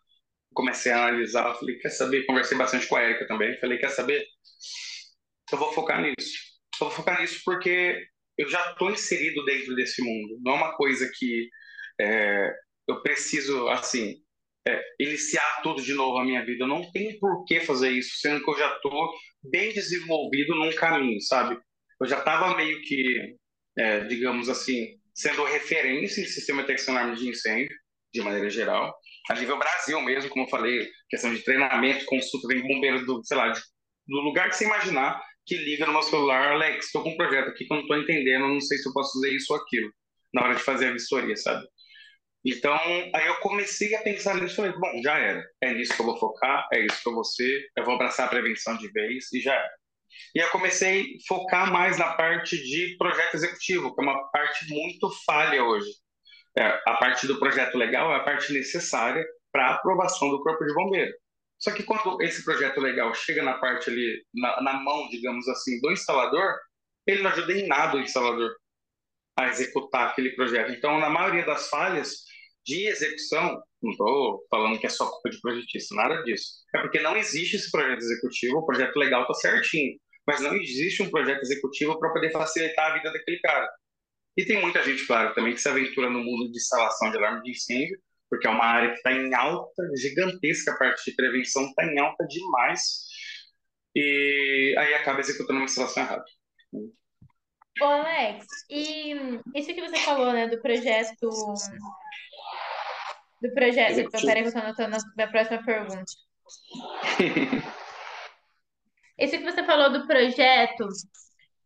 comecei 0.57 0.91
a 0.91 1.07
analisar, 1.07 1.55
falei, 1.55 1.77
quer 1.79 1.91
saber? 1.91 2.25
Conversei 2.25 2.57
bastante 2.57 2.89
com 2.89 2.97
a 2.97 3.05
Erika 3.05 3.27
também, 3.27 3.59
falei, 3.61 3.79
quer 3.79 3.91
saber? 3.91 4.27
Eu 5.53 5.59
vou 5.59 5.73
focar 5.73 6.01
nisso. 6.01 6.39
eu 6.81 6.89
vou 6.89 6.91
focar 6.91 7.21
nisso 7.21 7.41
porque 7.45 8.09
eu 8.37 8.49
já 8.49 8.73
estou 8.73 8.91
inserido 8.91 9.45
dentro 9.45 9.77
desse 9.77 10.03
mundo. 10.03 10.39
Não 10.43 10.53
é 10.53 10.57
uma 10.57 10.77
coisa 10.77 11.11
que 11.15 11.49
é, 12.01 12.53
eu 12.89 13.03
preciso, 13.03 13.69
assim, 13.69 14.17
é, 14.67 14.83
iniciar 14.99 15.61
tudo 15.63 15.83
de 15.83 15.93
novo 15.95 16.19
a 16.19 16.25
minha 16.25 16.45
vida. 16.45 16.65
Eu 16.65 16.69
não 16.69 16.91
tenho 16.91 17.19
por 17.21 17.45
que 17.45 17.61
fazer 17.61 17.91
isso, 17.91 18.19
sendo 18.19 18.43
que 18.43 18.51
eu 18.51 18.59
já 18.59 18.75
estou 18.75 19.13
bem 19.45 19.73
desenvolvido 19.73 20.55
num 20.55 20.73
caminho, 20.75 21.21
sabe? 21.21 21.59
Eu 22.01 22.07
já 22.07 22.19
estava 22.19 22.57
meio 22.57 22.81
que, 22.83 23.37
é, 23.79 24.01
digamos 24.05 24.49
assim, 24.49 24.99
sendo 25.15 25.45
referência 25.45 26.21
em 26.21 26.27
sistema 26.27 26.63
de 26.63 26.69
detecção 26.69 27.15
de 27.15 27.29
incêndio, 27.29 27.77
de 28.13 28.23
maneira 28.23 28.51
geral. 28.51 28.95
A 29.29 29.35
nível 29.35 29.59
Brasil 29.59 30.01
mesmo, 30.03 30.31
como 30.31 30.45
eu 30.45 30.49
falei, 30.51 30.89
questão 31.09 31.35
de 31.35 31.43
treinamento, 31.43 32.05
consulta, 32.05 32.49
vem 32.49 32.63
bombeiro 32.63 33.05
do, 33.05 33.25
sei 33.25 33.37
lá, 33.37 33.53
do 33.53 34.21
lugar 34.21 34.49
que 34.49 34.57
você 34.57 34.65
imaginar, 34.65 35.21
que 35.45 35.57
liga 35.57 35.87
no 35.87 35.93
meu 35.93 36.03
celular, 36.03 36.53
Alex, 36.53 36.87
estou 36.87 37.03
com 37.03 37.11
um 37.11 37.17
projeto 37.17 37.49
aqui 37.49 37.65
que 37.65 37.73
eu 37.73 37.77
não 37.77 37.83
estou 37.83 37.99
entendendo, 37.99 38.49
não 38.49 38.61
sei 38.61 38.79
se 38.79 38.89
eu 38.89 38.93
posso 38.93 39.15
fazer 39.15 39.35
isso 39.35 39.53
ou 39.53 39.61
aquilo, 39.61 39.91
na 40.33 40.43
hora 40.45 40.55
de 40.55 40.63
fazer 40.63 40.89
a 40.89 40.93
vistoria, 40.93 41.37
sabe? 41.37 41.67
Então, 42.45 42.79
aí 43.13 43.27
eu 43.27 43.37
comecei 43.41 43.93
a 43.97 44.03
pensar 44.03 44.37
nisso 44.37 44.57
falei, 44.57 44.73
bom, 44.73 45.03
já 45.03 45.19
era. 45.19 45.45
É 45.61 45.75
nisso 45.75 45.95
que 45.95 46.01
eu 46.01 46.07
vou 46.07 46.17
focar, 46.17 46.69
é 46.73 46.81
isso 46.81 47.03
que 47.03 47.09
eu 47.09 47.15
vou 47.15 47.25
ser, 47.25 47.69
eu 47.77 47.85
vou 47.85 47.95
abraçar 47.95 48.27
a 48.27 48.31
prevenção 48.31 48.77
de 48.77 48.89
vez 48.93 49.33
e 49.33 49.41
já 49.41 49.53
era. 49.55 49.71
E 50.35 50.39
eu 50.39 50.49
comecei 50.51 51.03
a 51.03 51.07
focar 51.27 51.73
mais 51.73 51.99
na 51.99 52.15
parte 52.15 52.57
de 52.57 52.97
projeto 52.99 53.35
executivo, 53.35 53.95
que 53.95 54.01
é 54.01 54.05
uma 54.05 54.31
parte 54.31 54.69
muito 54.69 55.11
falha 55.25 55.65
hoje. 55.65 55.89
É, 56.59 56.81
a 56.87 56.95
parte 56.95 57.27
do 57.27 57.39
projeto 57.39 57.77
legal 57.77 58.11
é 58.13 58.17
a 58.17 58.25
parte 58.25 58.53
necessária 58.53 59.25
para 59.53 59.69
a 59.69 59.75
aprovação 59.75 60.31
do 60.31 60.43
Corpo 60.43 60.65
de 60.65 60.75
Bombeiro. 60.75 61.13
Só 61.59 61.71
que 61.71 61.83
quando 61.83 62.21
esse 62.23 62.45
projeto 62.45 62.81
legal 62.81 63.15
chega 63.15 63.43
na 63.43 63.55
parte 63.55 63.91
ali, 63.91 64.23
na, 64.35 64.61
na 64.63 64.73
mão, 64.75 65.09
digamos 65.09 65.49
assim, 65.49 65.81
do 65.81 65.91
instalador, 65.91 66.55
ele 67.07 67.23
não 67.23 67.31
ajuda 67.31 67.53
em 67.53 67.67
nada 67.67 67.97
o 67.97 68.01
instalador 68.01 68.55
a 69.39 69.49
executar 69.49 70.09
aquele 70.09 70.31
projeto. 70.31 70.73
Então, 70.73 70.99
na 70.99 71.11
maioria 71.11 71.45
das 71.45 71.69
falhas 71.69 72.25
de 72.65 72.87
execução, 72.87 73.63
não 73.83 73.91
estou 73.93 74.45
falando 74.51 74.79
que 74.79 74.87
é 74.87 74.91
só 74.91 75.09
culpa 75.09 75.31
de 75.31 75.41
projetista, 75.41 75.95
nada 75.95 76.23
disso. 76.25 76.47
É 76.75 76.81
porque 76.81 77.01
não 77.01 77.17
existe 77.17 77.57
esse 77.57 77.71
projeto 77.71 78.01
executivo, 78.01 78.59
o 78.59 78.67
projeto 78.67 78.97
legal 78.97 79.23
está 79.23 79.35
certinho, 79.35 79.97
mas 80.27 80.41
não 80.41 80.55
existe 80.57 81.03
um 81.03 81.11
projeto 81.11 81.43
executivo 81.43 81.99
para 81.99 82.13
poder 82.13 82.33
facilitar 82.33 82.91
a 82.91 82.95
vida 82.95 83.13
daquele 83.13 83.39
cara. 83.41 83.69
E 84.37 84.45
tem 84.45 84.61
muita 84.61 84.83
gente, 84.83 85.07
claro, 85.07 85.35
também 85.35 85.55
que 85.55 85.61
se 85.61 85.69
aventura 85.69 86.11
no 86.11 86.19
mundo 86.19 86.51
de 86.51 86.59
instalação 86.59 87.11
de 87.11 87.17
alarme 87.17 87.43
de 87.43 87.53
incêndio, 87.53 87.99
porque 88.29 88.47
é 88.47 88.51
uma 88.51 88.65
área 88.65 88.91
que 88.91 88.97
está 88.97 89.13
em 89.13 89.35
alta, 89.35 89.83
gigantesca, 89.97 90.73
a 90.73 90.79
parte 90.79 91.11
de 91.11 91.17
prevenção 91.17 91.65
está 91.67 91.85
em 91.85 91.99
alta 91.99 92.27
demais, 92.27 93.07
e 93.95 94.75
aí 94.79 94.95
acaba 94.95 95.21
executando 95.21 95.61
uma 95.61 95.65
instalação 95.65 96.03
errada. 96.03 96.25
Ô, 97.81 97.85
Alex, 97.85 98.47
e 98.71 99.13
isso 99.55 99.75
que 99.75 99.81
você 99.81 99.97
falou, 99.99 100.33
né, 100.33 100.49
do 100.49 100.61
projeto. 100.61 101.29
Do 103.41 103.55
projeto. 103.55 104.11
Peraí, 104.11 104.43
que 104.43 104.43
eu 104.43 104.49
estou 104.49 104.63
anotando 104.63 104.97
a 104.97 104.99
minha 105.17 105.31
próxima 105.31 105.63
pergunta. 105.65 106.05
Isso 109.19 109.39
que 109.39 109.45
você 109.45 109.65
falou 109.65 109.91
do 109.91 110.07
projeto 110.07 110.87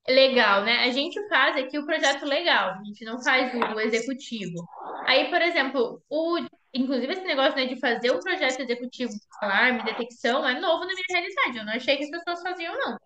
legal, 0.09 0.65
né? 0.65 0.85
A 0.85 0.91
gente 0.91 1.21
faz 1.29 1.57
aqui 1.57 1.79
o 1.79 1.87
projeto 1.87 2.25
legal, 2.25 2.71
a 2.71 2.85
gente 2.85 3.05
não 3.05 3.23
faz 3.23 3.53
o 3.55 3.81
executivo. 3.81 4.67
Aí, 5.07 5.29
por 5.31 5.41
exemplo, 5.41 6.03
o, 6.09 6.39
inclusive 6.75 7.13
esse 7.13 7.25
negócio 7.25 7.57
né, 7.57 7.67
de 7.67 7.79
fazer 7.79 8.11
um 8.11 8.21
projeto 8.21 8.61
executivo 8.61 9.13
alarme, 9.41 9.85
detecção, 9.85 10.47
é 10.47 10.59
novo 10.61 10.85
na 10.85 10.95
minha 10.95 11.05
realidade. 11.11 11.59
Eu 11.59 11.65
não 11.65 11.73
achei 11.73 11.97
que 11.97 12.05
as 12.05 12.11
pessoas 12.11 12.43
faziam, 12.43 12.79
não. 12.79 12.99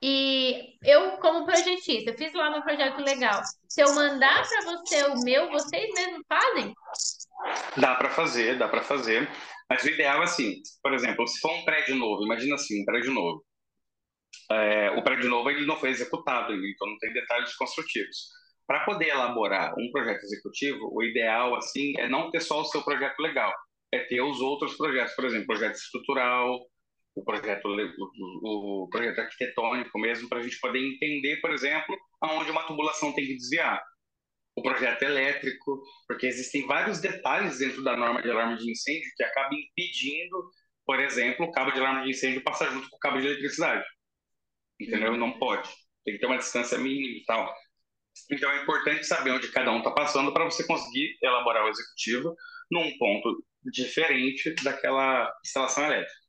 E 0.00 0.76
eu, 0.84 1.12
como 1.18 1.44
projetista, 1.44 2.14
fiz 2.16 2.32
lá 2.32 2.50
meu 2.50 2.62
projeto 2.62 3.00
legal. 3.00 3.42
Se 3.68 3.80
eu 3.80 3.94
mandar 3.94 4.48
para 4.48 4.62
você 4.62 5.04
o 5.06 5.20
meu, 5.24 5.50
vocês 5.50 5.92
mesmos 5.92 6.22
fazem? 6.28 6.72
Dá 7.76 7.96
para 7.96 8.10
fazer, 8.10 8.56
dá 8.58 8.68
para 8.68 8.82
fazer. 8.82 9.28
Mas 9.68 9.82
o 9.82 9.88
ideal 9.88 10.20
é 10.20 10.24
assim, 10.24 10.62
por 10.82 10.94
exemplo, 10.94 11.26
se 11.26 11.40
for 11.40 11.52
um 11.52 11.64
prédio 11.64 11.96
novo, 11.96 12.24
imagina 12.24 12.54
assim, 12.54 12.80
um 12.80 12.84
prédio 12.84 13.12
novo. 13.12 13.44
É, 14.50 14.90
o 14.90 15.02
prédio 15.02 15.28
novo 15.28 15.50
ele 15.50 15.66
não 15.66 15.76
foi 15.76 15.90
executado, 15.90 16.54
então 16.54 16.88
não 16.88 16.98
tem 16.98 17.12
detalhes 17.12 17.54
construtivos. 17.54 18.28
Para 18.66 18.84
poder 18.84 19.08
elaborar 19.08 19.74
um 19.78 19.90
projeto 19.90 20.22
executivo, 20.24 20.90
o 20.92 21.02
ideal 21.02 21.54
assim 21.56 21.98
é 21.98 22.08
não 22.08 22.30
ter 22.30 22.40
só 22.40 22.60
o 22.60 22.64
seu 22.64 22.82
projeto 22.82 23.18
legal, 23.20 23.52
é 23.92 24.00
ter 24.00 24.20
os 24.20 24.40
outros 24.40 24.76
projetos, 24.76 25.14
por 25.14 25.24
exemplo, 25.24 25.46
projeto 25.46 25.74
estrutural, 25.76 26.60
o 27.14 27.24
projeto, 27.24 27.66
o, 27.66 28.84
o 28.84 28.88
projeto 28.88 29.20
arquitetônico 29.20 29.98
mesmo, 29.98 30.28
para 30.28 30.38
a 30.38 30.42
gente 30.42 30.58
poder 30.60 30.78
entender, 30.78 31.40
por 31.40 31.52
exemplo, 31.52 31.96
aonde 32.22 32.50
uma 32.50 32.66
tubulação 32.66 33.12
tem 33.12 33.26
que 33.26 33.36
desviar. 33.36 33.82
O 34.54 34.62
projeto 34.62 35.02
elétrico, 35.02 35.82
porque 36.06 36.26
existem 36.26 36.66
vários 36.66 37.00
detalhes 37.00 37.58
dentro 37.58 37.82
da 37.82 37.96
norma 37.96 38.22
de 38.22 38.30
alarme 38.30 38.56
de 38.58 38.70
incêndio 38.70 39.10
que 39.16 39.22
acabam 39.22 39.58
impedindo, 39.58 40.50
por 40.84 40.98
exemplo, 41.00 41.46
o 41.46 41.52
cabo 41.52 41.70
de 41.70 41.78
alarme 41.78 42.04
de 42.04 42.10
incêndio 42.10 42.42
passar 42.42 42.70
junto 42.70 42.88
com 42.90 42.96
o 42.96 43.00
cabo 43.00 43.20
de 43.20 43.26
eletricidade. 43.26 43.84
Entendeu? 44.80 45.16
Não 45.16 45.38
pode. 45.38 45.68
Tem 46.04 46.14
que 46.14 46.20
ter 46.20 46.26
uma 46.26 46.38
distância 46.38 46.78
mínima 46.78 47.18
e 47.18 47.24
tal. 47.24 47.52
Então 48.30 48.50
é 48.50 48.62
importante 48.62 49.04
saber 49.04 49.30
onde 49.30 49.50
cada 49.52 49.70
um 49.70 49.78
está 49.78 49.90
passando 49.90 50.32
para 50.32 50.44
você 50.44 50.66
conseguir 50.66 51.16
elaborar 51.22 51.64
o 51.64 51.68
executivo 51.68 52.34
num 52.70 52.96
ponto 52.98 53.44
diferente 53.64 54.54
daquela 54.62 55.32
instalação 55.44 55.84
elétrica 55.84 56.28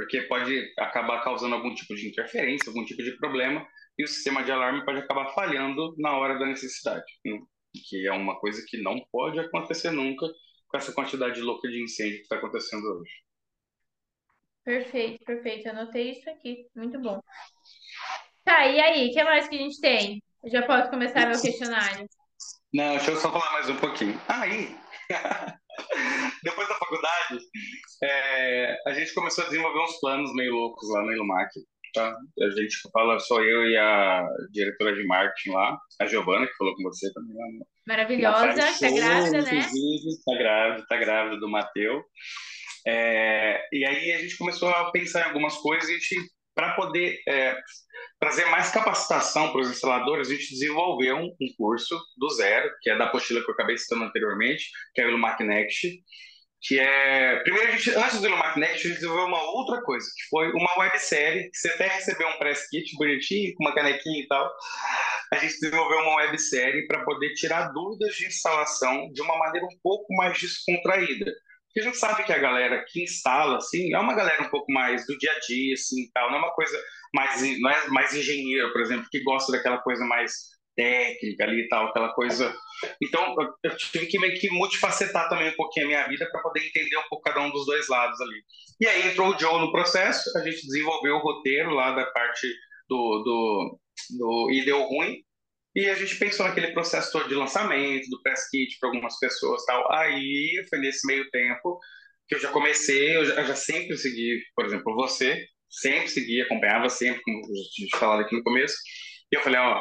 porque 0.00 0.22
pode 0.22 0.72
acabar 0.78 1.22
causando 1.22 1.54
algum 1.54 1.74
tipo 1.74 1.94
de 1.94 2.08
interferência, 2.08 2.70
algum 2.70 2.82
tipo 2.86 3.02
de 3.02 3.18
problema, 3.18 3.66
e 3.98 4.04
o 4.04 4.08
sistema 4.08 4.42
de 4.42 4.50
alarme 4.50 4.82
pode 4.82 4.98
acabar 4.98 5.34
falhando 5.34 5.94
na 5.98 6.16
hora 6.16 6.38
da 6.38 6.46
necessidade, 6.46 7.04
né? 7.22 7.38
que 7.86 8.06
é 8.06 8.12
uma 8.12 8.40
coisa 8.40 8.64
que 8.66 8.78
não 8.78 8.98
pode 9.12 9.38
acontecer 9.38 9.90
nunca 9.90 10.26
com 10.68 10.76
essa 10.78 10.92
quantidade 10.94 11.40
louca 11.42 11.68
de 11.68 11.82
incêndio 11.82 12.16
que 12.16 12.22
está 12.22 12.36
acontecendo 12.36 12.82
hoje. 12.82 13.12
Perfeito, 14.64 15.24
perfeito. 15.24 15.68
Anotei 15.68 16.12
isso 16.12 16.28
aqui. 16.30 16.66
Muito 16.74 17.00
bom. 17.00 17.20
Tá, 18.44 18.66
e 18.66 18.80
aí, 18.80 19.08
o 19.08 19.12
que 19.12 19.24
mais 19.24 19.48
que 19.48 19.56
a 19.56 19.58
gente 19.58 19.80
tem? 19.80 20.22
Eu 20.42 20.50
já 20.50 20.62
posso 20.62 20.90
começar 20.90 21.26
meu 21.26 21.40
questionário. 21.40 22.08
Não, 22.72 22.96
deixa 22.96 23.10
eu 23.10 23.16
só 23.16 23.30
falar 23.30 23.52
mais 23.52 23.68
um 23.68 23.76
pouquinho. 23.76 24.20
Aí, 24.28 24.76
depois 26.42 26.68
da 26.68 26.74
faculdade, 26.76 27.38
é, 28.02 28.76
a 28.86 28.92
gente 28.92 29.12
começou 29.14 29.44
a 29.44 29.48
desenvolver 29.48 29.80
uns 29.80 30.00
planos 30.00 30.34
meio 30.34 30.52
loucos 30.52 30.88
lá 30.90 31.02
no 31.02 31.12
Ilumac. 31.12 31.50
Tá? 31.92 32.14
A 32.40 32.50
gente 32.50 32.76
fala, 32.92 33.18
só 33.18 33.42
eu 33.42 33.68
e 33.68 33.76
a 33.76 34.24
diretora 34.52 34.94
de 34.94 35.04
marketing 35.06 35.50
lá, 35.50 35.76
a 36.00 36.06
Giovana, 36.06 36.46
que 36.46 36.56
falou 36.56 36.74
com 36.76 36.84
você 36.84 37.12
também. 37.12 37.36
Lá 37.36 37.64
Maravilhosa, 37.88 38.54
tá 38.54 38.90
grávida, 38.90 39.42
né? 39.42 39.66
Tá 40.24 40.38
grávida, 40.38 40.86
tá 40.88 40.96
grávida 40.96 41.40
do 41.40 41.48
Mateu. 41.48 42.04
É, 42.86 43.62
e 43.72 43.84
aí 43.84 44.12
a 44.12 44.18
gente 44.18 44.36
começou 44.36 44.68
a 44.68 44.90
pensar 44.90 45.20
em 45.20 45.28
algumas 45.28 45.56
coisas 45.56 45.88
e 45.88 45.94
a 45.94 45.98
gente 45.98 46.30
para 46.54 46.74
poder 46.74 47.18
é, 47.26 47.56
trazer 48.18 48.44
mais 48.46 48.70
capacitação 48.70 49.50
para 49.50 49.62
os 49.62 49.70
instaladores, 49.70 50.28
a 50.28 50.34
gente 50.34 50.50
desenvolveu 50.50 51.16
um, 51.16 51.34
um, 51.40 51.54
curso 51.56 51.98
do 52.18 52.28
zero, 52.28 52.70
que 52.82 52.90
é 52.90 52.98
da 52.98 53.06
apostila 53.06 53.42
que 53.42 53.48
eu 53.48 53.54
acabei 53.54 53.78
citando 53.78 54.04
anteriormente, 54.04 54.64
que 54.94 55.00
é 55.00 55.06
o 55.06 55.08
Ilumac 55.08 55.42
Next, 55.42 55.88
que 56.62 56.78
é... 56.78 57.40
Primeiro, 57.42 57.68
a 57.68 57.76
gente, 57.76 57.90
antes 57.96 58.20
do 58.20 58.28
Next, 58.28 58.60
a 58.60 58.66
gente 58.66 58.94
desenvolveu 58.94 59.26
uma 59.26 59.42
outra 59.42 59.80
coisa, 59.82 60.06
que 60.06 60.28
foi 60.28 60.52
uma 60.52 60.78
websérie, 60.78 61.50
que 61.50 61.56
você 61.56 61.68
até 61.70 61.86
recebeu 61.86 62.28
um 62.28 62.38
press 62.38 62.68
kit 62.68 62.94
bonitinho, 62.96 63.54
com 63.54 63.64
uma 63.64 63.74
canequinha 63.74 64.22
e 64.22 64.26
tal. 64.26 64.52
A 65.32 65.36
gente 65.36 65.58
desenvolveu 65.60 65.98
uma 66.00 66.16
websérie 66.16 66.86
para 66.86 67.04
poder 67.04 67.32
tirar 67.34 67.72
dúvidas 67.72 68.14
de 68.16 68.26
instalação 68.26 69.10
de 69.12 69.22
uma 69.22 69.38
maneira 69.38 69.66
um 69.66 69.78
pouco 69.82 70.12
mais 70.14 70.38
descontraída. 70.38 71.32
Porque 71.70 71.80
a 71.80 71.84
gente 71.84 71.98
sabe 71.98 72.24
que 72.24 72.32
a 72.32 72.38
galera 72.38 72.84
que 72.88 73.04
instala, 73.04 73.58
assim, 73.58 73.94
é 73.94 73.98
uma 73.98 74.14
galera 74.14 74.42
um 74.42 74.50
pouco 74.50 74.72
mais 74.72 75.06
do 75.06 75.16
dia 75.16 75.30
a 75.30 75.38
dia, 75.38 75.74
assim, 75.74 76.10
tal. 76.12 76.28
Não 76.28 76.38
é 76.38 76.40
uma 76.40 76.52
coisa 76.52 76.76
mais, 77.14 77.60
não 77.60 77.70
é 77.70 77.88
mais 77.88 78.12
engenheiro, 78.12 78.72
por 78.72 78.80
exemplo, 78.80 79.06
que 79.08 79.22
gosta 79.22 79.52
daquela 79.52 79.78
coisa 79.78 80.04
mais 80.04 80.32
técnica 80.76 81.44
ali 81.44 81.62
e 81.62 81.68
tal, 81.68 81.86
aquela 81.86 82.12
coisa. 82.12 82.52
Então, 83.00 83.36
eu 83.62 83.76
tive 83.76 84.06
que 84.06 84.18
meio 84.18 84.38
que 84.40 84.50
multifacetar 84.50 85.28
também 85.28 85.50
um 85.50 85.56
pouquinho 85.56 85.86
a 85.86 85.88
minha 85.88 86.08
vida 86.08 86.28
para 86.30 86.42
poder 86.42 86.66
entender 86.66 86.96
um 86.96 87.08
pouco 87.08 87.22
cada 87.22 87.40
um 87.40 87.50
dos 87.50 87.66
dois 87.66 87.88
lados 87.88 88.20
ali. 88.20 88.42
E 88.80 88.86
aí 88.86 89.08
entrou 89.08 89.34
o 89.34 89.38
Joe 89.38 89.60
no 89.60 89.70
processo, 89.70 90.36
a 90.36 90.42
gente 90.42 90.66
desenvolveu 90.66 91.16
o 91.16 91.20
roteiro 91.20 91.70
lá 91.70 91.92
da 91.92 92.06
parte 92.06 92.48
do, 92.88 93.22
do, 93.22 93.78
do 94.18 94.50
e 94.50 94.64
deu 94.64 94.82
ruim, 94.82 95.22
e 95.74 95.88
a 95.88 95.94
gente 95.94 96.16
pensou 96.16 96.46
naquele 96.46 96.72
processo 96.72 97.12
todo 97.12 97.28
de 97.28 97.34
lançamento, 97.34 98.08
do 98.10 98.20
press 98.22 98.48
kit 98.50 98.76
para 98.80 98.88
algumas 98.88 99.18
pessoas 99.18 99.64
tal. 99.64 99.92
Aí 99.92 100.64
foi 100.68 100.78
nesse 100.80 101.06
meio 101.06 101.28
tempo 101.30 101.78
que 102.28 102.34
eu 102.34 102.40
já 102.40 102.50
comecei, 102.50 103.16
eu 103.16 103.24
já, 103.24 103.34
eu 103.34 103.46
já 103.46 103.54
sempre 103.56 103.96
segui, 103.96 104.40
por 104.54 104.64
exemplo, 104.64 104.94
você, 104.94 105.46
sempre 105.68 106.08
segui, 106.08 106.40
acompanhava 106.42 106.88
sempre, 106.88 107.20
como 107.22 107.38
a 107.38 107.80
gente 107.80 107.98
falado 107.98 108.20
aqui 108.20 108.36
no 108.36 108.42
começo. 108.42 108.74
E 109.32 109.36
eu 109.36 109.42
falei, 109.42 109.60
ó, 109.60 109.80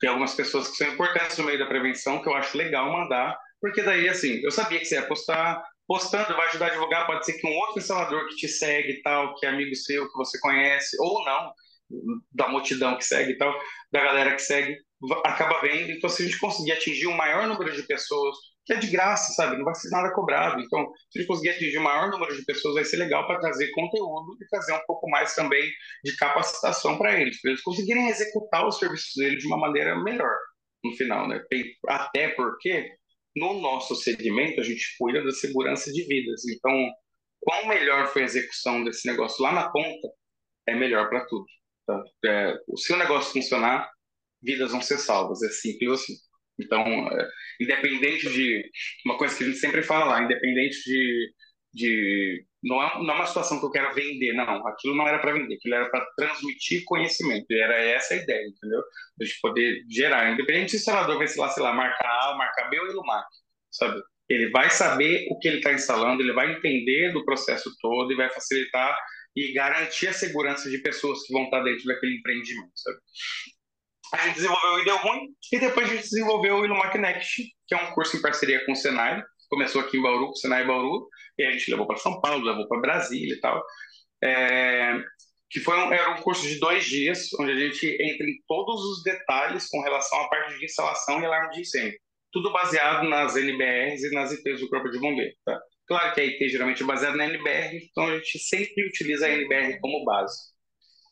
tem 0.00 0.10
algumas 0.10 0.34
pessoas 0.34 0.68
que 0.68 0.76
são 0.76 0.88
importantes 0.92 1.38
no 1.38 1.44
meio 1.44 1.58
da 1.58 1.66
prevenção 1.66 2.22
que 2.22 2.28
eu 2.28 2.34
acho 2.34 2.56
legal 2.56 2.92
mandar, 2.92 3.36
porque 3.60 3.82
daí, 3.82 4.08
assim, 4.08 4.40
eu 4.44 4.50
sabia 4.50 4.78
que 4.78 4.84
você 4.84 4.94
ia 4.96 5.06
postar, 5.06 5.62
postando 5.86 6.36
vai 6.36 6.48
ajudar 6.48 6.66
a 6.66 6.70
divulgar, 6.70 7.06
pode 7.06 7.24
ser 7.24 7.34
que 7.34 7.46
um 7.46 7.56
outro 7.56 7.80
instalador 7.80 8.28
que 8.28 8.36
te 8.36 8.48
segue 8.48 9.02
tal, 9.02 9.34
que 9.34 9.46
é 9.46 9.48
amigo 9.48 9.74
seu, 9.74 10.08
que 10.08 10.16
você 10.16 10.38
conhece, 10.40 10.96
ou 11.00 11.24
não, 11.24 11.52
da 12.32 12.48
multidão 12.48 12.96
que 12.96 13.04
segue 13.04 13.32
e 13.32 13.38
tal, 13.38 13.52
da 13.90 14.00
galera 14.04 14.34
que 14.34 14.42
segue, 14.42 14.76
acaba 15.24 15.60
vendo. 15.60 15.90
Então, 15.92 16.08
se 16.10 16.22
a 16.22 16.26
gente 16.26 16.38
conseguir 16.38 16.72
atingir 16.72 17.06
um 17.06 17.16
maior 17.16 17.46
número 17.46 17.74
de 17.74 17.82
pessoas, 17.84 18.36
que 18.64 18.72
é 18.72 18.76
de 18.76 18.88
graça, 18.88 19.32
sabe? 19.32 19.56
Não 19.56 19.64
vai 19.64 19.74
ser 19.74 19.90
nada 19.90 20.12
cobrado. 20.12 20.60
Então, 20.60 20.92
se 21.10 21.18
a 21.18 21.22
gente 21.22 21.28
conseguir 21.28 21.50
atingir 21.50 21.78
o 21.78 21.82
maior 21.82 22.10
número 22.10 22.36
de 22.36 22.44
pessoas, 22.44 22.74
vai 22.74 22.84
ser 22.84 22.96
legal 22.98 23.26
para 23.26 23.40
trazer 23.40 23.70
conteúdo 23.72 24.36
e 24.40 24.46
trazer 24.48 24.74
um 24.74 24.84
pouco 24.86 25.08
mais 25.08 25.34
também 25.34 25.70
de 26.04 26.16
capacitação 26.16 26.98
para 26.98 27.18
eles, 27.18 27.40
para 27.40 27.52
eles 27.52 27.62
conseguirem 27.62 28.08
executar 28.08 28.66
os 28.66 28.78
serviços 28.78 29.12
deles 29.16 29.40
de 29.40 29.46
uma 29.46 29.56
maneira 29.56 29.96
melhor 30.02 30.36
no 30.84 30.92
final, 30.96 31.26
né? 31.26 31.42
Até 31.88 32.28
porque 32.28 32.90
no 33.36 33.60
nosso 33.60 33.94
segmento 33.96 34.60
a 34.60 34.64
gente 34.64 34.84
cuida 34.98 35.22
da 35.22 35.32
segurança 35.32 35.92
de 35.92 36.02
vidas. 36.04 36.46
Então, 36.48 36.90
quão 37.40 37.66
melhor 37.68 38.08
foi 38.08 38.22
a 38.22 38.26
execução 38.26 38.84
desse 38.84 39.06
negócio 39.06 39.42
lá 39.42 39.52
na 39.52 39.70
ponta, 39.70 40.08
é 40.66 40.74
melhor 40.74 41.08
para 41.08 41.24
tudo. 41.26 41.46
Tá? 41.86 42.02
É, 42.26 42.54
se 42.76 42.92
o 42.92 42.96
negócio 42.96 43.32
funcionar, 43.32 43.90
vidas 44.42 44.72
vão 44.72 44.80
ser 44.80 44.98
salvas. 44.98 45.42
É 45.42 45.48
simples 45.50 45.92
assim. 45.92 46.14
Então, 46.58 46.82
é, 46.82 47.28
independente 47.60 48.28
de. 48.30 48.70
Uma 49.06 49.16
coisa 49.16 49.36
que 49.36 49.44
a 49.44 49.46
gente 49.46 49.58
sempre 49.58 49.82
fala 49.82 50.22
independente 50.22 50.82
de. 50.84 51.32
de 51.72 52.44
não, 52.62 52.82
é, 52.82 53.02
não 53.04 53.14
é 53.14 53.16
uma 53.16 53.26
situação 53.26 53.60
que 53.60 53.66
eu 53.66 53.70
quero 53.70 53.94
vender, 53.94 54.32
não. 54.32 54.66
Aquilo 54.66 54.96
não 54.96 55.06
era 55.06 55.18
para 55.20 55.32
vender, 55.32 55.54
aquilo 55.54 55.74
era 55.74 55.90
para 55.90 56.04
transmitir 56.16 56.82
conhecimento. 56.84 57.46
E 57.50 57.60
era 57.60 57.76
essa 57.82 58.14
a 58.14 58.16
ideia, 58.16 58.46
entendeu? 58.48 58.82
Gente 59.20 59.40
poder 59.40 59.84
gerar. 59.88 60.32
Independente 60.32 60.70
se 60.70 60.76
o 60.76 60.78
instalador 60.78 61.18
vai, 61.18 61.26
sei 61.28 61.40
lá, 61.40 61.48
sei 61.50 61.62
lá, 61.62 61.72
marca 61.72 62.04
A, 62.04 62.34
marca 62.36 62.64
B 62.68 62.80
ou 62.80 62.88
Ilumac, 62.88 63.26
sabe? 63.70 64.02
Ele 64.28 64.50
vai 64.50 64.68
saber 64.70 65.26
o 65.30 65.38
que 65.38 65.48
ele 65.48 65.58
está 65.58 65.72
instalando, 65.72 66.22
ele 66.22 66.32
vai 66.34 66.52
entender 66.52 67.12
do 67.12 67.24
processo 67.24 67.70
todo 67.80 68.12
e 68.12 68.16
vai 68.16 68.28
facilitar 68.30 68.96
e 69.34 69.52
garantir 69.52 70.08
a 70.08 70.12
segurança 70.12 70.68
de 70.68 70.78
pessoas 70.78 71.22
que 71.24 71.32
vão 71.32 71.44
estar 71.44 71.62
dentro 71.62 71.84
daquele 71.84 72.16
empreendimento, 72.16 72.72
sabe? 72.74 72.98
A 74.12 74.18
gente 74.18 74.36
desenvolveu 74.36 74.70
o 74.70 74.80
Ideu 74.80 74.96
Ruim 74.98 75.28
e 75.52 75.58
depois 75.58 75.90
a 75.90 75.94
gente 75.94 76.04
desenvolveu 76.04 76.56
o 76.56 76.64
Ilumac 76.64 76.96
Next, 76.96 77.42
que 77.66 77.74
é 77.74 77.76
um 77.76 77.92
curso 77.92 78.16
em 78.16 78.22
parceria 78.22 78.64
com 78.64 78.72
o 78.72 78.76
Senai. 78.76 79.22
Começou 79.48 79.80
aqui 79.80 79.98
em 79.98 80.02
Bauru, 80.02 80.26
com 80.26 80.32
o 80.32 80.36
Senai 80.36 80.66
Bauru, 80.66 81.08
e 81.38 81.44
a 81.44 81.52
gente 81.52 81.70
levou 81.70 81.86
para 81.86 81.96
São 81.96 82.20
Paulo, 82.20 82.44
levou 82.44 82.66
para 82.68 82.80
Brasília 82.80 83.34
e 83.34 83.40
tal. 83.40 83.62
É, 84.22 84.98
que 85.50 85.60
foi 85.60 85.76
um, 85.76 85.92
era 85.92 86.10
um 86.10 86.22
curso 86.22 86.46
de 86.46 86.58
dois 86.58 86.84
dias, 86.84 87.28
onde 87.40 87.52
a 87.52 87.56
gente 87.58 87.86
entra 87.86 88.26
em 88.26 88.36
todos 88.46 88.82
os 88.84 89.02
detalhes 89.02 89.68
com 89.68 89.80
relação 89.80 90.20
à 90.20 90.28
parte 90.28 90.58
de 90.58 90.64
instalação 90.64 91.20
e 91.20 91.24
alarme 91.24 91.54
de 91.54 91.60
incêndio. 91.60 91.98
Tudo 92.32 92.52
baseado 92.52 93.08
nas 93.08 93.36
NBRs 93.36 94.02
e 94.04 94.14
nas 94.14 94.32
IPs 94.32 94.60
do 94.60 94.68
Corpo 94.68 94.90
de 94.90 94.98
Bombeiro. 94.98 95.34
Tá? 95.44 95.58
Claro 95.86 96.14
que 96.14 96.20
a 96.20 96.24
IP 96.24 96.48
geralmente 96.50 96.82
é 96.82 96.86
baseada 96.86 97.16
na 97.16 97.24
NBR, 97.24 97.88
então 97.90 98.04
a 98.04 98.16
gente 98.16 98.38
sempre 98.38 98.86
utiliza 98.86 99.26
a 99.26 99.30
NBR 99.30 99.80
como 99.80 100.04
base. 100.04 100.36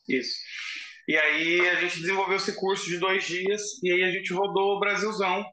Isso. 0.07 0.35
E 1.07 1.15
aí 1.15 1.69
a 1.69 1.75
gente 1.75 2.01
desenvolveu 2.01 2.35
esse 2.35 2.53
curso 2.53 2.85
de 2.85 2.97
dois 2.97 3.23
dias 3.23 3.61
e 3.81 3.91
aí 3.91 4.03
a 4.03 4.11
gente 4.11 4.33
rodou 4.33 4.75
o 4.75 4.79
Brasilzão 4.79 5.45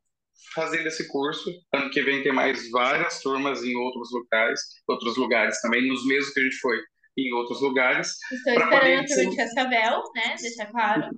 fazendo 0.55 0.87
esse 0.87 1.07
curso. 1.09 1.49
Ano 1.73 1.91
que 1.91 2.03
vem 2.03 2.23
tem 2.23 2.33
mais 2.33 2.71
várias 2.71 3.21
turmas 3.21 3.63
em 3.63 3.77
outros 3.77 4.11
lugares, 4.13 4.61
outros 4.89 5.17
lugares 5.17 5.61
também, 5.61 5.87
nos 5.87 6.05
mesmos 6.07 6.33
que 6.35 6.41
a 6.41 6.43
gente 6.43 6.57
foi 6.57 6.79
em 7.17 7.33
outros 7.33 7.61
lugares. 7.61 8.09
Estou 8.33 8.55
esperando 8.55 8.75
a 8.75 9.05
turma 9.07 9.31
de 9.31 9.37
Cascavel, 9.37 10.03
né? 10.15 10.37
Deixar 10.41 10.67
claro. 10.67 11.09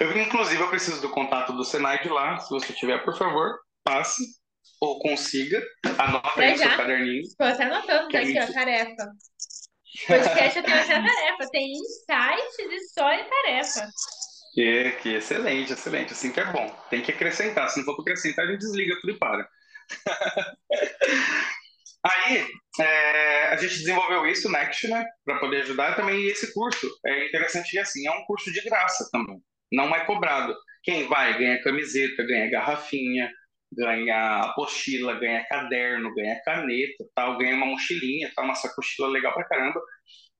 Eu, 0.00 0.18
inclusive, 0.18 0.60
eu 0.60 0.68
preciso 0.68 1.00
do 1.00 1.10
contato 1.10 1.52
do 1.52 1.64
Senai 1.64 2.02
de 2.02 2.08
lá. 2.08 2.38
Se 2.38 2.50
você 2.50 2.72
tiver, 2.72 3.04
por 3.04 3.16
favor, 3.16 3.58
passe 3.84 4.24
ou 4.80 4.98
consiga. 4.98 5.62
Anota 5.98 6.40
aí 6.40 6.52
no 6.52 6.58
seu 6.58 6.76
caderninho. 6.76 7.22
Estou 7.22 7.46
até 7.46 7.64
anotando 7.64 8.08
tá 8.08 8.18
aqui, 8.18 8.38
ó, 8.38 8.52
tarefa. 8.52 9.12
Podcast 10.06 10.58
eu 10.58 10.64
tenho 10.64 10.76
essa 10.76 10.94
tarefa. 10.94 11.50
Tem 11.50 11.72
insights 11.72 12.58
e 12.58 12.88
só 12.92 13.12
em 13.12 13.24
tarefa. 13.24 13.88
Que, 14.54 14.92
que 15.02 15.14
excelente, 15.14 15.72
excelente. 15.72 16.12
Assim 16.12 16.32
que 16.32 16.40
é 16.40 16.44
bom. 16.44 16.68
Tem 16.90 17.02
que 17.02 17.12
acrescentar. 17.12 17.68
Se 17.70 17.78
não 17.78 17.84
for 17.84 18.00
acrescentar, 18.00 18.46
a 18.46 18.50
gente 18.50 18.60
desliga 18.60 18.96
tudo 19.00 19.12
e 19.12 19.18
para. 19.18 19.48
Aí, 22.04 22.46
é, 22.80 23.48
a 23.48 23.56
gente 23.56 23.78
desenvolveu 23.78 24.26
isso, 24.26 24.50
Next, 24.50 24.86
né, 24.86 25.04
para 25.24 25.40
poder 25.40 25.62
ajudar 25.62 25.96
também. 25.96 26.20
E 26.20 26.30
esse 26.30 26.54
curso 26.54 26.88
é 27.04 27.26
interessante 27.26 27.70
que, 27.70 27.78
assim, 27.78 28.06
é 28.06 28.10
um 28.12 28.24
curso 28.24 28.52
de 28.52 28.60
graça 28.62 29.08
também. 29.10 29.38
Não 29.72 29.94
é 29.94 30.04
cobrado. 30.04 30.56
Quem 30.84 31.08
vai 31.08 31.36
ganha 31.36 31.62
camiseta, 31.62 32.24
ganha 32.24 32.48
garrafinha, 32.48 33.28
ganha 33.72 34.40
apostila, 34.40 35.18
ganha 35.18 35.44
caderno, 35.46 36.14
ganha 36.14 36.40
caneta, 36.44 37.04
tal, 37.14 37.38
ganha 37.38 37.56
uma 37.56 37.66
mochilinha, 37.66 38.30
tal, 38.34 38.44
uma 38.44 38.54
sacochila 38.54 39.08
legal 39.08 39.34
pra 39.34 39.48
caramba. 39.48 39.80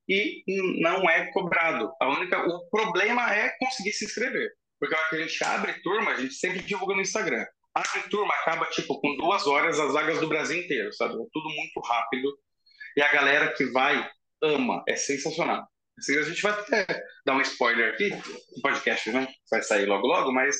E 0.08 0.42
não 0.80 1.08
é 1.10 1.30
cobrado. 1.32 1.92
A 2.00 2.08
única, 2.08 2.38
o 2.46 2.68
problema 2.70 3.34
é 3.34 3.50
conseguir 3.58 3.92
se 3.92 4.04
inscrever. 4.04 4.50
Porque 4.78 4.94
a 4.94 4.98
hora 4.98 5.08
que 5.08 5.16
a 5.16 5.26
gente 5.26 5.44
abre 5.44 5.82
turma, 5.82 6.12
a 6.12 6.20
gente 6.20 6.34
sempre 6.34 6.60
divulga 6.60 6.94
no 6.94 7.00
Instagram. 7.00 7.44
Abre 7.74 8.08
turma, 8.08 8.32
acaba 8.34 8.66
tipo 8.66 9.00
com 9.00 9.16
duas 9.16 9.46
horas 9.46 9.78
as 9.78 9.92
vagas 9.92 10.20
do 10.20 10.28
Brasil 10.28 10.58
inteiro, 10.58 10.92
sabe? 10.92 11.14
É 11.14 11.16
tudo 11.32 11.48
muito 11.48 11.80
rápido. 11.80 12.38
E 12.96 13.02
a 13.02 13.12
galera 13.12 13.52
que 13.52 13.64
vai 13.66 14.08
ama, 14.42 14.82
é 14.88 14.96
sensacional. 14.96 15.66
Assim, 15.98 16.18
a 16.18 16.22
gente 16.22 16.42
vai 16.42 16.52
até 16.52 16.86
dar 17.24 17.34
um 17.34 17.40
spoiler 17.40 17.92
aqui, 17.92 18.10
o 18.56 18.60
podcast 18.60 19.10
né? 19.10 19.26
vai 19.50 19.62
sair 19.62 19.86
logo 19.86 20.06
logo, 20.06 20.32
mas 20.32 20.54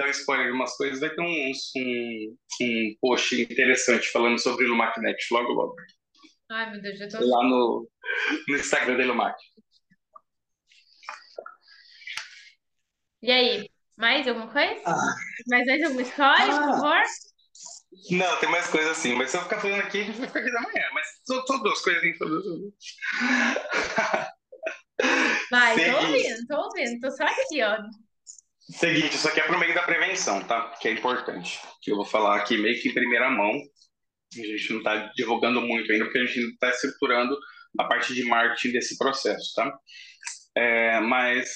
dar 0.00 0.06
um 0.06 0.10
spoiler 0.10 0.46
de 0.46 0.52
umas 0.52 0.76
coisas, 0.76 1.00
vai 1.00 1.10
ter 1.10 1.20
um, 1.20 1.52
um, 1.76 2.36
um 2.62 2.96
post 3.00 3.40
interessante 3.40 4.08
falando 4.08 4.38
sobre 4.38 4.64
o 4.64 4.68
Lumac.net 4.68 5.18
logo 5.30 5.52
logo. 5.52 5.76
Ai, 6.50 6.70
meu 6.72 6.82
Deus, 6.82 6.98
já 6.98 7.08
tô... 7.08 7.18
Lá 7.18 7.44
no, 7.44 7.88
no 8.48 8.56
Instagram 8.56 8.96
da 8.96 9.04
Lumac. 9.04 9.36
E 13.22 13.30
aí, 13.30 13.70
mais 13.98 14.26
alguma 14.26 14.50
coisa? 14.50 14.80
Ah. 14.86 14.96
Mais, 15.46 15.66
mais 15.66 15.82
alguma 15.82 16.02
história, 16.02 16.54
ah. 16.54 16.58
por 16.58 16.80
favor? 16.80 17.02
Não, 18.10 18.40
tem 18.40 18.48
mais 18.50 18.66
coisa 18.68 18.90
assim, 18.92 19.14
mas 19.14 19.30
se 19.30 19.36
eu 19.36 19.42
ficar 19.42 19.60
falando 19.60 19.80
aqui, 19.80 20.00
a 20.00 20.04
gente 20.04 20.18
vai 20.18 20.26
ficar 20.26 20.40
aqui 20.40 20.52
da 20.52 20.62
manhã. 20.62 20.88
Mas 20.94 21.06
são, 21.24 21.46
são 21.46 21.62
duas 21.62 21.80
coisinhas. 21.82 22.18
Vai, 25.50 25.74
Seguinte. 25.74 25.92
tô 25.92 26.06
ouvindo, 26.06 26.46
tô 26.46 26.56
ouvindo, 26.56 27.00
tô 27.00 27.10
só 27.10 27.24
aqui, 27.24 27.62
ó. 27.62 27.78
Seguinte, 28.70 29.16
isso 29.16 29.28
aqui 29.28 29.40
é 29.40 29.46
pro 29.46 29.58
meio 29.58 29.74
da 29.74 29.82
prevenção, 29.82 30.42
tá? 30.44 30.76
Que 30.80 30.88
é 30.88 30.92
importante. 30.92 31.58
Que 31.82 31.90
eu 31.90 31.96
vou 31.96 32.04
falar 32.04 32.36
aqui 32.36 32.56
meio 32.56 32.80
que 32.80 32.88
em 32.88 32.94
primeira 32.94 33.28
mão. 33.28 33.50
A 33.52 34.46
gente 34.46 34.70
não 34.70 34.78
está 34.78 35.10
divulgando 35.16 35.60
muito 35.60 35.90
ainda, 35.90 36.04
porque 36.04 36.18
a 36.18 36.24
gente 36.24 36.38
está 36.52 36.70
estruturando 36.70 37.36
a 37.78 37.84
parte 37.84 38.14
de 38.14 38.22
marketing 38.22 38.72
desse 38.72 38.96
processo, 38.96 39.52
tá? 39.56 39.76
É, 40.56 41.00
mas 41.00 41.48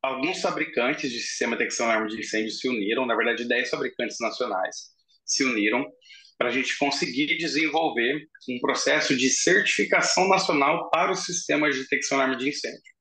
alguns 0.00 0.40
fabricantes 0.40 1.10
de 1.10 1.18
sistema 1.18 1.52
de 1.52 1.58
detecção 1.58 1.86
de 1.86 1.92
arma 1.92 2.06
de 2.06 2.18
incêndio 2.18 2.50
se 2.52 2.68
uniram, 2.68 3.06
na 3.06 3.16
verdade, 3.16 3.46
10 3.46 3.70
fabricantes 3.70 4.16
nacionais 4.20 4.92
se 5.24 5.44
uniram 5.44 5.84
para 6.38 6.48
a 6.48 6.52
gente 6.52 6.76
conseguir 6.78 7.36
desenvolver 7.38 8.26
um 8.48 8.58
processo 8.60 9.16
de 9.16 9.30
certificação 9.30 10.28
nacional 10.28 10.90
para 10.90 11.12
os 11.12 11.24
sistemas 11.24 11.74
de 11.74 11.82
detecção 11.82 12.18
de 12.18 12.24
arma 12.24 12.36
de 12.36 12.48
incêndio. 12.48 12.92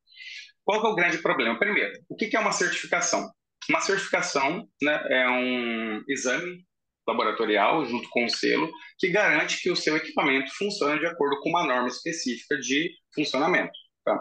Qual 0.64 0.84
é 0.84 0.90
o 0.90 0.96
grande 0.96 1.18
problema? 1.20 1.58
Primeiro, 1.58 1.92
o 2.08 2.16
que 2.16 2.36
é 2.36 2.40
uma 2.40 2.52
certificação? 2.52 3.32
Uma 3.70 3.82
certificação 3.82 4.68
né, 4.82 5.04
é 5.10 5.30
um 5.30 6.04
exame 6.08 6.66
laboratorial 7.08 7.86
junto 7.86 8.10
com 8.10 8.26
o 8.26 8.30
selo 8.30 8.72
que 8.98 9.10
garante 9.10 9.62
que 9.62 9.72
o 9.72 9.76
seu 9.76 9.98
equipamento 9.98 10.52
funciona 10.56 11.00
de 11.00 11.06
acordo 11.06 11.40
com 11.42 11.50
uma 11.50 11.66
norma 11.66 11.88
específica 11.88 12.58
de 12.58 12.92
funcionamento. 13.14 13.72
Tá? 14.06 14.20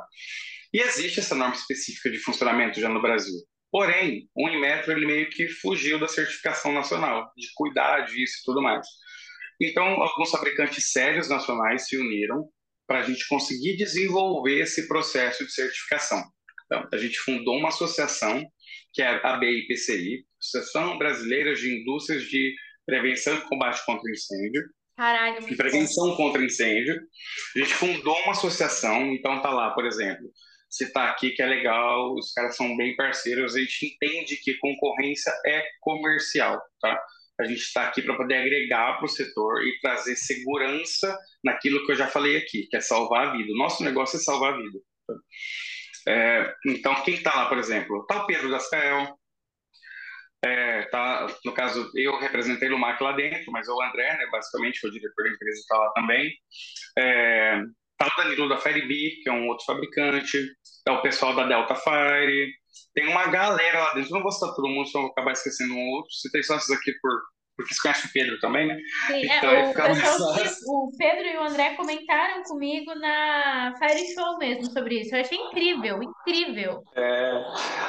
E 0.72 0.80
existe 0.80 1.20
essa 1.20 1.34
norma 1.34 1.55
específica 1.55 2.11
de 2.11 2.18
funcionamento 2.18 2.80
já 2.80 2.88
no 2.88 3.03
Brasil. 3.03 3.34
Porém, 3.70 4.28
o 4.34 4.49
Inmetro 4.49 4.93
ele 4.93 5.07
meio 5.07 5.30
que 5.30 5.49
fugiu 5.49 5.99
da 5.99 6.09
certificação 6.09 6.72
nacional, 6.72 7.30
de 7.36 7.49
cuidar 7.55 8.01
disso 8.01 8.38
e 8.41 8.45
tudo 8.45 8.61
mais. 8.61 8.86
Então, 9.61 9.84
alguns 10.03 10.30
fabricantes 10.30 10.91
sérios 10.91 11.28
nacionais 11.28 11.86
se 11.86 11.97
uniram 11.97 12.49
para 12.86 13.01
a 13.01 13.03
gente 13.03 13.26
conseguir 13.28 13.76
desenvolver 13.76 14.61
esse 14.61 14.88
processo 14.88 15.45
de 15.45 15.53
certificação. 15.53 16.24
Então, 16.64 16.88
a 16.93 16.97
gente 16.97 17.18
fundou 17.18 17.57
uma 17.57 17.68
associação, 17.68 18.45
que 18.93 19.03
é 19.03 19.20
a 19.24 19.36
BIPCI, 19.36 20.24
Associação 20.41 20.99
Brasileira 20.99 21.55
de 21.55 21.80
Indústrias 21.80 22.24
de 22.24 22.55
Prevenção 22.86 23.36
e 23.36 23.43
Combate 23.43 23.84
contra 23.84 24.11
Incêndio. 24.11 24.62
Caralho, 25.01 25.41
de 25.47 25.57
prevenção 25.57 26.09
bom. 26.09 26.16
contra 26.16 26.45
incêndio. 26.45 27.01
A 27.57 27.59
gente 27.59 27.72
fundou 27.72 28.14
uma 28.18 28.32
associação, 28.32 29.14
então 29.14 29.41
tá 29.41 29.49
lá, 29.49 29.70
por 29.70 29.86
exemplo, 29.86 30.30
citar 30.68 31.07
tá 31.07 31.11
aqui 31.11 31.30
que 31.30 31.43
é 31.43 31.47
legal, 31.47 32.14
os 32.14 32.32
caras 32.32 32.55
são 32.55 32.76
bem 32.76 32.95
parceiros, 32.95 33.57
a 33.57 33.61
gente 33.61 33.86
entende 33.86 34.36
que 34.36 34.59
concorrência 34.59 35.32
é 35.47 35.64
comercial, 35.80 36.61
tá? 36.82 37.03
A 37.41 37.45
gente 37.45 37.62
está 37.62 37.88
aqui 37.88 38.03
para 38.03 38.14
poder 38.14 38.36
agregar 38.36 38.99
para 38.99 39.07
o 39.07 39.09
setor 39.09 39.66
e 39.66 39.80
trazer 39.80 40.14
segurança 40.16 41.18
naquilo 41.43 41.86
que 41.86 41.93
eu 41.93 41.97
já 41.97 42.07
falei 42.07 42.36
aqui, 42.36 42.66
que 42.68 42.76
é 42.76 42.80
salvar 42.82 43.28
a 43.28 43.32
vida. 43.32 43.51
O 43.55 43.57
nosso 43.57 43.82
negócio 43.82 44.18
é 44.18 44.20
salvar 44.20 44.53
a 44.53 44.57
vida. 44.59 44.78
Tá? 45.07 45.14
É, 46.09 46.55
então, 46.66 46.94
quem 47.03 47.14
está 47.14 47.34
lá, 47.34 47.48
por 47.48 47.59
exemplo? 47.59 48.01
Está 48.03 48.22
o 48.22 48.26
Pedro 48.26 48.51
Dascael, 48.51 49.18
é, 50.42 50.82
tá, 50.84 51.26
no 51.44 51.53
caso, 51.53 51.90
eu 51.94 52.18
representei 52.18 52.68
o 52.68 52.72
Lumac 52.72 53.03
lá 53.03 53.12
dentro, 53.12 53.53
mas 53.53 53.68
o 53.68 53.82
André, 53.82 54.16
né, 54.16 54.26
basicamente, 54.32 54.80
foi 54.80 54.90
o 54.90 54.92
diretor 54.92 55.24
da 55.24 55.30
empresa, 55.30 55.61
está 55.61 55.76
lá 55.76 55.92
também. 55.92 56.32
É, 56.98 57.62
Tá 58.01 58.07
o 58.07 58.22
Danilo 58.22 58.48
da 58.48 58.57
Firebee, 58.57 59.20
que 59.22 59.28
é 59.28 59.32
um 59.32 59.46
outro 59.46 59.66
fabricante, 59.66 60.38
é 60.88 60.90
o 60.90 61.03
pessoal 61.03 61.36
da 61.36 61.46
Delta 61.46 61.74
Fire, 61.74 62.51
tem 62.94 63.07
uma 63.09 63.26
galera 63.26 63.78
lá 63.78 63.92
dentro. 63.92 64.11
Não 64.12 64.22
vou 64.22 64.32
citar 64.32 64.55
todo 64.55 64.68
mundo, 64.70 64.88
senão 64.88 65.03
vou 65.03 65.12
acabar 65.12 65.32
esquecendo 65.32 65.74
um 65.74 65.88
outro. 65.90 66.11
Citei 66.14 66.42
só 66.42 66.57
esses 66.57 66.70
aqui 66.70 66.92
por, 67.03 67.11
porque 67.61 67.74
você 67.74 67.82
conhece 67.82 68.06
o 68.06 68.12
Pedro 68.12 68.38
também, 68.40 68.66
né? 68.66 68.78
Sim, 69.06 69.30
é, 69.30 69.38
então, 69.38 69.50
é, 69.50 69.72
o, 70.18 70.86
o 70.86 70.96
Pedro 70.96 71.26
e 71.26 71.36
o 71.36 71.42
André 71.42 71.74
comentaram 71.74 72.42
comigo 72.42 72.94
na 72.94 73.74
Fire 73.78 74.14
Show 74.14 74.38
mesmo 74.38 74.70
sobre 74.72 75.00
isso. 75.00 75.14
Eu 75.14 75.20
achei 75.20 75.38
incrível, 75.38 76.02
incrível. 76.02 76.82
É... 76.96 77.32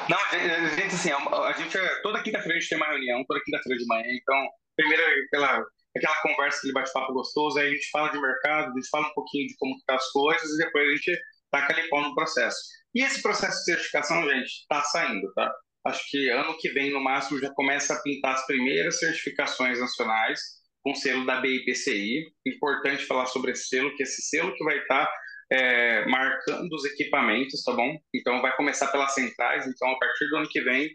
Não, 0.09 0.17
a 0.17 0.75
gente, 0.75 0.95
assim, 0.95 1.11
a 1.11 1.51
gente, 1.53 1.77
toda 2.03 2.23
quinta-feira 2.23 2.57
a 2.57 2.59
gente 2.59 2.69
tem 2.69 2.77
uma 2.77 2.87
reunião, 2.87 3.23
toda 3.27 3.43
quinta-feira 3.43 3.77
de 3.77 3.87
manhã, 3.87 4.07
então, 4.09 4.47
primeiro 4.75 5.03
aquela, 5.25 5.63
aquela 5.95 6.21
conversa, 6.21 6.57
aquele 6.59 6.73
bate-papo 6.73 7.13
gostoso, 7.13 7.59
aí 7.59 7.67
a 7.67 7.71
gente 7.71 7.89
fala 7.89 8.09
de 8.09 8.19
mercado, 8.19 8.71
a 8.71 8.75
gente 8.75 8.89
fala 8.89 9.07
um 9.07 9.13
pouquinho 9.13 9.47
de 9.47 9.55
como 9.57 9.75
tá 9.85 9.95
as 9.95 10.11
coisas, 10.11 10.49
e 10.51 10.57
depois 10.57 10.87
a 10.87 10.95
gente 10.95 11.19
taca 11.49 11.73
ali 11.73 11.89
pau 11.89 12.01
no 12.01 12.15
processo. 12.15 12.59
E 12.93 13.03
esse 13.03 13.21
processo 13.21 13.57
de 13.59 13.65
certificação, 13.65 14.23
gente, 14.29 14.47
está 14.47 14.81
saindo, 14.81 15.31
tá? 15.33 15.51
Acho 15.83 16.09
que 16.09 16.29
ano 16.29 16.57
que 16.59 16.69
vem, 16.69 16.91
no 16.91 17.03
máximo, 17.03 17.39
já 17.39 17.51
começa 17.53 17.93
a 17.93 18.01
pintar 18.01 18.35
as 18.35 18.45
primeiras 18.45 18.99
certificações 18.99 19.79
nacionais 19.79 20.39
com 20.83 20.93
selo 20.93 21.25
da 21.25 21.41
BIPCI. 21.41 22.25
Importante 22.45 23.05
falar 23.05 23.25
sobre 23.25 23.51
esse 23.51 23.67
selo, 23.67 23.95
que 23.95 24.03
esse 24.03 24.21
selo 24.21 24.53
que 24.55 24.63
vai 24.63 24.77
estar 24.77 25.05
tá, 25.05 25.13
é, 25.51 26.05
marcando 26.05 26.71
os 26.73 26.85
equipamentos, 26.85 27.63
tá 27.63 27.73
bom? 27.73 27.97
Então, 28.13 28.41
vai 28.41 28.55
começar 28.55 28.87
pelas 28.87 29.13
centrais. 29.13 29.67
Então, 29.67 29.89
a 29.89 29.97
partir 29.97 30.27
do 30.29 30.37
ano 30.37 30.49
que 30.49 30.61
vem, 30.61 30.89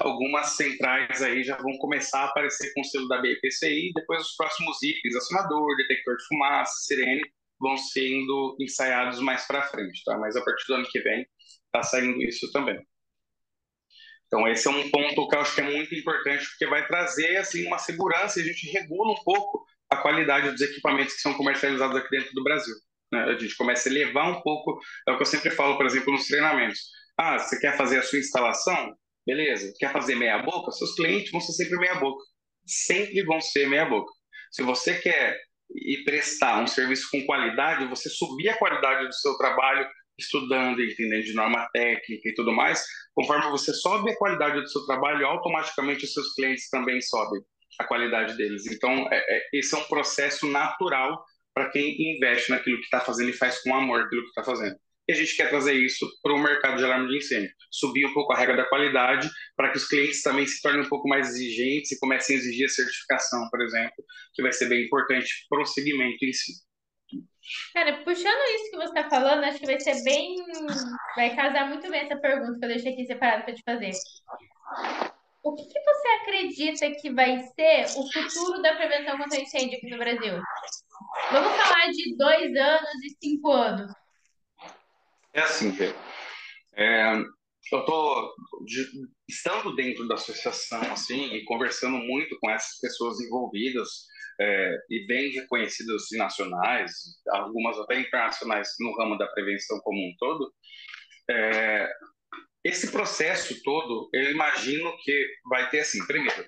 algumas 0.00 0.50
centrais 0.56 1.22
aí 1.22 1.42
já 1.44 1.56
vão 1.58 1.76
começar 1.78 2.20
a 2.20 2.24
aparecer 2.26 2.72
com 2.74 2.80
o 2.80 2.84
selo 2.84 3.08
da 3.08 3.20
BIPCI. 3.20 3.92
Depois, 3.94 4.22
os 4.22 4.36
próximos 4.36 4.82
itens, 4.82 5.14
acionador, 5.14 5.76
detector 5.76 6.16
de 6.16 6.24
fumaça, 6.26 6.72
sirene, 6.86 7.22
vão 7.60 7.76
sendo 7.76 8.56
ensaiados 8.58 9.20
mais 9.20 9.46
para 9.46 9.62
frente, 9.62 10.02
tá? 10.04 10.16
Mas 10.18 10.36
a 10.36 10.44
partir 10.44 10.66
do 10.66 10.74
ano 10.74 10.88
que 10.90 11.00
vem, 11.00 11.26
está 11.66 11.82
saindo 11.82 12.20
isso 12.22 12.50
também. 12.50 12.82
Então, 14.32 14.48
esse 14.48 14.66
é 14.66 14.70
um 14.70 14.90
ponto 14.90 15.28
que 15.28 15.36
eu 15.36 15.40
acho 15.40 15.54
que 15.54 15.60
é 15.60 15.64
muito 15.64 15.94
importante, 15.94 16.48
porque 16.48 16.66
vai 16.66 16.86
trazer 16.86 17.36
assim, 17.36 17.66
uma 17.66 17.76
segurança 17.76 18.38
e 18.38 18.42
a 18.42 18.46
gente 18.46 18.66
regula 18.70 19.12
um 19.12 19.22
pouco 19.22 19.66
a 19.90 19.96
qualidade 19.98 20.50
dos 20.50 20.60
equipamentos 20.62 21.14
que 21.14 21.20
são 21.20 21.34
comercializados 21.34 21.94
aqui 21.94 22.08
dentro 22.08 22.32
do 22.32 22.42
Brasil. 22.42 22.74
Né? 23.12 23.24
A 23.24 23.38
gente 23.38 23.54
começa 23.56 23.90
a 23.90 23.92
elevar 23.92 24.30
um 24.30 24.40
pouco, 24.40 24.80
é 25.06 25.12
o 25.12 25.16
que 25.16 25.22
eu 25.22 25.26
sempre 25.26 25.50
falo, 25.50 25.76
por 25.76 25.84
exemplo, 25.84 26.14
nos 26.14 26.26
treinamentos. 26.26 26.80
Ah, 27.18 27.38
você 27.38 27.60
quer 27.60 27.76
fazer 27.76 27.98
a 27.98 28.02
sua 28.02 28.18
instalação? 28.18 28.96
Beleza. 29.26 29.70
Quer 29.78 29.92
fazer 29.92 30.14
meia 30.14 30.38
boca? 30.38 30.72
Seus 30.72 30.94
clientes 30.94 31.30
vão 31.30 31.40
ser 31.42 31.52
sempre 31.52 31.76
meia 31.76 31.96
boca. 31.96 32.24
Sempre 32.64 33.22
vão 33.24 33.38
ser 33.38 33.68
meia 33.68 33.84
boca. 33.84 34.10
Se 34.50 34.62
você 34.62 34.94
quer 34.98 35.38
e 35.74 36.04
prestar 36.04 36.58
um 36.58 36.66
serviço 36.66 37.06
com 37.10 37.26
qualidade, 37.26 37.86
você 37.86 38.08
subir 38.08 38.48
a 38.48 38.56
qualidade 38.56 39.06
do 39.06 39.14
seu 39.14 39.36
trabalho, 39.36 39.86
estudando 40.18 40.82
entendendo 40.82 41.24
de 41.24 41.34
norma 41.34 41.68
técnica 41.72 42.28
e 42.28 42.34
tudo 42.34 42.52
mais, 42.52 42.84
conforme 43.14 43.50
você 43.50 43.72
sobe 43.72 44.10
a 44.10 44.16
qualidade 44.16 44.60
do 44.60 44.68
seu 44.68 44.84
trabalho, 44.86 45.26
automaticamente 45.26 46.04
os 46.04 46.12
seus 46.12 46.34
clientes 46.34 46.68
também 46.68 47.00
sobem 47.00 47.40
a 47.78 47.84
qualidade 47.84 48.36
deles. 48.36 48.66
Então, 48.66 49.08
é, 49.10 49.16
é, 49.16 49.48
esse 49.52 49.74
é 49.74 49.78
um 49.78 49.84
processo 49.84 50.46
natural 50.46 51.24
para 51.54 51.70
quem 51.70 52.14
investe 52.14 52.50
naquilo 52.50 52.78
que 52.78 52.84
está 52.84 53.00
fazendo 53.00 53.30
e 53.30 53.34
faz 53.34 53.62
com 53.62 53.74
amor 53.74 54.02
aquilo 54.02 54.22
que 54.22 54.28
está 54.28 54.44
fazendo. 54.44 54.76
E 55.08 55.12
a 55.12 55.16
gente 55.16 55.34
quer 55.36 55.50
trazer 55.50 55.74
isso 55.74 56.08
para 56.22 56.32
o 56.32 56.38
mercado 56.38 56.78
de 56.78 56.84
alarme 56.84 57.08
de 57.08 57.18
incêndio, 57.18 57.50
subir 57.70 58.06
um 58.06 58.14
pouco 58.14 58.32
a 58.32 58.36
regra 58.36 58.56
da 58.56 58.64
qualidade 58.64 59.28
para 59.56 59.70
que 59.70 59.76
os 59.76 59.88
clientes 59.88 60.22
também 60.22 60.46
se 60.46 60.62
tornem 60.62 60.82
um 60.82 60.88
pouco 60.88 61.08
mais 61.08 61.30
exigentes 61.30 61.90
e 61.90 61.98
comecem 61.98 62.36
a 62.36 62.38
exigir 62.38 62.66
a 62.66 62.68
certificação, 62.68 63.48
por 63.50 63.60
exemplo, 63.60 64.04
que 64.32 64.42
vai 64.42 64.52
ser 64.52 64.68
bem 64.68 64.84
importante 64.84 65.28
para 65.50 65.60
o 65.60 65.66
segmento 65.66 66.24
em 66.24 66.32
si. 66.32 66.52
Cara, 67.74 68.04
puxando 68.04 68.54
isso 68.54 68.70
que 68.70 68.76
você 68.76 68.98
está 68.98 69.10
falando, 69.10 69.44
acho 69.44 69.58
que 69.58 69.66
vai 69.66 69.80
ser 69.80 70.02
bem. 70.04 70.36
Vai 71.16 71.34
casar 71.34 71.68
muito 71.68 71.90
bem 71.90 72.00
essa 72.00 72.16
pergunta 72.16 72.58
que 72.58 72.64
eu 72.64 72.68
deixei 72.68 72.92
aqui 72.92 73.04
separada 73.04 73.44
para 73.44 73.54
te 73.54 73.62
fazer. 73.64 73.92
O 75.42 75.54
que, 75.56 75.64
que, 75.64 75.80
você 75.80 76.08
acredita 76.20 76.90
que 77.00 77.12
vai 77.12 77.38
ser 77.38 77.86
o 77.98 78.12
futuro 78.12 78.62
da 78.62 78.76
prevenção 78.76 79.18
contra 79.18 79.40
incêndio 79.40 79.76
aqui 79.76 79.90
no 79.90 79.98
Brasil? 79.98 80.40
Vamos 81.32 81.56
falar 81.56 81.90
de 81.90 82.16
dois 82.16 82.56
anos 82.56 83.04
e 83.04 83.16
cinco 83.20 83.50
anos. 83.50 83.92
É 85.34 85.40
assim, 85.40 85.72
Fê. 85.72 85.92
É, 86.74 87.12
eu 87.72 88.30
estando 89.28 89.74
dentro 89.74 90.06
da 90.06 90.14
associação 90.14 90.80
assim 90.92 91.34
e 91.34 91.44
conversando 91.44 91.98
muito 91.98 92.38
com 92.38 92.50
essas 92.50 92.78
pessoas 92.78 93.20
envolvidas 93.20 94.06
é, 94.40 94.78
e 94.90 95.06
bem 95.06 95.30
reconhecidas 95.30 96.02
nacionais, 96.12 96.92
algumas 97.30 97.78
até 97.78 98.00
internacionais 98.00 98.68
no 98.80 98.96
ramo 98.96 99.16
da 99.18 99.26
prevenção 99.28 99.78
como 99.80 99.98
um 99.98 100.14
todo, 100.18 100.52
é, 101.30 101.90
esse 102.64 102.90
processo 102.90 103.60
todo, 103.62 104.08
eu 104.12 104.30
imagino 104.30 104.94
que 105.02 105.26
vai 105.48 105.68
ter 105.70 105.80
assim, 105.80 106.04
primeiro, 106.06 106.46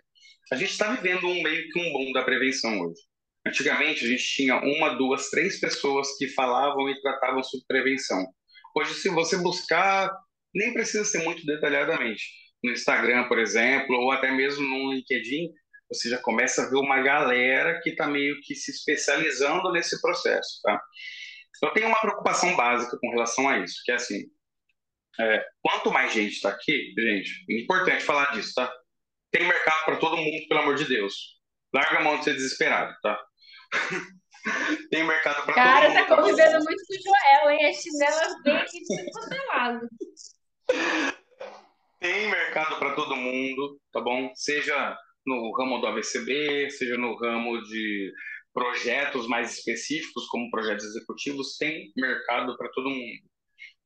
a 0.53 0.57
gente 0.57 0.71
está 0.71 0.93
vivendo 0.93 1.27
um 1.27 1.43
meio 1.43 1.69
que 1.71 1.81
um 1.81 1.93
boom 1.93 2.13
da 2.13 2.23
prevenção 2.23 2.81
hoje. 2.81 3.01
Antigamente 3.47 4.05
a 4.05 4.09
gente 4.09 4.25
tinha 4.25 4.57
uma, 4.57 4.95
duas, 4.95 5.29
três 5.31 5.61
pessoas 5.61 6.17
que 6.17 6.29
falavam 6.29 6.89
e 6.89 7.01
tratavam 7.01 7.43
sobre 7.43 7.67
prevenção. 7.67 8.25
Hoje, 8.77 8.95
se 8.95 9.09
você 9.09 9.37
buscar, 9.37 10.11
nem 10.55 10.73
precisa 10.73 11.05
ser 11.05 11.23
muito 11.25 11.45
detalhadamente. 11.45 12.25
No 12.63 12.73
Instagram, 12.73 13.29
por 13.29 13.39
exemplo, 13.39 13.97
ou 13.97 14.11
até 14.11 14.31
mesmo 14.33 14.67
no 14.67 14.93
LinkedIn, 14.95 15.51
você 15.89 16.09
já 16.09 16.19
começa 16.19 16.63
a 16.63 16.71
ver 16.71 16.77
uma 16.77 17.01
galera 17.01 17.81
que 17.83 17.91
está 17.91 18.07
meio 18.07 18.41
que 18.43 18.55
se 18.55 18.71
especializando 18.71 19.71
nesse 19.73 20.01
processo, 20.01 20.61
tá? 20.63 20.81
Eu 21.63 21.73
tenho 21.73 21.89
uma 21.89 22.01
preocupação 22.01 22.55
básica 22.57 22.99
com 23.01 23.11
relação 23.11 23.49
a 23.49 23.59
isso, 23.59 23.81
que 23.85 23.93
é 23.93 23.95
assim, 23.95 24.25
é, 25.21 25.45
quanto 25.63 25.93
mais 25.93 26.13
gente 26.13 26.35
está 26.35 26.51
aqui, 26.51 26.93
gente, 26.99 27.31
é 27.51 27.63
importante 27.63 28.05
falar 28.05 28.33
disso, 28.33 28.53
tá? 28.55 28.73
Tem 29.31 29.47
mercado 29.47 29.85
para 29.85 29.97
todo 29.97 30.17
mundo, 30.17 30.49
pelo 30.49 30.61
amor 30.61 30.75
de 30.75 30.85
Deus. 30.85 31.41
Larga 31.73 31.99
a 31.99 32.03
mão 32.03 32.19
de 32.19 32.25
ser 32.25 32.35
desesperado, 32.35 32.95
tá? 33.03 33.21
Tem 34.91 35.05
mercado 35.05 35.45
para 35.45 35.55
todo 35.55 35.65
mundo. 35.65 35.81
Cara, 35.81 36.07
tá 36.07 36.17
convivendo 36.17 36.65
muito 36.65 36.83
com 36.87 36.95
o 36.95 37.03
Joel, 37.03 37.51
hein? 37.51 37.67
A 37.67 37.73
chinela 37.73 38.43
vem 38.45 38.57
aqui 38.57 38.81
de 38.81 39.11
todo 39.11 39.47
lado. 39.49 39.89
Tem 41.99 42.31
mercado 42.31 42.79
para 42.79 42.95
todo 42.95 43.17
mundo, 43.17 43.81
tá 43.91 44.01
bom? 44.01 44.31
Seja 44.35 44.97
no 45.27 45.53
ramo 45.57 45.81
do 45.81 45.87
ABCB, 45.87 46.71
seja 46.71 46.97
no 46.97 47.17
ramo 47.17 47.63
de 47.63 48.13
projetos 48.53 49.27
mais 49.27 49.59
específicos, 49.59 50.27
como 50.29 50.51
projetos 50.51 50.85
executivos, 50.85 51.57
tem 51.59 51.93
mercado 51.97 52.57
para 52.57 52.71
todo 52.71 52.91
mundo. 52.91 53.21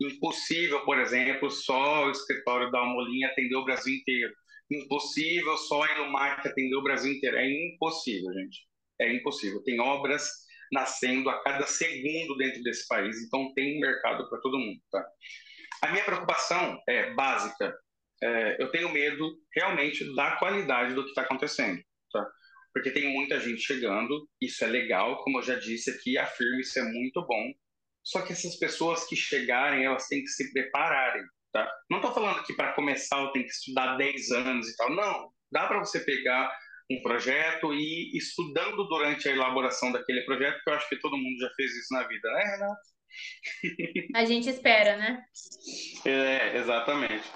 Impossível, 0.01 0.85
por 0.85 0.99
exemplo, 0.99 1.51
só 1.51 2.07
o 2.07 2.11
escritório 2.11 2.71
da 2.71 2.79
Almolinha 2.79 3.29
atender 3.29 3.57
o 3.57 3.65
Brasil 3.65 3.95
inteiro. 3.95 4.33
Impossível 4.71 5.57
só 5.57 5.83
a 5.83 5.93
Inumac 5.93 6.47
atender 6.47 6.77
o 6.77 6.83
Brasil 6.83 7.13
inteiro. 7.13 7.37
É 7.37 7.49
impossível, 7.49 8.33
gente. 8.35 8.59
É 9.01 9.13
impossível. 9.13 9.63
Tem 9.65 9.81
obras 9.81 10.29
nascendo 10.71 11.31
a 11.31 11.43
cada 11.43 11.67
segundo 11.67 12.37
dentro 12.37 12.63
desse 12.63 12.87
país, 12.87 13.17
então 13.23 13.53
tem 13.55 13.81
mercado 13.81 14.29
para 14.29 14.39
todo 14.41 14.59
mundo. 14.59 14.81
Tá? 14.91 15.05
A 15.83 15.93
minha 15.93 16.05
preocupação 16.05 16.79
é 16.89 17.15
básica, 17.15 17.75
é, 18.23 18.63
eu 18.63 18.71
tenho 18.71 18.93
medo 18.93 19.37
realmente 19.55 20.05
da 20.15 20.33
qualidade 20.37 20.95
do 20.95 21.03
que 21.05 21.11
está 21.11 21.23
acontecendo, 21.23 21.81
tá? 22.13 22.27
Porque 22.73 22.91
tem 22.91 23.13
muita 23.13 23.41
gente 23.41 23.61
chegando, 23.61 24.29
isso 24.41 24.65
é 24.65 24.67
legal, 24.67 25.23
como 25.23 25.39
eu 25.39 25.43
já 25.43 25.55
disse 25.55 25.91
aqui, 25.91 26.19
afirmo 26.19 26.61
isso 26.61 26.79
é 26.79 26.83
muito 26.83 27.25
bom. 27.27 27.53
Só 28.03 28.23
que 28.23 28.33
essas 28.33 28.57
pessoas 28.57 29.07
que 29.07 29.17
chegarem, 29.17 29.85
elas 29.85 30.07
têm 30.07 30.23
que 30.23 30.29
se 30.29 30.53
prepararem, 30.53 31.23
tá? 31.53 31.71
Não 31.91 31.99
estou 31.99 32.13
falando 32.13 32.45
que 32.45 32.55
para 32.55 32.73
começar 32.73 33.21
eu 33.21 33.33
tenho 33.33 33.45
que 33.45 33.53
estudar 33.53 33.97
10 33.97 34.31
anos 34.33 34.69
e 34.69 34.77
tal, 34.77 34.95
não. 34.95 35.31
Dá 35.51 35.67
para 35.67 35.79
você 35.79 36.01
pegar 36.01 36.51
um 36.91 37.03
projeto 37.03 37.75
e 37.75 38.17
estudando 38.17 38.89
durante 38.89 39.29
a 39.29 39.33
elaboração 39.33 39.93
daquele 39.93 40.23
projeto, 40.23 40.61
que 40.63 40.71
eu 40.71 40.75
acho 40.75 40.89
que 40.89 41.01
todo 41.01 41.19
mundo 41.19 41.39
já 41.39 41.51
fez 41.55 41.71
isso 41.77 41.93
na 41.93 42.07
vida, 42.07 42.31
né, 42.31 42.43
Renato? 42.45 42.81
A 44.15 44.25
gente 44.25 44.49
espera, 44.49 44.97
né? 44.97 45.23
É, 46.05 46.57
exatamente. 46.57 47.29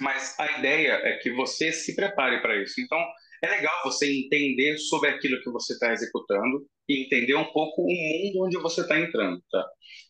Mas 0.00 0.38
a 0.38 0.58
ideia 0.58 0.92
é 1.04 1.16
que 1.18 1.30
você 1.30 1.72
se 1.72 1.94
prepare 1.94 2.40
para 2.40 2.62
isso. 2.62 2.80
Então, 2.80 2.98
é 3.42 3.48
legal 3.48 3.74
você 3.84 4.10
entender 4.10 4.76
sobre 4.78 5.10
aquilo 5.10 5.40
que 5.42 5.50
você 5.50 5.72
está 5.72 5.92
executando 5.92 6.66
e 6.88 7.04
entender 7.04 7.34
um 7.34 7.52
pouco 7.52 7.82
o 7.82 7.86
mundo 7.86 8.46
onde 8.46 8.58
você 8.58 8.80
está 8.80 8.98
entrando. 8.98 9.42
Tá? 9.50 9.64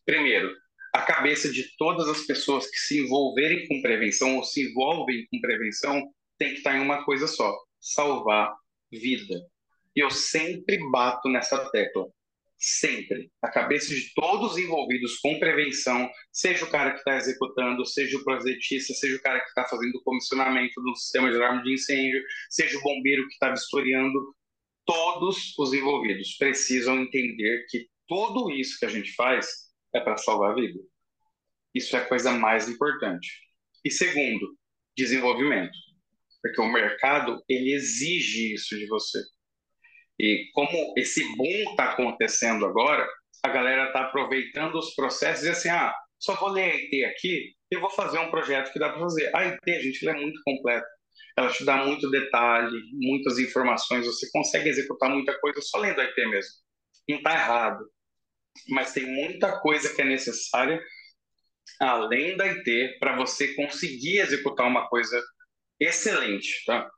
Primeiro, 0.05 0.51
a 0.95 1.03
cabeça 1.03 1.51
de 1.51 1.77
todas 1.77 2.09
as 2.09 2.23
pessoas 2.27 2.67
que 2.69 2.77
se 2.77 3.01
envolverem 3.01 3.67
com 3.69 3.83
prevenção 3.83 4.37
ou 4.37 4.45
se 4.45 4.71
envolvem 4.71 5.27
com 5.31 5.41
prevenção 5.41 6.03
tem 6.39 6.51
que 6.51 6.59
estar 6.59 6.77
em 6.77 6.81
uma 6.81 7.05
coisa 7.05 7.27
só: 7.27 7.55
salvar 7.81 8.55
vida. 8.91 9.35
E 9.95 10.01
eu 10.01 10.11
sempre 10.11 10.79
bato 10.91 11.29
nessa 11.29 11.71
tecla 11.71 12.07
sempre. 12.59 13.31
A 13.41 13.49
cabeça 13.49 13.95
de 13.95 14.13
todos 14.15 14.53
os 14.53 14.59
envolvidos 14.59 15.19
com 15.19 15.39
prevenção, 15.39 16.11
seja 16.33 16.65
o 16.65 16.71
cara 16.71 16.91
que 16.91 16.99
está 16.99 17.17
executando, 17.17 17.87
seja 17.87 18.19
o 18.19 18.25
projetista, 18.25 18.93
seja 18.95 19.17
o 19.17 19.23
cara 19.23 19.41
que 19.41 19.49
está 19.49 19.65
fazendo 19.65 19.95
o 19.95 20.03
comissionamento 20.03 20.81
do 20.83 20.95
sistema 20.97 21.31
de 21.31 21.37
alarme 21.37 21.63
de 21.63 21.75
incêndio, 21.75 22.23
seja 22.51 22.77
o 22.79 22.83
bombeiro 22.83 23.27
que 23.27 23.33
está 23.33 23.51
vistoriando, 23.51 24.35
todos 24.85 25.55
os 25.59 25.73
envolvidos 25.73 26.37
precisam 26.37 27.03
entender 27.03 27.67
que 27.69 27.87
tudo 28.09 28.51
isso 28.51 28.79
que 28.79 28.87
a 28.87 28.91
gente 28.91 29.13
faz 29.13 29.69
é 29.95 30.01
para 30.01 30.17
salvar 30.17 30.53
a 30.53 30.55
vida. 30.55 30.81
Isso 31.75 31.95
é 31.95 32.01
a 32.01 32.07
coisa 32.07 32.33
mais 32.33 32.69
importante. 32.69 33.29
E 33.85 33.91
segundo, 33.91 34.57
desenvolvimento. 34.97 35.77
Porque 36.43 36.61
o 36.61 36.73
mercado, 36.73 37.43
ele 37.49 37.73
exige 37.75 38.55
isso 38.55 38.77
de 38.77 38.87
você. 38.87 39.19
E 40.19 40.51
como 40.53 40.95
esse 40.97 41.25
boom 41.37 41.71
está 41.71 41.93
acontecendo 41.93 42.67
agora, 42.67 43.09
a 43.43 43.49
galera 43.49 43.87
está 43.87 44.03
aproveitando 44.03 44.77
os 44.77 44.95
processos 44.95 45.45
e 45.45 45.51
assim, 45.51 45.69
ah, 45.69 45.95
só 46.19 46.35
vou 46.35 46.49
ler 46.51 46.73
a 46.73 46.75
IT 46.75 47.05
aqui, 47.05 47.53
eu 47.71 47.81
vou 47.81 47.91
fazer 47.91 48.19
um 48.19 48.31
projeto 48.31 48.73
que 48.73 48.79
dá 48.79 48.91
para 48.91 49.01
fazer. 49.01 49.35
A 49.35 49.41
IT, 49.43 49.83
gente, 49.83 50.07
ela 50.07 50.19
é 50.19 50.21
muito 50.21 50.41
completa. 50.45 50.87
Ela 51.37 51.51
te 51.53 51.65
dá 51.65 51.85
muito 51.85 52.11
detalhe, 52.11 52.77
muitas 52.95 53.39
informações, 53.39 54.07
você 54.07 54.29
consegue 54.33 54.69
executar 54.69 55.11
muita 55.11 55.39
coisa 55.39 55.61
só 55.61 55.79
lendo 55.79 56.01
a 56.01 56.05
IT 56.05 56.27
mesmo. 56.27 56.53
Não 57.09 57.19
está 57.19 57.33
errado. 57.33 57.89
Mas 58.71 58.93
tem 58.93 59.07
muita 59.07 59.61
coisa 59.61 59.95
que 59.95 60.03
é 60.03 60.05
necessária 60.05 60.83
além 61.81 62.37
da 62.37 62.45
IT 62.47 62.99
para 62.99 63.17
você 63.17 63.55
conseguir 63.55 64.19
executar 64.19 64.67
uma 64.67 64.89
coisa 64.89 65.23
excelente, 65.79 66.65
tá? 66.67 66.91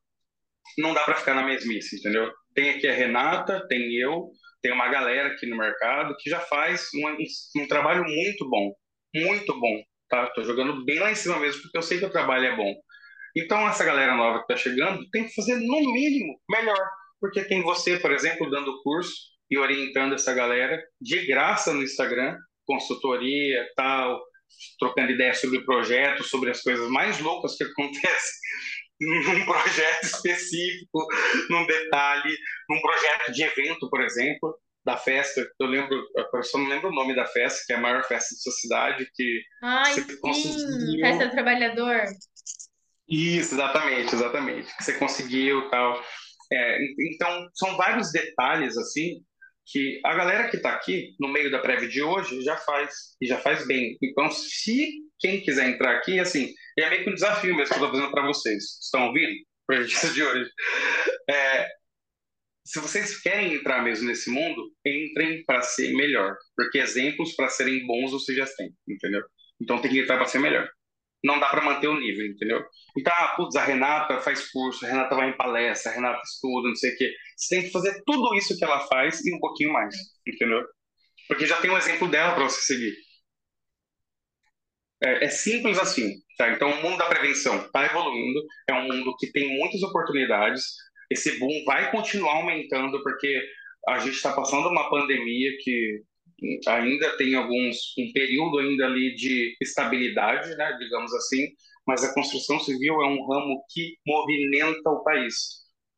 Não 0.78 0.94
dá 0.94 1.04
para 1.04 1.16
ficar 1.16 1.34
na 1.34 1.42
mesmice, 1.42 1.96
entendeu? 1.96 2.32
Tem 2.54 2.70
aqui 2.70 2.86
a 2.86 2.92
Renata, 2.92 3.66
tem 3.68 3.94
eu, 3.94 4.30
tem 4.62 4.72
uma 4.72 4.88
galera 4.88 5.28
aqui 5.28 5.46
no 5.46 5.56
mercado 5.56 6.14
que 6.18 6.28
já 6.28 6.40
faz 6.40 6.88
um, 6.94 7.62
um 7.62 7.68
trabalho 7.68 8.04
muito 8.04 8.48
bom, 8.48 8.72
muito 9.14 9.58
bom, 9.58 9.82
tá? 10.08 10.26
Tô 10.28 10.42
jogando 10.42 10.84
bem 10.84 10.98
lá 10.98 11.10
em 11.10 11.14
cima 11.14 11.38
mesmo 11.38 11.62
porque 11.62 11.78
eu 11.78 11.82
sei 11.82 11.98
que 11.98 12.04
o 12.04 12.10
trabalho 12.10 12.46
é 12.46 12.56
bom. 12.56 12.74
Então 13.36 13.66
essa 13.68 13.84
galera 13.84 14.16
nova 14.16 14.38
que 14.38 14.52
está 14.52 14.56
chegando 14.56 15.08
tem 15.10 15.24
que 15.24 15.34
fazer 15.34 15.54
no 15.54 15.92
mínimo 15.92 16.40
melhor, 16.50 16.84
porque 17.20 17.44
tem 17.44 17.62
você, 17.62 17.98
por 17.98 18.12
exemplo, 18.12 18.50
dando 18.50 18.82
curso 18.82 19.12
e 19.50 19.56
orientando 19.56 20.14
essa 20.14 20.34
galera 20.34 20.82
de 21.00 21.26
graça 21.26 21.72
no 21.72 21.82
Instagram, 21.82 22.36
consultoria, 22.64 23.68
tal, 23.76 24.20
trocando 24.78 25.12
ideias 25.12 25.40
sobre 25.40 25.58
o 25.58 25.64
projeto, 25.64 26.24
sobre 26.24 26.50
as 26.50 26.62
coisas 26.62 26.88
mais 26.88 27.20
loucas 27.20 27.56
que 27.56 27.64
acontecem 27.64 28.40
num 29.00 29.44
projeto 29.44 30.04
específico, 30.04 31.06
num 31.48 31.66
detalhe, 31.66 32.36
num 32.68 32.80
projeto 32.80 33.32
de 33.32 33.42
evento, 33.42 33.88
por 33.88 34.02
exemplo, 34.02 34.54
da 34.84 34.96
festa. 34.96 35.46
Eu 35.58 35.66
lembro, 35.66 36.02
eu 36.16 36.42
só 36.42 36.58
não 36.58 36.68
lembro 36.68 36.88
o 36.88 36.94
nome 36.94 37.14
da 37.14 37.26
festa, 37.26 37.62
que 37.66 37.72
é 37.72 37.76
a 37.76 37.80
maior 37.80 38.04
festa 38.04 38.34
da 38.34 38.40
sua 38.40 38.52
cidade, 38.52 39.10
que 39.14 39.42
Ai, 39.62 39.94
sim, 39.94 40.20
conseguiu... 40.20 41.00
festa 41.00 41.26
do 41.26 41.30
trabalhador. 41.30 42.02
Isso, 43.08 43.54
exatamente, 43.54 44.14
exatamente. 44.14 44.76
Que 44.76 44.84
você 44.84 44.98
conseguiu 44.98 45.68
tal. 45.70 46.00
É, 46.52 46.78
então, 47.12 47.48
são 47.54 47.76
vários 47.76 48.12
detalhes, 48.12 48.76
assim, 48.76 49.22
que 49.66 50.00
a 50.04 50.14
galera 50.14 50.48
que 50.48 50.56
está 50.56 50.72
aqui 50.74 51.14
no 51.18 51.28
meio 51.28 51.50
da 51.50 51.60
prévia 51.60 51.88
de 51.88 52.02
hoje 52.02 52.42
já 52.42 52.56
faz 52.56 53.16
e 53.20 53.26
já 53.26 53.38
faz 53.38 53.66
bem. 53.66 53.96
Então, 54.02 54.30
se 54.30 54.88
quem 55.18 55.40
quiser 55.40 55.68
entrar 55.68 55.96
aqui, 55.96 56.18
assim, 56.18 56.52
é 56.78 56.90
meio 56.90 57.04
que 57.04 57.10
um 57.10 57.14
desafio 57.14 57.54
mesmo 57.56 57.74
que 57.74 57.80
eu 57.80 57.84
estou 57.84 57.90
fazendo 57.90 58.12
para 58.12 58.26
vocês. 58.26 58.78
Estão 58.82 59.08
ouvindo? 59.08 59.32
Projeto 59.66 60.12
de 60.12 60.22
hoje. 60.22 60.50
É, 61.28 61.68
se 62.64 62.80
vocês 62.80 63.20
querem 63.20 63.54
entrar 63.54 63.82
mesmo 63.82 64.08
nesse 64.08 64.30
mundo, 64.30 64.72
entrem 64.84 65.44
para 65.44 65.62
ser 65.62 65.92
melhor, 65.94 66.36
porque 66.56 66.78
exemplos 66.78 67.34
para 67.34 67.48
serem 67.48 67.86
bons 67.86 68.12
vocês 68.12 68.36
já 68.36 68.46
têm, 68.56 68.72
entendeu? 68.88 69.22
Então 69.60 69.80
tem 69.80 69.90
que 69.90 70.00
entrar 70.00 70.16
para 70.16 70.26
ser 70.26 70.38
melhor 70.38 70.68
não 71.22 71.38
dá 71.38 71.48
para 71.48 71.62
manter 71.62 71.88
o 71.88 71.98
nível, 71.98 72.26
entendeu? 72.26 72.64
Então, 72.96 73.12
ah, 73.14 73.34
putz, 73.36 73.54
a 73.56 73.64
Renata 73.64 74.20
faz 74.20 74.50
curso, 74.50 74.84
a 74.84 74.88
Renata 74.88 75.14
vai 75.14 75.30
em 75.30 75.36
palestra, 75.36 75.92
a 75.92 75.94
Renata 75.94 76.22
estuda, 76.24 76.68
não 76.68 76.76
sei 76.76 76.94
o 76.94 76.96
quê. 76.96 77.14
Você 77.36 77.56
tem 77.56 77.64
que 77.64 77.70
fazer 77.70 78.02
tudo 78.06 78.34
isso 78.34 78.56
que 78.56 78.64
ela 78.64 78.80
faz 78.86 79.24
e 79.24 79.34
um 79.34 79.38
pouquinho 79.38 79.72
mais, 79.72 79.94
entendeu? 80.26 80.64
Porque 81.28 81.46
já 81.46 81.60
tem 81.60 81.70
um 81.70 81.78
exemplo 81.78 82.08
dela 82.08 82.34
para 82.34 82.44
você 82.44 82.62
seguir. 82.62 82.94
É, 85.02 85.24
é, 85.24 85.28
simples 85.28 85.78
assim, 85.78 86.14
tá? 86.36 86.50
Então, 86.50 86.70
o 86.70 86.82
mundo 86.82 86.98
da 86.98 87.06
prevenção 87.06 87.64
está 87.64 87.86
evoluindo, 87.86 88.40
é 88.68 88.74
um 88.74 88.86
mundo 88.86 89.16
que 89.18 89.32
tem 89.32 89.58
muitas 89.58 89.82
oportunidades. 89.82 90.62
Esse 91.10 91.38
boom 91.38 91.64
vai 91.64 91.90
continuar 91.90 92.36
aumentando 92.36 93.02
porque 93.02 93.40
a 93.88 93.98
gente 93.98 94.14
está 94.14 94.32
passando 94.32 94.68
uma 94.68 94.90
pandemia 94.90 95.50
que 95.62 96.02
ainda 96.68 97.16
tem 97.16 97.34
alguns 97.34 97.94
um 97.98 98.12
período 98.12 98.58
ainda 98.58 98.86
ali 98.86 99.14
de 99.14 99.56
estabilidade, 99.60 100.54
né, 100.56 100.76
digamos 100.78 101.12
assim, 101.14 101.48
mas 101.86 102.04
a 102.04 102.14
construção 102.14 102.58
civil 102.60 103.02
é 103.02 103.06
um 103.06 103.26
ramo 103.26 103.62
que 103.70 103.96
movimenta 104.06 104.90
o 104.90 105.02
país 105.02 105.34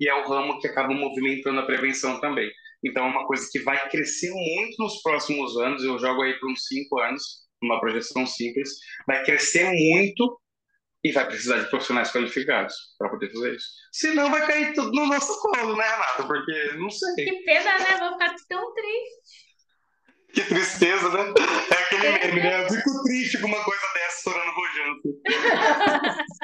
e 0.01 0.09
é 0.09 0.15
o 0.15 0.27
ramo 0.29 0.59
que 0.61 0.67
acaba 0.67 0.95
movimentando 0.95 1.61
a 1.61 1.67
prevenção 1.67 2.21
também. 2.21 2.51
Então 2.85 3.07
é 3.07 3.09
uma 3.09 3.27
coisa 3.27 3.49
que 3.51 3.61
vai 3.61 3.89
crescer 3.89 4.31
muito 4.31 4.77
nos 4.79 5.01
próximos 5.03 5.57
anos. 5.57 5.85
Eu 5.85 5.99
jogo 5.99 6.23
aí 6.23 6.35
para 6.35 6.51
uns 6.51 6.67
cinco 6.67 6.99
anos, 7.01 7.23
uma 7.63 7.81
projeção 7.81 8.27
simples, 8.27 8.71
vai 9.07 9.25
crescer 9.25 9.65
muito 9.65 10.41
e 11.05 11.11
vai 11.11 11.27
precisar 11.27 11.59
de 11.59 11.69
profissionais 11.69 12.13
qualificados 12.13 12.75
para 12.99 13.09
poder 13.09 13.31
fazer 13.33 13.55
isso. 13.55 13.67
Senão 13.93 14.31
vai 14.31 14.47
cair 14.47 14.73
tudo 14.73 14.93
no 14.93 15.07
nosso 15.07 15.41
colo, 15.41 15.77
né, 15.77 15.85
Renata? 15.85 16.25
Porque 16.25 16.73
não 16.77 16.91
sei. 16.91 17.25
Que 17.25 17.43
pena, 17.45 17.79
né? 17.79 17.99
Vou 17.99 18.13
ficar 18.13 18.35
tão 18.49 18.73
triste. 18.75 19.53
Que 20.33 20.45
tristeza, 20.45 21.11
né? 21.11 21.35
É 21.71 21.75
aquele 21.75 22.11
meme, 22.11 22.41
né? 22.41 22.65
Eu 22.65 22.69
fico 22.71 23.03
triste 23.05 23.39
com 23.39 23.49
uma 23.49 23.65
coisa 23.65 23.83
dessa 23.95 24.17
estourando 24.19 24.53
rojante. 24.53 25.09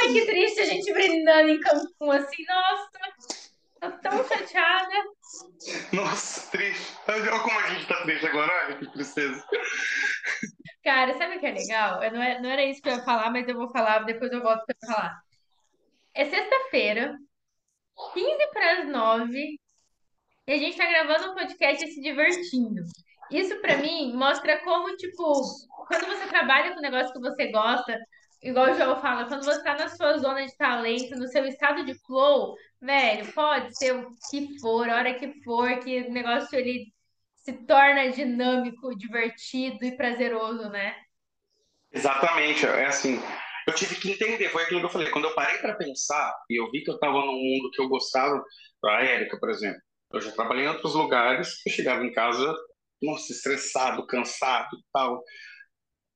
Ai, 0.00 0.12
que 0.12 0.26
triste 0.26 0.60
a 0.60 0.64
gente 0.64 0.92
brindando 0.92 1.48
em 1.48 1.60
Cancún 1.60 2.10
assim. 2.12 2.44
Nossa, 2.46 2.90
tô 3.82 3.90
tão 3.98 4.24
chateada. 4.28 4.94
Nossa, 5.92 6.50
triste. 6.50 6.96
Olha 7.08 7.40
como 7.40 7.58
a 7.58 7.68
gente 7.68 7.86
tá 7.86 8.02
triste 8.02 8.26
agora, 8.26 8.66
olha 8.66 8.76
que 8.76 8.92
tristeza. 8.92 9.44
Cara, 10.84 11.16
sabe 11.18 11.36
o 11.36 11.40
que 11.40 11.46
é 11.46 11.52
legal? 11.52 12.02
Eu 12.02 12.12
não, 12.12 12.22
é, 12.22 12.40
não 12.40 12.50
era 12.50 12.64
isso 12.64 12.80
que 12.80 12.88
eu 12.88 12.96
ia 12.96 13.04
falar, 13.04 13.30
mas 13.30 13.48
eu 13.48 13.56
vou 13.56 13.70
falar, 13.70 14.00
depois 14.00 14.32
eu 14.32 14.42
volto 14.42 14.64
pra 14.64 14.94
falar. 14.94 15.20
É 16.14 16.24
sexta-feira, 16.24 17.16
15 18.14 18.50
para 18.52 18.80
as 18.80 18.88
9, 18.88 19.58
e 20.46 20.52
a 20.52 20.58
gente 20.58 20.76
tá 20.76 20.86
gravando 20.86 21.30
um 21.30 21.34
podcast 21.34 21.84
e 21.84 21.92
se 21.92 22.00
divertindo. 22.00 22.82
Isso 23.30 23.60
para 23.60 23.78
mim 23.78 24.14
mostra 24.14 24.58
como, 24.60 24.94
tipo, 24.96 25.42
quando 25.86 26.06
você 26.06 26.26
trabalha 26.26 26.72
com 26.72 26.78
um 26.78 26.82
negócio 26.82 27.12
que 27.12 27.20
você 27.20 27.50
gosta, 27.50 27.98
igual 28.42 28.70
o 28.70 28.74
João 28.74 29.00
fala, 29.00 29.26
quando 29.26 29.44
você 29.44 29.62
tá 29.62 29.74
na 29.74 29.88
sua 29.88 30.18
zona 30.18 30.44
de 30.46 30.56
talento, 30.56 31.16
no 31.16 31.28
seu 31.28 31.44
estado 31.46 31.84
de 31.84 31.94
flow, 32.06 32.54
velho, 32.80 33.32
pode 33.32 33.76
ser 33.76 33.94
o 33.94 34.10
que 34.30 34.58
for, 34.60 34.88
a 34.88 34.96
hora 34.96 35.14
que 35.14 35.42
for, 35.42 35.78
que 35.80 36.02
o 36.02 36.12
negócio 36.12 36.58
ele 36.58 36.92
se 37.36 37.52
torna 37.66 38.10
dinâmico, 38.10 38.96
divertido 38.96 39.84
e 39.84 39.96
prazeroso, 39.96 40.68
né? 40.68 40.94
Exatamente, 41.92 42.64
é 42.66 42.86
assim, 42.86 43.20
eu 43.66 43.74
tive 43.74 43.96
que 43.96 44.12
entender, 44.12 44.48
foi 44.48 44.62
aquilo 44.64 44.80
que 44.80 44.86
eu 44.86 44.90
falei, 44.90 45.10
quando 45.10 45.26
eu 45.26 45.34
parei 45.34 45.58
para 45.58 45.74
pensar 45.74 46.34
e 46.48 46.60
eu 46.60 46.70
vi 46.70 46.82
que 46.82 46.90
eu 46.90 46.94
estava 46.94 47.18
num 47.18 47.32
mundo 47.32 47.70
que 47.72 47.82
eu 47.82 47.88
gostava, 47.88 48.42
a 48.84 49.04
Érica, 49.04 49.38
por 49.38 49.50
exemplo, 49.50 49.80
eu 50.12 50.20
já 50.20 50.32
trabalhei 50.32 50.64
em 50.64 50.68
outros 50.68 50.94
lugares, 50.94 51.54
eu 51.66 51.72
chegava 51.72 52.04
em 52.04 52.12
casa, 52.12 52.54
nossa, 53.02 53.32
estressado, 53.32 54.06
cansado 54.06 54.76
tal. 54.92 55.22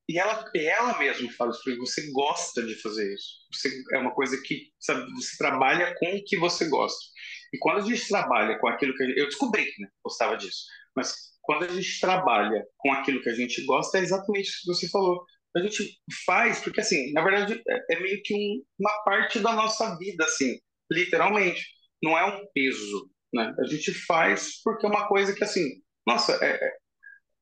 E 0.08 0.18
ela, 0.18 0.44
ela 0.54 0.98
mesma 0.98 1.30
fala 1.32 1.50
isso, 1.50 1.76
você 1.78 2.10
gosta 2.12 2.62
de 2.62 2.76
fazer 2.76 3.12
isso. 3.12 3.26
Você, 3.52 3.82
é 3.92 3.98
uma 3.98 4.14
coisa 4.14 4.40
que 4.40 4.70
sabe, 4.78 5.10
você 5.12 5.36
trabalha 5.36 5.94
com 5.98 6.16
o 6.16 6.24
que 6.24 6.36
você 6.38 6.68
gosta. 6.68 7.04
E 7.52 7.58
quando 7.58 7.78
a 7.78 7.84
gente 7.84 8.08
trabalha 8.08 8.58
com 8.58 8.68
aquilo 8.68 8.94
que 8.94 9.04
gente, 9.04 9.18
eu 9.18 9.26
descobri 9.26 9.64
que 9.64 9.82
né, 9.82 9.88
gostava 10.04 10.36
disso, 10.36 10.64
mas 10.94 11.14
quando 11.42 11.64
a 11.64 11.68
gente 11.68 12.00
trabalha 12.00 12.64
com 12.76 12.92
aquilo 12.92 13.22
que 13.22 13.30
a 13.30 13.34
gente 13.34 13.64
gosta, 13.64 13.98
é 13.98 14.02
exatamente 14.02 14.48
isso 14.48 14.60
que 14.62 14.66
você 14.66 14.88
falou. 14.88 15.24
A 15.56 15.60
gente 15.60 15.98
faz, 16.24 16.60
porque 16.60 16.80
assim, 16.80 17.12
na 17.12 17.22
verdade, 17.22 17.62
é, 17.68 17.94
é 17.94 18.00
meio 18.00 18.22
que 18.22 18.34
um, 18.34 18.62
uma 18.78 19.02
parte 19.04 19.40
da 19.40 19.52
nossa 19.52 19.96
vida, 19.96 20.24
assim, 20.24 20.58
literalmente. 20.90 21.64
Não 22.02 22.16
é 22.18 22.24
um 22.24 22.46
peso, 22.52 23.10
né? 23.32 23.54
A 23.58 23.64
gente 23.64 23.92
faz 23.92 24.60
porque 24.62 24.86
é 24.86 24.88
uma 24.88 25.08
coisa 25.08 25.34
que, 25.34 25.42
assim, 25.42 25.80
nossa, 26.06 26.32
é, 26.44 26.52
é 26.52 26.76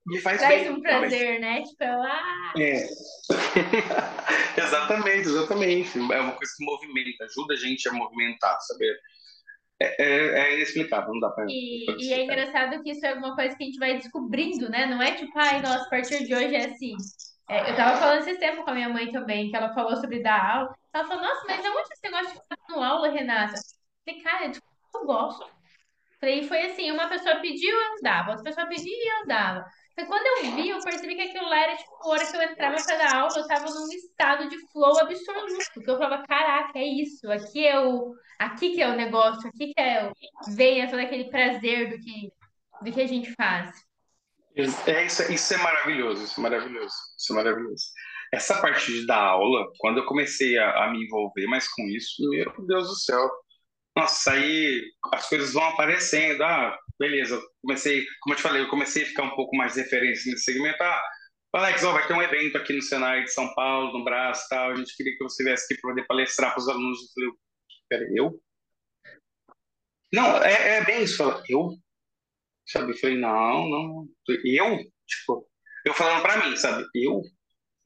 me 0.07 0.21
faz 0.21 0.39
Traz 0.39 0.63
bem. 0.63 0.71
um 0.71 0.81
prazer, 0.81 1.41
né? 1.41 1.63
Tipo, 1.63 1.85
ah... 1.85 2.53
É. 2.59 2.87
exatamente, 4.61 5.29
exatamente. 5.29 5.99
É 5.99 6.21
uma 6.21 6.33
coisa 6.33 6.53
que 6.57 6.65
movimenta, 6.65 7.25
ajuda 7.25 7.55
a 7.55 7.57
gente 7.57 7.89
a 7.89 7.93
movimentar, 7.93 8.61
saber. 8.61 8.97
É, 9.81 10.03
é, 10.03 10.41
é 10.41 10.57
inexplicável, 10.57 11.13
não 11.13 11.21
dá 11.21 11.31
pra. 11.31 11.47
E, 11.49 11.85
pra 11.87 11.97
e 11.99 12.13
é 12.13 12.25
engraçado 12.25 12.83
que 12.83 12.91
isso 12.91 13.05
é 13.05 13.15
uma 13.15 13.35
coisa 13.35 13.57
que 13.57 13.65
a 13.65 13.67
gente 13.67 13.79
vai 13.79 13.95
descobrindo, 13.95 14.69
né? 14.69 14.87
Não 14.87 15.03
é 15.03 15.13
tipo, 15.13 15.33
ai, 15.39 15.61
nossa, 15.61 15.87
a 15.87 15.91
partir 15.91 16.25
de 16.25 16.35
hoje 16.35 16.55
é 16.55 16.67
assim. 16.67 16.95
É, 17.49 17.71
eu 17.71 17.77
tava 17.77 17.99
falando 17.99 18.21
esse 18.21 18.39
tempo 18.39 18.65
com 18.65 18.71
a 18.71 18.75
minha 18.75 18.89
mãe 18.89 19.11
também, 19.11 19.51
que 19.51 19.57
ela 19.57 19.75
falou 19.75 19.97
sobre 19.97 20.23
dar 20.23 20.57
aula. 20.57 20.75
Ela 20.93 21.05
falou, 21.05 21.23
nossa, 21.23 21.45
mas 21.47 21.65
aonde 21.65 21.89
você 21.89 22.11
gosta 22.11 22.27
de 22.27 22.41
ficar 22.41 22.57
dando 22.69 22.83
aula, 22.83 23.09
Renata? 23.11 23.55
Eu 23.55 24.15
falei, 24.15 24.23
cara, 24.23 24.53
eu 24.95 25.07
gosto. 25.07 25.47
Falei, 26.21 26.43
foi 26.45 26.63
assim, 26.67 26.91
uma 26.91 27.09
pessoa 27.09 27.37
pediu, 27.37 27.77
eu 27.77 28.03
dava, 28.03 28.31
outra 28.31 28.45
pessoa 28.45 28.67
pedia 28.67 28.91
e 28.91 29.21
eu 29.21 29.27
dava. 29.27 29.67
Foi 29.95 30.07
quando 30.07 30.27
eu 30.27 30.57
vi, 30.57 30.71
eu 30.71 30.81
percebi 30.81 31.15
que 31.15 31.23
aquilo 31.23 31.49
lá 31.49 31.63
era, 31.63 31.77
tipo, 31.77 31.91
a 32.03 32.09
hora 32.09 32.27
que 32.27 32.37
eu 32.37 32.43
entrava 32.43 32.77
pra 32.85 32.97
dar 32.97 33.15
aula, 33.15 33.33
eu 33.37 33.47
tava 33.47 33.67
num 33.67 33.89
estado 33.93 34.49
de 34.49 34.57
flow 34.73 34.99
absoluto, 34.99 35.81
que 35.81 35.91
eu 35.91 35.99
falava, 35.99 36.27
caraca, 36.27 36.77
é 36.79 36.85
isso, 36.85 37.31
aqui 37.31 37.65
é 37.65 37.79
o, 37.79 38.13
aqui 38.39 38.75
que 38.75 38.83
é 38.83 38.89
o 38.89 38.97
negócio, 38.97 39.49
aqui 39.49 39.73
que 39.73 39.81
é 39.81 40.07
o, 40.09 40.55
vem 40.55 40.85
todo 40.89 40.99
aquele 40.99 41.31
prazer 41.31 41.91
do 41.91 41.99
que, 41.99 42.33
do 42.83 42.93
que 42.93 43.01
a 43.01 43.07
gente 43.07 43.33
faz. 43.35 43.71
É, 44.87 45.05
isso, 45.05 45.33
isso 45.33 45.55
é 45.55 45.59
maravilhoso, 45.59 46.25
isso 46.25 46.41
é 46.41 46.43
maravilhoso, 46.43 46.95
isso 47.17 47.33
é 47.33 47.37
maravilhoso. 47.37 47.85
Essa 48.33 48.61
parte 48.61 49.07
dar 49.07 49.23
aula, 49.23 49.71
quando 49.79 49.99
eu 49.99 50.07
comecei 50.07 50.59
a, 50.59 50.85
a 50.85 50.91
me 50.91 51.05
envolver 51.05 51.47
mais 51.47 51.69
com 51.69 51.83
isso, 51.85 52.29
meu 52.31 52.53
Deus 52.67 52.89
do 52.89 52.97
céu, 52.97 53.31
nossa, 53.97 54.33
aí 54.33 54.83
as 55.13 55.29
coisas 55.29 55.53
vão 55.53 55.63
aparecendo, 55.65 56.43
ah, 56.43 56.77
beleza, 56.99 57.41
comecei, 57.63 58.07
como 58.21 58.35
eu 58.35 58.37
te 58.37 58.43
falei, 58.43 58.63
eu 58.63 58.69
comecei 58.69 59.03
a 59.03 59.07
ficar 59.07 59.25
um 59.25 59.35
pouco 59.35 59.57
mais 59.57 59.77
referência 59.77 60.31
nesse 60.31 60.45
segmento, 60.45 60.83
ah, 60.83 61.03
Alex, 61.55 61.85
ó, 61.85 61.93
vai 61.93 62.07
ter 62.07 62.15
um 62.15 62.23
evento 62.23 62.59
aqui 62.59 62.73
no 62.73 62.83
Senai 62.83 63.23
de 63.23 63.31
São 63.31 63.55
Paulo, 63.55 63.97
no 63.97 64.05
Braço 64.05 64.49
tal, 64.49 64.73
a 64.73 64.77
gente 64.77 64.97
queria 64.97 65.17
que 65.17 65.23
você 65.23 65.45
viesse 65.45 65.65
aqui 65.65 65.81
para 65.81 65.91
poder 65.91 66.07
palestrar 66.07 66.53
para 66.53 66.61
os 66.61 66.69
alunos. 66.69 66.99
Eu 67.01 67.09
falei, 67.15 67.31
peraí, 67.89 68.17
eu? 68.17 68.43
Não, 70.13 70.43
é, 70.43 70.79
é 70.79 70.85
bem 70.85 71.05
isso, 71.05 71.17
fala, 71.17 71.41
eu? 71.49 71.77
Sabe, 72.67 72.93
eu 72.93 72.97
falei, 72.97 73.17
não, 73.17 73.69
não, 73.69 74.09
eu? 74.45 74.79
Tipo, 75.07 75.49
eu 75.85 75.95
falando 75.95 76.23
para 76.23 76.45
mim, 76.45 76.57
sabe, 76.57 76.89
eu? 76.95 77.23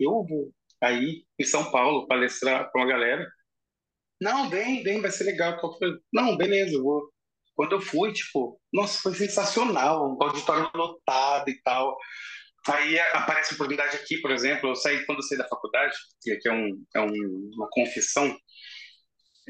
Eu 0.01 0.25
vou 0.25 0.51
aí 0.81 1.25
em 1.39 1.45
São 1.45 1.71
Paulo 1.71 2.07
palestrar 2.07 2.71
para 2.71 2.81
uma 2.81 2.89
galera? 2.89 3.31
Não, 4.21 4.49
vem, 4.49 4.83
vem, 4.83 5.01
vai 5.01 5.11
ser 5.11 5.25
legal. 5.25 5.59
Eu 5.63 5.73
falei, 5.79 5.99
não, 6.13 6.37
beleza, 6.37 6.75
eu 6.75 6.83
vou. 6.83 7.13
Quando 7.59 7.73
eu 7.73 7.81
fui, 7.81 8.13
tipo, 8.13 8.61
nossa, 8.73 9.01
foi 9.03 9.15
sensacional, 9.17 10.15
um 10.15 10.23
auditório 10.23 10.71
lotado 10.73 11.51
e 11.51 11.61
tal. 11.63 11.97
Aí 12.69 12.97
aparece 13.15 13.53
a 13.53 13.57
oportunidade 13.57 13.97
aqui, 13.97 14.19
por 14.19 14.31
exemplo, 14.31 14.71
eu 14.71 14.77
saí 14.77 15.05
quando 15.05 15.19
eu 15.19 15.23
saí 15.25 15.37
da 15.37 15.49
faculdade, 15.49 15.93
e 16.25 16.33
aqui 16.33 16.49
é, 16.49 16.53
um, 16.53 16.85
é 16.95 17.01
um, 17.01 17.51
uma 17.57 17.69
confissão, 17.73 18.33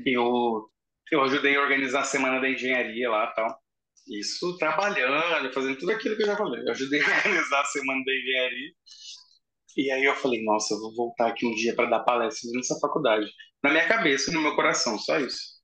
eu, 0.06 0.70
eu 1.12 1.22
ajudei 1.24 1.54
a 1.56 1.60
organizar 1.60 2.00
a 2.00 2.04
Semana 2.04 2.40
da 2.40 2.48
Engenharia 2.48 3.10
lá 3.10 3.26
tal. 3.34 3.60
Isso 4.08 4.56
trabalhando, 4.56 5.52
fazendo 5.52 5.76
tudo 5.76 5.92
aquilo 5.92 6.16
que 6.16 6.22
eu 6.22 6.28
já 6.28 6.36
falei. 6.36 6.62
Eu 6.66 6.70
ajudei 6.70 7.02
a 7.02 7.04
organizar 7.18 7.60
a 7.60 7.64
Semana 7.66 8.02
da 8.06 8.12
Engenharia. 8.12 8.72
E 9.76 9.90
aí 9.90 10.04
eu 10.04 10.14
falei, 10.14 10.42
nossa, 10.44 10.72
eu 10.72 10.80
vou 10.80 10.94
voltar 10.94 11.28
aqui 11.28 11.46
um 11.46 11.54
dia 11.54 11.74
para 11.76 11.90
dar 11.90 12.00
palestra 12.00 12.50
nessa 12.54 12.78
faculdade. 12.80 13.30
Na 13.62 13.70
minha 13.70 13.86
cabeça, 13.86 14.32
no 14.32 14.40
meu 14.40 14.56
coração, 14.56 14.98
só 14.98 15.20
isso. 15.20 15.57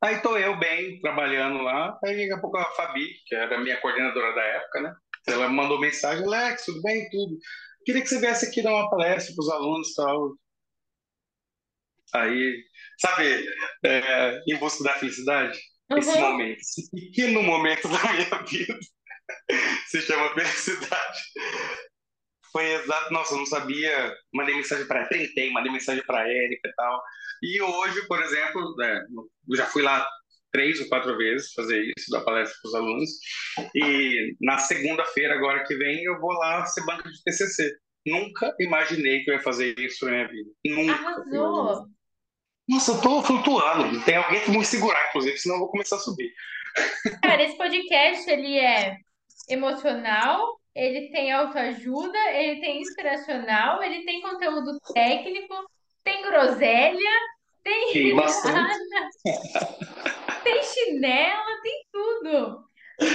Aí 0.00 0.20
tô 0.20 0.36
eu 0.36 0.56
bem, 0.58 1.00
trabalhando 1.00 1.58
lá. 1.62 1.98
Aí 2.04 2.16
daqui 2.16 2.32
a 2.32 2.40
pouco 2.40 2.56
a 2.56 2.64
Fabi, 2.72 3.08
que 3.26 3.34
era 3.34 3.56
a 3.56 3.60
minha 3.60 3.80
coordenadora 3.80 4.34
da 4.34 4.42
época, 4.42 4.80
né? 4.82 4.94
Ela 5.26 5.48
mandou 5.48 5.80
mensagem, 5.80 6.24
Alex, 6.24 6.64
tudo 6.64 6.80
bem? 6.82 7.08
Tudo. 7.10 7.36
Queria 7.84 8.02
que 8.02 8.08
você 8.08 8.20
viesse 8.20 8.46
aqui 8.46 8.62
dar 8.62 8.74
uma 8.74 8.90
palestra 8.90 9.34
para 9.34 9.42
os 9.42 9.50
alunos 9.50 9.88
e 9.90 9.94
tal. 9.94 10.30
Aí, 12.14 12.64
sabe, 12.98 13.46
é, 13.84 14.40
em 14.46 14.56
busca 14.56 14.84
da 14.84 14.94
felicidade? 14.94 15.58
Uhum. 15.90 15.98
Esse 15.98 16.18
momento, 16.18 16.58
esse 16.58 16.90
pequeno 16.90 17.42
momento 17.42 17.88
da 17.88 18.12
minha 18.12 18.42
vida 18.44 18.78
se 19.88 20.00
chama 20.02 20.32
felicidade. 20.34 21.18
Foi 22.52 22.64
exato, 22.64 23.12
nossa, 23.12 23.34
eu 23.34 23.38
não 23.38 23.46
sabia. 23.46 24.14
Mandei 24.32 24.54
mensagem 24.54 24.86
para 24.86 25.06
tentei, 25.06 25.50
mandei 25.50 25.72
mensagem 25.72 26.02
para 26.04 26.28
Érica 26.28 26.68
e 26.68 26.74
tal. 26.74 27.02
E 27.42 27.62
hoje, 27.62 28.06
por 28.06 28.22
exemplo, 28.22 28.74
é, 28.82 29.04
eu 29.48 29.56
já 29.56 29.66
fui 29.66 29.82
lá 29.82 30.06
três 30.52 30.80
ou 30.80 30.88
quatro 30.88 31.16
vezes 31.16 31.52
fazer 31.52 31.92
isso, 31.96 32.10
dar 32.10 32.22
palestra 32.22 32.56
para 32.60 32.68
os 32.68 32.74
alunos. 32.74 33.10
E 33.74 34.36
na 34.40 34.58
segunda-feira, 34.58 35.34
agora 35.34 35.64
que 35.64 35.76
vem, 35.76 36.02
eu 36.04 36.18
vou 36.20 36.32
lá 36.32 36.64
ser 36.66 36.84
banca 36.84 37.08
de 37.08 37.22
TCC. 37.22 37.76
Nunca 38.06 38.54
imaginei 38.58 39.22
que 39.22 39.30
eu 39.30 39.34
ia 39.34 39.42
fazer 39.42 39.78
isso 39.78 40.04
na 40.04 40.12
minha 40.12 40.28
vida. 40.28 40.50
Nunca. 40.64 40.92
Arrasou! 40.92 41.86
Nossa, 42.68 42.92
eu 42.92 43.00
tô 43.00 43.22
flutuando. 43.22 44.04
Tem 44.04 44.16
alguém 44.16 44.42
que 44.42 44.50
me 44.50 44.64
segurar, 44.64 45.08
inclusive, 45.08 45.38
senão 45.38 45.56
eu 45.56 45.60
vou 45.60 45.70
começar 45.70 45.96
a 45.96 46.00
subir. 46.00 46.32
Cara, 47.22 47.42
esse 47.42 47.56
podcast, 47.56 48.30
ele 48.30 48.58
é 48.58 48.96
emocional, 49.48 50.57
ele 50.78 51.10
tem 51.10 51.32
autoajuda, 51.32 52.18
ele 52.30 52.60
tem 52.60 52.80
inspiracional, 52.80 53.82
ele 53.82 54.04
tem 54.04 54.20
conteúdo 54.20 54.78
técnico, 54.94 55.54
tem 56.04 56.22
groselha, 56.22 57.10
tem 57.64 57.92
Tem 57.92 58.14
tem 60.44 60.62
chinela, 60.62 61.62
tem 61.62 61.82
tudo. 61.92 62.64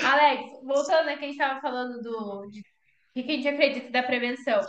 Alex, 0.05 0.61
voltando 0.64 1.09
a 1.09 1.18
quem 1.18 1.32
estava 1.32 1.61
falando 1.61 2.01
do 2.01 2.47
de, 2.49 2.61
que 3.24 3.32
a 3.32 3.36
gente 3.36 3.47
acredita 3.47 3.89
da 3.91 4.03
prevenção. 4.03 4.59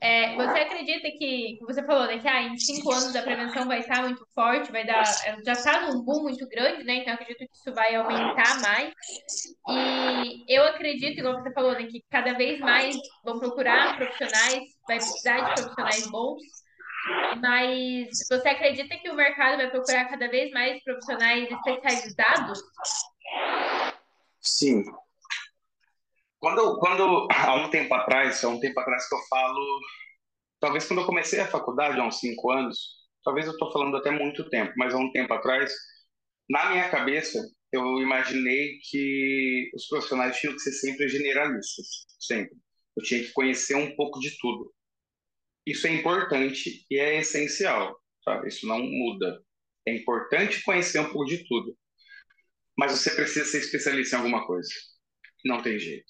É, 0.00 0.36
você 0.36 0.60
acredita 0.60 1.10
que, 1.10 1.58
você 1.62 1.84
falou, 1.84 2.06
né, 2.06 2.18
que 2.18 2.28
ah, 2.28 2.42
em 2.42 2.56
cinco 2.56 2.92
anos 2.92 3.16
a 3.16 3.22
prevenção 3.22 3.66
vai 3.66 3.80
estar 3.80 4.02
muito 4.02 4.24
forte, 4.32 4.70
vai 4.70 4.86
dar, 4.86 5.02
já 5.44 5.52
está 5.52 5.80
num 5.86 6.04
boom 6.04 6.22
muito 6.22 6.46
grande, 6.48 6.84
né? 6.84 6.96
Então 6.96 7.14
acredito 7.14 7.38
que 7.38 7.56
isso 7.56 7.74
vai 7.74 7.94
aumentar 7.96 8.60
mais. 8.60 8.94
E 9.68 10.44
eu 10.48 10.62
acredito, 10.64 11.18
igual 11.18 11.42
você 11.42 11.52
falou, 11.52 11.72
né, 11.72 11.86
que 11.86 12.04
cada 12.10 12.34
vez 12.34 12.60
mais 12.60 12.96
vão 13.24 13.40
procurar 13.40 13.96
profissionais, 13.96 14.62
vai 14.86 14.98
precisar 14.98 15.40
de 15.40 15.54
profissionais 15.54 16.06
bons. 16.10 16.42
Mas 17.40 18.08
você 18.30 18.48
acredita 18.48 18.96
que 18.98 19.10
o 19.10 19.14
mercado 19.14 19.56
vai 19.56 19.70
procurar 19.70 20.04
cada 20.08 20.28
vez 20.28 20.50
mais 20.52 20.82
profissionais 20.84 21.48
especializados? 21.50 22.60
Sim. 24.40 24.84
Quando, 26.40 26.78
quando 26.78 27.28
há 27.32 27.54
um 27.56 27.70
tempo 27.70 27.94
atrás, 27.94 28.42
há 28.44 28.48
um 28.48 28.60
tempo 28.60 28.78
atrás 28.80 29.08
que 29.08 29.14
eu 29.14 29.20
falo, 29.28 29.80
talvez 30.60 30.86
quando 30.86 31.00
eu 31.00 31.06
comecei 31.06 31.40
a 31.40 31.48
faculdade, 31.48 32.00
há 32.00 32.04
uns 32.06 32.20
cinco 32.20 32.50
anos, 32.50 32.78
talvez 33.24 33.46
eu 33.46 33.52
estou 33.52 33.72
falando 33.72 33.96
até 33.96 34.10
muito 34.10 34.48
tempo, 34.50 34.72
mas 34.76 34.94
há 34.94 34.98
um 34.98 35.12
tempo 35.12 35.32
atrás, 35.34 35.72
na 36.50 36.70
minha 36.70 36.88
cabeça, 36.90 37.38
eu 37.72 37.98
imaginei 38.00 38.78
que 38.90 39.70
os 39.74 39.86
profissionais 39.88 40.36
tinham 40.38 40.54
que 40.54 40.60
ser 40.60 40.72
sempre 40.72 41.08
generalistas, 41.08 41.86
sempre. 42.18 42.56
Eu 42.96 43.02
tinha 43.02 43.22
que 43.22 43.32
conhecer 43.32 43.76
um 43.76 43.94
pouco 43.96 44.18
de 44.20 44.36
tudo. 44.38 44.72
Isso 45.66 45.86
é 45.86 45.92
importante 45.92 46.84
e 46.90 46.98
é 46.98 47.18
essencial, 47.20 47.96
sabe? 48.24 48.48
Isso 48.48 48.66
não 48.66 48.80
muda. 48.80 49.42
É 49.86 49.94
importante 49.94 50.62
conhecer 50.64 50.98
um 51.00 51.10
pouco 51.12 51.26
de 51.26 51.46
tudo. 51.46 51.76
Mas 52.76 52.92
você 52.92 53.10
precisa 53.14 53.44
ser 53.44 53.58
especialista 53.58 54.16
em 54.16 54.18
alguma 54.20 54.46
coisa. 54.46 54.70
Não 55.44 55.62
tem 55.62 55.78
jeito. 55.78 56.06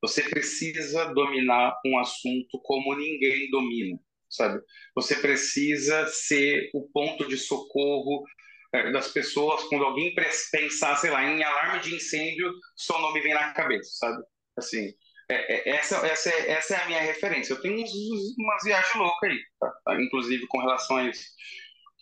Você 0.00 0.22
precisa 0.28 1.06
dominar 1.12 1.76
um 1.84 1.98
assunto 1.98 2.60
como 2.62 2.94
ninguém 2.94 3.50
domina, 3.50 3.98
sabe? 4.28 4.60
Você 4.94 5.16
precisa 5.16 6.06
ser 6.06 6.70
o 6.74 6.88
ponto 6.92 7.26
de 7.26 7.36
socorro 7.36 8.24
é, 8.72 8.92
das 8.92 9.08
pessoas 9.12 9.64
quando 9.64 9.84
alguém 9.84 10.14
pensar, 10.52 10.96
sei 10.96 11.10
lá, 11.10 11.24
em 11.24 11.42
alarme 11.42 11.80
de 11.80 11.94
incêndio, 11.94 12.52
seu 12.76 12.98
nome 12.98 13.20
vem 13.20 13.34
na 13.34 13.52
cabeça, 13.54 13.90
sabe? 13.94 14.22
Assim, 14.56 14.92
é, 15.30 15.70
é, 15.70 15.76
essa, 15.76 15.96
essa, 16.06 16.30
é, 16.30 16.50
essa 16.52 16.74
é 16.74 16.82
a 16.82 16.86
minha 16.86 17.00
referência. 17.00 17.52
Eu 17.52 17.60
tenho 17.60 17.84
umas 18.38 18.64
viagens 18.64 18.94
loucas 18.94 19.30
aí? 19.30 19.38
Tá? 19.60 20.02
inclusive 20.02 20.46
com 20.48 20.58
relação 20.58 20.96
a 20.96 21.04
isso. 21.04 21.24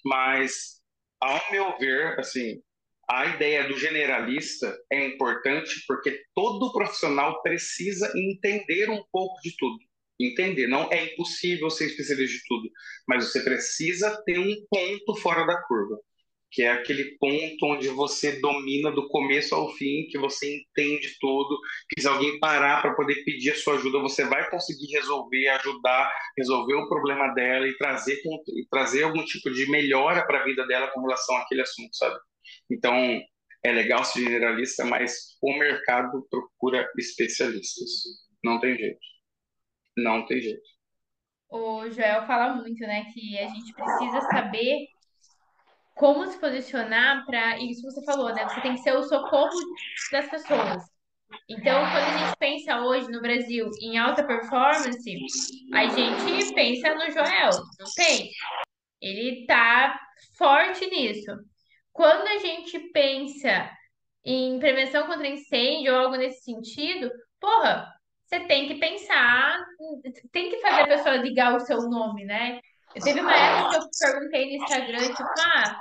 Mas, 0.05 0.81
ao 1.21 1.41
meu 1.51 1.77
ver, 1.79 2.19
assim, 2.21 2.63
a 3.09 3.27
ideia 3.27 3.69
do 3.69 3.79
generalista 3.79 4.77
é 4.91 5.07
importante 5.07 5.85
porque 5.87 6.23
todo 6.35 6.73
profissional 6.73 7.41
precisa 7.43 8.13
entender 8.17 8.91
um 8.91 9.03
pouco 9.13 9.41
de 9.43 9.57
tudo. 9.57 9.79
Entender, 10.19 10.67
não 10.67 10.91
é 10.91 11.13
impossível 11.13 11.69
ser 11.69 11.87
especialista 11.87 12.37
de 12.39 12.43
tudo, 12.49 12.71
mas 13.07 13.25
você 13.25 13.41
precisa 13.43 14.23
ter 14.25 14.39
um 14.39 14.55
ponto 14.71 15.15
fora 15.17 15.45
da 15.47 15.61
curva 15.63 15.99
que 16.57 16.63
é 16.63 16.71
aquele 16.71 17.17
ponto 17.19 17.67
onde 17.67 17.89
você 17.89 18.41
domina 18.41 18.91
do 18.91 19.09
começo 19.09 19.55
ao 19.55 19.71
fim, 19.75 20.07
que 20.11 20.19
você 20.19 20.57
entende 20.57 21.15
tudo, 21.21 21.59
que 21.91 22.01
se 22.01 22.09
alguém 22.09 22.39
parar 22.39 22.81
para 22.81 22.95
poder 22.95 23.17
pedir 23.25 23.51
a 23.51 23.57
sua 23.57 23.75
ajuda, 23.75 23.99
você 23.99 24.25
vai 24.25 24.49
conseguir 24.49 24.87
resolver, 24.93 25.49
ajudar, 25.49 26.11
resolver 26.35 26.75
o 26.75 26.89
problema 26.89 27.29
dela 27.35 27.69
e 27.69 27.77
trazer, 27.77 28.19
e 28.25 28.67
trazer 28.71 29.03
algum 29.03 29.23
tipo 29.23 29.51
de 29.51 29.71
melhora 29.71 30.27
para 30.27 30.41
a 30.41 30.45
vida 30.45 30.67
dela 30.67 30.89
com 30.95 31.03
relação 31.03 31.37
àquele 31.37 31.61
assunto, 31.61 31.95
sabe? 31.95 32.17
Então, 32.71 33.21
é 33.63 33.73
legal 33.73 34.05
ser 34.05 34.21
generalista, 34.21 34.85
mas 34.85 35.37
o 35.43 35.53
mercado 35.59 36.27
procura 36.31 36.89
especialistas. 36.97 37.91
Não 38.43 38.61
tem 38.61 38.77
jeito. 38.77 39.01
Não 39.97 40.25
tem 40.27 40.41
jeito. 40.41 40.77
O 41.49 41.89
Joel 41.91 42.27
fala 42.27 42.55
muito, 42.55 42.81
né, 42.81 43.07
que 43.13 43.39
a 43.39 43.49
gente 43.49 43.73
precisa 43.73 44.21
saber 44.21 44.87
como 45.95 46.27
se 46.27 46.39
posicionar 46.39 47.25
para 47.25 47.59
isso 47.59 47.83
você 47.83 48.05
falou, 48.05 48.33
né? 48.35 48.45
Você 48.45 48.61
tem 48.61 48.75
que 48.75 48.83
ser 48.83 48.93
o 48.93 49.03
socorro 49.03 49.59
das 50.13 50.29
pessoas. 50.29 50.83
Então, 51.49 51.81
quando 51.81 52.05
a 52.05 52.19
gente 52.19 52.37
pensa 52.39 52.81
hoje 52.83 53.11
no 53.11 53.21
Brasil 53.21 53.69
em 53.81 53.97
alta 53.97 54.25
performance, 54.25 55.19
a 55.73 55.87
gente 55.89 56.55
pensa 56.55 56.95
no 56.95 57.11
Joel, 57.11 57.51
não 57.79 57.87
tem? 57.97 58.31
Ele 59.01 59.47
tá 59.47 59.99
forte 60.37 60.87
nisso. 60.87 61.33
Quando 61.97 62.29
a 62.29 62.39
gente 62.39 62.79
pensa 62.91 63.71
em 64.23 64.59
prevenção 64.59 65.07
contra 65.07 65.27
incêndio 65.27 65.95
ou 65.95 66.01
algo 66.01 66.17
nesse 66.17 66.43
sentido, 66.43 67.11
porra, 67.41 67.91
você 68.27 68.41
tem 68.41 68.69
que 68.69 68.75
pensar, 68.75 69.65
tem 70.31 70.51
que 70.51 70.61
fazer 70.61 70.83
a 70.83 70.87
pessoa 70.87 71.17
ligar 71.17 71.57
o 71.57 71.61
seu 71.61 71.89
nome, 71.89 72.27
né? 72.27 72.61
Eu 72.95 73.03
teve 73.03 73.21
uma 73.21 73.35
época 73.35 73.71
que 73.71 73.77
eu 73.77 74.13
perguntei 74.13 74.47
no 74.47 74.63
Instagram, 74.63 75.09
tipo, 75.09 75.23
ah, 75.23 75.81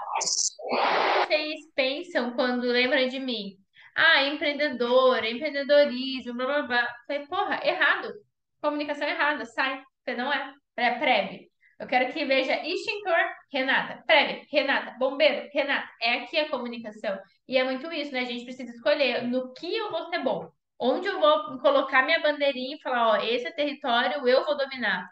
o 0.60 1.28
que 1.28 1.28
vocês 1.28 1.60
pensam 1.76 2.34
quando 2.34 2.64
lembram 2.64 3.08
de 3.10 3.20
mim? 3.20 3.58
Ah, 3.94 4.24
empreendedor, 4.24 5.22
empreendedorismo, 5.24 6.34
blá 6.34 6.46
blá 6.46 6.62
blá. 6.62 6.88
Falei, 7.08 7.28
porra, 7.28 7.60
errado. 7.62 8.14
Comunicação 8.62 9.08
errada, 9.08 9.46
sai. 9.46 9.84
Você 10.04 10.16
não 10.16 10.32
é. 10.32 10.54
É 10.78 11.00
prévio. 11.00 11.55
Eu 11.80 11.88
quero 11.88 12.12
que 12.14 12.26
veja 12.26 12.66
extintor, 12.66 13.18
Renata. 13.52 14.02
Prévio, 14.08 14.46
Renata. 14.50 14.96
Bombeiro, 14.98 15.50
Renata. 15.54 15.90
É 16.02 16.20
aqui 16.20 16.38
a 16.38 16.50
comunicação. 16.50 17.20
E 17.48 17.58
é 17.58 17.64
muito 17.64 17.92
isso, 17.92 18.12
né? 18.12 18.22
A 18.22 18.26
gente 18.26 18.46
precisa 18.46 18.72
escolher 18.72 19.24
no 19.24 19.54
que 19.54 19.76
eu 19.76 19.92
vou 19.92 20.10
ser 20.10 20.20
bom. 20.24 20.50
Onde 20.80 21.08
eu 21.08 21.20
vou 21.20 21.60
colocar 21.60 22.04
minha 22.04 22.22
bandeirinha 22.22 22.76
e 22.76 22.82
falar, 22.82 23.10
ó, 23.10 23.16
esse 23.18 23.48
é 23.48 23.52
território, 23.52 24.28
eu 24.28 24.46
vou 24.46 24.58
dominar. 24.58 25.10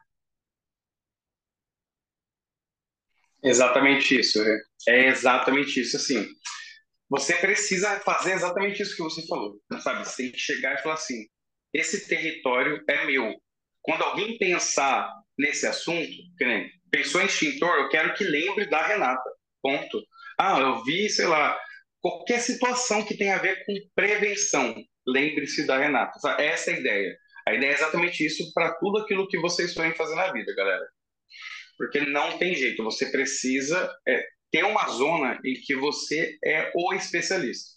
Exatamente 3.44 4.20
isso. 4.20 4.40
É 4.88 5.08
exatamente 5.08 5.82
isso. 5.82 5.98
Assim, 5.98 6.26
você 7.10 7.36
precisa 7.36 8.00
fazer 8.00 8.34
exatamente 8.34 8.82
isso 8.82 8.96
que 8.96 9.04
você 9.04 9.26
falou, 9.28 9.60
sabe? 9.82 10.06
Você 10.06 10.24
tem 10.24 10.32
que 10.32 10.40
chegar 10.40 10.76
e 10.76 10.82
falar 10.82 10.96
assim: 10.96 11.28
esse 11.74 12.08
território 12.08 12.82
é 12.88 13.06
meu. 13.06 13.34
Quando 13.82 14.04
alguém 14.04 14.38
pensar 14.38 15.14
nesse 15.38 15.66
assunto, 15.68 16.12
nem 16.40 16.70
pensou 16.92 17.22
em 17.22 17.26
extintor, 17.26 17.76
eu 17.76 17.90
quero 17.90 18.14
que 18.14 18.24
lembre 18.24 18.66
da 18.68 18.86
Renata. 18.86 19.30
Ponto. 19.62 20.02
Ah, 20.40 20.60
eu 20.60 20.84
vi, 20.84 21.10
sei 21.10 21.26
lá, 21.26 21.58
qualquer 22.02 22.40
situação 22.40 23.04
que 23.04 23.18
tenha 23.18 23.36
a 23.36 23.42
ver 23.42 23.66
com 23.66 23.74
prevenção, 23.96 24.76
lembre-se 25.08 25.66
da 25.66 25.78
Renata. 25.78 26.20
Essa 26.40 26.72
é 26.72 26.76
a 26.76 26.80
ideia. 26.80 27.18
A 27.48 27.54
ideia 27.54 27.72
é 27.72 27.74
exatamente 27.74 28.26
isso 28.26 28.54
para 28.54 28.74
tudo 28.76 29.00
aquilo 29.00 29.28
que 29.28 29.40
vocês 29.40 29.74
sonham 29.74 29.94
fazer 29.96 30.16
na 30.16 30.32
vida, 30.32 30.54
galera. 30.56 30.86
Porque 31.78 32.02
não 32.02 32.38
tem 32.38 32.56
jeito, 32.56 32.84
você 32.84 33.08
precisa 33.08 33.92
é, 34.08 34.26
ter 34.52 34.64
uma 34.64 34.88
zona 34.90 35.40
em 35.44 35.54
que 35.54 35.76
você 35.76 36.38
é 36.44 36.72
o 36.76 36.94
especialista. 36.94 37.72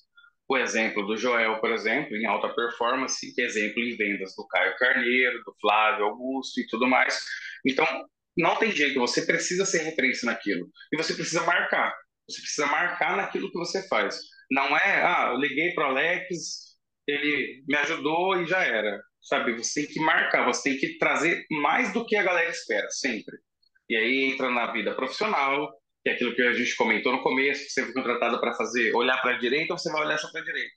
O 0.49 0.57
exemplo 0.57 1.05
do 1.05 1.17
Joel, 1.17 1.61
por 1.61 1.73
exemplo, 1.73 2.17
em 2.17 2.25
alta 2.25 2.49
performance, 2.55 3.35
exemplo 3.37 3.83
em 3.83 3.97
vendas 3.97 4.35
do 4.37 4.47
Caio 4.47 4.77
Carneiro, 4.77 5.43
do 5.45 5.55
Flávio 5.61 6.05
Augusto 6.05 6.61
e 6.61 6.67
tudo 6.69 6.87
mais. 6.87 7.21
Então, 7.67 7.87
não 8.37 8.57
tem 8.57 8.71
jeito, 8.71 9.01
você 9.01 9.27
precisa 9.27 9.65
ser 9.65 9.83
referência 9.83 10.27
naquilo. 10.27 10.69
E 10.93 10.97
você 10.97 11.15
precisa 11.15 11.43
marcar. 11.45 11.95
Você 12.29 12.41
precisa 12.41 12.67
marcar 12.67 13.17
naquilo 13.17 13.51
que 13.51 13.59
você 13.59 13.87
faz. 13.89 14.21
Não 14.51 14.77
é, 14.77 15.03
ah, 15.03 15.31
eu 15.33 15.39
liguei 15.39 15.73
para 15.75 15.89
o 15.89 15.91
Alex, 15.91 16.77
ele 17.07 17.65
me 17.67 17.77
ajudou 17.77 18.41
e 18.41 18.47
já 18.47 18.63
era. 18.63 19.01
Sabe, 19.23 19.57
você 19.57 19.83
tem 19.85 19.95
que 19.95 20.01
marcar, 20.01 20.45
você 20.45 20.71
tem 20.71 20.79
que 20.79 20.99
trazer 20.99 21.45
mais 21.51 21.93
do 21.93 22.07
que 22.07 22.15
a 22.15 22.23
galera 22.23 22.51
espera, 22.51 22.89
sempre. 22.91 23.37
E 23.89 23.97
aí 23.97 24.33
entra 24.33 24.51
na 24.51 24.73
vida 24.73 24.95
profissional, 24.95 25.73
que 26.07 26.11
é 26.11 26.13
aquilo 26.13 26.37
que 26.37 26.43
a 26.43 26.53
gente 26.53 26.77
comentou 26.77 27.11
no 27.11 27.21
começo, 27.21 27.69
você 27.69 27.83
foi 27.83 27.93
contratado 27.93 28.39
para 28.39 28.55
fazer, 28.55 28.95
olhar 28.95 29.21
para 29.21 29.35
a 29.35 29.39
direita 29.39 29.73
ou 29.73 29.79
você 29.79 29.91
vai 29.91 30.07
olhar 30.07 30.17
só 30.17 30.31
para 30.31 30.41
a 30.41 30.45
direita. 30.45 30.73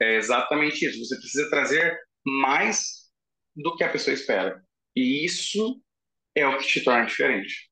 É 0.00 0.16
exatamente 0.16 0.86
isso. 0.86 0.98
Você 1.04 1.16
precisa 1.16 1.50
trazer 1.50 2.00
mais 2.24 3.10
do 3.54 3.76
que 3.76 3.84
a 3.84 3.90
pessoa 3.90 4.14
espera. 4.14 4.64
E 4.96 5.22
isso 5.22 5.78
é 6.34 6.46
o 6.46 6.56
que 6.56 6.66
te 6.66 6.82
torna 6.82 7.04
diferente. 7.04 7.70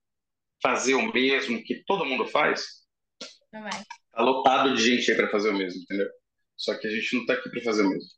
Fazer 0.62 0.96
o 0.96 1.10
mesmo 1.10 1.64
que 1.64 1.82
todo 1.86 2.04
mundo 2.04 2.26
faz. 2.26 2.66
Não 3.54 3.62
vai. 3.62 3.72
Tá 4.12 4.22
lotado 4.22 4.76
de 4.76 4.82
gente 4.82 5.10
aí 5.10 5.16
para 5.16 5.30
fazer 5.30 5.48
o 5.48 5.56
mesmo, 5.56 5.80
entendeu? 5.80 6.10
Só 6.58 6.76
que 6.76 6.88
a 6.88 6.90
gente 6.90 7.16
não 7.16 7.24
tá 7.24 7.32
aqui 7.32 7.48
para 7.48 7.62
fazer 7.62 7.86
o 7.86 7.88
mesmo. 7.88 8.10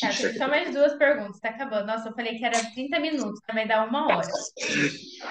Tá, 0.00 0.08
tem 0.08 0.36
só 0.36 0.46
mais 0.46 0.74
duas 0.74 0.94
perguntas, 0.94 1.40
tá 1.40 1.48
acabando. 1.48 1.86
Nossa, 1.86 2.08
eu 2.08 2.14
falei 2.14 2.36
que 2.36 2.44
era 2.44 2.58
30 2.74 3.00
minutos, 3.00 3.40
vai 3.52 3.66
dar 3.66 3.88
uma 3.88 4.06
hora. 4.06 4.28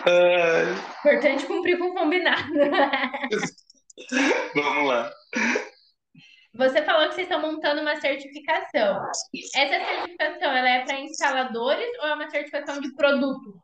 Uh... 0.08 0.74
Importante 1.00 1.46
cumprir 1.46 1.78
com 1.78 1.86
o 1.86 1.94
combinado. 1.94 2.52
Vamos 4.56 4.88
lá. 4.88 5.12
Você 6.56 6.82
falou 6.84 7.10
que 7.10 7.16
vocês 7.16 7.28
estão 7.28 7.42
montando 7.42 7.82
uma 7.82 8.00
certificação. 8.00 9.06
Essa 9.56 9.86
certificação 9.86 10.52
ela 10.52 10.70
é 10.70 10.86
para 10.86 11.00
instaladores 11.00 11.90
ou 12.00 12.08
é 12.08 12.16
uma 12.16 12.30
certificação 12.30 12.82
de 12.82 12.94
produto? 12.96 13.62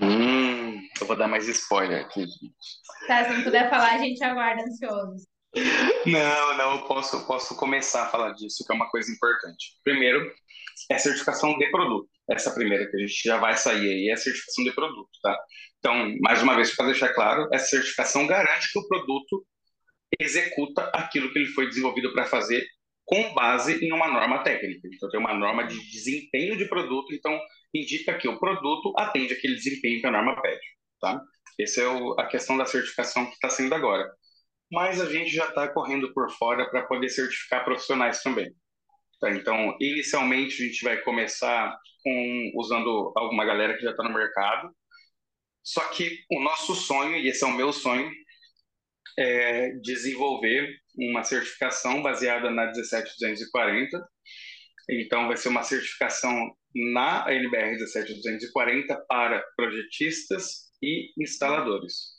Hum, 0.00 0.80
eu 1.00 1.06
vou 1.06 1.16
dar 1.16 1.28
mais 1.28 1.46
spoiler 1.46 2.04
aqui. 2.04 2.26
Tá, 3.06 3.24
se 3.24 3.32
não 3.32 3.44
puder 3.44 3.70
falar, 3.70 3.94
a 3.94 3.98
gente 3.98 4.22
aguarda 4.24 4.62
ansioso. 4.62 5.24
Não, 6.06 6.56
não, 6.56 6.86
posso, 6.86 7.26
posso 7.26 7.56
começar 7.56 8.04
a 8.04 8.08
falar 8.08 8.32
disso, 8.32 8.64
que 8.64 8.72
é 8.72 8.74
uma 8.74 8.90
coisa 8.90 9.10
importante. 9.10 9.78
Primeiro, 9.82 10.30
é 10.90 10.98
certificação 10.98 11.56
de 11.58 11.70
produto. 11.70 12.08
Essa 12.30 12.52
primeira 12.52 12.88
que 12.90 12.96
a 12.96 13.00
gente 13.00 13.22
já 13.24 13.38
vai 13.38 13.56
sair 13.56 13.88
aí 13.88 14.08
é 14.08 14.12
a 14.12 14.16
certificação 14.16 14.64
de 14.64 14.72
produto, 14.72 15.10
tá? 15.22 15.38
Então, 15.78 16.14
mais 16.20 16.42
uma 16.42 16.54
vez, 16.54 16.74
para 16.74 16.86
deixar 16.86 17.14
claro, 17.14 17.48
essa 17.52 17.66
certificação 17.66 18.26
garante 18.26 18.70
que 18.72 18.78
o 18.78 18.86
produto 18.86 19.46
executa 20.20 20.90
aquilo 20.94 21.30
que 21.32 21.38
ele 21.38 21.48
foi 21.48 21.68
desenvolvido 21.68 22.12
para 22.12 22.26
fazer 22.26 22.66
com 23.04 23.32
base 23.32 23.82
em 23.84 23.92
uma 23.92 24.08
norma 24.08 24.42
técnica. 24.42 24.86
Então, 24.92 25.08
tem 25.08 25.18
uma 25.18 25.34
norma 25.34 25.66
de 25.66 25.78
desempenho 25.90 26.56
de 26.56 26.68
produto, 26.68 27.14
então 27.14 27.38
indica 27.74 28.16
que 28.18 28.28
o 28.28 28.38
produto 28.38 28.92
atende 28.98 29.32
aquele 29.32 29.54
desempenho 29.54 30.00
que 30.00 30.06
a 30.06 30.10
norma 30.10 30.40
pede, 30.40 30.60
tá? 31.00 31.20
Essa 31.58 31.82
é 31.82 31.88
o, 31.88 32.12
a 32.20 32.26
questão 32.26 32.56
da 32.56 32.66
certificação 32.66 33.26
que 33.26 33.32
está 33.32 33.48
sendo 33.48 33.74
agora 33.74 34.06
mas 34.70 35.00
a 35.00 35.10
gente 35.10 35.30
já 35.30 35.48
está 35.48 35.68
correndo 35.68 36.12
por 36.12 36.30
fora 36.32 36.68
para 36.70 36.86
poder 36.86 37.08
certificar 37.08 37.64
profissionais 37.64 38.22
também. 38.22 38.54
Tá? 39.20 39.30
Então, 39.30 39.76
inicialmente, 39.80 40.62
a 40.62 40.66
gente 40.66 40.84
vai 40.84 40.98
começar 40.98 41.76
com, 42.02 42.52
usando 42.54 43.12
alguma 43.16 43.44
galera 43.44 43.76
que 43.76 43.82
já 43.82 43.90
está 43.90 44.02
no 44.04 44.14
mercado, 44.14 44.70
só 45.62 45.86
que 45.88 46.24
o 46.30 46.40
nosso 46.40 46.74
sonho, 46.74 47.16
e 47.16 47.28
esse 47.28 47.44
é 47.44 47.46
o 47.46 47.52
meu 47.52 47.72
sonho, 47.72 48.10
é 49.18 49.72
desenvolver 49.82 50.78
uma 50.96 51.24
certificação 51.24 52.00
baseada 52.02 52.50
na 52.50 52.72
17240. 52.72 54.06
Então, 54.90 55.26
vai 55.26 55.36
ser 55.36 55.48
uma 55.48 55.62
certificação 55.62 56.56
na 56.74 57.26
NBR 57.28 57.78
17240 57.78 58.96
para 59.08 59.42
projetistas 59.56 60.70
e 60.82 61.12
instaladores. 61.18 62.17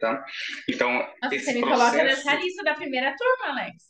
Tá? 0.00 0.24
Então, 0.68 0.92
Nossa, 0.92 1.34
esse 1.34 1.46
você 1.46 1.52
me 1.54 1.60
processo... 1.60 1.90
coloca 1.90 2.04
nessa 2.04 2.34
lista 2.34 2.64
da 2.64 2.74
primeira 2.74 3.14
turma, 3.16 3.52
Alex. 3.52 3.84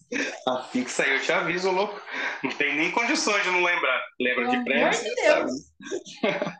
Assim 0.46 0.84
que 0.84 0.90
sair, 0.90 1.14
eu 1.14 1.22
te 1.22 1.32
aviso, 1.32 1.70
louco. 1.70 2.00
Não 2.42 2.50
tem 2.52 2.76
nem 2.76 2.90
condições 2.90 3.42
de 3.42 3.50
não 3.50 3.62
lembrar. 3.62 4.02
Lembra 4.20 4.50
Pelo 4.50 4.58
de 4.58 4.64
pré 4.64 4.90
de 4.90 5.14
Deus. 5.14 5.52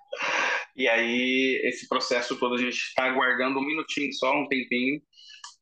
e 0.76 0.88
aí, 0.88 1.60
esse 1.64 1.88
processo 1.88 2.38
todo, 2.38 2.54
a 2.54 2.58
gente 2.58 2.76
está 2.76 3.04
aguardando 3.04 3.58
um 3.58 3.66
minutinho 3.66 4.12
só, 4.14 4.34
um 4.34 4.48
tempinho, 4.48 5.00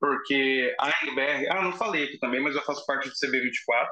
porque 0.00 0.74
a 0.80 1.04
NBR, 1.04 1.48
ah, 1.50 1.62
não 1.62 1.72
falei 1.72 2.04
aqui 2.04 2.18
também, 2.18 2.40
mas 2.40 2.56
eu 2.56 2.62
faço 2.62 2.86
parte 2.86 3.08
do 3.08 3.14
CB24. 3.14 3.88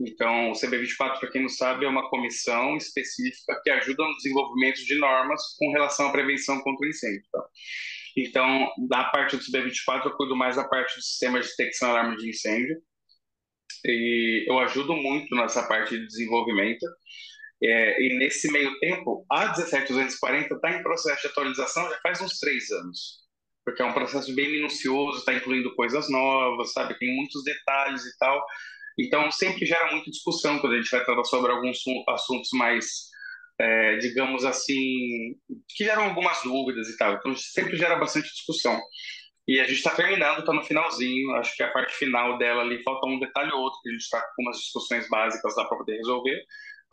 Então, 0.00 0.50
o 0.50 0.52
CB24, 0.52 1.20
para 1.20 1.30
quem 1.30 1.42
não 1.42 1.48
sabe, 1.48 1.86
é 1.86 1.88
uma 1.88 2.10
comissão 2.10 2.76
específica 2.76 3.60
que 3.64 3.70
ajuda 3.70 4.04
no 4.04 4.16
desenvolvimento 4.16 4.84
de 4.84 4.98
normas 4.98 5.40
com 5.58 5.70
relação 5.70 6.08
à 6.08 6.12
prevenção 6.12 6.60
contra 6.60 6.86
o 6.86 6.90
incêndio. 6.90 7.24
Tá? 7.32 7.42
Então, 8.16 8.72
da 8.88 9.04
parte 9.04 9.36
do 9.36 9.42
CB24, 9.42 10.06
eu 10.06 10.16
cuido 10.16 10.34
mais 10.34 10.56
da 10.56 10.66
parte 10.66 10.96
do 10.96 11.02
sistema 11.02 11.38
de 11.38 11.48
detecção 11.48 11.88
e 11.88 11.92
alarme 11.92 12.16
de 12.16 12.30
incêndio. 12.30 12.80
E 13.84 14.46
eu 14.48 14.58
ajudo 14.58 14.94
muito 14.94 15.34
nessa 15.36 15.66
parte 15.68 15.98
de 15.98 16.06
desenvolvimento. 16.06 16.84
É, 17.62 18.02
e 18.02 18.18
nesse 18.18 18.50
meio 18.50 18.78
tempo, 18.80 19.24
a 19.30 19.52
17240 19.54 20.54
está 20.54 20.70
em 20.70 20.82
processo 20.82 21.22
de 21.22 21.28
atualização 21.28 21.88
já 21.90 21.98
faz 22.02 22.20
uns 22.22 22.38
três 22.38 22.70
anos. 22.70 23.26
Porque 23.64 23.82
é 23.82 23.84
um 23.84 23.92
processo 23.92 24.34
bem 24.34 24.50
minucioso, 24.50 25.18
está 25.18 25.34
incluindo 25.34 25.74
coisas 25.74 26.08
novas, 26.10 26.72
sabe? 26.72 26.98
Tem 26.98 27.14
muitos 27.14 27.42
detalhes 27.44 28.04
e 28.04 28.16
tal. 28.18 28.42
Então, 28.98 29.30
sempre 29.30 29.66
gera 29.66 29.90
muita 29.92 30.10
discussão 30.10 30.58
quando 30.58 30.74
a 30.74 30.76
gente 30.78 30.90
vai 30.90 31.04
tratar 31.04 31.24
sobre 31.24 31.52
alguns 31.52 31.78
assuntos 32.08 32.48
mais 32.54 33.10
é, 33.58 33.96
digamos 33.96 34.44
assim, 34.44 35.34
que 35.68 35.84
geram 35.84 36.04
algumas 36.04 36.42
dúvidas 36.42 36.88
e 36.88 36.96
tal. 36.96 37.14
Então, 37.14 37.34
sempre 37.36 37.76
gera 37.76 37.96
bastante 37.96 38.28
discussão. 38.28 38.80
E 39.48 39.60
a 39.60 39.64
gente 39.64 39.76
está 39.76 39.94
terminando, 39.94 40.40
está 40.40 40.52
no 40.52 40.64
finalzinho. 40.64 41.32
Acho 41.36 41.54
que 41.56 41.62
a 41.62 41.70
parte 41.70 41.94
final 41.94 42.36
dela 42.38 42.62
ali 42.62 42.82
falta 42.82 43.06
um 43.06 43.18
detalhe 43.18 43.50
ou 43.52 43.60
outro, 43.60 43.80
que 43.82 43.88
a 43.88 43.92
gente 43.92 44.02
está 44.02 44.20
com 44.20 44.42
umas 44.42 44.58
discussões 44.58 45.08
básicas 45.08 45.54
lá 45.56 45.64
para 45.66 45.78
poder 45.78 45.96
resolver. 45.96 46.42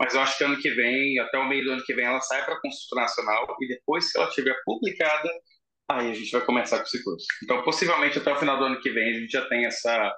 Mas 0.00 0.14
eu 0.14 0.20
acho 0.20 0.38
que 0.38 0.44
ano 0.44 0.60
que 0.60 0.70
vem, 0.70 1.18
até 1.18 1.38
o 1.38 1.48
meio 1.48 1.64
do 1.64 1.72
ano 1.72 1.84
que 1.84 1.94
vem, 1.94 2.04
ela 2.06 2.20
sai 2.20 2.44
para 2.44 2.54
a 2.54 2.60
Consulta 2.60 3.02
Nacional 3.02 3.56
e 3.60 3.68
depois 3.68 4.10
que 4.10 4.18
ela 4.18 4.28
estiver 4.28 4.56
publicada, 4.64 5.30
aí 5.88 6.10
a 6.10 6.14
gente 6.14 6.30
vai 6.32 6.44
começar 6.44 6.78
com 6.78 6.84
esse 6.84 7.02
curso. 7.02 7.26
Então, 7.42 7.62
possivelmente 7.62 8.18
até 8.18 8.32
o 8.32 8.38
final 8.38 8.58
do 8.58 8.64
ano 8.64 8.80
que 8.80 8.90
vem, 8.90 9.10
a 9.10 9.20
gente 9.20 9.30
já 9.30 9.46
tem 9.48 9.66
essa, 9.66 10.12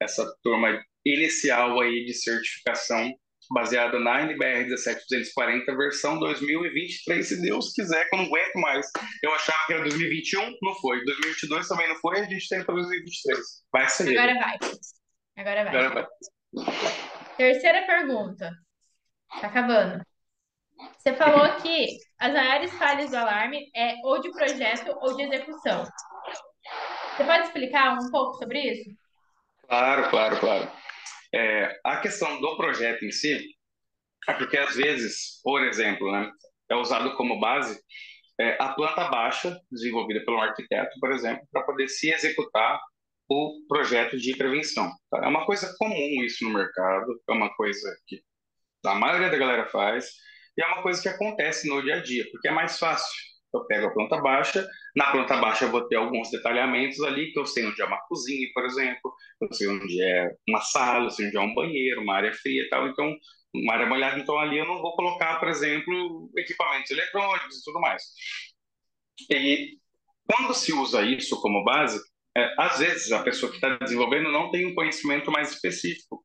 essa 0.00 0.30
turma 0.42 0.82
inicial 1.04 1.80
aí 1.80 2.04
de 2.04 2.14
certificação 2.14 3.14
baseada 3.50 3.98
na 3.98 4.22
NBR 4.22 4.68
17240, 4.68 5.76
versão 5.76 6.18
2023, 6.18 7.26
se 7.26 7.42
Deus 7.42 7.72
quiser, 7.72 8.08
que 8.08 8.16
eu 8.16 8.20
não 8.20 8.26
aguento 8.26 8.54
mais. 8.56 8.86
Eu 9.22 9.34
achava 9.34 9.58
que 9.66 9.72
era 9.72 9.82
2021, 9.82 10.56
não 10.62 10.74
foi. 10.76 11.04
2022 11.04 11.68
também 11.68 11.88
não 11.88 11.96
foi, 11.96 12.20
a 12.20 12.24
gente 12.24 12.48
tem 12.48 12.64
para 12.64 12.74
2023. 12.74 13.38
Vai 13.72 13.88
ser. 13.88 14.18
Agora 14.18 14.34
vai. 14.34 14.58
Agora 15.36 15.64
vai. 15.64 15.76
Agora 15.76 15.94
vai. 15.94 16.06
Terceira 17.36 17.86
pergunta. 17.86 18.52
Tá 19.40 19.48
acabando. 19.48 20.04
Você 20.98 21.14
falou 21.14 21.48
que 21.60 21.98
as 22.18 22.32
maiores 22.32 22.72
falhas 22.74 23.10
do 23.10 23.16
alarme 23.16 23.70
é 23.74 23.94
ou 24.04 24.20
de 24.20 24.30
projeto 24.30 24.96
ou 25.00 25.16
de 25.16 25.22
execução. 25.22 25.84
Você 27.16 27.24
pode 27.24 27.44
explicar 27.44 27.94
um 27.94 28.10
pouco 28.10 28.38
sobre 28.38 28.60
isso? 28.60 28.90
Claro, 29.68 30.10
claro, 30.10 30.40
claro. 30.40 30.68
É, 31.34 31.80
a 31.84 31.96
questão 31.96 32.40
do 32.40 32.56
projeto 32.56 33.04
em 33.04 33.10
si 33.10 33.44
é 34.28 34.32
porque, 34.34 34.56
às 34.56 34.76
vezes, 34.76 35.40
por 35.42 35.62
exemplo, 35.64 36.10
né, 36.12 36.30
é 36.70 36.76
usado 36.76 37.16
como 37.16 37.40
base 37.40 37.78
é, 38.40 38.56
a 38.60 38.68
planta 38.70 39.08
baixa 39.08 39.58
desenvolvida 39.70 40.24
pelo 40.24 40.40
arquiteto, 40.40 40.98
por 41.00 41.12
exemplo, 41.12 41.46
para 41.52 41.62
poder 41.62 41.88
se 41.88 42.12
executar 42.12 42.80
o 43.28 43.60
projeto 43.68 44.16
de 44.16 44.36
prevenção. 44.36 44.90
Tá? 45.10 45.24
É 45.24 45.28
uma 45.28 45.46
coisa 45.46 45.74
comum 45.78 46.22
isso 46.24 46.44
no 46.44 46.54
mercado, 46.54 47.20
é 47.28 47.32
uma 47.32 47.54
coisa 47.54 47.88
que 48.06 48.22
a 48.84 48.94
maioria 48.94 49.30
da 49.30 49.38
galera 49.38 49.66
faz, 49.66 50.10
e 50.56 50.62
é 50.62 50.66
uma 50.66 50.82
coisa 50.82 51.00
que 51.02 51.08
acontece 51.08 51.68
no 51.68 51.82
dia 51.82 51.96
a 51.96 52.02
dia, 52.02 52.26
porque 52.30 52.48
é 52.48 52.52
mais 52.52 52.78
fácil. 52.78 53.33
Eu 53.54 53.64
pego 53.66 53.86
a 53.86 53.90
planta 53.92 54.20
baixa, 54.20 54.66
na 54.96 55.12
planta 55.12 55.36
baixa 55.36 55.64
eu 55.64 55.70
vou 55.70 55.86
ter 55.86 55.96
alguns 55.96 56.30
detalhamentos 56.30 57.00
ali, 57.02 57.32
que 57.32 57.38
eu 57.38 57.46
sei 57.46 57.66
onde 57.66 57.80
é 57.80 57.84
uma 57.84 58.00
cozinha, 58.08 58.48
por 58.52 58.64
exemplo, 58.64 59.14
eu 59.40 59.52
sei 59.52 59.68
onde 59.68 60.02
é 60.02 60.30
uma 60.48 60.60
sala, 60.60 61.06
eu 61.06 61.10
sei 61.10 61.28
onde 61.28 61.36
é 61.36 61.40
um 61.40 61.54
banheiro, 61.54 62.02
uma 62.02 62.16
área 62.16 62.32
fria 62.32 62.62
e 62.62 62.68
tal, 62.68 62.88
então, 62.88 63.14
uma 63.54 63.74
área 63.74 63.86
molhada, 63.86 64.18
então 64.18 64.38
ali 64.38 64.58
eu 64.58 64.66
não 64.66 64.80
vou 64.80 64.96
colocar, 64.96 65.38
por 65.38 65.48
exemplo, 65.48 66.30
equipamentos 66.36 66.90
eletrônicos 66.90 67.58
e 67.58 67.64
tudo 67.64 67.80
mais. 67.80 68.02
E 69.30 69.78
quando 70.26 70.52
se 70.54 70.72
usa 70.72 71.02
isso 71.02 71.40
como 71.40 71.64
base, 71.64 72.00
é, 72.36 72.52
às 72.58 72.78
vezes 72.78 73.12
a 73.12 73.22
pessoa 73.22 73.50
que 73.50 73.58
está 73.58 73.76
desenvolvendo 73.76 74.32
não 74.32 74.50
tem 74.50 74.66
um 74.66 74.74
conhecimento 74.74 75.30
mais 75.30 75.52
específico 75.52 76.24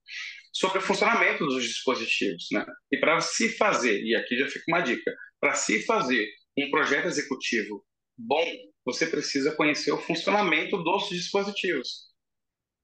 sobre 0.51 0.79
o 0.79 0.81
funcionamento 0.81 1.45
dos 1.45 1.63
dispositivos, 1.63 2.47
né? 2.51 2.65
E 2.91 2.97
para 2.97 3.19
se 3.21 3.55
fazer, 3.57 4.03
e 4.03 4.15
aqui 4.15 4.37
já 4.37 4.47
fica 4.47 4.65
uma 4.67 4.81
dica, 4.81 5.13
para 5.39 5.53
se 5.53 5.85
fazer 5.85 6.27
um 6.65 6.71
projeto 6.71 7.05
executivo 7.05 7.83
bom, 8.17 8.45
você 8.85 9.07
precisa 9.07 9.55
conhecer 9.55 9.91
o 9.91 9.97
funcionamento 9.97 10.77
dos 10.83 11.09
dispositivos. 11.09 12.09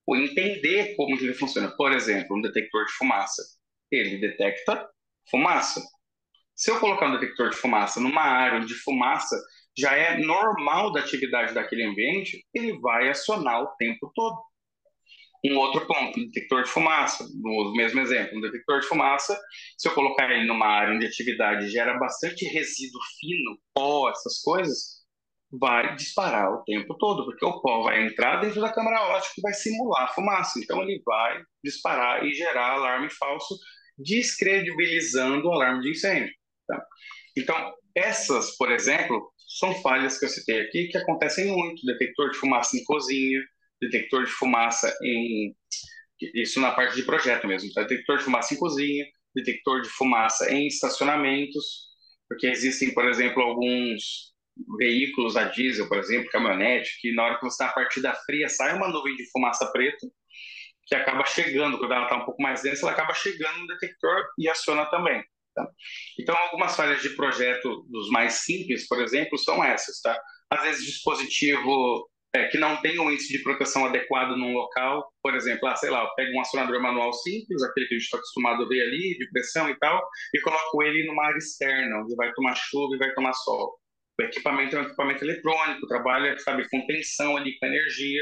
O 0.08 0.16
entender 0.16 0.96
como 0.96 1.16
ele 1.16 1.34
funciona. 1.34 1.76
Por 1.76 1.92
exemplo, 1.92 2.38
um 2.38 2.42
detector 2.42 2.86
de 2.86 2.94
fumaça. 2.94 3.42
Ele 3.92 4.20
detecta 4.20 4.88
fumaça. 5.30 5.82
Se 6.56 6.72
eu 6.72 6.80
colocar 6.80 7.10
um 7.10 7.20
detector 7.20 7.50
de 7.50 7.58
fumaça 7.58 8.00
numa 8.00 8.22
área 8.22 8.60
onde 8.60 8.74
fumaça 8.76 9.36
já 9.78 9.94
é 9.96 10.18
normal 10.20 10.94
da 10.94 11.02
atividade 11.02 11.54
daquele 11.54 11.84
ambiente, 11.84 12.46
ele 12.54 12.80
vai 12.80 13.10
acionar 13.10 13.62
o 13.62 13.76
tempo 13.78 14.12
todo. 14.16 14.42
Um 15.48 15.58
outro 15.58 15.86
ponto, 15.86 16.20
detector 16.20 16.64
de 16.64 16.70
fumaça, 16.70 17.28
no 17.36 17.74
mesmo 17.76 18.00
exemplo, 18.00 18.38
um 18.38 18.42
detector 18.42 18.80
de 18.80 18.88
fumaça, 18.88 19.40
se 19.78 19.88
eu 19.88 19.94
colocar 19.94 20.32
ele 20.32 20.48
numa 20.48 20.66
área 20.66 20.98
a 20.98 21.08
atividade 21.08 21.70
gera 21.70 21.98
bastante 22.00 22.46
resíduo 22.46 23.02
fino, 23.20 23.58
pó, 23.74 24.10
essas 24.10 24.40
coisas, 24.42 25.06
vai 25.52 25.96
disparar 25.96 26.52
o 26.52 26.64
tempo 26.64 26.96
todo, 26.98 27.26
porque 27.26 27.46
o 27.46 27.62
pó 27.62 27.84
vai 27.84 28.06
entrar 28.06 28.38
dentro 28.38 28.62
da 28.62 28.74
câmara 28.74 29.02
ótica 29.16 29.34
e 29.38 29.42
vai 29.42 29.54
simular 29.54 30.04
a 30.04 30.14
fumaça. 30.14 30.60
Então 30.60 30.82
ele 30.82 31.02
vai 31.06 31.42
disparar 31.64 32.26
e 32.26 32.34
gerar 32.34 32.74
alarme 32.74 33.10
falso, 33.10 33.56
descredibilizando 33.98 35.48
o 35.48 35.54
alarme 35.54 35.82
de 35.84 35.92
incêndio. 35.92 36.34
Tá? 36.68 36.84
Então, 37.38 37.74
essas, 37.94 38.56
por 38.58 38.72
exemplo, 38.72 39.32
são 39.60 39.74
falhas 39.82 40.18
que 40.20 40.26
eu 40.26 40.30
citei 40.30 40.62
aqui 40.62 40.88
que 40.88 40.98
acontecem 40.98 41.48
muito. 41.48 41.86
Detector 41.86 42.32
de 42.32 42.38
fumaça 42.38 42.76
em 42.76 42.84
cozinha, 42.84 43.40
detector 43.82 44.26
de 44.26 44.32
fumaça 44.32 44.94
em. 45.02 45.56
Isso 46.34 46.62
na 46.62 46.72
parte 46.72 46.96
de 46.96 47.04
projeto 47.04 47.48
mesmo. 47.48 47.72
Tá? 47.74 47.82
Detector 47.82 48.18
de 48.18 48.24
fumaça 48.24 48.54
em 48.54 48.58
cozinha, 48.58 49.06
detector 49.36 49.82
de 49.82 49.90
fumaça 49.90 50.52
em 50.52 50.68
estacionamentos, 50.68 51.90
porque 52.28 52.48
existem, 52.48 52.94
por 52.94 53.06
exemplo, 53.06 53.44
alguns 53.44 54.34
veículos 54.78 55.36
a 55.36 55.44
diesel, 55.44 55.90
por 55.90 55.98
exemplo, 55.98 56.30
caminhonete, 56.30 56.98
que 57.02 57.14
na 57.14 57.26
hora 57.26 57.36
que 57.36 57.42
você 57.42 57.56
está 57.56 57.68
na 57.68 57.74
partida 57.74 58.14
fria 58.26 58.48
sai 58.48 58.76
uma 58.76 58.88
nuvem 58.88 59.16
de 59.16 59.30
fumaça 59.32 59.70
preta 59.72 60.08
que 60.86 60.96
acaba 60.96 61.26
chegando, 61.26 61.78
quando 61.78 61.94
ela 61.94 62.04
está 62.04 62.16
um 62.16 62.26
pouco 62.26 62.42
mais 62.42 62.62
densa, 62.62 62.84
ela 62.84 62.92
acaba 62.92 63.14
chegando 63.14 63.60
no 63.60 63.68
detector 63.68 64.24
e 64.38 64.48
aciona 64.48 64.86
também. 64.86 65.24
Tá? 65.54 65.68
Então, 66.20 66.36
algumas 66.38 66.76
falhas 66.76 67.02
de 67.02 67.10
projeto 67.10 67.86
dos 67.90 68.10
mais 68.10 68.34
simples, 68.46 68.88
por 68.88 69.02
exemplo, 69.02 69.38
são 69.38 69.64
essas. 69.64 70.00
Tá? 70.02 70.18
Às 70.50 70.64
vezes, 70.64 70.86
dispositivo 70.86 72.08
é, 72.36 72.48
que 72.50 72.58
não 72.58 72.82
tem 72.82 73.00
um 73.00 73.10
índice 73.10 73.32
de 73.32 73.42
proteção 73.42 73.86
adequado 73.86 74.36
num 74.36 74.52
local, 74.52 75.10
por 75.24 75.34
exemplo, 75.36 75.70
ah, 75.70 75.76
sei 75.78 75.90
lá, 75.90 76.04
eu 76.04 76.16
pego 76.16 76.38
um 76.38 76.42
acionador 76.42 76.82
manual 76.82 77.14
simples, 77.14 77.64
aquele 77.64 77.88
que 77.88 77.96
a 77.96 77.98
gente 77.98 78.06
está 78.06 78.18
acostumado 78.18 78.64
a 78.64 78.68
ver 78.68 78.82
ali, 78.82 79.18
de 79.18 79.30
pressão 79.32 79.70
e 79.70 79.80
tal, 79.80 80.02
e 80.34 80.42
coloco 80.42 80.84
ele 80.84 81.08
numa 81.08 81.28
área 81.28 81.38
externa, 81.38 82.02
onde 82.02 82.14
vai 82.16 82.34
tomar 82.34 82.56
chuva 82.56 82.96
e 82.96 83.00
vai 83.00 83.14
tomar 83.14 83.32
sol. 83.32 83.80
O 84.20 84.24
equipamento 84.24 84.76
é 84.76 84.82
um 84.82 84.84
equipamento 84.84 85.24
eletrônico, 85.24 85.88
trabalha, 85.88 86.38
sabe, 86.40 86.68
com 86.70 86.86
tensão 86.86 87.38
ali, 87.38 87.58
com 87.58 87.68
energia, 87.68 88.22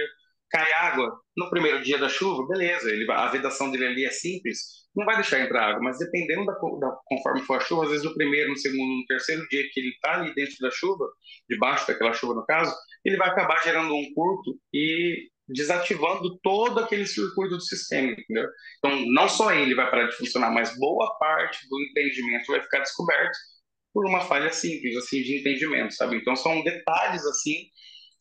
cai 0.54 0.72
água 0.74 1.20
no 1.36 1.50
primeiro 1.50 1.82
dia 1.82 1.98
da 1.98 2.08
chuva, 2.08 2.48
beleza, 2.48 2.92
ele, 2.92 3.12
a 3.12 3.28
vedação 3.28 3.72
dele 3.72 3.88
ali 3.88 4.06
é 4.06 4.12
simples, 4.12 4.84
não 4.96 5.04
vai 5.04 5.16
deixar 5.16 5.40
entrar 5.40 5.70
água, 5.70 5.82
mas 5.82 5.98
dependendo 5.98 6.46
da, 6.46 6.54
da, 6.54 6.96
conforme 7.06 7.42
for 7.42 7.58
a 7.58 7.60
chuva, 7.60 7.86
às 7.86 7.90
vezes 7.90 8.06
no 8.06 8.14
primeiro, 8.14 8.52
no 8.52 8.58
segundo, 8.58 9.00
no 9.00 9.06
terceiro 9.08 9.48
dia 9.50 9.64
que 9.72 9.80
ele 9.80 9.90
está 9.90 10.14
ali 10.14 10.34
dentro 10.36 10.56
da 10.62 10.70
chuva, 10.70 11.06
debaixo 11.50 11.88
daquela 11.88 12.14
chuva 12.14 12.36
no 12.36 12.46
caso, 12.46 12.74
ele 13.04 13.18
vai 13.18 13.30
acabar 13.30 13.64
gerando 13.64 13.96
um 13.96 14.14
curto 14.14 14.56
e 14.72 15.28
desativando 15.48 16.40
todo 16.42 16.80
aquele 16.80 17.06
circuito 17.06 17.56
do 17.56 17.62
sistema, 17.62 18.12
entendeu? 18.12 18.48
Então, 18.78 19.06
não 19.08 19.28
só 19.28 19.52
ele 19.52 19.76
vai 19.76 19.90
parar 19.90 20.08
de 20.08 20.16
funcionar, 20.16 20.52
mas 20.52 20.78
boa 20.78 21.18
parte 21.18 21.68
do 21.68 21.82
entendimento 21.82 22.52
vai 22.52 22.62
ficar 22.62 22.80
descoberto 22.80 23.38
por 23.94 24.06
uma 24.08 24.22
falha 24.22 24.52
simples, 24.52 24.96
assim, 24.96 25.22
de 25.22 25.40
entendimento, 25.40 25.94
sabe? 25.94 26.16
Então, 26.16 26.36
são 26.36 26.64
detalhes, 26.64 27.26
assim, 27.26 27.68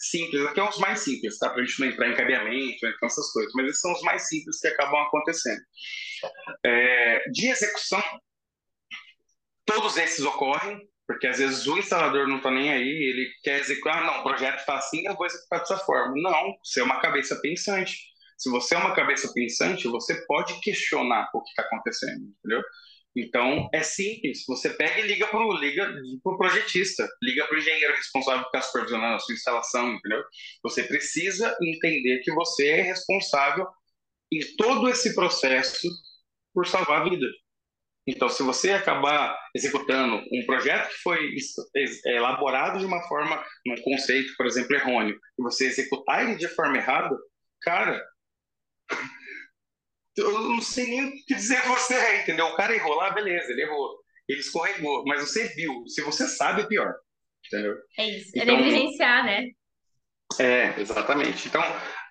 simples, 0.03 0.47
aqui 0.47 0.61
é 0.61 0.69
os 0.69 0.79
mais 0.79 1.01
simples, 1.01 1.39
tá? 1.39 1.51
Para 1.51 1.63
a 1.63 1.65
gente 1.65 1.81
não 1.81 1.89
entrar 1.89 2.09
em 2.09 2.17
cabeamento, 2.17 2.87
então 2.87 3.07
essas 3.07 3.33
coisas, 3.33 3.53
mas 3.55 3.67
esses 3.69 3.81
são 3.81 3.93
os 3.93 4.03
mais 4.03 4.29
simples 4.29 4.61
que 4.61 4.69
acabam 4.69 5.01
acontecendo. 5.03 5.63
É, 6.65 7.29
de 7.31 7.49
execução, 7.49 8.03
todos 9.65 9.97
esses 9.97 10.25
ocorrem, 10.25 10.81
porque 11.07 11.27
às 11.27 11.39
vezes 11.39 11.67
o 11.67 11.79
instalador 11.79 12.27
não 12.27 12.39
está 12.39 12.51
nem 12.51 12.73
aí, 12.73 12.89
ele 12.89 13.31
quer 13.43 13.61
executar, 13.61 13.99
ah, 13.99 14.07
não, 14.07 14.21
o 14.21 14.23
projeto 14.23 14.61
está 14.61 14.77
assim, 14.77 15.07
eu 15.07 15.15
vou 15.15 15.27
executar 15.27 15.61
dessa 15.61 15.79
forma. 15.79 16.15
Não, 16.17 16.57
você 16.65 16.81
é 16.81 16.85
uma 16.85 17.01
cabeça 17.01 17.37
pensante. 17.41 17.97
Se 18.39 18.51
você 18.51 18.75
é 18.75 18.79
uma 18.79 18.95
cabeça 18.95 19.33
pensante, 19.33 19.87
você 19.89 20.25
pode 20.27 20.59
questionar 20.61 21.29
o 21.35 21.43
que 21.43 21.51
está 21.51 21.63
acontecendo, 21.63 22.25
entendeu? 22.39 22.63
Então, 23.15 23.69
é 23.73 23.83
simples. 23.83 24.45
Você 24.47 24.71
pega 24.71 25.01
e 25.01 25.07
liga 25.07 25.27
para 25.27 25.41
o 25.41 25.53
liga 25.53 25.93
pro 26.23 26.39
projetista, 26.39 27.07
liga 27.23 27.47
para 27.47 27.57
o 27.57 27.59
engenheiro 27.59 27.95
responsável 27.95 28.43
por 28.43 28.49
estar 28.49 28.63
supervisionando 28.63 29.17
a 29.17 29.19
sua 29.19 29.35
instalação, 29.35 29.95
entendeu? 29.95 30.23
Você 30.63 30.83
precisa 30.85 31.55
entender 31.61 32.21
que 32.21 32.33
você 32.33 32.69
é 32.69 32.83
responsável 32.83 33.67
em 34.33 34.41
todo 34.57 34.89
esse 34.89 35.15
processo 35.15 35.89
por 36.55 36.67
salvar 36.67 37.03
a 37.03 37.09
vida. 37.09 37.27
Então, 38.07 38.29
se 38.29 38.43
você 38.43 38.73
acabar 38.73 39.39
executando 39.55 40.16
um 40.32 40.45
projeto 40.45 40.89
que 40.89 41.03
foi 41.03 41.35
elaborado 42.07 42.81
de 42.81 42.85
uma 42.85 43.01
forma, 43.03 43.45
num 43.65 43.81
conceito, 43.82 44.35
por 44.36 44.47
exemplo, 44.47 44.74
errôneo, 44.74 45.16
e 45.39 45.43
você 45.43 45.66
executar 45.66 46.24
ele 46.24 46.36
de 46.36 46.49
forma 46.49 46.78
errada, 46.78 47.16
cara, 47.61 48.03
eu 50.16 50.32
não 50.32 50.60
sei 50.60 50.86
nem 50.86 51.09
o 51.09 51.12
que 51.26 51.34
dizer 51.34 51.60
pra 51.62 51.72
você, 51.72 52.22
entendeu? 52.22 52.47
O 52.47 52.56
cara 52.56 52.74
errou 52.74 52.94
lá, 52.94 53.10
beleza, 53.10 53.52
ele 53.52 53.62
errou. 53.62 53.98
Ele 54.28 54.40
escorregou, 54.40 55.05
mas 55.06 55.20
você 55.20 55.48
viu. 55.48 55.84
Se 55.89 56.01
você 56.02 56.26
sabe, 56.26 56.62
é 56.62 56.66
pior. 56.66 56.94
Entendeu? 57.47 57.76
É 57.98 58.09
isso. 58.09 58.30
É 58.36 58.43
então, 58.43 58.55
é 58.55 58.60
negligenciar, 58.60 59.24
né? 59.24 59.48
É, 60.39 60.80
exatamente. 60.80 61.48
Então, 61.48 61.62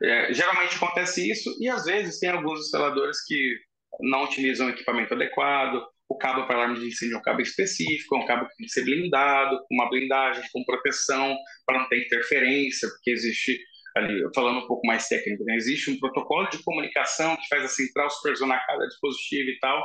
é, 0.04 0.34
geralmente 0.34 0.76
acontece 0.76 1.30
isso, 1.30 1.56
e 1.60 1.68
às 1.70 1.86
vezes 1.86 2.20
tem 2.20 2.30
alguns 2.30 2.60
instaladores 2.60 3.24
que 3.26 3.58
não 4.02 4.24
utilizam 4.24 4.70
equipamento 4.70 5.14
adequado, 5.14 5.84
o 6.12 6.18
cabo 6.18 6.46
para 6.46 6.58
alarme 6.58 6.80
de 6.80 6.88
incêndio 6.88 7.16
é 7.16 7.20
um 7.20 7.24
cabo 7.24 7.42
específico, 7.42 8.16
é 8.16 8.20
um 8.20 8.26
cabo 8.26 8.48
que 8.48 8.58
tem 8.58 8.68
que 8.68 8.74
ser 8.74 8.84
blindado, 8.84 9.58
com 9.60 9.76
uma 9.76 9.90
blindagem, 9.90 10.44
com 10.52 10.64
proteção, 10.66 11.38
para 11.66 11.80
não 11.80 11.88
ter 11.88 12.06
interferência, 12.06 12.90
porque 12.90 13.12
existe 13.12 13.58
ali, 13.96 14.22
falando 14.34 14.60
um 14.60 14.68
pouco 14.68 14.86
mais 14.86 15.08
técnico, 15.08 15.44
né? 15.44 15.56
existe 15.56 15.92
um 15.92 16.00
protocolo 16.00 16.50
de 16.50 16.64
comunicação 16.64 17.36
que 17.36 17.48
faz 17.48 17.64
a 17.64 17.68
central 17.68 18.10
supervisionar 18.10 18.66
cada 18.66 18.88
dispositivo 18.88 19.50
e 19.50 19.60
tal, 19.60 19.84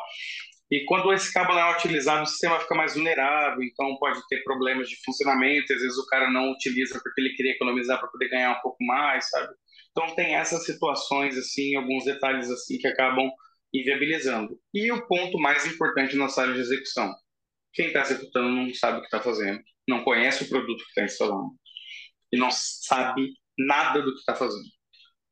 e 0.70 0.84
quando 0.84 1.12
esse 1.12 1.32
cabo 1.32 1.52
não 1.52 1.60
é 1.60 1.76
utilizado, 1.76 2.24
o 2.24 2.26
sistema 2.26 2.58
fica 2.58 2.74
mais 2.74 2.94
vulnerável, 2.94 3.62
então 3.62 3.96
pode 3.98 4.20
ter 4.28 4.42
problemas 4.42 4.88
de 4.88 4.96
funcionamento, 5.04 5.72
às 5.72 5.80
vezes 5.80 5.96
o 5.96 6.06
cara 6.06 6.28
não 6.28 6.50
utiliza 6.50 7.00
porque 7.00 7.20
ele 7.20 7.34
queria 7.34 7.52
economizar 7.52 8.00
para 8.00 8.08
poder 8.08 8.28
ganhar 8.28 8.58
um 8.58 8.60
pouco 8.60 8.82
mais, 8.84 9.28
sabe? 9.28 9.54
Então 9.92 10.14
tem 10.16 10.34
essas 10.34 10.64
situações, 10.64 11.38
assim, 11.38 11.76
alguns 11.76 12.04
detalhes 12.04 12.50
assim 12.50 12.78
que 12.78 12.88
acabam 12.88 13.30
inviabilizando. 13.72 14.58
E 14.74 14.90
o 14.90 15.06
ponto 15.06 15.38
mais 15.38 15.64
importante 15.66 16.16
na 16.16 16.28
sala 16.28 16.52
de 16.52 16.60
execução, 16.60 17.14
quem 17.72 17.86
está 17.88 18.00
executando 18.00 18.48
não 18.48 18.74
sabe 18.74 18.98
o 18.98 19.00
que 19.02 19.06
está 19.06 19.20
fazendo, 19.20 19.60
não 19.88 20.02
conhece 20.02 20.44
o 20.44 20.48
produto 20.48 20.82
que 20.82 20.88
está 20.88 21.04
instalando 21.04 21.50
e 22.32 22.36
não 22.36 22.50
sabe 22.50 23.32
nada 23.58 24.02
do 24.02 24.12
que 24.12 24.20
está 24.20 24.34
fazendo. 24.34 24.68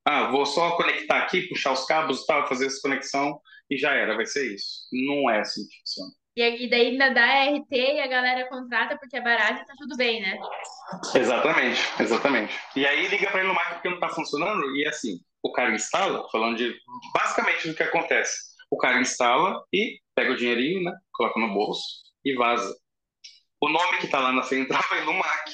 Ah, 0.05 0.31
vou 0.31 0.45
só 0.45 0.77
conectar 0.77 1.19
aqui, 1.19 1.49
puxar 1.49 1.73
os 1.73 1.87
cabos 1.87 2.23
e 2.23 2.27
tal, 2.27 2.47
fazer 2.47 2.67
essa 2.67 2.81
conexão 2.83 3.41
e 3.71 3.79
já 3.79 3.95
era, 3.95 4.15
vai 4.15 4.27
ser 4.27 4.55
isso. 4.55 4.87
Não 4.93 5.31
é 5.31 5.41
assim 5.41 5.67
que 5.67 5.79
funciona. 5.79 6.13
E 6.37 6.69
daí 6.69 6.89
ainda 6.89 7.11
dá 7.11 7.45
RT 7.45 7.71
e 7.71 8.01
a 8.01 8.09
galera 8.09 8.49
contrata 8.49 8.99
porque 8.99 9.17
é 9.17 9.21
barato 9.21 9.63
e 9.63 9.67
tá 9.67 9.73
tudo 9.79 9.97
bem, 9.97 10.21
né? 10.21 10.37
Exatamente, 11.15 11.81
exatamente. 12.01 12.53
E 12.75 12.85
aí 12.85 13.07
liga 13.07 13.31
para 13.31 13.41
ele 13.41 13.49
no 13.49 13.55
marca 13.55 13.75
porque 13.75 13.89
não 13.89 14.01
tá 14.01 14.09
funcionando 14.09 14.77
e 14.77 14.85
é 14.85 14.89
assim, 14.89 15.21
o 15.43 15.53
cara 15.53 15.73
instala, 15.73 16.29
falando 16.31 16.57
de 16.57 16.75
basicamente 17.15 17.69
do 17.69 17.75
que 17.75 17.85
acontece. 17.85 18.37
O 18.69 18.77
cara 18.77 19.01
instala 19.01 19.63
e 19.73 20.01
pega 20.15 20.33
o 20.33 20.37
dinheirinho, 20.37 20.83
né? 20.83 20.93
Coloca 21.13 21.39
no 21.39 21.55
bolso 21.55 21.85
e 22.25 22.35
vaza. 22.35 22.75
O 23.61 23.69
nome 23.69 23.99
que 23.99 24.09
tá 24.09 24.19
lá 24.19 24.33
na 24.33 24.43
central 24.43 24.83
vai 24.91 25.05
no 25.05 25.15
MAC. 25.15 25.53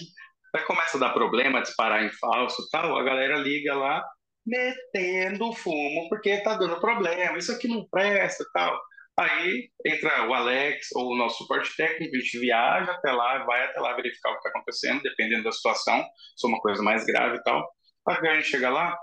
Aí 0.54 0.62
começa 0.64 0.96
a 0.96 1.00
dar 1.00 1.10
problema, 1.10 1.62
disparar 1.62 2.04
em 2.04 2.12
falso 2.12 2.68
tal. 2.70 2.96
A 2.96 3.02
galera 3.02 3.36
liga 3.36 3.74
lá, 3.74 4.04
metendo 4.44 5.52
fumo, 5.52 6.08
porque 6.08 6.42
tá 6.42 6.54
dando 6.54 6.80
problema. 6.80 7.38
Isso 7.38 7.52
aqui 7.52 7.68
não 7.68 7.86
presta 7.88 8.44
tal. 8.52 8.78
Aí 9.18 9.70
entra 9.84 10.28
o 10.28 10.34
Alex 10.34 10.88
ou 10.94 11.12
o 11.12 11.16
nosso 11.16 11.38
suporte 11.38 11.76
técnico, 11.76 12.16
a 12.16 12.18
gente 12.20 12.38
viaja 12.38 12.92
até 12.92 13.12
lá, 13.12 13.44
vai 13.44 13.64
até 13.64 13.78
lá 13.78 13.94
verificar 13.94 14.30
o 14.30 14.32
que 14.32 14.38
está 14.38 14.48
acontecendo, 14.50 15.02
dependendo 15.02 15.44
da 15.44 15.52
situação, 15.52 16.02
se 16.36 16.46
é 16.46 16.48
uma 16.48 16.60
coisa 16.60 16.82
mais 16.82 17.04
grave 17.04 17.36
e 17.36 17.42
tal. 17.42 17.68
A 18.08 18.34
gente 18.36 18.48
chega 18.48 18.70
lá, 18.70 18.96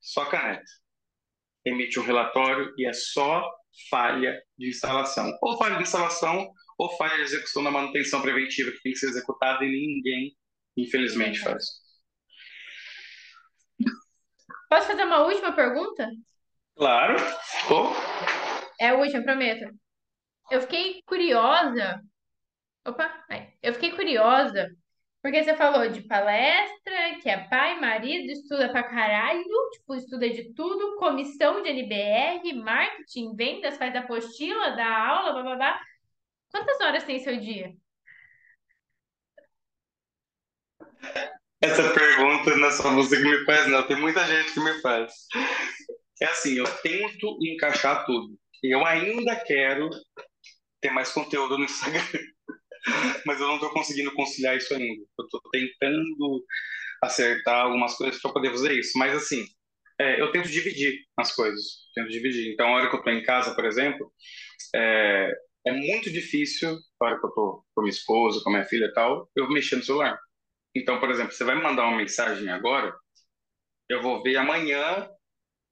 só 0.00 0.24
caneta. 0.26 0.62
Emite 1.64 1.98
um 1.98 2.04
relatório 2.04 2.72
e 2.78 2.86
é 2.86 2.92
só 2.92 3.50
falha 3.90 4.40
de 4.56 4.68
instalação. 4.68 5.36
Ou 5.42 5.58
falha 5.58 5.76
de 5.76 5.82
instalação, 5.82 6.48
ou 6.78 6.96
falha 6.96 7.16
de 7.16 7.22
execução 7.22 7.64
da 7.64 7.70
manutenção 7.70 8.22
preventiva 8.22 8.70
que 8.70 8.82
tem 8.82 8.92
que 8.92 8.98
ser 8.98 9.08
executada 9.08 9.64
e 9.64 9.68
ninguém, 9.68 10.36
infelizmente, 10.76 11.40
faz. 11.40 11.64
Posso 14.68 14.88
fazer 14.88 15.04
uma 15.04 15.24
última 15.24 15.52
pergunta? 15.52 16.08
Claro. 16.76 17.16
Oh. 17.70 17.92
É 18.80 18.88
a 18.88 18.94
última, 18.94 19.22
prometo. 19.22 19.72
Eu 20.50 20.60
fiquei 20.62 21.02
curiosa. 21.06 22.00
Opa, 22.86 23.24
aí. 23.30 23.52
eu 23.62 23.72
fiquei 23.72 23.92
curiosa 23.92 24.68
porque 25.24 25.42
você 25.42 25.56
falou 25.56 25.88
de 25.88 26.02
palestra, 26.02 27.18
que 27.22 27.30
é 27.30 27.48
pai, 27.48 27.80
marido, 27.80 28.30
estuda 28.30 28.68
pra 28.70 28.82
caralho, 28.82 29.42
tipo, 29.72 29.94
estuda 29.94 30.28
de 30.28 30.52
tudo, 30.52 30.96
comissão 30.98 31.62
de 31.62 31.70
NBR, 31.70 32.52
marketing, 32.52 33.34
vendas, 33.34 33.78
faz 33.78 33.96
apostila, 33.96 34.76
dá 34.76 35.08
aula, 35.08 35.32
blá 35.32 35.42
blá 35.42 35.56
blá. 35.56 35.80
Quantas 36.50 36.78
horas 36.78 37.04
tem 37.04 37.18
seu 37.20 37.40
dia? 37.40 37.72
Essa 41.62 41.90
pergunta 41.94 42.56
não 42.56 42.68
é 42.68 42.70
só 42.72 42.94
você 42.94 43.16
que 43.16 43.22
me 43.22 43.44
faz, 43.44 43.66
não. 43.68 43.82
Tem 43.86 43.96
muita 43.96 44.26
gente 44.26 44.52
que 44.52 44.60
me 44.60 44.80
faz. 44.80 45.12
É 46.20 46.26
assim, 46.26 46.54
eu 46.54 46.66
tento 46.82 47.38
encaixar 47.42 48.04
tudo. 48.04 48.38
Eu 48.62 48.84
ainda 48.84 49.34
quero 49.36 49.88
ter 50.80 50.90
mais 50.90 51.10
conteúdo 51.10 51.56
no 51.56 51.64
Instagram. 51.64 52.02
Mas 53.26 53.40
eu 53.40 53.46
não 53.46 53.54
estou 53.54 53.70
conseguindo 53.70 54.12
conciliar 54.12 54.56
isso 54.56 54.74
ainda. 54.74 55.02
Eu 55.18 55.24
estou 55.24 55.40
tentando 55.50 56.44
acertar 57.02 57.64
algumas 57.64 57.94
coisas 57.96 58.20
para 58.20 58.32
poder 58.32 58.50
fazer 58.50 58.72
isso. 58.72 58.98
Mas 58.98 59.14
assim, 59.14 59.46
é, 59.98 60.20
eu 60.20 60.30
tento 60.32 60.48
dividir 60.48 60.98
as 61.16 61.34
coisas. 61.34 61.62
Tento 61.94 62.10
dividir. 62.10 62.52
Então, 62.52 62.68
a 62.68 62.76
hora 62.76 62.88
que 62.88 62.94
eu 62.94 62.98
estou 62.98 63.12
em 63.12 63.22
casa, 63.22 63.54
por 63.54 63.64
exemplo, 63.64 64.12
é, 64.74 65.32
é 65.66 65.72
muito 65.72 66.10
difícil, 66.10 66.78
a 67.00 67.04
hora 67.04 67.18
que 67.18 67.24
eu 67.24 67.28
estou 67.28 67.64
com 67.74 67.82
minha 67.82 67.90
esposa, 67.90 68.40
com 68.42 68.50
minha 68.50 68.64
filha 68.64 68.86
e 68.86 68.92
tal, 68.92 69.30
eu 69.34 69.48
mexer 69.48 69.76
no 69.76 69.84
celular. 69.84 70.18
Então, 70.74 71.00
por 71.00 71.10
exemplo, 71.10 71.32
você 71.32 71.44
vai 71.44 71.54
me 71.56 71.62
mandar 71.62 71.84
uma 71.84 71.96
mensagem 71.96 72.48
agora, 72.50 72.94
eu 73.88 74.02
vou 74.02 74.22
ver 74.22 74.36
amanhã, 74.36 75.08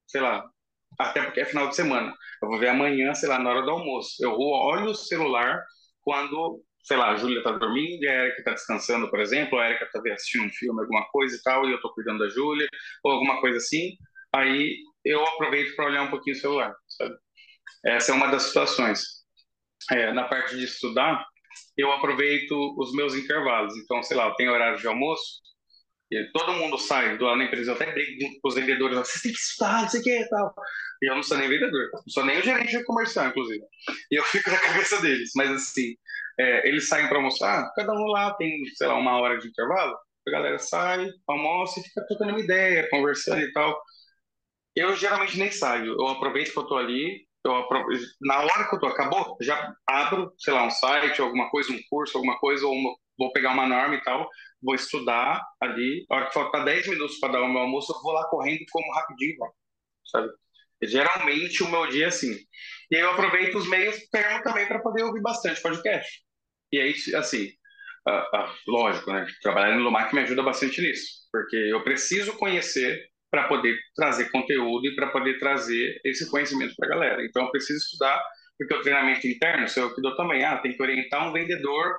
sei 0.07 0.21
lá, 0.21 0.45
até 0.99 1.23
porque 1.25 1.41
é 1.41 1.47
final 1.47 1.69
de 1.69 1.77
semana. 1.77 2.15
Eu 2.43 2.49
vou 2.49 2.59
ver 2.59 2.69
amanhã, 2.69 3.15
sei 3.15 3.29
lá, 3.29 3.39
na 3.39 3.51
hora 3.51 3.63
do 3.63 3.71
almoço. 3.71 4.17
Eu 4.25 4.33
olho 4.39 4.91
o 4.91 4.95
celular 4.95 5.63
quando, 6.03 6.63
sei 6.85 6.97
lá, 6.97 7.13
a 7.13 7.17
Júlia 7.17 7.39
está 7.39 7.53
dormindo 7.53 8.05
a 8.09 8.13
Erika 8.13 8.39
está 8.41 8.53
descansando, 8.53 9.11
por 9.11 9.21
exemplo, 9.21 9.59
a 9.59 9.69
Erika 9.71 9.85
está 9.87 10.01
assistindo 10.15 10.47
um 10.47 10.53
filme, 10.53 10.81
alguma 10.81 11.05
coisa 11.11 11.37
e 11.37 11.43
tal, 11.43 11.67
e 11.67 11.71
eu 11.73 11.77
estou 11.77 11.93
cuidando 11.95 12.21
da 12.21 12.29
Júlia, 12.31 12.69
ou 13.05 13.13
alguma 13.13 13.41
coisa 13.41 13.59
assim. 13.59 13.97
Aí 14.35 14.77
eu 15.05 15.25
aproveito 15.25 15.75
para 15.77 15.87
olhar 15.87 16.03
um 16.03 16.11
pouquinho 16.11 16.37
o 16.37 16.41
celular, 16.41 16.75
sabe? 16.89 17.17
Essa 17.87 18.13
é 18.13 18.15
uma 18.15 18.29
das 18.29 18.45
situações. 18.45 19.03
É, 19.91 20.13
na 20.13 20.25
parte 20.25 20.57
de 20.57 20.65
estudar, 20.65 21.25
eu 21.77 21.91
aproveito 21.93 22.53
os 22.79 22.93
meus 22.93 23.15
intervalos. 23.15 23.77
Então, 23.77 24.03
sei 24.03 24.17
lá, 24.17 24.35
tem 24.35 24.49
horário 24.49 24.79
de 24.79 24.87
almoço, 24.87 25.43
e 26.13 26.31
todo 26.31 26.53
mundo 26.53 26.77
sai 26.77 27.17
do 27.17 27.25
lá 27.25 27.35
na 27.35 27.45
empresa, 27.45 27.71
eu 27.71 27.75
até 27.75 27.91
brigo 27.91 28.39
com 28.43 28.49
os 28.49 28.55
vendedores, 28.55 28.99
vocês 28.99 29.23
têm 29.23 29.33
que 29.33 29.39
estudar, 29.39 29.83
não 29.83 29.89
sei 29.89 30.01
o 30.01 30.03
que 30.03 30.11
e 30.11 30.29
tal. 30.29 30.55
E 31.03 31.11
eu 31.11 31.15
não 31.15 31.23
sou 31.23 31.39
nem 31.39 31.49
vendedor, 31.49 31.89
não 31.91 32.03
sou 32.09 32.27
nem 32.27 32.39
o 32.39 32.43
gerente 32.43 32.85
comercial, 32.85 33.29
inclusive. 33.29 33.65
E 34.11 34.17
eu 34.17 34.23
fico 34.29 34.51
na 34.51 34.59
cabeça 34.59 35.01
deles. 35.01 35.31
Mas 35.35 35.51
assim, 35.51 35.97
é, 36.39 36.69
eles 36.69 36.87
saem 36.87 37.09
para 37.09 37.17
almoçar, 37.17 37.73
cada 37.75 37.93
um 37.95 38.07
lá 38.09 38.35
tem, 38.35 38.63
sei 38.75 38.89
lá, 38.89 38.99
uma 38.99 39.19
hora 39.21 39.39
de 39.39 39.49
intervalo. 39.49 39.97
A 40.29 40.31
galera 40.31 40.59
sai, 40.59 41.09
almoça 41.27 41.81
e 41.81 41.83
fica 41.83 42.07
trocando 42.07 42.33
uma 42.33 42.41
ideia, 42.41 42.89
conversando 42.91 43.41
e 43.41 43.51
tal. 43.53 43.81
Eu 44.77 44.95
geralmente 44.95 45.39
nem 45.39 45.51
saio, 45.51 45.97
eu 45.99 46.09
aproveito 46.09 46.53
que 46.53 46.59
eu 46.59 46.67
tô 46.67 46.77
ali, 46.77 47.27
eu 47.45 47.69
na 48.21 48.39
hora 48.41 48.69
que 48.69 48.75
eu 48.77 48.81
tô, 48.81 48.87
acabou, 48.87 49.37
já 49.41 49.75
abro, 49.87 50.33
sei 50.39 50.55
lá, 50.55 50.65
um 50.65 50.71
site, 50.71 51.21
alguma 51.21 51.51
coisa, 51.51 51.73
um 51.73 51.81
curso, 51.91 52.17
alguma 52.17 52.39
coisa, 52.39 52.67
ou 52.67 52.73
uma, 52.73 52.95
vou 53.19 53.33
pegar 53.33 53.53
uma 53.53 53.67
norma 53.67 53.95
e 53.95 54.03
tal, 54.03 54.29
vou 54.63 54.75
estudar 54.75 55.43
ali. 55.61 56.05
A 56.11 56.17
hora 56.17 56.27
que 56.27 56.35
faltar 56.35 56.65
10 56.65 56.89
minutos 56.89 57.19
para 57.19 57.33
dar 57.33 57.43
o 57.43 57.49
meu 57.49 57.63
almoço, 57.63 57.93
eu 57.93 58.03
vou 58.03 58.13
lá 58.13 58.25
correndo 58.29 58.65
como 58.71 58.95
rapidinho, 58.95 59.37
sabe? 60.05 60.29
Geralmente 60.83 61.63
o 61.63 61.69
meu 61.69 61.87
dia 61.89 62.07
é 62.07 62.09
assim. 62.09 62.37
E 62.91 62.97
eu 62.97 63.11
aproveito 63.11 63.57
os 63.57 63.69
meios 63.69 63.97
termo 64.11 64.43
também 64.43 64.67
para 64.67 64.81
poder 64.81 65.05
ouvir 65.05 65.23
bastante 65.23 65.63
podcast. 65.63 66.23
E 66.73 66.81
aí, 66.81 66.95
assim, 67.17 67.49
uh, 68.09 68.37
uh, 68.37 68.55
lógico, 68.67 69.13
né? 69.13 69.27
Trabalhar 69.43 69.77
no 69.77 69.85
Lumac 69.85 70.15
me 70.15 70.23
ajuda 70.23 70.43
bastante 70.43 70.81
nisso, 70.81 71.29
porque 71.31 71.57
eu 71.57 71.83
preciso 71.85 72.37
conhecer 72.37 73.12
para 73.33 73.49
poder 73.49 73.79
trazer 73.97 74.31
conteúdo 74.31 74.87
e 74.87 74.95
para 74.95 75.07
poder 75.07 75.39
trazer 75.39 75.99
esse 76.05 76.31
conhecimento 76.31 76.75
para 76.77 76.87
a 76.87 76.91
galera. 76.91 77.25
Então 77.25 77.47
eu 77.47 77.51
preciso 77.51 77.79
estudar, 77.79 78.23
porque 78.59 78.75
o 78.75 78.83
treinamento 78.83 79.27
interno, 79.27 79.67
se 79.67 79.81
eu 79.81 79.95
que 79.95 80.03
dou 80.03 80.15
também, 80.15 80.45
ah, 80.45 80.59
tem 80.59 80.77
que 80.77 80.83
orientar 80.83 81.27
um 81.27 81.33
vendedor 81.33 81.97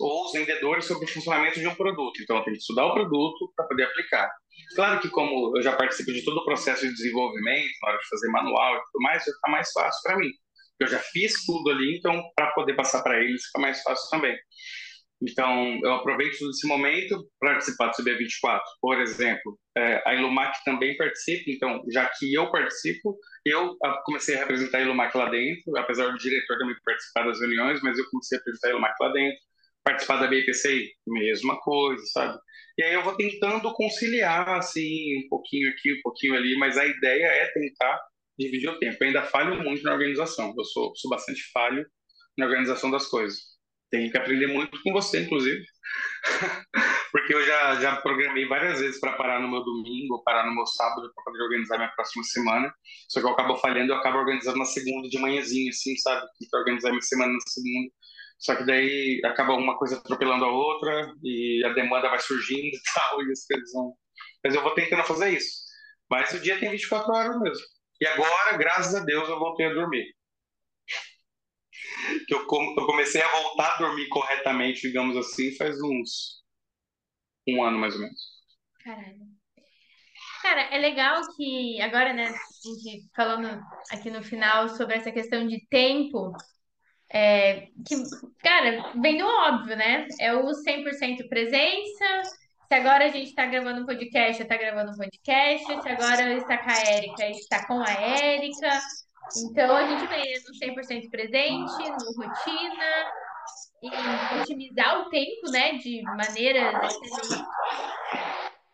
ou 0.00 0.26
os 0.26 0.32
vendedores 0.32 0.86
sobre 0.86 1.04
o 1.04 1.08
funcionamento 1.08 1.60
de 1.60 1.66
um 1.66 1.74
produto. 1.74 2.22
Então, 2.22 2.42
tenho 2.42 2.56
que 2.56 2.62
estudar 2.62 2.86
o 2.86 2.94
produto 2.94 3.52
para 3.56 3.66
poder 3.66 3.84
aplicar. 3.84 4.30
Claro 4.74 5.00
que, 5.00 5.08
como 5.08 5.56
eu 5.56 5.62
já 5.62 5.74
participo 5.74 6.12
de 6.12 6.24
todo 6.24 6.38
o 6.38 6.44
processo 6.44 6.86
de 6.86 6.92
desenvolvimento, 6.92 7.70
na 7.82 7.88
hora 7.88 7.98
de 7.98 8.08
fazer 8.08 8.28
manual 8.28 8.76
e 8.76 8.80
tudo 8.92 9.02
mais, 9.02 9.24
fica 9.24 9.50
mais 9.50 9.72
fácil 9.72 10.02
para 10.02 10.18
mim. 10.18 10.30
Eu 10.78 10.86
já 10.86 10.98
fiz 10.98 11.44
tudo 11.46 11.70
ali, 11.70 11.98
então, 11.98 12.22
para 12.34 12.52
poder 12.52 12.74
passar 12.74 13.02
para 13.02 13.18
eles, 13.18 13.44
fica 13.46 13.60
mais 13.60 13.82
fácil 13.82 14.08
também. 14.10 14.36
Então, 15.22 15.78
eu 15.82 15.94
aproveito 15.94 16.34
esse 16.48 16.66
momento 16.66 17.26
para 17.38 17.52
participar 17.52 17.88
do 17.88 17.96
CB24. 17.96 18.60
Por 18.80 19.00
exemplo, 19.00 19.58
é, 19.80 20.02
a 20.06 20.14
Ilumac 20.14 20.62
também 20.64 20.96
participa, 20.96 21.50
então, 21.50 21.82
já 21.90 22.06
que 22.06 22.34
eu 22.34 22.50
participo, 22.50 23.18
eu 23.44 23.76
comecei 24.04 24.36
a 24.36 24.40
representar 24.40 24.78
a 24.78 24.82
Ilumac 24.82 25.16
lá 25.16 25.30
dentro, 25.30 25.76
apesar 25.76 26.10
do 26.10 26.18
diretor 26.18 26.58
também 26.58 26.76
participar 26.84 27.24
das 27.24 27.40
reuniões, 27.40 27.80
mas 27.82 27.98
eu 27.98 28.04
comecei 28.10 28.36
a 28.36 28.40
representar 28.40 28.68
a 28.68 28.70
Ilumac 28.70 28.94
lá 29.00 29.12
dentro 29.12 29.38
participar 29.82 30.16
da 30.18 30.26
BPCI, 30.26 30.90
mesma 31.06 31.58
coisa, 31.60 32.04
sabe? 32.12 32.38
E 32.78 32.82
aí 32.82 32.94
eu 32.94 33.02
vou 33.02 33.16
tentando 33.16 33.72
conciliar, 33.72 34.48
assim, 34.50 35.24
um 35.24 35.28
pouquinho 35.28 35.70
aqui, 35.70 35.92
um 35.94 36.02
pouquinho 36.02 36.34
ali, 36.34 36.56
mas 36.58 36.76
a 36.76 36.86
ideia 36.86 37.26
é 37.26 37.46
tentar 37.46 37.98
dividir 38.38 38.68
o 38.68 38.78
tempo. 38.78 38.96
Eu 39.00 39.06
ainda 39.08 39.22
falho 39.22 39.62
muito 39.62 39.82
na 39.82 39.92
organização, 39.92 40.54
eu 40.56 40.64
sou, 40.64 40.94
sou 40.96 41.10
bastante 41.10 41.42
falho 41.52 41.86
na 42.36 42.46
organização 42.46 42.90
das 42.90 43.06
coisas. 43.06 43.38
Tenho 43.90 44.10
que 44.10 44.18
aprender 44.18 44.46
muito 44.46 44.82
com 44.82 44.92
você, 44.92 45.20
inclusive, 45.22 45.64
porque 47.12 47.34
eu 47.34 47.44
já, 47.44 47.80
já 47.80 47.96
programei 47.96 48.46
várias 48.46 48.80
vezes 48.80 49.00
para 49.00 49.12
parar 49.12 49.40
no 49.40 49.48
meu 49.50 49.64
domingo, 49.64 50.22
parar 50.24 50.46
no 50.46 50.54
meu 50.54 50.66
sábado, 50.66 51.12
para 51.14 51.24
poder 51.24 51.42
organizar 51.42 51.76
minha 51.78 51.90
próxima 51.90 52.22
semana. 52.24 52.72
Só 53.08 53.20
que 53.20 53.26
eu 53.26 53.30
acabo 53.30 53.56
falhando, 53.56 53.92
eu 53.92 53.96
acabo 53.96 54.18
organizando 54.18 54.58
na 54.58 54.64
segunda 54.64 55.08
de 55.08 55.18
manhãzinha, 55.18 55.70
assim, 55.70 55.96
sabe? 55.96 56.26
Para 56.50 56.60
organizar 56.60 56.90
minha 56.90 57.02
semana 57.02 57.32
na 57.32 57.40
segunda. 57.48 57.90
Só 58.38 58.56
que 58.56 58.64
daí 58.64 59.20
acaba 59.24 59.54
uma 59.54 59.76
coisa 59.78 59.96
atropelando 59.98 60.44
a 60.44 60.50
outra 60.50 61.12
e 61.22 61.62
a 61.64 61.70
demanda 61.74 62.08
vai 62.08 62.18
surgindo 62.20 62.74
e 62.74 62.80
tal, 62.94 63.22
e 63.22 63.32
as 63.32 63.46
coisas 63.46 63.72
vão. 63.72 63.94
Mas 64.44 64.54
eu 64.54 64.62
vou 64.62 64.74
tentando 64.74 65.04
fazer 65.04 65.30
isso. 65.30 65.60
Mas 66.10 66.32
o 66.32 66.40
dia 66.40 66.58
tem 66.58 66.70
24 66.70 67.12
horas 67.12 67.38
mesmo. 67.40 67.64
E 68.00 68.06
agora, 68.06 68.56
graças 68.56 68.94
a 68.94 69.04
Deus, 69.04 69.28
eu 69.28 69.38
voltei 69.38 69.66
a 69.66 69.74
dormir. 69.74 70.06
Eu 72.28 72.46
comecei 72.46 73.20
a 73.20 73.28
voltar 73.28 73.74
a 73.74 73.78
dormir 73.78 74.08
corretamente, 74.08 74.82
digamos 74.82 75.16
assim, 75.16 75.54
faz 75.56 75.76
uns 75.82 76.39
um 77.48 77.62
ano 77.62 77.78
mais 77.78 77.94
ou 77.94 78.00
menos. 78.00 78.20
Caralho. 78.84 79.30
Cara, 80.42 80.62
é 80.74 80.78
legal 80.78 81.20
que 81.36 81.80
agora, 81.82 82.14
né, 82.14 82.28
a 82.28 82.88
gente 82.88 83.08
falando 83.14 83.62
aqui 83.90 84.10
no 84.10 84.22
final 84.22 84.68
sobre 84.70 84.96
essa 84.96 85.12
questão 85.12 85.46
de 85.46 85.66
tempo, 85.68 86.32
é, 87.12 87.66
que, 87.86 87.96
cara, 88.42 88.92
vem 89.00 89.18
do 89.18 89.26
óbvio, 89.26 89.76
né? 89.76 90.06
É 90.18 90.32
o 90.32 90.46
100% 90.46 91.28
presença. 91.28 92.22
Se 92.68 92.74
agora 92.74 93.06
a 93.06 93.08
gente 93.08 93.28
está 93.28 93.46
gravando 93.46 93.82
um 93.82 93.86
podcast, 93.86 94.40
está 94.40 94.56
gravando 94.56 94.92
um 94.92 94.96
podcast. 94.96 95.66
Se 95.66 95.88
agora 95.88 96.32
está 96.34 96.58
com 96.58 96.70
a 96.70 96.78
Érica, 96.78 97.30
está 97.30 97.66
com 97.66 97.80
a 97.80 97.90
Érica. 97.90 98.80
Então, 99.44 99.76
a 99.76 99.86
gente 99.88 100.06
vem 100.06 100.34
no 100.46 100.54
100% 100.54 101.10
presente, 101.10 101.90
no 101.90 102.22
rotina, 102.22 103.12
e 103.82 104.40
otimizar 104.40 105.00
o 105.00 105.08
tempo, 105.08 105.50
né, 105.50 105.74
de 105.78 106.02
maneiras. 106.02 106.74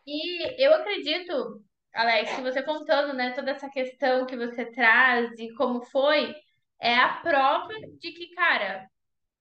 E 0.07 0.65
eu 0.65 0.75
acredito, 0.75 1.63
Alex, 1.95 2.39
você 2.41 2.63
contando, 2.63 3.13
né, 3.13 3.31
toda 3.33 3.51
essa 3.51 3.69
questão 3.71 4.27
que 4.27 4.37
você 4.37 4.67
traz 4.67 5.31
e 5.39 5.53
como 5.55 5.83
foi, 5.87 6.35
é 6.81 6.95
a 6.97 7.15
prova 7.21 7.73
de 7.99 8.13
que, 8.13 8.35
cara, 8.35 8.89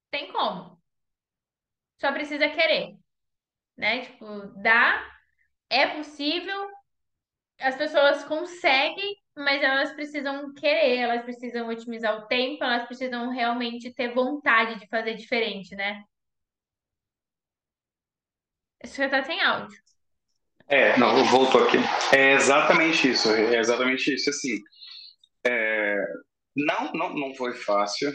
tem 0.10 0.32
como. 0.32 0.82
Só 2.00 2.12
precisa 2.12 2.50
querer, 2.50 2.96
né? 3.78 4.02
Tipo, 4.02 4.48
dá, 4.62 5.06
é 5.70 5.88
possível, 5.88 6.70
as 7.60 7.76
pessoas 7.76 8.24
conseguem, 8.26 9.16
mas 9.38 9.62
elas 9.62 9.91
precisam 9.94 10.53
querer, 10.53 10.98
elas 10.99 11.24
precisam 11.24 11.68
otimizar 11.68 12.18
o 12.18 12.28
tempo, 12.28 12.64
elas 12.64 12.86
precisam 12.88 13.30
realmente 13.30 13.94
ter 13.94 14.14
vontade 14.14 14.80
de 14.80 14.88
fazer 14.88 15.16
diferente, 15.16 15.76
né? 15.76 16.03
Você 18.84 19.10
tá 19.10 19.24
sem 19.24 19.41
áudio. 19.41 19.78
É, 20.68 20.98
não, 20.98 21.24
voltou 21.26 21.64
aqui. 21.64 21.78
É 22.16 22.34
exatamente 22.34 23.10
isso, 23.12 23.30
é 23.30 23.60
exatamente 23.60 24.14
isso. 24.14 24.30
Assim, 24.30 24.60
é, 25.45 25.98
não, 26.56 26.91
não, 26.94 27.14
não 27.14 27.36
foi 27.36 27.53
fácil, 27.53 28.12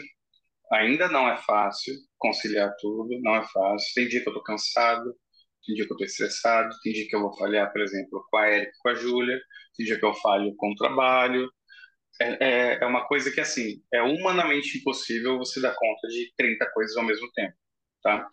ainda 0.71 1.07
não 1.07 1.29
é 1.29 1.37
fácil 1.37 1.93
conciliar 2.17 2.73
tudo, 2.79 3.19
não 3.21 3.35
é 3.35 3.47
fácil. 3.47 3.93
Tem 3.95 4.07
dia 4.07 4.21
que 4.23 4.29
eu 4.29 4.33
tô 4.33 4.43
cansado, 4.43 5.15
tem 5.65 5.75
dia 5.75 5.85
que 5.85 5.93
eu 5.93 5.97
tô 5.97 6.03
estressado, 6.03 6.75
tem 6.83 6.93
dia 6.93 7.07
que 7.07 7.15
eu 7.15 7.21
vou 7.21 7.37
falhar, 7.37 7.71
por 7.71 7.81
exemplo, 7.81 8.25
com 8.29 8.37
a 8.37 8.49
Erika, 8.51 8.71
com 8.81 8.89
a 8.89 8.95
Júlia, 8.95 9.39
tem 9.77 9.85
dia 9.85 9.99
que 9.99 10.05
eu 10.05 10.13
falho 10.15 10.55
com 10.57 10.71
o 10.71 10.75
trabalho. 10.75 11.51
É, 12.21 12.75
é, 12.75 12.79
é 12.81 12.85
uma 12.85 13.07
coisa 13.07 13.31
que, 13.31 13.41
assim, 13.41 13.81
é 13.93 14.01
humanamente 14.01 14.77
impossível 14.77 15.37
você 15.37 15.61
dar 15.61 15.73
conta 15.75 16.07
de 16.07 16.33
30 16.37 16.69
coisas 16.73 16.95
ao 16.97 17.03
mesmo 17.05 17.31
tempo, 17.33 17.55
tá? 18.03 18.27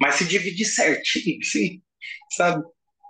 Mas 0.00 0.16
se 0.16 0.26
dividir 0.26 0.66
certinho, 0.66 1.42
sim, 1.44 1.82
sabe? 2.36 2.64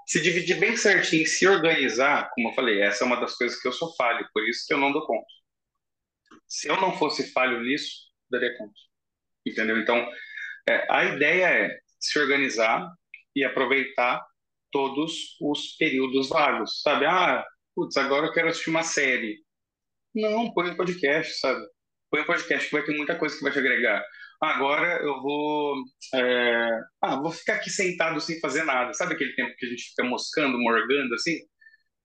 se 0.06 0.20
dividir 0.20 0.58
bem 0.58 0.76
certinho, 0.76 1.26
se 1.26 1.46
organizar, 1.48 2.30
como 2.30 2.48
eu 2.48 2.54
falei, 2.54 2.80
essa 2.80 3.02
é 3.02 3.06
uma 3.06 3.20
das 3.20 3.34
coisas 3.36 3.60
que 3.60 3.66
eu 3.66 3.72
sou 3.72 3.92
falho, 3.96 4.26
por 4.32 4.48
isso 4.48 4.64
que 4.66 4.72
eu 4.72 4.78
não 4.78 4.92
dou 4.92 5.04
conta. 5.04 5.26
Se 6.46 6.68
eu 6.68 6.80
não 6.80 6.96
fosse 6.96 7.32
falho 7.32 7.60
nisso, 7.60 8.06
daria 8.30 8.56
conta. 8.56 8.74
Entendeu? 9.44 9.78
Então, 9.78 10.08
é, 10.68 10.86
a 10.88 11.04
ideia 11.04 11.46
é 11.46 11.80
se 11.98 12.18
organizar 12.20 12.88
e 13.36 13.44
aproveitar 13.44 14.26
todos 14.72 15.36
os 15.40 15.76
períodos 15.76 16.28
vagos, 16.28 16.80
sabe? 16.82 17.06
Ah, 17.06 17.44
putz, 17.74 17.96
agora 17.96 18.26
eu 18.26 18.32
quero 18.32 18.48
assistir 18.48 18.70
uma 18.70 18.82
série. 18.82 19.38
Não, 20.14 20.52
põe 20.52 20.70
um 20.70 20.76
podcast, 20.76 21.38
sabe? 21.38 21.64
Põe 22.10 22.22
um 22.22 22.26
podcast 22.26 22.68
que 22.68 22.74
vai 22.74 22.84
ter 22.84 22.96
muita 22.96 23.16
coisa 23.16 23.36
que 23.36 23.42
vai 23.42 23.52
te 23.52 23.58
agregar 23.58 24.02
agora 24.40 25.00
eu 25.02 25.20
vou, 25.22 25.76
é, 26.14 26.80
ah, 27.02 27.16
vou 27.16 27.32
ficar 27.32 27.54
aqui 27.54 27.70
sentado 27.70 28.20
sem 28.20 28.40
fazer 28.40 28.64
nada. 28.64 28.92
Sabe 28.94 29.14
aquele 29.14 29.34
tempo 29.34 29.54
que 29.56 29.66
a 29.66 29.68
gente 29.68 29.88
fica 29.90 30.04
moscando, 30.04 30.58
morgando 30.58 31.14
assim? 31.14 31.38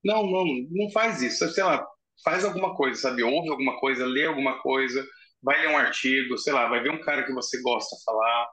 Não, 0.04 0.26
não, 0.26 0.46
não 0.72 0.92
faz 0.92 1.22
isso. 1.22 1.48
Sei 1.50 1.64
lá, 1.64 1.86
faz 2.24 2.46
alguma 2.46 2.76
coisa, 2.76 3.00
sabe? 3.00 3.24
Ouve 3.24 3.50
alguma 3.50 3.80
coisa, 3.80 4.06
lê 4.06 4.26
alguma 4.26 4.62
coisa, 4.62 5.06
vai 5.42 5.62
ler 5.62 5.70
um 5.70 5.78
artigo, 5.78 6.38
sei 6.38 6.54
lá, 6.54 6.68
vai 6.70 6.82
ver 6.82 6.92
um 6.92 7.02
cara 7.02 7.24
que 7.26 7.34
você 7.34 7.62
gosta 7.62 7.96
falar, 8.06 8.50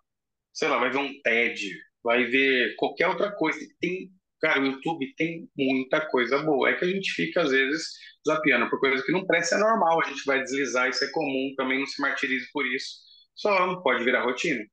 sei 0.52 0.68
lá, 0.68 0.78
vai 0.78 0.90
ver 0.90 0.98
um 0.98 1.20
TED, 1.22 1.70
vai 2.08 2.24
ver 2.24 2.74
qualquer 2.76 3.08
outra 3.08 3.30
coisa. 3.32 3.58
Tem, 3.80 4.10
cara, 4.40 4.60
o 4.60 4.66
YouTube 4.66 5.14
tem 5.16 5.48
muita 5.56 6.00
coisa 6.10 6.38
boa. 6.38 6.70
É 6.70 6.74
que 6.74 6.84
a 6.84 6.88
gente 6.88 7.12
fica, 7.12 7.42
às 7.42 7.50
vezes, 7.50 7.86
zapiando 8.26 8.68
por 8.70 8.80
coisa 8.80 9.04
que 9.04 9.12
não 9.12 9.26
presta, 9.26 9.56
é 9.56 9.58
normal, 9.58 10.00
a 10.02 10.08
gente 10.08 10.24
vai 10.24 10.42
deslizar, 10.42 10.88
isso 10.88 11.04
é 11.04 11.10
comum, 11.12 11.54
também 11.56 11.78
não 11.78 11.86
se 11.86 12.00
martirize 12.00 12.48
por 12.52 12.66
isso 12.66 13.08
só 13.38 13.76
pode 13.76 14.04
virar 14.04 14.24
rotina. 14.24 14.64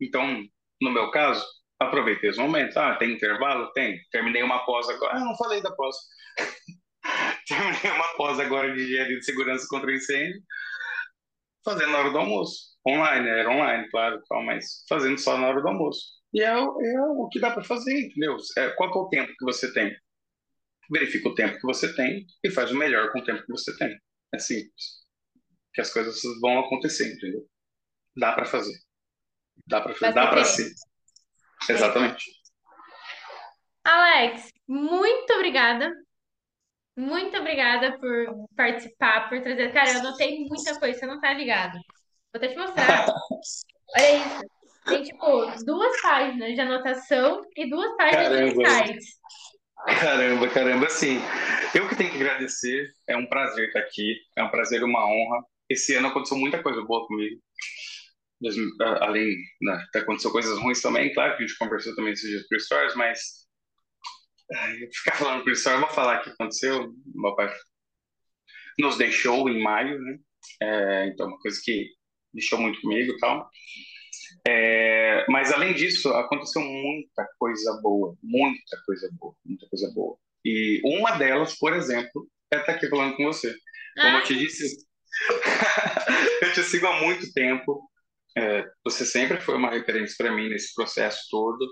Então, 0.00 0.42
no 0.80 0.90
meu 0.90 1.10
caso, 1.10 1.44
aproveitei 1.78 2.30
os 2.30 2.38
momentos. 2.38 2.76
Ah, 2.76 2.96
tem 2.96 3.12
intervalo? 3.12 3.70
Tem. 3.72 4.00
Terminei 4.10 4.42
uma 4.42 4.64
pós 4.64 4.88
agora. 4.88 5.16
Ah, 5.16 5.24
não 5.24 5.36
falei 5.36 5.62
da 5.62 5.70
pós. 5.72 5.96
Terminei 7.46 7.92
uma 7.92 8.16
pós 8.16 8.40
agora 8.40 8.74
de 8.74 8.82
engenharia 8.82 9.18
de 9.18 9.24
segurança 9.24 9.66
contra 9.68 9.94
incêndio, 9.94 10.40
fazendo 11.64 11.92
na 11.92 11.98
hora 11.98 12.10
do 12.10 12.18
almoço. 12.18 12.74
Online, 12.88 13.28
era 13.28 13.50
online, 13.50 13.88
claro, 13.90 14.22
mas 14.44 14.84
fazendo 14.88 15.18
só 15.18 15.36
na 15.36 15.48
hora 15.48 15.60
do 15.60 15.68
almoço. 15.68 16.16
E 16.36 16.42
é, 16.42 16.50
é 16.50 17.00
o 17.00 17.30
que 17.30 17.40
dá 17.40 17.50
para 17.50 17.64
fazer, 17.64 17.98
entendeu? 17.98 18.36
É, 18.58 18.68
qual 18.72 18.90
é 18.90 18.98
o 18.98 19.08
tempo 19.08 19.32
que 19.38 19.44
você 19.46 19.72
tem? 19.72 19.96
Verifica 20.92 21.30
o 21.30 21.34
tempo 21.34 21.56
que 21.56 21.62
você 21.62 21.96
tem 21.96 22.26
e 22.44 22.50
faz 22.50 22.70
o 22.70 22.76
melhor 22.76 23.10
com 23.10 23.20
o 23.20 23.24
tempo 23.24 23.42
que 23.42 23.50
você 23.50 23.74
tem. 23.78 23.98
É 24.34 24.38
simples. 24.38 25.06
Que 25.72 25.80
as 25.80 25.90
coisas 25.90 26.20
vão 26.42 26.58
acontecer, 26.58 27.10
entendeu? 27.10 27.48
Dá 28.14 28.34
para 28.34 28.44
fazer. 28.44 28.78
Dá 29.66 29.80
para 29.80 29.94
fazer. 29.94 30.12
Dá 30.12 30.26
para 30.26 30.44
ser. 30.44 30.70
Exatamente. 31.70 32.26
Alex, 33.82 34.52
muito 34.68 35.32
obrigada. 35.32 35.90
Muito 36.94 37.34
obrigada 37.38 37.98
por 37.98 38.46
participar, 38.54 39.30
por 39.30 39.40
trazer. 39.40 39.72
Cara, 39.72 39.90
eu 39.90 40.00
anotei 40.00 40.40
muita 40.40 40.78
coisa, 40.78 40.98
você 40.98 41.06
não 41.06 41.18
tá 41.18 41.32
ligado. 41.32 41.78
Vou 42.30 42.34
até 42.34 42.48
te 42.48 42.58
mostrar. 42.58 43.06
Olha 43.96 44.16
isso. 44.18 44.55
Tem, 44.86 45.02
tipo, 45.02 45.64
duas 45.64 46.00
páginas 46.00 46.54
de 46.54 46.60
anotação 46.60 47.42
e 47.56 47.68
duas 47.68 47.96
páginas 47.96 48.28
caramba. 48.28 48.52
de 48.52 48.60
insights. 48.60 49.06
Caramba, 50.00 50.48
caramba, 50.48 50.88
sim. 50.88 51.18
Eu 51.74 51.88
que 51.88 51.96
tenho 51.96 52.10
que 52.10 52.16
agradecer. 52.16 52.88
É 53.06 53.16
um 53.16 53.26
prazer 53.26 53.66
estar 53.68 53.80
aqui. 53.80 54.16
É 54.36 54.42
um 54.42 54.50
prazer 54.50 54.82
uma 54.82 55.04
honra. 55.04 55.44
Esse 55.68 55.94
ano 55.94 56.08
aconteceu 56.08 56.36
muita 56.38 56.62
coisa 56.62 56.82
boa 56.82 57.06
comigo 57.06 57.40
além, 59.00 59.34
né, 59.62 59.86
aconteceu 59.94 60.30
coisas 60.30 60.58
ruins 60.58 60.82
também, 60.82 61.12
claro 61.14 61.36
que 61.36 61.42
a 61.42 61.46
gente 61.46 61.58
conversou 61.58 61.94
também 61.94 62.12
esses 62.12 62.28
dias 62.28 62.46
por 62.46 62.60
stories, 62.60 62.94
mas 62.94 63.18
ficar 64.92 65.16
falando 65.16 65.42
por 65.42 65.56
stories, 65.56 65.80
eu 65.80 65.86
vou 65.86 65.94
falar 65.94 66.20
o 66.20 66.24
que 66.24 66.30
aconteceu, 66.30 66.92
meu 67.14 67.34
pai 67.34 67.52
nos 68.78 68.98
deixou 68.98 69.48
em 69.48 69.62
maio, 69.62 69.98
né, 69.98 70.18
é, 70.62 71.06
então 71.06 71.28
uma 71.28 71.38
coisa 71.38 71.58
que 71.64 71.88
deixou 72.32 72.60
muito 72.60 72.80
comigo 72.82 73.12
e 73.12 73.18
tal, 73.18 73.48
é, 74.46 75.26
mas 75.28 75.52
além 75.52 75.74
disso, 75.74 76.08
aconteceu 76.10 76.62
muita 76.62 77.28
coisa 77.38 77.80
boa, 77.82 78.16
muita 78.22 78.76
coisa 78.86 79.08
boa, 79.18 79.34
muita 79.44 79.66
coisa 79.68 79.90
boa, 79.94 80.16
e 80.44 80.80
uma 80.84 81.16
delas, 81.16 81.58
por 81.58 81.72
exemplo, 81.72 82.28
é 82.52 82.58
estar 82.58 82.72
aqui 82.72 82.88
falando 82.88 83.16
com 83.16 83.24
você, 83.24 83.52
como 83.96 84.16
ah. 84.16 84.20
eu 84.20 84.24
te 84.24 84.38
disse, 84.38 84.76
eu 86.42 86.52
te 86.52 86.62
sigo 86.62 86.86
há 86.86 87.00
muito 87.00 87.32
tempo, 87.32 87.90
é, 88.36 88.64
você 88.84 89.04
sempre 89.04 89.40
foi 89.40 89.56
uma 89.56 89.70
referência 89.70 90.14
para 90.18 90.30
mim 90.30 90.48
nesse 90.48 90.74
processo 90.74 91.26
todo. 91.30 91.66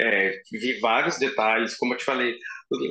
É, 0.00 0.40
vi 0.50 0.80
vários 0.80 1.18
detalhes, 1.18 1.76
como 1.76 1.92
eu 1.92 1.98
te 1.98 2.04
falei, 2.04 2.38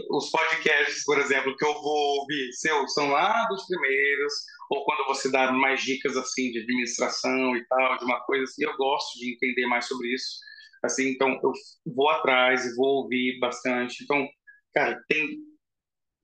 os 0.10 0.30
podcasts, 0.30 1.04
por 1.06 1.20
exemplo, 1.20 1.56
que 1.56 1.66
eu 1.66 1.74
vou 1.74 2.20
ouvir 2.20 2.52
seu, 2.54 2.88
são 2.90 3.10
lá 3.12 3.46
dos 3.46 3.66
primeiros, 3.66 4.34
ou 4.70 4.84
quando 4.84 5.06
você 5.08 5.32
dá 5.32 5.52
mais 5.52 5.82
dicas 5.82 6.18
assim 6.18 6.52
de 6.52 6.60
administração 6.60 7.56
e 7.56 7.66
tal, 7.66 7.98
de 7.98 8.06
uma 8.06 8.20
coisa 8.22 8.44
assim, 8.44 8.64
eu 8.66 8.76
gosto 8.76 9.18
de 9.18 9.34
entender 9.34 9.66
mais 9.68 9.86
sobre 9.86 10.14
isso. 10.14 10.40
Assim, 10.84 11.10
então 11.10 11.40
eu 11.44 11.52
vou 11.94 12.10
atrás 12.10 12.66
e 12.66 12.76
vou 12.76 13.04
ouvir 13.04 13.40
bastante. 13.40 14.04
Então, 14.04 14.28
cara, 14.74 15.02
tem, 15.08 15.38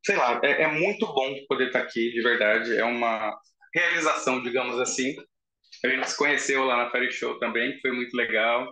sei 0.06 0.16
lá, 0.18 0.40
é, 0.44 0.64
é 0.64 0.72
muito 0.72 1.06
bom 1.08 1.36
poder 1.48 1.68
estar 1.68 1.80
aqui, 1.80 2.12
de 2.12 2.22
verdade. 2.22 2.76
É 2.78 2.84
uma 2.84 3.38
realização, 3.74 4.42
digamos 4.44 4.80
assim. 4.80 5.16
A 5.84 5.90
gente 5.90 6.10
se 6.10 6.18
conheceu 6.18 6.64
lá 6.66 6.78
na 6.78 6.92
Fairy 6.92 7.12
Show 7.12 7.38
também, 7.40 7.80
foi 7.82 7.92
muito 7.92 8.16
legal. 8.16 8.72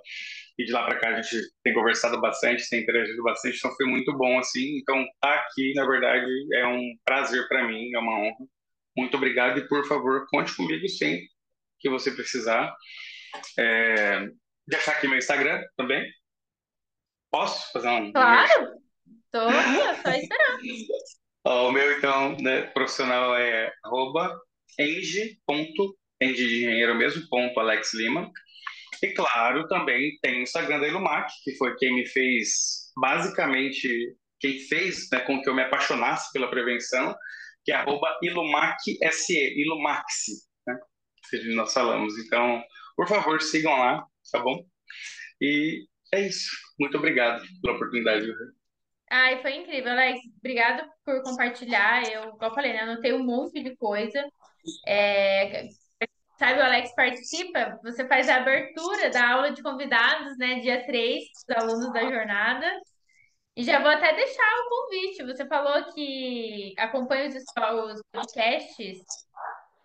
E 0.58 0.66
de 0.66 0.72
lá 0.72 0.86
para 0.86 1.00
cá 1.00 1.10
a 1.10 1.22
gente 1.22 1.38
tem 1.64 1.74
conversado 1.74 2.20
bastante, 2.22 2.70
tem 2.70 2.82
interagido 2.82 3.24
bastante, 3.24 3.58
então 3.58 3.76
foi 3.76 3.86
muito 3.88 4.16
bom 4.16 4.38
assim. 4.38 4.78
Então, 4.78 5.04
tá 5.20 5.34
aqui, 5.36 5.74
na 5.76 5.86
verdade, 5.86 6.30
é 6.54 6.68
um 6.68 6.96
prazer 7.04 7.48
para 7.48 7.68
mim, 7.68 7.92
é 7.94 8.00
uma 8.00 8.20
honra. 8.20 8.46
Muito 8.96 9.18
obrigado 9.18 9.60
e, 9.60 9.68
por 9.68 9.88
favor, 9.88 10.28
conte 10.30 10.56
comigo 10.56 10.88
sempre 10.88 11.28
que 11.80 11.90
você 11.90 12.12
precisar. 12.12 12.74
É... 13.58 14.28
Deixar 14.68 14.92
aqui 14.94 15.08
meu 15.08 15.18
Instagram 15.18 15.62
também. 15.76 16.08
Posso 17.32 17.72
fazer 17.74 17.90
um. 17.90 18.14
Claro! 18.14 18.74
Tô 19.32 19.40
aqui, 19.40 20.02
só 20.04 20.12
esperando. 20.12 20.62
o 21.68 21.72
meu, 21.72 21.98
então, 21.98 22.38
né, 22.38 22.62
profissional 22.68 23.36
é 23.36 23.74
arroba 23.84 24.40
de 26.20 26.46
engenheiro 26.46 26.96
mesmo, 26.96 27.28
ponto 27.30 27.60
Alex 27.60 27.94
Lima. 27.94 28.32
E 29.04 29.14
claro, 29.14 29.68
também 29.68 30.18
tem 30.22 30.40
o 30.40 30.44
Instagram 30.44 30.80
da 30.80 30.88
Ilumac, 30.88 31.30
que 31.44 31.54
foi 31.58 31.76
quem 31.76 31.94
me 31.94 32.08
fez, 32.08 32.90
basicamente, 32.98 34.16
quem 34.40 34.58
fez 34.60 35.10
né, 35.12 35.20
com 35.20 35.42
que 35.42 35.50
eu 35.50 35.54
me 35.54 35.62
apaixonasse 35.62 36.32
pela 36.32 36.50
prevenção, 36.50 37.14
que 37.66 37.74
é 37.74 37.84
IluMacSE, 38.22 39.60
Ilumaxi, 39.60 40.32
né? 40.66 40.80
Que 41.30 41.54
nós 41.54 41.74
falamos. 41.74 42.18
Então, 42.18 42.64
por 42.96 43.06
favor, 43.06 43.42
sigam 43.42 43.78
lá, 43.78 44.06
tá 44.32 44.40
bom? 44.40 44.64
E 45.42 45.86
é 46.14 46.22
isso. 46.26 46.50
Muito 46.80 46.98
obrigado 46.98 47.44
pela 47.62 47.76
oportunidade. 47.76 48.26
Ai, 49.12 49.42
foi 49.42 49.56
incrível, 49.56 49.92
Alex. 49.92 50.22
Obrigado 50.38 50.90
por 51.04 51.22
compartilhar. 51.24 52.10
Eu, 52.10 52.32
como 52.32 52.46
eu 52.46 52.54
falei, 52.54 52.72
né, 52.72 52.80
anotei 52.80 53.12
um 53.12 53.24
monte 53.24 53.62
de 53.62 53.76
coisa. 53.76 54.26
É, 54.88 55.68
Sabe, 56.38 56.60
o 56.60 56.64
Alex 56.64 56.94
participa, 56.96 57.80
você 57.84 58.08
faz 58.08 58.28
a 58.28 58.38
abertura 58.38 59.10
da 59.10 59.34
aula 59.34 59.52
de 59.52 59.62
convidados, 59.62 60.38
né, 60.38 60.60
dia 60.60 60.86
3, 60.86 61.24
os 61.48 61.56
alunos 61.56 61.94
da 61.94 62.02
jornada. 62.02 62.68
E 63.56 63.64
já 63.64 63.80
vou 63.80 63.92
até 63.92 64.14
deixar 64.16 64.60
o 64.62 64.70
convite. 64.70 65.24
Você 65.24 65.46
falou 65.46 65.94
que 65.94 66.74
acompanha 66.78 67.30
os, 67.30 67.36
os 67.36 68.02
podcasts 68.12 68.98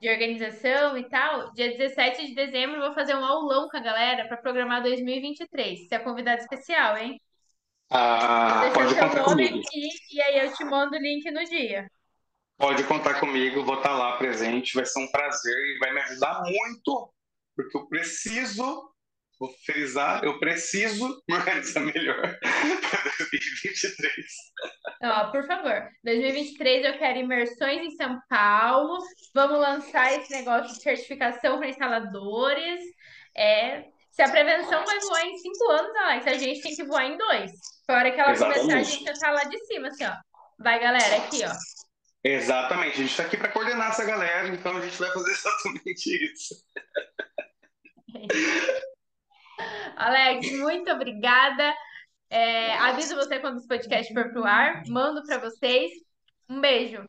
de 0.01 0.09
organização 0.09 0.97
e 0.97 1.07
tal. 1.09 1.53
Dia 1.53 1.77
17 1.77 2.29
de 2.29 2.35
dezembro 2.35 2.77
eu 2.77 2.87
vou 2.87 2.95
fazer 2.95 3.15
um 3.15 3.25
aulão 3.25 3.69
com 3.69 3.77
a 3.77 3.81
galera 3.81 4.27
para 4.27 4.39
programar 4.39 4.83
2023. 4.83 5.87
Você 5.87 5.95
é 5.95 5.99
convidado 5.99 6.41
especial, 6.41 6.97
hein? 6.97 7.20
Ah, 7.91 8.70
pode 8.73 8.95
contar 8.95 9.25
comigo. 9.25 9.59
Aqui, 9.59 9.89
e 10.12 10.23
aí 10.23 10.47
eu 10.47 10.55
te 10.55 10.65
mando 10.65 10.97
o 10.97 11.01
link 11.01 11.31
no 11.31 11.45
dia. 11.45 11.89
Pode 12.59 12.83
contar 12.85 13.21
comigo, 13.21 13.65
vou 13.65 13.77
estar 13.77 13.93
lá 13.93 14.17
presente, 14.17 14.75
vai 14.75 14.85
ser 14.85 14.99
um 14.99 15.11
prazer 15.11 15.55
e 15.55 15.79
vai 15.79 15.95
me 15.95 16.01
ajudar 16.01 16.43
muito, 16.43 17.15
porque 17.55 17.79
eu 17.79 17.87
preciso 17.87 18.93
vou 19.39 19.55
frisar, 19.65 20.25
eu 20.25 20.39
preciso 20.39 21.23
me 21.29 21.37
organizar 21.37 21.81
melhor 21.81 22.21
para 22.21 23.03
2023. 23.31 24.27
Ó, 25.03 25.31
por 25.31 25.47
favor, 25.47 25.89
2023 26.03 26.85
eu 26.87 26.99
quero 26.99 27.19
imersões 27.21 27.83
em 27.83 27.97
São 27.97 28.21
Paulo. 28.29 28.99
Vamos 29.33 29.61
lançar 29.61 30.13
esse 30.15 30.33
negócio 30.33 30.75
de 30.75 30.83
certificação 30.83 31.59
para 31.59 31.69
instaladores. 31.69 32.81
É, 33.37 33.85
se 34.11 34.23
a 34.23 34.31
prevenção 34.31 34.85
vai 34.85 34.99
voar 34.99 35.25
em 35.27 35.37
cinco 35.37 35.71
anos, 35.71 35.97
Alex, 35.97 36.27
a 36.27 36.35
gente 36.35 36.61
tem 36.61 36.75
que 36.75 36.85
voar 36.85 37.07
em 37.07 37.17
dois. 37.17 37.53
Foi 37.87 37.95
a 37.95 37.99
hora 37.99 38.11
que 38.11 38.21
ela 38.21 38.33
Exatamente. 38.33 38.61
começar, 38.61 38.79
a 38.79 38.83
gente 38.83 39.05
já 39.05 39.13
tá 39.15 39.31
lá 39.31 39.45
de 39.45 39.65
cima, 39.67 39.89
assim, 39.89 40.05
ó. 40.05 40.17
Vai, 40.59 40.81
galera, 40.81 41.17
aqui, 41.19 41.45
ó. 41.45 41.53
Exatamente, 42.29 42.93
a 42.93 42.97
gente 42.97 43.11
está 43.11 43.23
aqui 43.23 43.39
para 43.39 43.49
coordenar 43.49 43.89
essa 43.89 44.05
galera, 44.05 44.49
então 44.49 44.77
a 44.77 44.81
gente 44.83 44.99
vai 44.99 45.11
fazer 45.11 45.31
exatamente 45.33 46.27
isso. 46.27 46.55
Alex, 49.97 50.53
muito 50.53 50.91
obrigada. 50.91 51.75
É, 52.29 52.75
aviso 52.75 53.17
você 53.17 53.41
quando 53.41 53.57
esse 53.57 53.67
podcast 53.67 54.13
for 54.13 54.31
pro 54.31 54.45
ar. 54.45 54.83
Mando 54.89 55.25
para 55.25 55.39
vocês. 55.39 55.91
Um 56.49 56.61
beijo. 56.61 57.03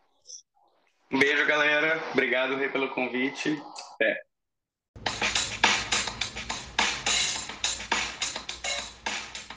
Um 1.12 1.20
beijo, 1.20 1.46
galera. 1.46 2.02
Obrigado, 2.14 2.56
Rê, 2.56 2.70
pelo 2.70 2.90
convite. 2.90 3.62
Até. 3.96 4.29